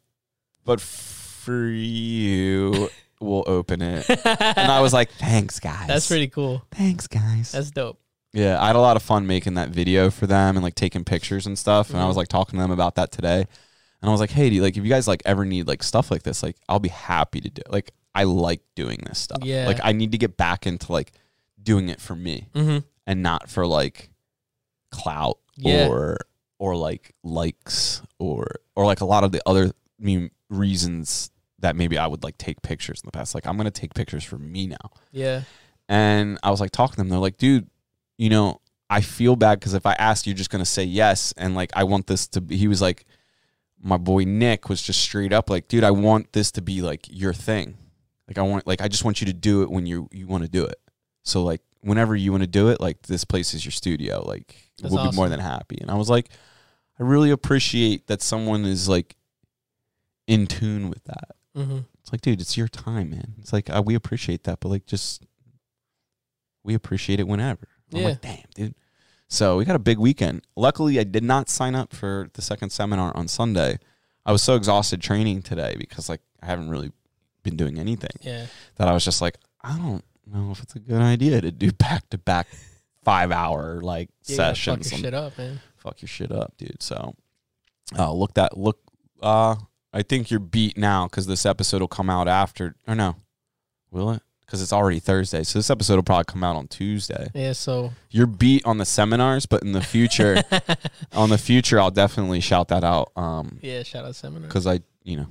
but 0.64 0.80
for 0.80 1.66
you, 1.66 2.90
we'll 3.20 3.44
open 3.48 3.82
it." 3.82 4.08
and 4.26 4.72
I 4.72 4.82
was 4.82 4.94
like, 4.94 5.12
"Thanks, 5.12 5.60
guys. 5.60 5.88
That's 5.88 6.08
pretty 6.08 6.28
cool. 6.28 6.64
Thanks, 6.72 7.08
guys." 7.08 7.52
That's 7.52 7.72
dope. 7.72 8.00
Yeah, 8.34 8.62
I 8.62 8.68
had 8.68 8.76
a 8.76 8.80
lot 8.80 8.96
of 8.96 9.04
fun 9.04 9.26
making 9.28 9.56
that 9.56 9.70
video 9.70 10.10
for 10.12 10.28
them 10.28 10.56
and 10.56 10.64
like 10.64 10.76
taking 10.76 11.04
pictures 11.04 11.46
and 11.48 11.58
stuff. 11.58 11.90
And 11.90 12.00
I 12.00 12.06
was 12.08 12.16
Mhm. 12.16 12.18
like 12.20 12.28
talking 12.28 12.58
to 12.58 12.62
them 12.64 12.72
about 12.72 12.96
that 12.96 13.12
today. 13.12 13.40
And 14.02 14.08
I 14.10 14.12
was 14.12 14.20
like, 14.22 14.30
"Hey, 14.32 14.50
do 14.50 14.56
you, 14.56 14.62
like 14.62 14.78
if 14.78 14.84
you 14.84 14.90
guys 14.90 15.08
like 15.08 15.22
ever 15.26 15.44
need 15.46 15.68
like 15.68 15.84
stuff 15.84 16.10
like 16.12 16.24
this, 16.24 16.42
like 16.44 16.56
I'll 16.70 16.80
be 16.80 16.90
happy 16.90 17.42
to 17.42 17.50
do. 17.50 17.62
it. 17.66 17.72
Like 17.72 17.92
I 18.16 18.24
like 18.24 18.62
doing 18.76 19.00
this 19.06 19.20
stuff. 19.20 19.40
Yeah. 19.44 19.66
Like 19.68 19.80
I 19.84 19.92
need 19.92 20.12
to 20.14 20.18
get 20.18 20.38
back 20.38 20.66
into 20.68 20.92
like 20.92 21.12
doing 21.62 21.90
it 21.90 22.00
for 22.02 22.16
me." 22.16 22.48
Mm-hmm. 22.54 22.80
and 23.08 23.24
not 23.24 23.50
for 23.50 23.66
like 23.66 24.12
clout 24.92 25.40
Yeah. 25.56 25.88
or 25.88 26.18
or 26.60 26.76
like 26.76 27.14
likes 27.24 28.02
or 28.20 28.48
or 28.76 28.86
like 28.86 29.02
a 29.02 29.06
lot 29.06 29.24
of 29.24 29.32
the 29.32 29.42
other 29.48 29.66
I 29.68 29.72
mean 30.04 30.32
reasons 30.50 31.32
that 31.60 31.76
maybe 31.76 31.98
I 31.98 32.08
would 32.08 32.24
like 32.24 32.38
take 32.38 32.62
pictures 32.62 33.02
in 33.04 33.08
the 33.08 33.12
past. 33.12 33.34
Like 33.36 33.46
I'm 33.48 33.58
gonna 33.58 33.72
take 33.72 33.94
pictures 33.94 34.24
for 34.24 34.38
me 34.38 34.68
now. 34.68 34.92
Yeah. 35.12 35.42
And 35.88 36.38
I 36.44 36.52
was 36.52 36.60
like 36.62 36.72
talking 36.72 36.94
to 36.94 36.98
them. 36.98 37.10
They're 37.10 37.20
like, 37.20 37.38
dude, 37.38 37.68
you 38.20 38.30
know, 38.30 38.60
I 38.90 39.00
feel 39.00 39.38
bad 39.38 39.60
because 39.60 39.74
if 39.74 39.86
I 39.86 39.94
ask, 39.94 40.28
you're 40.28 40.36
just 40.36 40.50
gonna 40.50 40.66
say 40.66 40.84
yes. 40.84 41.34
And 41.38 41.56
like 41.56 41.72
I 41.74 41.86
want 41.86 42.06
this 42.08 42.28
to 42.30 42.42
be. 42.42 42.58
He 42.58 42.68
was 42.68 42.82
like, 42.82 43.06
my 43.82 43.98
boy 43.98 44.26
Nick 44.26 44.68
was 44.68 44.82
just 44.82 45.00
straight 45.00 45.32
up 45.32 45.50
like, 45.50 45.70
dude, 45.70 45.86
I 45.86 45.92
want 45.92 46.34
this 46.34 46.52
to 46.52 46.62
be 46.62 46.82
like 46.82 47.08
your 47.10 47.34
thing. 47.34 47.78
Like 48.28 48.38
I 48.38 48.42
want, 48.42 48.68
like 48.68 48.82
I 48.82 48.90
just 48.90 49.06
want 49.06 49.22
you 49.22 49.28
to 49.28 49.34
do 49.34 49.64
it 49.64 49.72
when 49.72 49.86
you 49.86 50.10
you 50.12 50.28
want 50.28 50.44
to 50.44 50.50
do 50.50 50.66
it. 50.66 50.80
So 51.24 51.44
like 51.44 51.62
whenever 51.80 52.14
you 52.14 52.32
want 52.32 52.44
to 52.44 52.48
do 52.48 52.68
it, 52.68 52.82
like 52.82 53.04
this 53.04 53.24
place 53.24 53.54
is 53.54 53.64
your 53.64 53.72
studio. 53.72 54.22
Like 54.26 54.54
That's 54.82 54.94
we'll 54.94 55.10
be 55.10 55.16
more 55.16 55.30
than 55.30 55.40
happy. 55.40 55.78
And 55.80 55.90
I 55.90 55.96
was 55.96 56.10
like, 56.10 56.30
I 57.00 57.04
really 57.04 57.32
appreciate 57.32 58.08
that 58.08 58.22
someone 58.22 58.66
is 58.66 58.90
like 58.90 59.16
in 60.28 60.46
tune 60.46 60.90
with 60.90 61.06
that. 61.06 61.30
Mm-hmm. 61.56 61.80
It's 62.02 62.12
like, 62.12 62.20
dude, 62.20 62.42
it's 62.42 62.58
your 62.58 62.68
time, 62.68 63.12
man. 63.12 63.36
It's 63.40 63.54
like 63.54 63.70
uh, 63.70 63.82
we 63.86 63.96
appreciate 63.96 64.44
that, 64.44 64.60
but 64.60 64.68
like 64.68 64.86
just 64.86 65.26
we 66.66 66.74
appreciate 66.74 67.22
it 67.22 67.28
whenever. 67.28 67.70
I'm 67.94 68.04
like, 68.04 68.22
damn, 68.22 68.38
dude. 68.56 68.76
So 69.28 69.58
we 69.58 69.66
got 69.66 69.76
a 69.76 69.80
big 69.80 70.00
weekend. 70.00 70.42
Luckily, 70.56 71.00
I 71.00 71.04
did 71.04 71.24
not 71.24 71.50
sign 71.50 71.76
up 71.76 71.94
for 71.94 72.30
the 72.34 72.42
second 72.42 72.72
seminar 72.72 73.16
on 73.16 73.28
Sunday. 73.28 73.78
I 74.26 74.32
was 74.32 74.42
so 74.44 74.56
exhausted 74.56 75.02
training 75.02 75.44
today 75.44 75.76
because 75.78 76.10
like 76.10 76.22
I 76.42 76.48
haven't 76.48 76.70
really 76.70 76.92
been 77.44 77.56
doing 77.56 77.80
anything 77.80 78.12
Yeah. 78.22 78.48
that 78.78 78.88
I 78.88 78.94
was 78.94 79.06
just 79.06 79.22
like, 79.22 79.38
I 79.64 79.78
don't 79.78 80.04
know 80.26 80.52
if 80.52 80.62
it's 80.64 80.76
a 80.76 80.80
good 80.80 81.02
idea 81.02 81.42
to 81.42 81.52
do 81.52 81.72
back 81.72 82.10
to 82.10 82.18
back 82.18 82.48
five 83.04 83.32
hour 83.32 83.82
like 83.82 84.10
gotta 84.28 84.36
sessions. 84.36 84.90
Fuck 84.90 85.00
your 85.00 85.06
shit 85.08 85.14
up, 85.14 85.38
man. 85.38 85.62
fuck 85.78 86.02
your 86.02 86.08
shit 86.10 86.32
up, 86.32 86.54
dude. 86.58 86.82
So, 86.82 87.16
uh, 87.98 88.12
look 88.14 88.34
that 88.36 88.58
look. 88.58 88.80
Uh, 89.22 89.56
I 89.94 90.02
think 90.04 90.30
you're 90.32 90.40
beat 90.40 90.78
now 90.78 91.06
because 91.08 91.26
this 91.28 91.46
episode 91.46 91.82
will 91.82 91.88
come 91.88 92.10
out 92.10 92.28
after. 92.28 92.76
Or 92.88 92.94
no, 92.96 93.16
will 93.92 94.12
it? 94.12 94.22
Because 94.50 94.64
it's 94.64 94.74
already 94.74 95.00
Thursday, 95.00 95.44
so 95.44 95.60
this 95.60 95.70
episode 95.70 95.98
will 95.98 96.04
probably 96.04 96.24
come 96.26 96.44
out 96.44 96.56
on 96.56 96.68
Tuesday. 96.68 97.30
Yeah. 97.36 97.52
So. 97.52 97.92
You're 98.10 98.26
beat 98.26 98.66
on 98.66 98.80
the 98.80 98.86
seminars, 98.86 99.46
but 99.46 99.62
in 99.62 99.74
the 99.74 99.82
future, 99.82 100.42
on 101.14 101.30
the 101.30 101.38
future, 101.38 101.80
I'll 101.80 101.92
definitely 101.92 102.40
shout 102.40 102.70
that 102.70 102.84
out. 102.84 103.12
Um, 103.16 103.60
yeah. 103.62 103.84
Shout 103.84 104.06
out 104.06 104.16
seminar. 104.16 104.48
because 104.48 104.66
I, 104.66 104.80
you 105.04 105.18
know, 105.18 105.28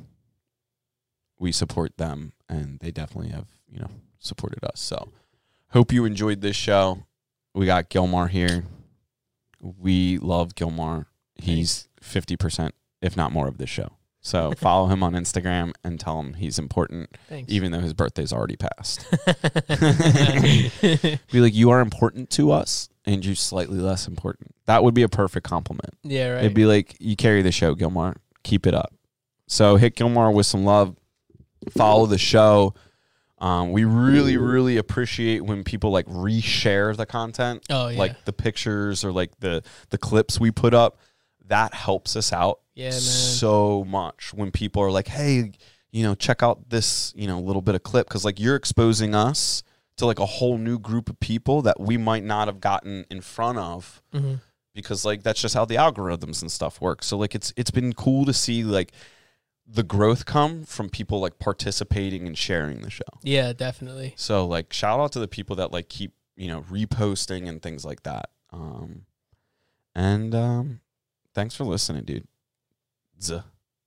we 1.40 1.50
support 1.50 1.96
them, 1.96 2.32
and 2.48 2.78
they 2.78 2.92
definitely 2.92 3.32
have, 3.32 3.48
you 3.68 3.80
know, 3.80 3.90
supported 4.20 4.62
us. 4.62 4.78
So, 4.78 5.08
hope 5.70 5.92
you 5.92 6.04
enjoyed 6.04 6.40
this 6.40 6.54
show. 6.54 7.02
We 7.54 7.66
got 7.66 7.90
Gilmar 7.90 8.28
here. 8.30 8.66
We 9.60 10.18
love 10.18 10.54
Gilmar. 10.54 11.06
He's 11.34 11.88
fifty 12.00 12.36
percent, 12.36 12.72
if 13.02 13.16
not 13.16 13.32
more, 13.32 13.48
of 13.48 13.58
this 13.58 13.68
show. 13.68 13.97
So 14.28 14.52
follow 14.56 14.88
him 14.88 15.02
on 15.02 15.14
Instagram 15.14 15.72
and 15.82 15.98
tell 15.98 16.20
him 16.20 16.34
he's 16.34 16.58
important, 16.58 17.16
Thanks. 17.30 17.50
even 17.50 17.72
though 17.72 17.80
his 17.80 17.94
birthday's 17.94 18.30
already 18.30 18.56
passed. 18.56 19.06
Be 21.32 21.40
like, 21.40 21.54
you 21.54 21.70
are 21.70 21.80
important 21.80 22.28
to 22.30 22.52
us, 22.52 22.90
and 23.06 23.24
you're 23.24 23.34
slightly 23.34 23.78
less 23.78 24.06
important. 24.06 24.54
That 24.66 24.84
would 24.84 24.92
be 24.92 25.02
a 25.02 25.08
perfect 25.08 25.46
compliment. 25.46 25.94
yeah. 26.02 26.32
Right. 26.32 26.40
It'd 26.40 26.54
be 26.54 26.66
like 26.66 26.94
you 27.00 27.16
carry 27.16 27.40
the 27.40 27.52
show, 27.52 27.74
Gilmar. 27.74 28.16
Keep 28.42 28.66
it 28.66 28.74
up. 28.74 28.92
So 29.46 29.76
hit 29.76 29.96
Gilmar 29.96 30.34
with 30.34 30.44
some 30.44 30.64
love. 30.64 30.94
Follow 31.70 32.04
the 32.04 32.18
show. 32.18 32.74
Um, 33.38 33.72
we 33.72 33.84
really, 33.84 34.36
really 34.36 34.76
appreciate 34.76 35.42
when 35.42 35.64
people 35.64 35.90
like 35.90 36.06
reshare 36.06 36.94
the 36.94 37.06
content, 37.06 37.64
oh 37.70 37.88
yeah. 37.88 37.98
like 37.98 38.26
the 38.26 38.32
pictures 38.34 39.04
or 39.04 39.12
like 39.12 39.40
the 39.40 39.62
the 39.88 39.96
clips 39.96 40.38
we 40.38 40.50
put 40.50 40.74
up. 40.74 40.98
That 41.46 41.72
helps 41.72 42.14
us 42.14 42.30
out 42.30 42.60
yeah, 42.78 42.90
man. 42.90 43.00
so 43.00 43.84
much 43.84 44.32
when 44.32 44.50
people 44.50 44.82
are 44.82 44.90
like, 44.90 45.08
"Hey, 45.08 45.52
you 45.90 46.02
know, 46.02 46.14
check 46.14 46.42
out 46.42 46.70
this, 46.70 47.12
you 47.16 47.26
know, 47.26 47.40
little 47.40 47.62
bit 47.62 47.74
of 47.74 47.82
clip," 47.82 48.06
because 48.06 48.24
like 48.24 48.38
you're 48.38 48.56
exposing 48.56 49.14
us 49.14 49.62
to 49.96 50.06
like 50.06 50.20
a 50.20 50.26
whole 50.26 50.56
new 50.56 50.78
group 50.78 51.10
of 51.10 51.18
people 51.18 51.60
that 51.62 51.80
we 51.80 51.96
might 51.96 52.22
not 52.24 52.46
have 52.46 52.60
gotten 52.60 53.04
in 53.10 53.20
front 53.20 53.58
of 53.58 54.02
hmm 54.12 54.34
because 54.74 55.04
like 55.04 55.24
that's 55.24 55.40
just 55.40 55.56
how 55.56 55.64
the 55.64 55.74
algorithms 55.74 56.40
and 56.40 56.52
stuff 56.52 56.80
work. 56.80 57.02
So 57.02 57.18
like 57.18 57.34
it's 57.34 57.52
it's 57.56 57.72
been 57.72 57.94
cool 57.94 58.24
to 58.26 58.32
see 58.32 58.62
like 58.62 58.92
the 59.66 59.82
growth 59.82 60.24
come 60.24 60.64
from 60.64 60.88
people 60.88 61.18
like 61.18 61.40
participating 61.40 62.28
and 62.28 62.38
sharing 62.38 62.82
the 62.82 62.90
show. 62.90 63.02
Yeah. 63.22 63.52
Definitely. 63.52 64.14
So 64.16 64.46
like 64.46 64.72
shout 64.72 65.00
out 65.00 65.10
to 65.12 65.18
the 65.18 65.26
people 65.26 65.56
that 65.56 65.72
like 65.72 65.88
keep, 65.88 66.12
you 66.36 66.46
know, 66.46 66.62
reposting 66.70 67.48
and 67.48 67.60
things 67.60 67.84
like 67.84 68.04
that. 68.04 68.30
Um 68.52 69.06
and 69.96 70.32
um 70.32 70.80
thanks 71.34 71.56
for 71.56 71.64
listening, 71.64 72.04
dude. 72.04 72.28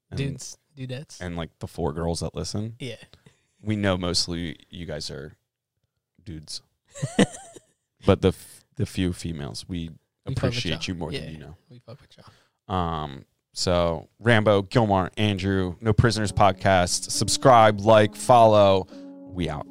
And, 0.10 0.18
Dudes. 0.18 0.58
Dudettes. 0.78 1.20
and 1.22 1.36
like 1.38 1.50
the 1.60 1.68
four 1.68 1.94
girls 1.94 2.20
that 2.22 2.36
listen. 2.36 2.76
yeah. 2.80 2.96
We 3.64 3.76
know 3.76 3.98
mostly 3.98 4.58
you 4.70 4.86
guys 4.86 5.12
are 5.12 5.34
dudes. 6.24 6.62
but 8.06 8.22
the 8.22 8.30
f- 8.30 8.64
the 8.76 8.86
few 8.86 9.14
females, 9.14 9.66
we, 9.68 9.90
We 10.26 10.34
appreciate 10.34 10.88
you 10.88 10.96
more 10.96 11.12
Yeah. 11.12 11.22
than 11.22 11.32
you 11.34 11.38
know. 11.38 11.56
We 11.70 11.80
fuck 11.80 12.00
with 12.02 12.10
y'all. 12.18 12.76
Um, 12.76 13.26
so 13.54 14.08
Rambo, 14.20 14.64
Gilmar, 14.64 15.10
Andrew, 15.18 15.76
No 15.82 15.94
Prisoners 15.94 16.32
Podcast. 16.32 17.12
Subscribe, 17.12 17.82
like, 17.82 18.16
follow. 18.16 18.88
We 19.34 19.50
out. 19.50 19.68